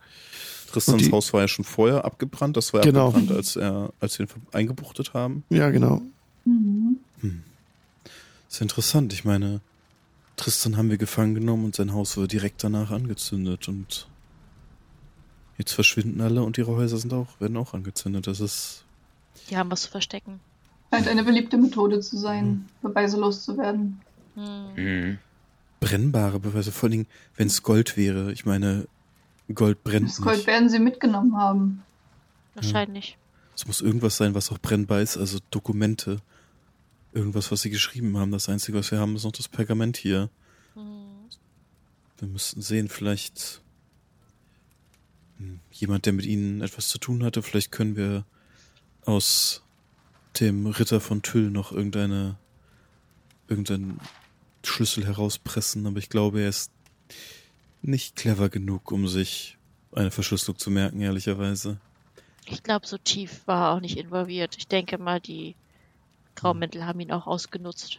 Tristans 0.72 1.02
die- 1.02 1.12
Haus 1.12 1.32
war 1.32 1.40
ja 1.42 1.48
schon 1.48 1.64
vorher 1.64 2.04
abgebrannt. 2.04 2.56
Das 2.56 2.72
war 2.72 2.80
ja 2.80 2.86
Genau. 2.86 3.08
abgebrannt, 3.08 3.32
als, 3.32 3.56
er, 3.56 3.92
als 4.00 4.18
wir 4.18 4.26
ihn 4.26 4.32
eingebuchtet 4.52 5.12
haben. 5.14 5.42
Ja, 5.50 5.68
genau. 5.70 6.00
Mhm. 6.44 6.96
Das 7.22 8.56
ist 8.56 8.60
interessant. 8.62 9.12
Ich 9.12 9.24
meine, 9.24 9.60
Tristan 10.36 10.76
haben 10.76 10.88
wir 10.90 10.96
gefangen 10.96 11.34
genommen 11.34 11.66
und 11.66 11.76
sein 11.76 11.92
Haus 11.92 12.16
wurde 12.16 12.28
direkt 12.28 12.64
danach 12.64 12.90
angezündet 12.90 13.68
und 13.68 14.06
jetzt 15.60 15.72
verschwinden 15.72 16.20
alle 16.20 16.42
und 16.42 16.58
ihre 16.58 16.72
Häuser 16.74 16.96
sind 16.98 17.12
auch, 17.12 17.28
werden 17.40 17.56
auch 17.56 17.74
angezündet. 17.74 18.26
Das 18.26 18.40
ist, 18.40 18.84
Die 19.48 19.56
haben 19.56 19.70
was 19.70 19.82
zu 19.82 19.90
verstecken. 19.90 20.40
Scheint 20.92 21.06
eine 21.06 21.22
beliebte 21.22 21.56
Methode 21.56 22.00
zu 22.00 22.16
sein, 22.18 22.68
Beweise 22.82 23.16
loszuwerden. 23.18 24.00
Hm. 24.34 24.74
Mhm. 24.76 25.18
brennbare 25.80 26.40
Beweise. 26.40 26.72
Vor 26.72 26.84
allen 26.86 26.92
Dingen, 26.92 27.06
wenn 27.36 27.46
es 27.46 27.62
Gold 27.62 27.96
wäre. 27.96 28.32
Ich 28.32 28.44
meine, 28.44 28.86
Gold 29.54 29.82
brennt 29.84 30.08
Das 30.08 30.20
Gold 30.20 30.38
nicht. 30.38 30.46
werden 30.46 30.68
sie 30.68 30.78
mitgenommen 30.78 31.36
haben. 31.36 31.82
Wahrscheinlich. 32.54 33.16
Es 33.56 33.66
muss 33.66 33.80
irgendwas 33.80 34.16
sein, 34.16 34.34
was 34.34 34.50
auch 34.50 34.58
brennbar 34.58 35.00
ist, 35.00 35.16
also 35.16 35.38
Dokumente. 35.50 36.18
Irgendwas, 37.12 37.50
was 37.50 37.62
sie 37.62 37.70
geschrieben 37.70 38.16
haben. 38.18 38.30
Das 38.30 38.48
Einzige, 38.48 38.78
was 38.78 38.90
wir 38.90 38.98
haben, 38.98 39.16
ist 39.16 39.24
noch 39.24 39.32
das 39.32 39.48
Pergament 39.48 39.96
hier. 39.96 40.28
Hm. 40.74 40.84
Wir 42.18 42.28
müssten 42.28 42.62
sehen, 42.62 42.88
vielleicht 42.88 43.62
jemand, 45.72 46.06
der 46.06 46.12
mit 46.12 46.26
ihnen 46.26 46.60
etwas 46.60 46.88
zu 46.88 46.98
tun 46.98 47.24
hatte. 47.24 47.42
Vielleicht 47.42 47.72
können 47.72 47.96
wir 47.96 48.24
aus 49.04 49.62
dem 50.38 50.66
Ritter 50.66 51.00
von 51.00 51.22
Tüll 51.22 51.50
noch 51.50 51.72
irgendeine 51.72 52.36
irgendeinen 53.48 54.00
Schlüssel 54.64 55.04
herauspressen, 55.04 55.86
aber 55.86 55.98
ich 55.98 56.08
glaube, 56.08 56.42
er 56.42 56.48
ist 56.48 56.70
nicht 57.82 58.14
clever 58.14 58.48
genug, 58.48 58.92
um 58.92 59.08
sich 59.08 59.56
eine 59.92 60.10
Verschlüsselung 60.10 60.58
zu 60.58 60.70
merken, 60.70 61.00
ehrlicherweise. 61.00 61.78
Ich 62.46 62.62
glaube, 62.62 62.86
so 62.86 62.96
tief 62.98 63.42
war 63.46 63.68
er 63.68 63.76
auch 63.76 63.80
nicht 63.80 63.96
involviert. 63.96 64.56
Ich 64.56 64.68
denke 64.68 64.98
mal, 64.98 65.20
die 65.20 65.56
Graumäntel 66.36 66.86
haben 66.86 67.00
ihn 67.00 67.12
auch 67.12 67.26
ausgenutzt. 67.26 67.98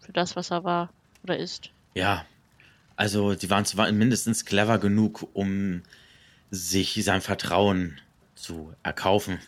Für 0.00 0.12
das, 0.12 0.36
was 0.36 0.50
er 0.50 0.64
war 0.64 0.90
oder 1.22 1.38
ist. 1.38 1.70
Ja, 1.94 2.24
also 2.96 3.34
die 3.34 3.50
waren 3.50 3.64
zwar 3.64 3.90
mindestens 3.92 4.44
clever 4.44 4.78
genug, 4.78 5.28
um 5.32 5.82
sich 6.50 7.02
sein 7.04 7.20
Vertrauen 7.20 8.00
zu 8.34 8.72
erkaufen. 8.82 9.38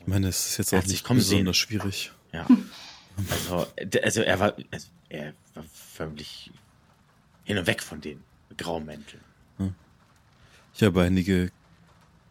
Ich 0.00 0.06
meine, 0.06 0.28
es 0.28 0.46
ist 0.46 0.58
jetzt 0.58 0.74
auch 0.74 0.86
nicht 0.86 1.04
kommen 1.04 1.20
sehen. 1.20 1.38
besonders 1.38 1.56
schwierig. 1.56 2.12
Ja. 2.32 2.46
Also, 3.30 3.66
also 4.02 4.20
er 4.22 4.40
war, 4.40 4.56
also 4.70 4.88
er 5.08 5.34
war 5.54 5.64
völlig 5.72 6.50
hin 7.44 7.58
und 7.58 7.66
weg 7.66 7.82
von 7.82 8.00
den 8.00 8.22
Graumänteln. 8.56 9.22
Ich 10.76 10.82
habe 10.82 11.02
einige 11.02 11.52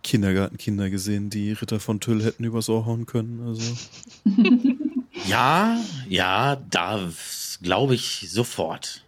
Kindergartenkinder 0.04 0.90
gesehen, 0.90 1.30
die 1.30 1.54
Ritter 1.54 1.80
von 1.80 2.02
Tüll 2.02 2.22
hätten 2.24 2.44
übers 2.44 2.68
Ohr 2.68 2.86
hauen 2.86 3.06
können. 3.06 3.48
Also 3.48 3.78
Ja, 5.26 5.80
ja, 6.10 6.56
da 6.56 7.10
glaube 7.62 7.96
ich 7.96 8.28
sofort. 8.30 9.06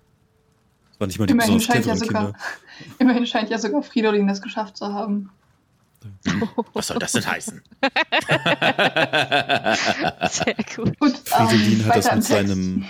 es 0.93 0.99
war 0.99 1.07
nicht 1.07 1.19
mal 1.19 1.25
die 1.25 1.33
Immerhin 1.33 1.57
besonders 1.57 1.67
ja 1.67 1.73
cleveren 1.73 1.97
sogar, 1.97 2.23
Kinder. 2.25 2.39
immerhin 2.99 3.25
scheint 3.25 3.49
ja 3.49 3.57
sogar 3.57 3.81
Fridolin 3.83 4.27
das 4.27 4.41
geschafft 4.41 4.77
zu 4.77 4.93
haben. 4.93 5.29
Was 6.73 6.87
soll 6.87 6.99
das 6.99 7.13
denn 7.13 7.25
heißen? 7.25 7.61
Sehr 10.29 10.55
gut. 10.75 10.99
Gut, 10.99 11.17
Fridolin 11.25 11.79
ähm, 11.79 11.85
hat 11.85 11.95
das 11.97 12.13
mit 12.13 12.23
seinem, 12.23 12.75
mit 12.79 12.87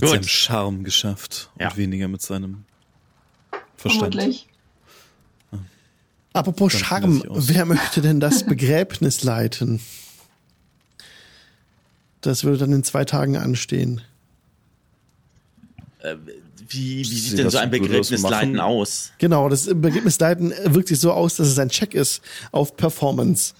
Gut. 0.00 0.08
seinem 0.10 0.22
Charme 0.24 0.84
geschafft 0.84 1.50
Ja. 1.58 1.68
und 1.68 1.76
weniger 1.76 2.08
mit 2.08 2.22
seinem 2.22 2.64
Verstand. 3.76 4.14
Vermutlich. 4.14 4.48
Apropos 6.32 6.72
Dann 6.74 6.84
Charme, 6.84 7.22
wer 7.28 7.64
möchte 7.64 8.02
denn 8.02 8.20
das 8.20 8.42
Begräbnis 8.46 9.24
leiten? 9.24 9.80
Das 12.20 12.44
würde 12.44 12.58
dann 12.58 12.72
in 12.72 12.84
zwei 12.84 13.04
Tagen 13.06 13.36
anstehen. 13.36 14.02
Äh, 16.68 16.72
wie, 16.72 16.98
wie 17.00 17.04
Sie 17.04 17.14
sieht 17.30 17.38
denn 17.38 17.50
so 17.50 17.58
ein 17.58 17.70
Begräbnisleiten 17.70 18.52
machen? 18.56 18.60
aus? 18.60 19.12
Genau, 19.18 19.48
das 19.48 19.66
Begräbnisleiten 19.66 20.52
wirkt 20.66 20.88
sich 20.88 20.98
so 21.00 21.12
aus, 21.12 21.36
dass 21.36 21.48
es 21.48 21.58
ein 21.58 21.68
Check 21.68 21.94
ist 21.94 22.20
auf 22.52 22.76
Performance. 22.76 23.54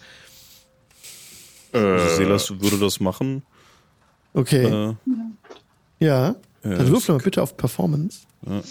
Also 1.73 2.17
Selas 2.17 2.51
würde 2.61 2.79
das 2.79 3.01
machen. 3.01 3.43
Okay, 4.33 4.65
Äh, 4.67 4.95
ja. 6.05 6.31
äh, 6.31 6.35
Dann 6.63 6.89
würfel 6.91 7.15
mal 7.17 7.23
bitte 7.23 7.43
auf 7.43 7.57
Performance. 7.57 8.21
Ja. 8.47 8.63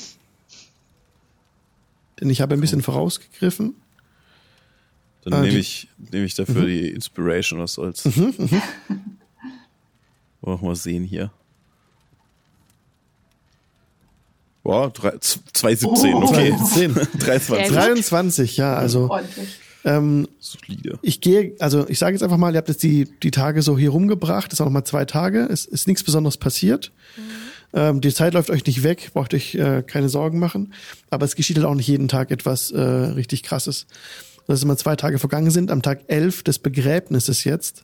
Denn 2.20 2.30
ich 2.30 2.42
habe 2.42 2.54
ein 2.56 2.62
bisschen 2.62 2.82
vorausgegriffen. 2.82 3.76
Dann 5.24 5.34
Ah, 5.34 5.42
nehme 5.42 5.58
ich, 5.58 5.88
nehme 6.12 6.26
ich 6.26 6.36
dafür 6.36 6.66
die 6.66 6.90
Inspiration, 6.90 7.60
was 7.60 7.74
soll's. 7.74 8.06
Mhm, 8.06 8.34
Wollen 10.42 10.62
wir 10.62 10.68
mal 10.68 10.76
sehen 10.76 11.04
hier. 11.04 11.32
Boah, 14.66 14.90
drei- 14.92 15.18
z- 15.20 15.40
217, 15.54 16.14
Oh. 16.16 16.24
okay. 16.24 16.54
10. 16.74 16.94
23. 17.20 17.48
Sehr 17.48 17.68
gut. 17.70 17.76
23, 17.78 18.58
ja, 18.58 18.74
also 18.76 19.10
Ordentlich. 19.12 19.48
ähm, 19.86 20.28
Solide. 20.40 20.98
ich 21.04 21.22
gehe, 21.22 21.56
also 21.60 21.88
ich 21.88 22.00
sage 22.00 22.14
jetzt 22.16 22.24
einfach 22.24 22.38
mal, 22.38 22.52
ihr 22.54 22.58
habt 22.58 22.68
jetzt 22.70 22.82
die, 22.84 23.08
die 23.22 23.30
Tage 23.32 23.62
so 23.62 23.78
hier 23.78 23.92
rumgebracht, 23.92 24.52
das 24.52 24.58
sind 24.58 24.66
auch 24.66 24.70
noch 24.70 24.74
mal 24.74 24.84
zwei 24.84 25.06
Tage, 25.06 25.42
es 25.52 25.66
ist 25.66 25.88
nichts 25.88 26.04
Besonderes 26.04 26.38
passiert. 26.38 26.92
Ähm, 27.74 28.02
die 28.02 28.12
Zeit 28.14 28.34
läuft 28.34 28.50
euch 28.50 28.66
nicht 28.66 28.82
weg, 28.82 29.12
braucht 29.14 29.36
euch 29.36 29.54
äh, 29.54 29.84
keine 29.86 30.10
Sorgen 30.10 30.40
machen, 30.40 30.74
aber 31.12 31.26
es 31.26 31.36
geschieht 31.36 31.58
halt 31.58 31.68
auch 31.68 31.76
nicht 31.76 31.88
jeden 31.88 32.08
Tag 32.08 32.32
etwas 32.32 32.72
äh, 32.72 32.80
richtig 32.82 33.44
krasses. 33.44 33.86
Dass 34.48 34.64
immer 34.64 34.78
zwei 34.78 34.96
Tage 34.96 35.20
vergangen 35.20 35.52
sind, 35.52 35.70
am 35.72 35.82
Tag 35.84 36.02
11 36.08 36.42
des 36.44 36.58
Begräbnisses 36.60 37.44
jetzt, 37.44 37.84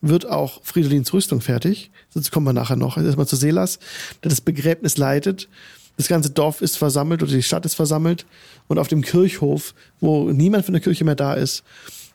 wird 0.00 0.26
auch 0.28 0.60
Fridolins 0.64 1.12
Rüstung 1.12 1.40
fertig. 1.40 1.90
Dazu 2.14 2.30
kommen 2.30 2.46
wir 2.46 2.52
nachher 2.52 2.76
noch. 2.76 2.96
Also 2.96 3.06
erstmal 3.08 3.26
zu 3.28 3.36
Selas, 3.36 3.78
der 4.22 4.30
das 4.30 4.40
Begräbnis 4.40 4.96
leitet. 4.96 5.48
Das 5.96 6.08
ganze 6.08 6.30
Dorf 6.30 6.62
ist 6.62 6.78
versammelt 6.78 7.22
oder 7.22 7.32
die 7.32 7.42
Stadt 7.42 7.66
ist 7.66 7.74
versammelt. 7.74 8.26
Und 8.68 8.78
auf 8.78 8.88
dem 8.88 9.02
Kirchhof, 9.02 9.74
wo 10.00 10.30
niemand 10.30 10.64
von 10.64 10.72
der 10.72 10.82
Kirche 10.82 11.04
mehr 11.04 11.14
da 11.14 11.34
ist, 11.34 11.62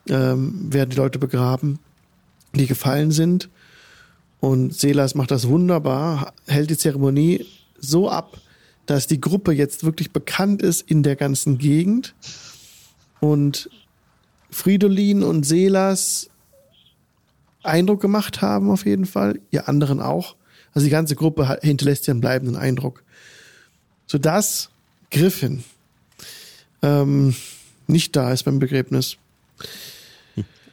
ähm, 0.08 0.72
werden 0.72 0.90
die 0.90 0.96
Leute 0.96 1.18
begraben, 1.18 1.78
die 2.54 2.66
gefallen 2.66 3.10
sind. 3.10 3.48
Und 4.40 4.74
Selas 4.74 5.14
macht 5.14 5.30
das 5.30 5.48
wunderbar, 5.48 6.32
hält 6.46 6.70
die 6.70 6.76
Zeremonie 6.76 7.46
so 7.78 8.08
ab, 8.08 8.38
dass 8.86 9.06
die 9.06 9.20
Gruppe 9.20 9.52
jetzt 9.52 9.84
wirklich 9.84 10.12
bekannt 10.12 10.62
ist 10.62 10.82
in 10.82 11.02
der 11.02 11.16
ganzen 11.16 11.58
Gegend. 11.58 12.14
Und 13.20 13.70
Fridolin 14.50 15.22
und 15.22 15.44
Selas 15.44 16.30
Eindruck 17.62 18.00
gemacht 18.00 18.42
haben 18.42 18.70
auf 18.70 18.86
jeden 18.86 19.06
Fall, 19.06 19.40
ihr 19.50 19.68
anderen 19.68 20.00
auch. 20.00 20.36
Also 20.72 20.86
die 20.86 20.92
ganze 20.92 21.16
Gruppe 21.16 21.58
hinterlässt 21.62 22.06
ja 22.06 22.12
einen 22.12 22.20
bleibenden 22.20 22.56
Eindruck. 22.56 23.02
Sodass 24.06 24.70
Griffin 25.10 25.64
ähm, 26.82 27.34
nicht 27.86 28.16
da 28.16 28.32
ist 28.32 28.44
beim 28.44 28.58
Begräbnis. 28.58 29.16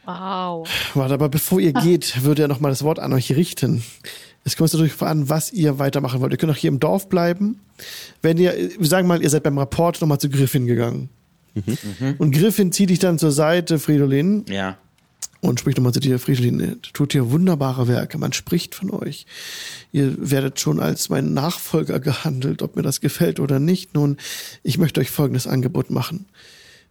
Wow. 0.04 0.68
Warte, 0.94 1.14
aber 1.14 1.28
bevor 1.28 1.60
ihr 1.60 1.72
geht, 1.72 2.22
würde 2.24 2.42
er 2.42 2.48
noch 2.48 2.60
mal 2.60 2.68
das 2.68 2.82
Wort 2.82 2.98
an 2.98 3.12
euch 3.12 3.32
richten. 3.32 3.82
Es 4.44 4.56
kommt 4.56 4.72
natürlich 4.72 5.00
an, 5.00 5.28
was 5.30 5.52
ihr 5.52 5.78
weitermachen 5.78 6.20
wollt. 6.20 6.32
Ihr 6.32 6.36
könnt 6.36 6.52
auch 6.52 6.56
hier 6.56 6.68
im 6.68 6.78
Dorf 6.78 7.08
bleiben. 7.08 7.60
Wenn 8.20 8.36
ihr, 8.36 8.54
wir 8.78 8.86
sagen 8.86 9.08
mal, 9.08 9.22
ihr 9.22 9.30
seid 9.30 9.42
beim 9.42 9.56
Rapport 9.58 10.00
noch 10.00 10.08
mal 10.08 10.18
zu 10.18 10.28
Griffin 10.28 10.66
gegangen. 10.66 11.08
Und 12.18 12.32
Griffin 12.32 12.72
zieht 12.72 12.90
dich 12.90 12.98
dann 12.98 13.18
zur 13.18 13.30
Seite, 13.30 13.78
Fridolin, 13.78 14.44
Ja. 14.48 14.76
Und 15.44 15.60
spricht 15.60 15.76
nochmal 15.76 15.92
zu 15.92 16.00
dir, 16.00 16.18
Fridolin, 16.18 16.58
ihr 16.58 16.80
tut 16.80 17.12
hier 17.12 17.30
wunderbare 17.30 17.86
Werke. 17.86 18.16
Man 18.16 18.32
spricht 18.32 18.74
von 18.74 18.90
euch. 18.90 19.26
Ihr 19.92 20.30
werdet 20.30 20.58
schon 20.58 20.80
als 20.80 21.10
mein 21.10 21.34
Nachfolger 21.34 22.00
gehandelt, 22.00 22.62
ob 22.62 22.76
mir 22.76 22.82
das 22.82 23.02
gefällt 23.02 23.40
oder 23.40 23.58
nicht. 23.58 23.94
Nun, 23.94 24.16
ich 24.62 24.78
möchte 24.78 25.00
euch 25.00 25.10
folgendes 25.10 25.46
Angebot 25.46 25.90
machen. 25.90 26.26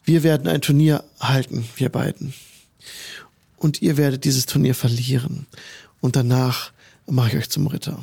Wir 0.03 0.21
werden 0.21 0.47
ein 0.47 0.61
Turnier 0.61 1.03
halten, 1.19 1.67
wir 1.77 1.89
beiden. 1.89 2.33
Und 3.57 3.81
ihr 3.81 3.97
werdet 3.97 4.23
dieses 4.23 4.45
Turnier 4.45 4.75
verlieren. 4.75 5.47
Und 5.99 6.15
danach 6.15 6.71
mache 7.07 7.29
ich 7.29 7.37
euch 7.37 7.49
zum 7.49 7.65
Ritter. 7.65 7.97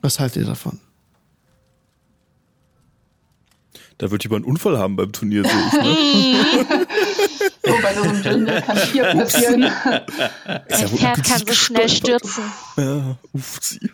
Was 0.00 0.20
haltet 0.20 0.42
ihr 0.42 0.46
davon? 0.46 0.78
Da 3.98 4.10
wird 4.10 4.22
jemand 4.22 4.44
einen 4.44 4.52
Unfall 4.52 4.78
haben 4.78 4.96
beim 4.96 5.12
Turnier, 5.12 5.44
sehe 5.44 5.66
ich. 5.66 5.72
Ne? 5.72 6.86
So, 7.64 7.72
bei 7.82 7.94
so 7.94 8.02
einem 8.02 8.22
Turnier 8.22 8.60
kann 8.62 8.76
viel 8.76 9.02
passieren. 9.14 9.64
Ein 9.64 10.88
Pferd 10.88 11.24
kann 11.24 11.42
so 11.46 11.52
schnell 11.54 11.88
stürzen. 11.88 12.44
ja, 12.76 13.16
uff, 13.32 13.58
sie. 13.62 13.90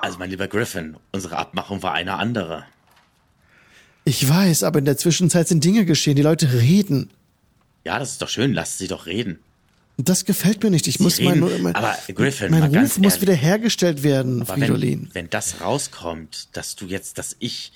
Also, 0.00 0.18
mein 0.18 0.30
lieber 0.30 0.46
Griffin, 0.48 0.96
unsere 1.12 1.36
Abmachung 1.36 1.82
war 1.82 1.92
eine 1.92 2.14
andere. 2.14 2.64
Ich 4.04 4.28
weiß, 4.28 4.62
aber 4.62 4.78
in 4.78 4.84
der 4.84 4.96
Zwischenzeit 4.96 5.48
sind 5.48 5.64
Dinge 5.64 5.84
geschehen. 5.84 6.14
Die 6.16 6.22
Leute 6.22 6.52
reden. 6.52 7.10
Ja, 7.84 7.98
das 7.98 8.12
ist 8.12 8.22
doch 8.22 8.28
schön, 8.28 8.52
lasst 8.52 8.78
sie 8.78 8.88
doch 8.88 9.06
reden. 9.06 9.38
Das 9.98 10.24
gefällt 10.26 10.62
mir 10.62 10.70
nicht. 10.70 10.86
Ich 10.88 11.00
muss 11.00 11.18
reden, 11.18 11.40
mein, 11.40 11.62
mein, 11.62 11.74
aber 11.74 11.96
Griffin, 12.14 12.50
mein 12.50 12.60
mal 12.60 12.66
Ruf 12.66 12.74
ganz 12.74 12.98
muss 12.98 13.14
ehrlich. 13.14 13.22
wieder 13.22 13.34
hergestellt 13.34 14.02
werden, 14.02 14.42
Aber 14.42 14.54
Fridolin. 14.54 15.08
wenn, 15.12 15.14
wenn 15.14 15.30
das 15.30 15.60
rauskommt, 15.62 16.48
dass 16.56 16.76
du 16.76 16.86
jetzt, 16.86 17.16
dass 17.18 17.34
ich 17.38 17.72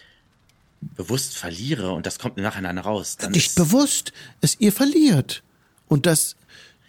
bewusst 0.81 1.37
verliere 1.37 1.93
und 1.93 2.07
das 2.07 2.19
kommt 2.19 2.39
im 2.39 2.45
Nachhinein 2.45 2.79
raus, 2.79 3.17
dann 3.19 3.33
Nicht 3.33 3.55
bewusst, 3.55 4.13
es 4.41 4.59
ihr 4.61 4.73
verliert. 4.73 5.43
Und 5.89 6.07
das 6.07 6.37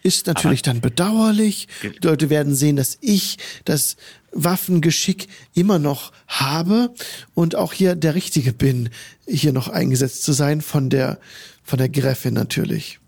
ist 0.02 0.26
natürlich 0.26 0.60
Aber- 0.60 0.72
dann 0.72 0.80
bedauerlich. 0.80 1.68
Die 1.82 2.06
Leute 2.06 2.30
werden 2.30 2.54
sehen, 2.54 2.76
dass 2.76 2.98
ich 3.00 3.38
das 3.64 3.96
Waffengeschick 4.32 5.28
immer 5.54 5.78
noch 5.78 6.12
habe 6.26 6.92
und 7.34 7.54
auch 7.54 7.72
hier 7.72 7.94
der 7.94 8.14
Richtige 8.14 8.52
bin, 8.52 8.88
hier 9.26 9.52
noch 9.52 9.68
eingesetzt 9.68 10.22
zu 10.24 10.32
sein 10.32 10.60
von 10.62 10.88
der, 10.90 11.20
von 11.62 11.78
der 11.78 11.88
Gräfin 11.88 12.34
natürlich. 12.34 12.98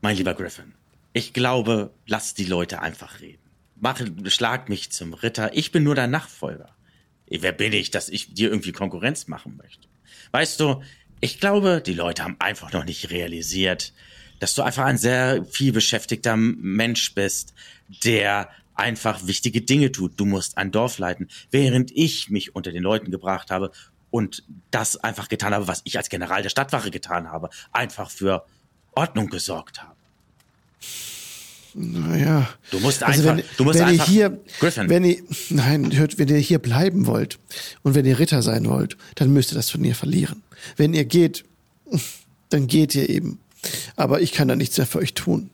mein 0.00 0.16
lieber 0.16 0.34
Griffin, 0.34 0.72
ich 1.12 1.32
glaube, 1.32 1.90
lass 2.06 2.34
die 2.34 2.44
Leute 2.44 2.80
einfach 2.82 3.20
reden. 3.20 3.38
Mach, 3.80 4.00
schlag 4.26 4.68
mich 4.68 4.90
zum 4.90 5.14
Ritter. 5.14 5.56
Ich 5.56 5.72
bin 5.72 5.82
nur 5.82 5.94
dein 5.94 6.10
Nachfolger. 6.10 6.68
Wer 7.28 7.52
bin 7.52 7.72
ich, 7.72 7.90
dass 7.90 8.08
ich 8.08 8.34
dir 8.34 8.50
irgendwie 8.50 8.72
Konkurrenz 8.72 9.28
machen 9.28 9.56
möchte? 9.56 9.88
Weißt 10.32 10.60
du, 10.60 10.82
ich 11.20 11.40
glaube, 11.40 11.82
die 11.84 11.94
Leute 11.94 12.22
haben 12.22 12.36
einfach 12.38 12.72
noch 12.72 12.84
nicht 12.84 13.10
realisiert, 13.10 13.92
dass 14.40 14.54
du 14.54 14.62
einfach 14.62 14.84
ein 14.84 14.98
sehr 14.98 15.44
viel 15.44 15.72
beschäftigter 15.72 16.36
Mensch 16.36 17.14
bist, 17.14 17.54
der 18.04 18.50
einfach 18.74 19.26
wichtige 19.26 19.62
Dinge 19.62 19.92
tut. 19.92 20.18
Du 20.18 20.26
musst 20.26 20.58
ein 20.58 20.72
Dorf 20.72 20.98
leiten, 20.98 21.28
während 21.50 21.92
ich 21.92 22.30
mich 22.30 22.54
unter 22.54 22.72
den 22.72 22.82
Leuten 22.82 23.10
gebracht 23.10 23.50
habe 23.50 23.70
und 24.10 24.44
das 24.70 24.96
einfach 24.96 25.28
getan 25.28 25.54
habe, 25.54 25.68
was 25.68 25.82
ich 25.84 25.96
als 25.96 26.08
General 26.08 26.42
der 26.42 26.50
Stadtwache 26.50 26.90
getan 26.90 27.30
habe, 27.30 27.50
einfach 27.72 28.10
für 28.10 28.44
Ordnung 28.94 29.28
gesorgt 29.28 29.82
habe. 29.82 29.93
Naja. 31.74 32.48
Du 32.70 32.78
musst 32.80 33.02
Also 33.02 33.28
einfach, 33.28 33.36
wenn, 33.36 33.44
du 33.56 33.64
musst 33.64 33.78
wenn 33.78 33.86
einfach, 33.86 34.08
ihr 34.08 34.12
hier, 34.12 34.40
Griffin, 34.60 34.88
wenn 34.88 35.04
ihr, 35.04 35.22
nein, 35.50 35.96
hört, 35.96 36.18
wenn 36.18 36.28
ihr 36.28 36.38
hier 36.38 36.58
bleiben 36.60 37.06
wollt 37.06 37.38
und 37.82 37.94
wenn 37.94 38.04
ihr 38.04 38.18
Ritter 38.18 38.42
sein 38.42 38.66
wollt, 38.68 38.96
dann 39.16 39.32
müsst 39.32 39.52
ihr 39.52 39.56
das 39.56 39.66
Turnier 39.66 39.94
verlieren. 39.94 40.42
Wenn 40.76 40.94
ihr 40.94 41.04
geht, 41.04 41.44
dann 42.50 42.66
geht 42.68 42.94
ihr 42.94 43.08
eben. 43.08 43.38
Aber 43.96 44.20
ich 44.20 44.32
kann 44.32 44.48
da 44.48 44.56
nichts 44.56 44.76
mehr 44.78 44.86
für 44.86 44.98
euch 44.98 45.14
tun. 45.14 45.50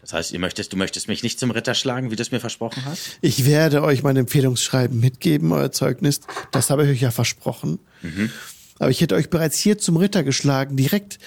das 0.00 0.12
heißt, 0.12 0.32
ihr 0.32 0.38
möchtest, 0.40 0.72
du 0.72 0.76
möchtest 0.76 1.06
mich 1.06 1.22
nicht 1.22 1.38
zum 1.38 1.50
Ritter 1.50 1.74
schlagen, 1.74 2.10
wie 2.10 2.16
du 2.16 2.22
es 2.22 2.32
mir 2.32 2.40
versprochen 2.40 2.84
hast? 2.84 3.18
Ich 3.20 3.44
werde 3.46 3.82
euch 3.82 4.02
mein 4.02 4.16
Empfehlungsschreiben 4.16 4.98
mitgeben, 4.98 5.52
euer 5.52 5.70
Zeugnis. 5.70 6.20
Das 6.50 6.70
habe 6.70 6.84
ich 6.84 6.90
euch 6.90 7.00
ja 7.02 7.10
versprochen. 7.10 7.78
Aber 8.78 8.90
ich 8.90 9.00
hätte 9.00 9.14
euch 9.14 9.30
bereits 9.30 9.58
hier 9.58 9.78
zum 9.78 9.96
Ritter 9.98 10.24
geschlagen, 10.24 10.76
direkt 10.76 11.18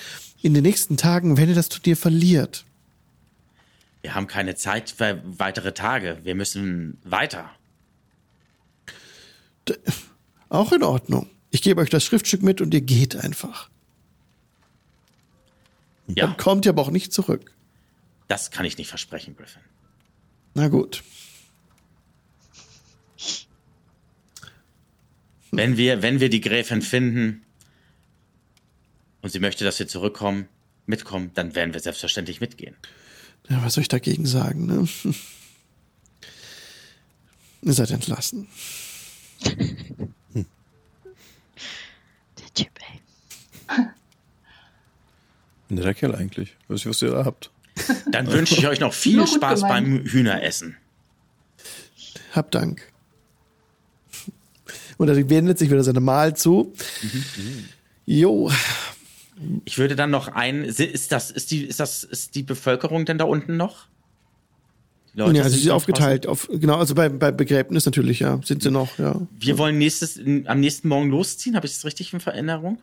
in 0.42 0.54
den 0.54 0.64
nächsten 0.64 0.98
Tagen, 0.98 1.38
wenn 1.38 1.48
ihr 1.50 1.56
das 1.56 1.70
Turnier 1.70 1.96
verliert. 1.96 2.66
Wir 4.04 4.14
haben 4.16 4.28
keine 4.28 4.56
Zeit 4.56 4.92
für 4.92 5.22
weitere 5.26 5.74
Tage. 5.74 6.20
Wir 6.24 6.36
müssen 6.36 7.00
weiter. 7.04 7.50
Auch 10.50 10.72
in 10.74 10.84
Ordnung. 10.84 11.30
Ich 11.52 11.62
gebe 11.62 11.80
euch 11.82 11.90
das 11.90 12.04
Schriftstück 12.04 12.44
mit 12.44 12.60
und 12.60 12.74
ihr 12.74 12.82
geht 12.82 13.16
einfach. 13.16 13.70
Ja, 16.08 16.28
Dann 16.28 16.36
kommt 16.38 16.66
ihr 16.66 16.70
aber 16.72 16.82
auch 16.82 16.92
nicht 16.92 17.14
zurück. 17.14 17.52
das 18.28 18.52
kann 18.52 18.66
ich 18.66 18.78
nicht 18.78 18.90
versprechen, 18.90 19.36
Griffin. 19.38 19.62
Na 20.54 20.68
gut. 20.68 21.02
Wenn 25.52 25.78
wir, 25.78 26.02
wenn 26.02 26.20
wir 26.20 26.30
die 26.30 26.42
Gräfin 26.42 26.82
finden 26.82 27.44
und 29.22 29.30
sie 29.32 29.40
möchte, 29.40 29.64
dass 29.64 29.80
wir 29.80 29.88
zurückkommen, 29.88 30.50
mitkommen, 30.88 31.32
dann 31.36 31.56
werden 31.56 31.74
wir 31.74 31.80
selbstverständlich 31.80 32.42
mitgehen. 32.42 32.76
Ja, 33.50 33.64
was 33.64 33.74
soll 33.74 33.82
ich 33.82 33.88
dagegen 33.88 34.26
sagen, 34.26 34.66
ne? 34.66 34.88
Ihr 37.62 37.74
seid 37.74 37.92
entlassen. 37.92 38.48
Der 39.44 40.46
Typ, 42.54 42.70
ey. 42.80 43.00
Netter 45.70 45.94
Kerl 45.94 46.16
eigentlich. 46.16 46.56
Weiß 46.68 46.82
ich, 46.82 46.86
was 46.88 47.02
ihr 47.02 47.12
da 47.12 47.24
habt. 47.26 47.52
Dann 48.12 48.32
wünsche 48.32 48.56
ich 48.56 48.68
euch 48.68 48.80
noch 48.80 48.94
viel 48.94 49.26
Spaß 49.36 49.62
gemeint. 49.62 49.88
beim 49.88 50.06
Hühneressen. 50.06 50.76
Hab 52.34 52.52
Dank. 52.52 52.92
Und 54.98 55.08
er 55.08 55.30
wendet 55.30 55.58
sich 55.58 55.72
wieder 55.72 55.84
seine 55.84 56.00
Mahl 56.02 56.36
zu. 56.36 56.74
Jo, 58.06 58.52
Ich 59.66 59.78
würde 59.78 59.96
dann 59.96 60.12
noch 60.12 60.28
ein, 60.30 60.64
ist 60.64 61.12
das, 61.12 61.32
ist 61.32 61.52
die, 61.52 61.64
ist 61.64 61.80
das, 61.80 62.04
ist 62.04 62.36
die 62.36 62.44
Bevölkerung 62.44 63.06
denn 63.06 63.18
da 63.18 63.26
unten 63.26 63.58
noch? 63.58 63.88
Leute 65.16 65.38
ja, 65.38 65.50
sie 65.50 65.60
sind 65.60 65.72
aufgeteilt 65.72 66.26
auf, 66.26 66.50
genau, 66.52 66.78
also 66.78 66.96
bei, 66.96 67.08
bei 67.08 67.32
Begräbnis 67.32 67.86
natürlich, 67.86 68.20
ja, 68.20 68.40
sind 68.44 68.64
sie 68.64 68.72
noch, 68.72 68.98
ja. 68.98 69.22
Wir 69.38 69.60
wollen 69.60 69.78
nächstes, 69.78 70.20
am 70.46 70.60
nächsten 70.60 70.88
Morgen 70.88 71.10
losziehen. 71.10 71.56
Habe 71.56 71.68
ich 71.68 71.74
das 71.74 71.86
richtig 71.86 72.14
in 72.14 72.20
Erinnerung? 72.20 72.80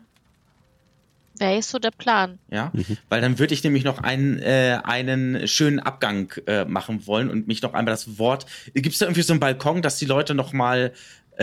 Wäre 1.37 1.55
jetzt 1.55 1.69
so 1.69 1.79
der 1.79 1.91
Plan. 1.91 2.37
Ja, 2.51 2.71
weil 3.09 3.19
dann 3.19 3.39
würde 3.39 3.53
ich 3.53 3.63
nämlich 3.63 3.83
noch 3.83 3.97
einen, 3.97 4.39
äh, 4.39 4.79
einen 4.83 5.47
schönen 5.47 5.79
Abgang 5.79 6.31
äh, 6.45 6.65
machen 6.65 7.07
wollen 7.07 7.29
und 7.29 7.47
mich 7.47 7.61
noch 7.61 7.73
einmal 7.73 7.91
das 7.91 8.19
Wort. 8.19 8.45
Gibt 8.73 8.93
es 8.93 8.99
da 8.99 9.07
irgendwie 9.07 9.23
so 9.23 9.33
einen 9.33 9.39
Balkon, 9.39 9.81
dass 9.81 9.97
die 9.97 10.05
Leute 10.05 10.35
noch 10.35 10.53
mal, 10.53 10.93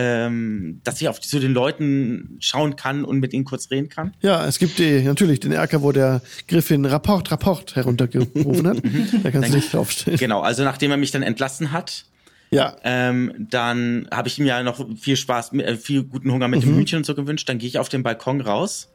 ähm, 0.00 0.80
dass 0.84 1.00
ich 1.00 1.08
auf 1.08 1.20
zu 1.20 1.40
den 1.40 1.52
Leuten 1.52 2.36
schauen 2.38 2.76
kann 2.76 3.04
und 3.04 3.18
mit 3.18 3.32
ihnen 3.32 3.44
kurz 3.44 3.68
reden 3.72 3.88
kann? 3.88 4.14
Ja, 4.20 4.46
es 4.46 4.60
gibt 4.60 4.78
die, 4.78 5.02
natürlich 5.02 5.40
den 5.40 5.50
Erker, 5.50 5.82
wo 5.82 5.90
der 5.90 6.22
Griffin 6.46 6.84
Rapport, 6.84 7.28
Rapport 7.32 7.74
heruntergerufen 7.74 8.68
hat. 8.68 8.76
da 9.24 9.30
kannst 9.32 9.50
du 9.50 9.56
nicht 9.56 9.74
draufstellen. 9.74 10.16
Genau, 10.16 10.40
also 10.40 10.62
nachdem 10.62 10.92
er 10.92 10.98
mich 10.98 11.10
dann 11.10 11.24
entlassen 11.24 11.72
hat, 11.72 12.04
Ja, 12.50 12.76
ähm, 12.84 13.48
dann 13.50 14.06
habe 14.12 14.28
ich 14.28 14.38
ihm 14.38 14.46
ja 14.46 14.62
noch 14.62 14.86
viel 14.96 15.16
Spaß, 15.16 15.52
äh, 15.54 15.74
viel 15.76 16.04
guten 16.04 16.30
Hunger 16.30 16.46
mit 16.46 16.62
dem 16.62 16.76
Hühnchen 16.76 16.98
und 16.98 17.04
so 17.04 17.16
gewünscht. 17.16 17.48
Dann 17.48 17.58
gehe 17.58 17.68
ich 17.68 17.80
auf 17.80 17.88
den 17.88 18.04
Balkon 18.04 18.40
raus, 18.40 18.88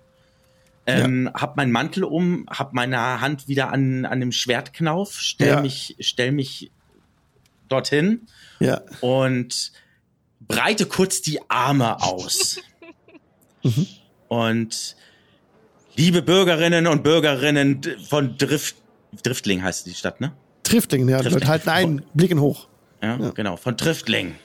ähm, 0.86 1.30
hab 1.34 1.58
meinen 1.58 1.74
Mantel 1.74 2.06
um, 2.06 2.46
hab 2.50 2.72
meine 2.74 3.20
Hand 3.20 3.50
wieder 3.50 3.74
an, 3.74 4.06
an 4.06 4.22
dem 4.22 4.32
Schwertknauf, 4.32 5.16
stell 5.20 5.50
Ja. 5.50 5.62
mich, 5.62 5.98
stell 6.00 6.32
mich 6.32 6.72
dorthin 7.68 8.22
ja. 8.62 8.80
und 9.02 9.74
breite 10.48 10.86
kurz 10.86 11.22
die 11.22 11.40
Arme 11.50 12.02
aus. 12.02 12.60
Und 14.28 14.96
liebe 15.96 16.22
Bürgerinnen 16.22 16.88
und 16.88 17.04
Bürgerinnen 17.04 17.82
von 18.10 18.36
Drift, 18.38 18.76
Driftling 19.22 19.62
heißt 19.62 19.86
die 19.86 19.94
Stadt, 19.94 20.22
ne? 20.22 20.34
Triftling, 20.64 21.08
ja. 21.08 21.22
Leute 21.22 21.48
halten 21.48 21.70
ein, 21.70 22.02
blicken 22.14 22.40
hoch. 22.40 22.68
Ja, 23.02 23.18
genau, 23.32 23.58
von 23.58 23.78
Triftling. 23.78 24.36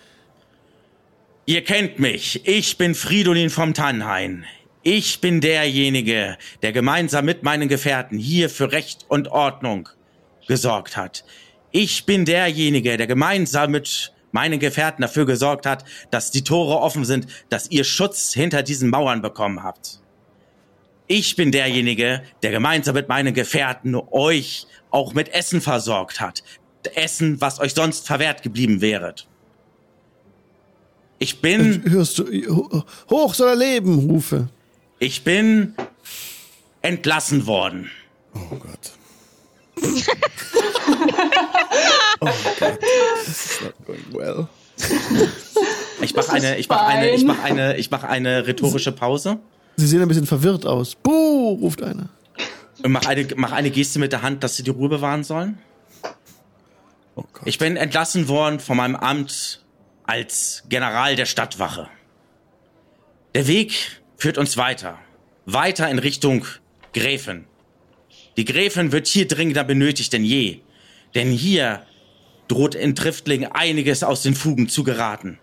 Ihr 1.47 1.65
kennt 1.65 1.99
mich. 1.99 2.47
Ich 2.47 2.77
bin 2.77 2.95
Fridolin 2.95 3.49
vom 3.49 3.73
Tannhain. 3.73 4.45
Ich 4.83 5.21
bin 5.21 5.41
derjenige, 5.41 6.37
der 6.61 6.73
gemeinsam 6.73 7.25
mit 7.25 7.43
meinen 7.43 7.69
Gefährten 7.69 8.19
hier 8.19 8.51
für 8.51 8.73
Recht 8.73 9.07
und 9.09 9.29
Ordnung 9.29 9.89
gesorgt 10.47 10.97
hat. 10.97 11.25
Ich 11.71 12.05
bin 12.05 12.25
derjenige, 12.25 12.97
der 12.97 13.07
gemeinsam 13.07 13.71
mit 13.71 14.13
meinen 14.33 14.59
Gefährten 14.59 15.03
dafür 15.03 15.27
gesorgt 15.27 15.67
hat, 15.67 15.85
dass 16.11 16.31
die 16.31 16.45
Tore 16.45 16.79
offen 16.81 17.05
sind, 17.05 17.27
dass 17.49 17.71
ihr 17.71 17.85
Schutz 17.85 18.33
hinter 18.35 18.63
diesen 18.63 18.91
Mauern 18.91 19.23
bekommen 19.23 19.63
habt. 19.63 20.01
Ich 21.07 21.37
bin 21.37 21.53
derjenige, 21.53 22.23
der 22.43 22.51
gemeinsam 22.51 22.95
mit 22.95 23.09
meinen 23.09 23.33
Gefährten 23.35 23.95
euch 24.11 24.67
auch 24.91 25.15
mit 25.15 25.31
Essen 25.33 25.61
versorgt 25.61 26.21
hat. 26.21 26.43
Essen, 26.95 27.41
was 27.41 27.61
euch 27.61 27.75
sonst 27.75 28.07
verwehrt 28.07 28.43
geblieben 28.43 28.81
wäret. 28.81 29.27
Ich 31.19 31.41
bin, 31.41 31.83
Hörst 31.91 32.19
du, 32.19 32.25
ho- 32.55 32.85
hoch 33.11 33.35
soll 33.35 33.49
er 33.49 33.57
leben, 33.57 33.99
Rufe. 34.11 34.49
ich 34.99 35.25
bin 35.25 35.75
entlassen 36.81 37.47
worden. 37.47 37.91
Oh 38.35 38.57
Gott. 38.57 38.93
oh 42.21 42.29
Gott. 42.59 42.79
This 43.25 43.47
is 43.47 43.61
not 43.63 43.75
going 43.87 44.05
well. 44.13 44.49
Ich 46.01 46.15
mache 46.15 46.33
eine, 46.33 46.59
ich 46.59 46.69
mache 46.69 46.87
eine, 46.87 47.11
ich 47.11 47.25
mache 47.25 47.43
eine, 47.43 47.77
ich 47.77 47.91
mache 47.91 48.09
eine 48.09 48.47
rhetorische 48.47 48.93
Pause 48.93 49.41
Sie 49.79 49.87
sehen 49.87 50.03
ein 50.03 50.09
bisschen 50.09 50.27
verwirrt 50.27 50.67
aus. 50.67 50.97
Buh, 50.97 51.53
ruft 51.53 51.85
einer. 51.85 52.09
Und 52.83 52.91
mach 52.91 53.07
eine, 53.07 53.29
mach 53.37 53.53
eine 53.53 53.71
Geste 53.71 54.01
mit 54.01 54.11
der 54.11 54.23
Hand, 54.23 54.43
dass 54.43 54.57
sie 54.57 54.65
die 54.65 54.71
Ruhe 54.71 54.89
bewahren 54.89 55.23
sollen. 55.23 55.61
Oh 57.15 57.23
Gott. 57.33 57.43
Ich 57.45 57.59
bin 57.59 57.77
entlassen 57.77 58.27
worden 58.27 58.59
von 58.59 58.77
meinem 58.77 58.97
Amt 58.97 59.65
als 60.03 60.65
General 60.69 61.15
der 61.15 61.27
Stadtwache. 61.27 61.89
Der 63.37 63.47
Weg 63.47 64.01
führt 64.17 64.37
uns 64.37 64.57
weiter. 64.57 64.99
Weiter 65.47 65.89
in 65.89 66.01
Richtung 66.01 66.45
Gräfin. 66.93 67.45
Die 68.37 68.45
Gräfin 68.45 68.91
wird 68.91 69.07
hier 69.07 69.29
dringender 69.29 69.63
benötigt 69.63 70.13
denn 70.13 70.25
je. 70.25 70.59
Denn 71.15 71.31
hier 71.31 71.87
droht 72.49 72.75
in 72.75 72.95
Driftling 72.95 73.47
einiges 73.47 74.03
aus 74.03 74.23
den 74.23 74.35
Fugen 74.35 74.69
zu 74.69 74.83
geraten. 74.83 75.39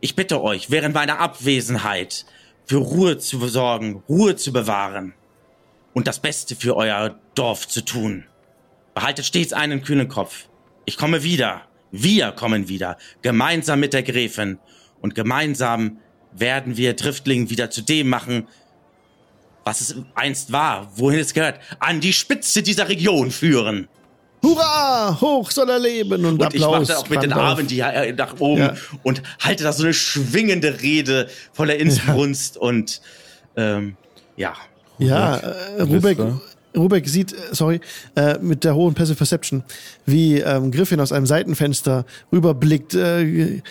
Ich 0.00 0.16
bitte 0.16 0.42
euch, 0.42 0.70
während 0.70 0.94
meiner 0.94 1.18
Abwesenheit 1.20 2.24
für 2.66 2.76
Ruhe 2.76 3.18
zu 3.18 3.46
sorgen, 3.48 4.02
Ruhe 4.08 4.36
zu 4.36 4.52
bewahren 4.52 5.14
und 5.94 6.06
das 6.06 6.20
Beste 6.20 6.54
für 6.54 6.76
euer 6.76 7.18
Dorf 7.34 7.68
zu 7.68 7.84
tun. 7.84 8.24
Behaltet 8.94 9.26
stets 9.26 9.52
einen 9.52 9.82
kühlen 9.82 10.08
Kopf. 10.08 10.48
Ich 10.84 10.96
komme 10.96 11.22
wieder. 11.22 11.62
Wir 11.90 12.32
kommen 12.32 12.68
wieder. 12.68 12.98
Gemeinsam 13.22 13.80
mit 13.80 13.92
der 13.92 14.02
Gräfin. 14.02 14.58
Und 15.00 15.14
gemeinsam 15.14 15.98
werden 16.32 16.76
wir 16.76 16.94
Driftling 16.94 17.50
wieder 17.50 17.70
zu 17.70 17.82
dem 17.82 18.08
machen, 18.08 18.48
was 19.64 19.80
es 19.80 19.96
einst 20.14 20.52
war, 20.52 20.90
wohin 20.96 21.20
es 21.20 21.34
gehört. 21.34 21.60
An 21.78 22.00
die 22.00 22.12
Spitze 22.12 22.62
dieser 22.62 22.88
Region 22.88 23.30
führen. 23.30 23.88
Hurra! 24.48 25.18
Hoch 25.20 25.50
soll 25.50 25.68
er 25.70 25.78
leben! 25.78 26.24
Und, 26.24 26.42
Und 26.42 26.54
ich 26.54 26.62
Applaus. 26.64 26.88
mache 26.88 26.98
auch 26.98 27.08
mit 27.08 27.22
den. 27.22 27.32
Armen 27.32 27.66
die 27.66 27.80
äh, 27.80 28.12
nach 28.12 28.38
oben 28.40 28.60
Ja. 28.62 28.74
und 29.02 29.22
halte 29.40 29.64
da 29.64 29.72
so 29.72 29.84
eine 29.84 29.94
schwingende 29.94 30.80
Rede 30.82 31.28
voller 31.52 31.76
Inbrunst 31.76 32.56
und 32.56 33.00
ähm, 33.56 33.96
ja. 34.36 34.54
Ja, 34.98 35.36
äh, 35.36 35.82
Rubek, 35.82 36.18
Wisst 36.18 36.40
Rubek 36.76 37.08
sieht, 37.08 37.32
äh, 37.32 37.36
sorry, 37.52 37.80
äh, 38.16 38.38
mit 38.40 38.64
der 38.64 38.74
hohen 38.74 38.94
Passive 38.94 39.16
Perception, 39.16 39.62
wie 40.06 40.38
ähm, 40.38 40.70
Griffin 40.70 41.00
aus 41.00 41.12
einem 41.12 41.26
Seitenfenster 41.26 42.04
rüberblickt, 42.32 42.94
äh, 42.94 43.62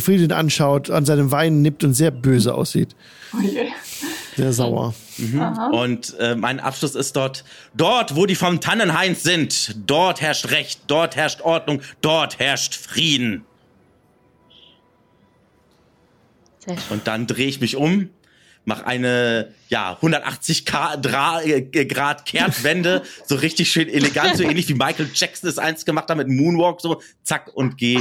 Friedin 0.00 0.32
anschaut, 0.32 0.90
an 0.90 1.04
seinem 1.04 1.30
Wein 1.30 1.62
nippt 1.62 1.82
und 1.84 1.94
sehr 1.94 2.10
böse 2.10 2.54
aussieht. 2.54 2.94
Oh 3.36 3.40
je. 3.42 3.66
Sehr 4.38 4.52
sauer. 4.52 4.94
Aha. 5.40 5.70
Und 5.70 6.16
äh, 6.20 6.36
mein 6.36 6.60
Abschluss 6.60 6.94
ist 6.94 7.16
dort, 7.16 7.44
dort, 7.74 8.14
wo 8.14 8.24
die 8.24 8.36
vom 8.36 8.60
Tannenhains 8.60 9.24
sind, 9.24 9.74
dort 9.84 10.20
herrscht 10.20 10.50
Recht, 10.52 10.82
dort 10.86 11.16
herrscht 11.16 11.40
Ordnung, 11.40 11.82
dort 12.02 12.38
herrscht 12.38 12.76
Frieden. 12.76 13.44
Und 16.90 17.08
dann 17.08 17.26
drehe 17.26 17.48
ich 17.48 17.60
mich 17.60 17.74
um, 17.74 18.10
mache 18.64 18.86
eine 18.86 19.52
ja 19.68 19.94
180 19.96 20.64
Ka- 20.66 20.96
Dra 20.96 21.42
äh, 21.42 21.62
Grad 21.62 22.24
Kehrtwende, 22.24 23.02
so 23.26 23.34
richtig 23.34 23.72
schön 23.72 23.88
elegant, 23.88 24.36
so 24.36 24.44
ähnlich 24.44 24.68
wie 24.68 24.74
Michael 24.74 25.10
Jackson 25.14 25.48
es 25.50 25.58
einst 25.58 25.84
gemacht 25.84 26.08
hat 26.10 26.16
mit 26.16 26.28
Moonwalk, 26.28 26.80
so 26.80 27.00
zack 27.24 27.50
und 27.54 27.76
geh 27.76 28.00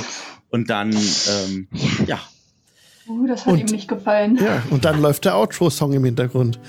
und 0.49 0.69
dann 0.69 0.91
ähm, 0.93 1.67
ja 2.05 2.19
Uh, 3.09 3.25
das 3.27 3.45
hat 3.45 3.53
Und- 3.53 3.59
ihm 3.59 3.65
nicht 3.67 3.87
gefallen. 3.87 4.37
Ja, 4.41 4.61
und 4.69 4.83
dann 4.85 5.01
läuft 5.01 5.25
der 5.25 5.37
Outro-Song 5.37 5.93
im 5.93 6.03
Hintergrund. 6.03 6.59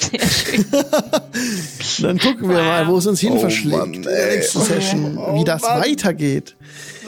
Sehr 0.00 0.28
schön. 0.28 0.64
Dann 2.02 2.18
gucken 2.18 2.48
wir 2.48 2.56
mal, 2.62 2.86
wo 2.88 2.96
es 2.98 3.06
uns 3.06 3.20
hin 3.20 3.34
Oh 3.34 3.38
verschlägt 3.38 3.76
Mann, 3.76 3.94
in 3.94 4.02
der 4.02 4.34
nächsten 4.36 4.60
Session, 4.60 5.16
wie 5.34 5.44
das 5.44 5.62
weitergeht. 5.62 6.56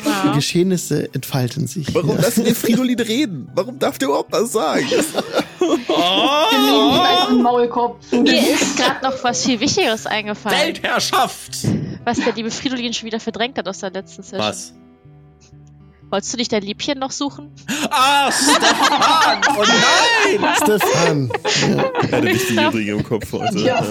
Die 0.05 0.09
Wow. 0.29 0.35
Geschehnisse 0.37 1.13
entfalten 1.13 1.67
sich. 1.67 1.93
Warum 1.95 2.11
Ja. 2.17 2.23
lassen 2.23 2.45
wir 2.45 2.55
Fridolin 2.55 3.01
reden? 3.01 3.49
Warum 3.55 3.79
darf 3.79 3.99
der 3.99 4.09
überhaupt 4.09 4.33
was 4.33 4.53
sagen? 4.53 4.87
Einfach 5.59 7.29
einen 7.31 7.43
Maulkorb. 7.43 7.99
Mir 8.13 8.51
ist 8.55 8.77
gerade 8.77 9.05
noch 9.05 9.23
was 9.25 9.45
viel 9.45 9.59
Wichtigeres 9.61 10.07
eingefallen, 10.07 10.59
Weltherrschaft. 10.59 11.59
was 12.05 12.19
der 12.19 12.33
liebe 12.35 12.51
Fridolin 12.51 12.93
schon 12.93 13.07
wieder 13.07 13.21
verdrängt 13.21 13.59
hat 13.59 13.67
aus 13.69 13.79
der 13.81 13.91
letzten 13.91 14.23
Session. 14.23 14.41
Was? 14.41 14.73
Wolltest 16.11 16.33
du 16.33 16.37
nicht 16.37 16.53
dein 16.53 16.63
Liebchen 16.63 16.99
noch 16.99 17.11
suchen? 17.11 17.51
Ah, 17.91 18.31
Stefan! 18.31 19.41
Oh 19.59 19.65
nein! 20.41 20.55
Stefan. 20.57 21.31
Ja. 21.77 21.85
Er 22.11 22.17
hatte 22.19 22.27
wichtige 22.27 22.71
Dinge 22.71 22.91
im 22.93 23.03
Kopf 23.05 23.33
heute. 23.33 23.59
Ja. 23.59 23.83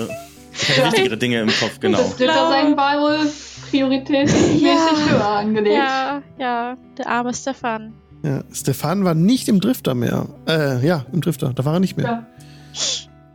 Ich 0.53 0.77
habe 0.79 0.91
wichtigere 0.93 1.17
Dinge 1.17 1.41
im 1.41 1.49
Kopf, 1.49 1.79
genau. 1.81 1.97
Das 2.17 2.27
war 2.27 3.01
wohl 3.01 3.29
prioritätsmäßig 3.69 4.61
Ja. 4.61 4.89
höher 5.09 5.27
angelegt. 5.27 5.75
Ja, 5.75 6.21
ja, 6.37 6.77
der 6.97 7.07
arme 7.07 7.33
Stefan. 7.33 7.93
Ja, 8.23 8.43
Stefan 8.53 9.03
war 9.03 9.13
nicht 9.13 9.49
im 9.49 9.59
Drifter 9.59 9.93
mehr. 9.93 10.27
Äh, 10.47 10.85
ja, 10.85 11.05
im 11.11 11.19
Drifter. 11.21 11.51
Da 11.53 11.65
war 11.65 11.73
er 11.73 11.79
nicht 11.81 11.97
mehr. 11.97 12.05
Ja. 12.05 12.25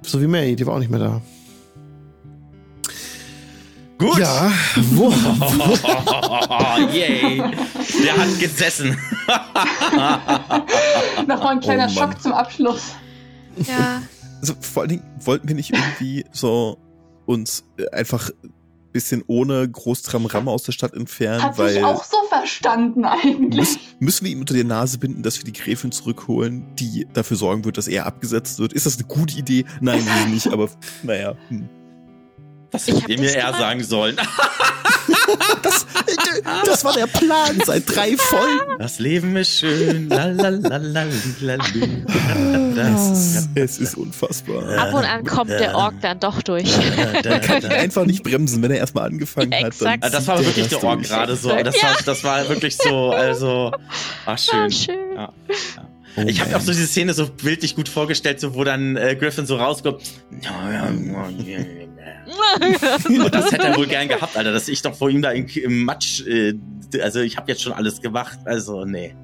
So 0.02 0.20
wie 0.22 0.26
May, 0.26 0.56
die 0.56 0.66
war 0.66 0.74
auch 0.74 0.78
nicht 0.78 0.90
mehr 0.90 1.00
da. 1.00 1.20
Gut. 4.00 4.18
Ja, 4.18 4.50
wo, 4.92 5.08
Oh, 5.08 5.12
yay. 6.92 7.42
Der 8.02 8.16
hat 8.16 8.38
gesessen. 8.40 8.96
Nochmal 11.26 11.54
ein 11.54 11.60
kleiner 11.60 11.86
Oh. 11.86 11.90
Schock 11.94 12.20
zum 12.20 12.32
Abschluss. 12.32 12.82
Ja. 13.68 14.02
Also 14.40 14.54
vor 14.60 14.82
allen 14.82 14.90
Dingen 14.90 15.04
wollten 15.24 15.48
wir 15.48 15.54
nicht 15.54 15.72
irgendwie 15.74 16.24
so 16.32 16.78
uns 17.26 17.64
äh, 17.76 17.88
einfach 17.90 18.30
ein 18.42 18.52
bisschen 18.92 19.22
ohne 19.26 19.68
Großtramram 19.68 20.48
aus 20.48 20.62
der 20.62 20.72
Stadt 20.72 20.94
entfernen, 20.94 21.42
Hat 21.42 21.58
weil 21.58 21.74
sich 21.74 21.84
auch 21.84 22.02
so 22.02 22.16
verstanden 22.28 23.04
eigentlich. 23.04 23.60
müssen, 23.60 23.80
müssen 24.00 24.24
wir 24.24 24.32
ihm 24.32 24.40
unter 24.40 24.54
die 24.54 24.64
Nase 24.64 24.98
binden, 24.98 25.22
dass 25.22 25.36
wir 25.38 25.44
die 25.44 25.52
Gräfin 25.52 25.92
zurückholen, 25.92 26.74
die 26.76 27.06
dafür 27.12 27.36
sorgen 27.36 27.64
wird, 27.66 27.76
dass 27.76 27.86
er 27.86 28.06
abgesetzt 28.06 28.58
wird. 28.58 28.72
Ist 28.72 28.86
das 28.86 28.96
eine 28.96 29.06
gute 29.06 29.36
Idee? 29.38 29.66
Nein, 29.80 30.02
nicht, 30.30 30.48
aber 30.48 30.70
naja. 31.02 31.34
Hm. 31.48 31.68
Das 32.70 32.86
Ich 32.88 32.94
hätte 33.02 33.12
ihr 33.12 33.18
mir 33.18 33.26
das 33.26 33.34
eher 33.34 33.44
gemacht. 33.46 33.60
sagen 33.60 33.84
sollen. 33.84 34.16
Das, 35.62 35.86
das 36.64 36.84
war 36.84 36.92
der 36.92 37.06
Plan 37.06 37.60
seit 37.64 37.84
drei 37.94 38.16
Folgen. 38.16 38.78
Das 38.78 38.98
Leben 38.98 39.36
ist 39.36 39.58
schön. 39.58 40.08
Lalalalalalalalu. 40.08 42.04
Es 42.76 43.10
ist, 43.10 43.48
es 43.54 43.78
ist 43.78 43.96
unfassbar. 43.96 44.78
Ab 44.78 44.94
und 44.94 45.04
an 45.04 45.24
kommt 45.24 45.50
der 45.50 45.74
Ork 45.76 45.94
dann 46.00 46.18
doch 46.20 46.42
durch. 46.42 46.76
Man 47.24 47.40
kann 47.40 47.62
ihn 47.62 47.66
einfach 47.72 48.04
nicht 48.06 48.22
bremsen, 48.22 48.62
wenn 48.62 48.70
er 48.70 48.78
erstmal 48.78 49.06
angefangen 49.06 49.52
Ja, 49.52 49.58
hat. 49.58 49.62
Dann 49.80 49.94
exakt. 49.94 50.04
Ah, 50.04 50.10
Das 50.10 50.26
war 50.26 50.38
wirklich 50.38 50.68
das 50.68 50.80
der 50.80 50.88
Ork 50.88 51.02
gerade 51.02 51.36
so. 51.36 51.48
Das, 51.50 51.74
war, 51.82 51.96
das 52.04 52.24
war 52.24 52.48
wirklich 52.48 52.76
so, 52.76 53.10
also, 53.10 53.72
ach 54.26 54.38
schön. 54.38 54.60
Ah, 54.60 54.70
schön. 54.70 54.98
Ja. 55.16 55.32
Oh 56.16 56.22
Ich 56.26 56.40
habe 56.40 56.50
mir 56.50 56.56
auch 56.56 56.60
so 56.60 56.72
diese 56.72 56.86
Szene 56.86 57.14
so 57.14 57.26
bildlich 57.28 57.76
gut 57.76 57.88
vorgestellt, 57.88 58.40
so 58.40 58.54
wo 58.54 58.64
dann 58.64 58.96
äh, 58.96 59.16
Griffin 59.18 59.46
so 59.46 59.56
rauskommt. 59.56 60.02
Und 63.08 63.34
das 63.34 63.52
hätte 63.52 63.66
er 63.68 63.76
wohl 63.76 63.86
gern 63.86 64.08
gehabt, 64.08 64.36
Alter, 64.36 64.52
dass 64.52 64.68
ich 64.68 64.82
doch 64.82 64.94
vor 64.94 65.10
ihm 65.10 65.22
da 65.22 65.30
im, 65.32 65.46
im 65.46 65.84
Matsch, 65.84 66.26
äh, 66.26 66.54
also 67.02 67.20
ich 67.20 67.36
habe 67.36 67.50
jetzt 67.50 67.62
schon 67.62 67.72
alles 67.72 68.00
gemacht, 68.00 68.38
also 68.44 68.84
nee. 68.84 69.14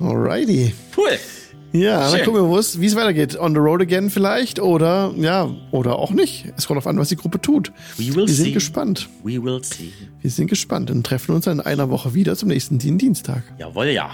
alrighty. 0.00 0.72
Cool. 0.96 1.18
Ja, 1.72 2.00
dann 2.00 2.16
Schön. 2.16 2.24
gucken 2.24 2.42
wir, 2.42 2.48
wo 2.48 2.56
es- 2.56 2.80
wie 2.80 2.86
es 2.86 2.96
weitergeht. 2.96 3.38
On 3.38 3.52
the 3.52 3.58
road 3.60 3.82
again 3.82 4.08
vielleicht 4.08 4.58
oder 4.58 5.12
ja, 5.18 5.50
oder 5.70 5.96
auch 5.98 6.10
nicht. 6.10 6.46
Es 6.56 6.66
kommt 6.66 6.78
auf 6.78 6.86
an, 6.86 6.98
was 6.98 7.10
die 7.10 7.16
Gruppe 7.16 7.40
tut. 7.42 7.72
We 7.98 8.14
will 8.14 8.26
Wir 8.26 8.34
sind 8.34 8.46
see. 8.46 8.52
gespannt. 8.52 9.08
We 9.22 9.42
will 9.42 9.62
see. 9.62 9.92
Wir 10.22 10.30
sind 10.30 10.46
gespannt 10.48 10.90
und 10.90 11.04
treffen 11.04 11.34
uns 11.34 11.46
in 11.46 11.60
einer 11.60 11.90
Woche 11.90 12.14
wieder 12.14 12.36
zum 12.36 12.48
nächsten 12.48 12.78
Dien- 12.78 12.96
Dienstag. 12.96 13.42
Jawohl, 13.58 13.88
ja. 13.88 14.12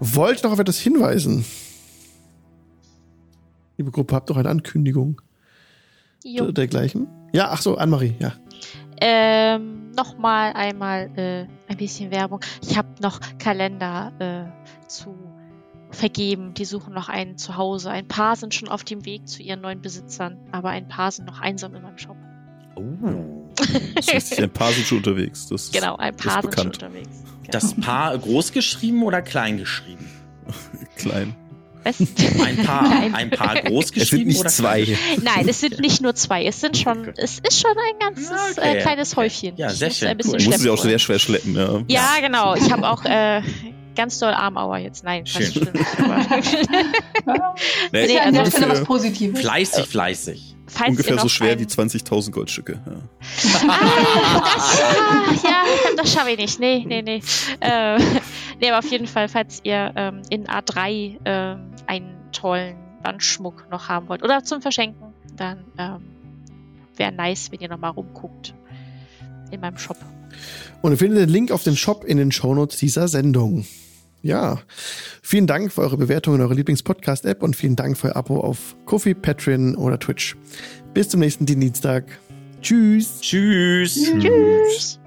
Wollt 0.00 0.42
noch 0.42 0.52
auf 0.52 0.58
etwas 0.58 0.78
hinweisen? 0.78 1.44
Liebe 3.76 3.90
Gruppe, 3.90 4.14
habt 4.14 4.30
doch 4.30 4.36
eine 4.36 4.48
Ankündigung 4.48 5.20
Jo. 6.24 6.50
dergleichen? 6.52 7.06
Ja, 7.32 7.48
ach 7.50 7.62
so, 7.62 7.76
Anne-Marie, 7.76 8.14
ja. 8.18 8.32
Ähm, 9.00 9.90
nochmal 9.92 10.52
einmal 10.54 11.10
äh, 11.16 11.46
ein 11.70 11.76
bisschen 11.76 12.10
Werbung. 12.10 12.40
Ich 12.62 12.76
habe 12.76 12.88
noch 13.00 13.20
Kalender 13.38 14.12
äh, 14.18 14.88
zu 14.88 15.14
vergeben. 15.90 16.54
Die 16.54 16.64
suchen 16.64 16.92
noch 16.94 17.08
einen 17.08 17.38
zu 17.38 17.56
Hause. 17.56 17.90
Ein 17.90 18.06
paar 18.08 18.36
sind 18.36 18.54
schon 18.54 18.68
auf 18.68 18.84
dem 18.84 19.04
Weg 19.04 19.28
zu 19.28 19.42
ihren 19.42 19.60
neuen 19.60 19.80
Besitzern, 19.80 20.36
aber 20.52 20.70
ein 20.70 20.88
paar 20.88 21.10
sind 21.10 21.26
noch 21.26 21.40
einsam 21.40 21.74
in 21.74 21.82
meinem 21.82 21.98
Shop. 21.98 22.16
Oh. 22.76 22.82
Das 23.94 24.12
heißt, 24.12 24.40
ein 24.40 24.50
paar 24.50 24.72
sind 24.72 24.86
schon 24.86 24.98
unterwegs. 24.98 25.46
Das 25.48 25.70
Genau, 25.70 25.96
ein 25.96 26.16
paar 26.16 26.42
sind 26.42 26.54
schon 26.54 26.66
unterwegs. 26.66 27.22
Das 27.50 27.74
Paar 27.74 28.16
groß 28.18 28.52
geschrieben 28.52 29.02
oder 29.02 29.22
klein 29.22 29.58
geschrieben? 29.58 30.08
klein. 30.96 31.34
Was? 31.82 31.98
Ein 31.98 32.56
Paar, 32.66 32.82
Nein. 32.88 33.14
ein 33.14 33.30
Paar 33.30 33.54
groß 33.62 33.84
Es 33.86 33.90
sind 33.90 33.94
geschrieben 34.00 34.28
nicht 34.28 34.40
oder 34.40 34.50
zwei. 34.50 34.98
Nein, 35.22 35.48
es 35.48 35.60
sind 35.60 35.80
nicht 35.80 36.02
nur 36.02 36.14
zwei. 36.14 36.44
Es 36.44 36.60
sind 36.60 36.76
schon, 36.76 37.00
Okay. 37.08 37.12
es 37.16 37.38
ist 37.38 37.58
schon 37.62 37.70
ein 37.70 37.98
ganzes 38.00 38.58
Okay, 38.58 38.76
äh, 38.76 38.82
kleines. 38.82 39.16
Häufchen. 39.16 39.56
Ja, 39.56 39.70
sehr 39.70 39.88
muss 39.88 39.96
schön, 39.98 40.08
Ein 40.08 40.16
bisschen 40.18 40.34
cool. 40.40 40.44
Muss 40.46 40.58
sie 40.58 40.68
auch 40.70 40.76
sehr 40.82 40.98
schwer 40.98 41.18
schleppen, 41.18 41.56
ja. 41.56 41.82
Ja, 41.88 42.16
genau. 42.20 42.54
Ich 42.54 42.70
habe 42.70 42.86
auch 42.86 43.02
äh, 43.06 43.40
ganz 43.96 44.18
doll 44.18 44.32
Armauer 44.34 44.76
jetzt. 44.76 45.04
Nein, 45.04 45.24
Schön. 45.24 45.40
das 45.40 45.50
stimmt. 45.50 45.70
Nee, 47.92 48.04
Ist 48.04 48.12
ja 48.12 48.22
an 48.22 48.34
der 48.34 48.46
Stelle 48.46 48.68
was 48.68 48.84
Positives. 48.84 49.40
Fleißig, 49.40 49.86
fleißig. 49.86 50.49
Falls 50.70 50.90
ungefähr 50.90 51.18
so 51.18 51.28
schwer 51.28 51.52
ein- 51.52 51.58
wie 51.60 51.64
20.000 51.66 52.30
Goldstücke. 52.32 52.80
Ja. 52.86 52.92
Ah, 53.68 54.40
das, 54.54 54.80
ah, 54.80 55.48
ja, 55.48 55.62
das 55.96 56.12
schaffe 56.12 56.30
ich 56.30 56.36
nicht. 56.38 56.60
Nee, 56.60 56.84
nee, 56.86 57.02
nee. 57.02 57.22
Äh, 57.60 57.98
nee, 58.60 58.68
aber 58.70 58.78
auf 58.78 58.90
jeden 58.90 59.06
Fall, 59.06 59.28
falls 59.28 59.60
ihr 59.64 59.92
ähm, 59.96 60.22
in 60.30 60.46
A3 60.46 61.18
ähm, 61.24 61.70
einen 61.86 62.16
tollen 62.32 62.76
Bandschmuck 63.02 63.66
noch 63.70 63.88
haben 63.88 64.08
wollt 64.08 64.22
oder 64.22 64.44
zum 64.44 64.60
Verschenken, 64.62 65.12
dann 65.36 65.64
ähm, 65.78 66.02
wäre 66.96 67.12
nice, 67.12 67.50
wenn 67.50 67.60
ihr 67.60 67.68
nochmal 67.68 67.90
rumguckt 67.92 68.54
in 69.50 69.60
meinem 69.60 69.78
Shop. 69.78 69.96
Und 70.82 70.92
ihr 70.92 70.98
findet 70.98 71.18
den 71.20 71.28
Link 71.28 71.50
auf 71.50 71.62
den 71.64 71.76
Shop 71.76 72.04
in 72.04 72.16
den 72.18 72.30
Shownotes 72.32 72.76
dieser 72.78 73.08
Sendung. 73.08 73.66
Ja, 74.22 74.60
vielen 75.22 75.46
Dank 75.46 75.72
für 75.72 75.80
eure 75.80 75.96
Bewertung 75.96 76.34
in 76.34 76.40
eurer 76.42 76.54
Lieblings-Podcast-App 76.54 77.42
und 77.42 77.56
vielen 77.56 77.76
Dank 77.76 77.96
für 77.96 78.08
euer 78.08 78.16
Abo 78.16 78.40
auf 78.40 78.76
Kofi, 78.84 79.14
Patreon 79.14 79.76
oder 79.76 79.98
Twitch. 79.98 80.36
Bis 80.92 81.08
zum 81.08 81.20
nächsten 81.20 81.46
Dienstag. 81.46 82.04
Tschüss. 82.60 83.20
Tschüss. 83.20 83.94
Tschüss. 84.18 84.99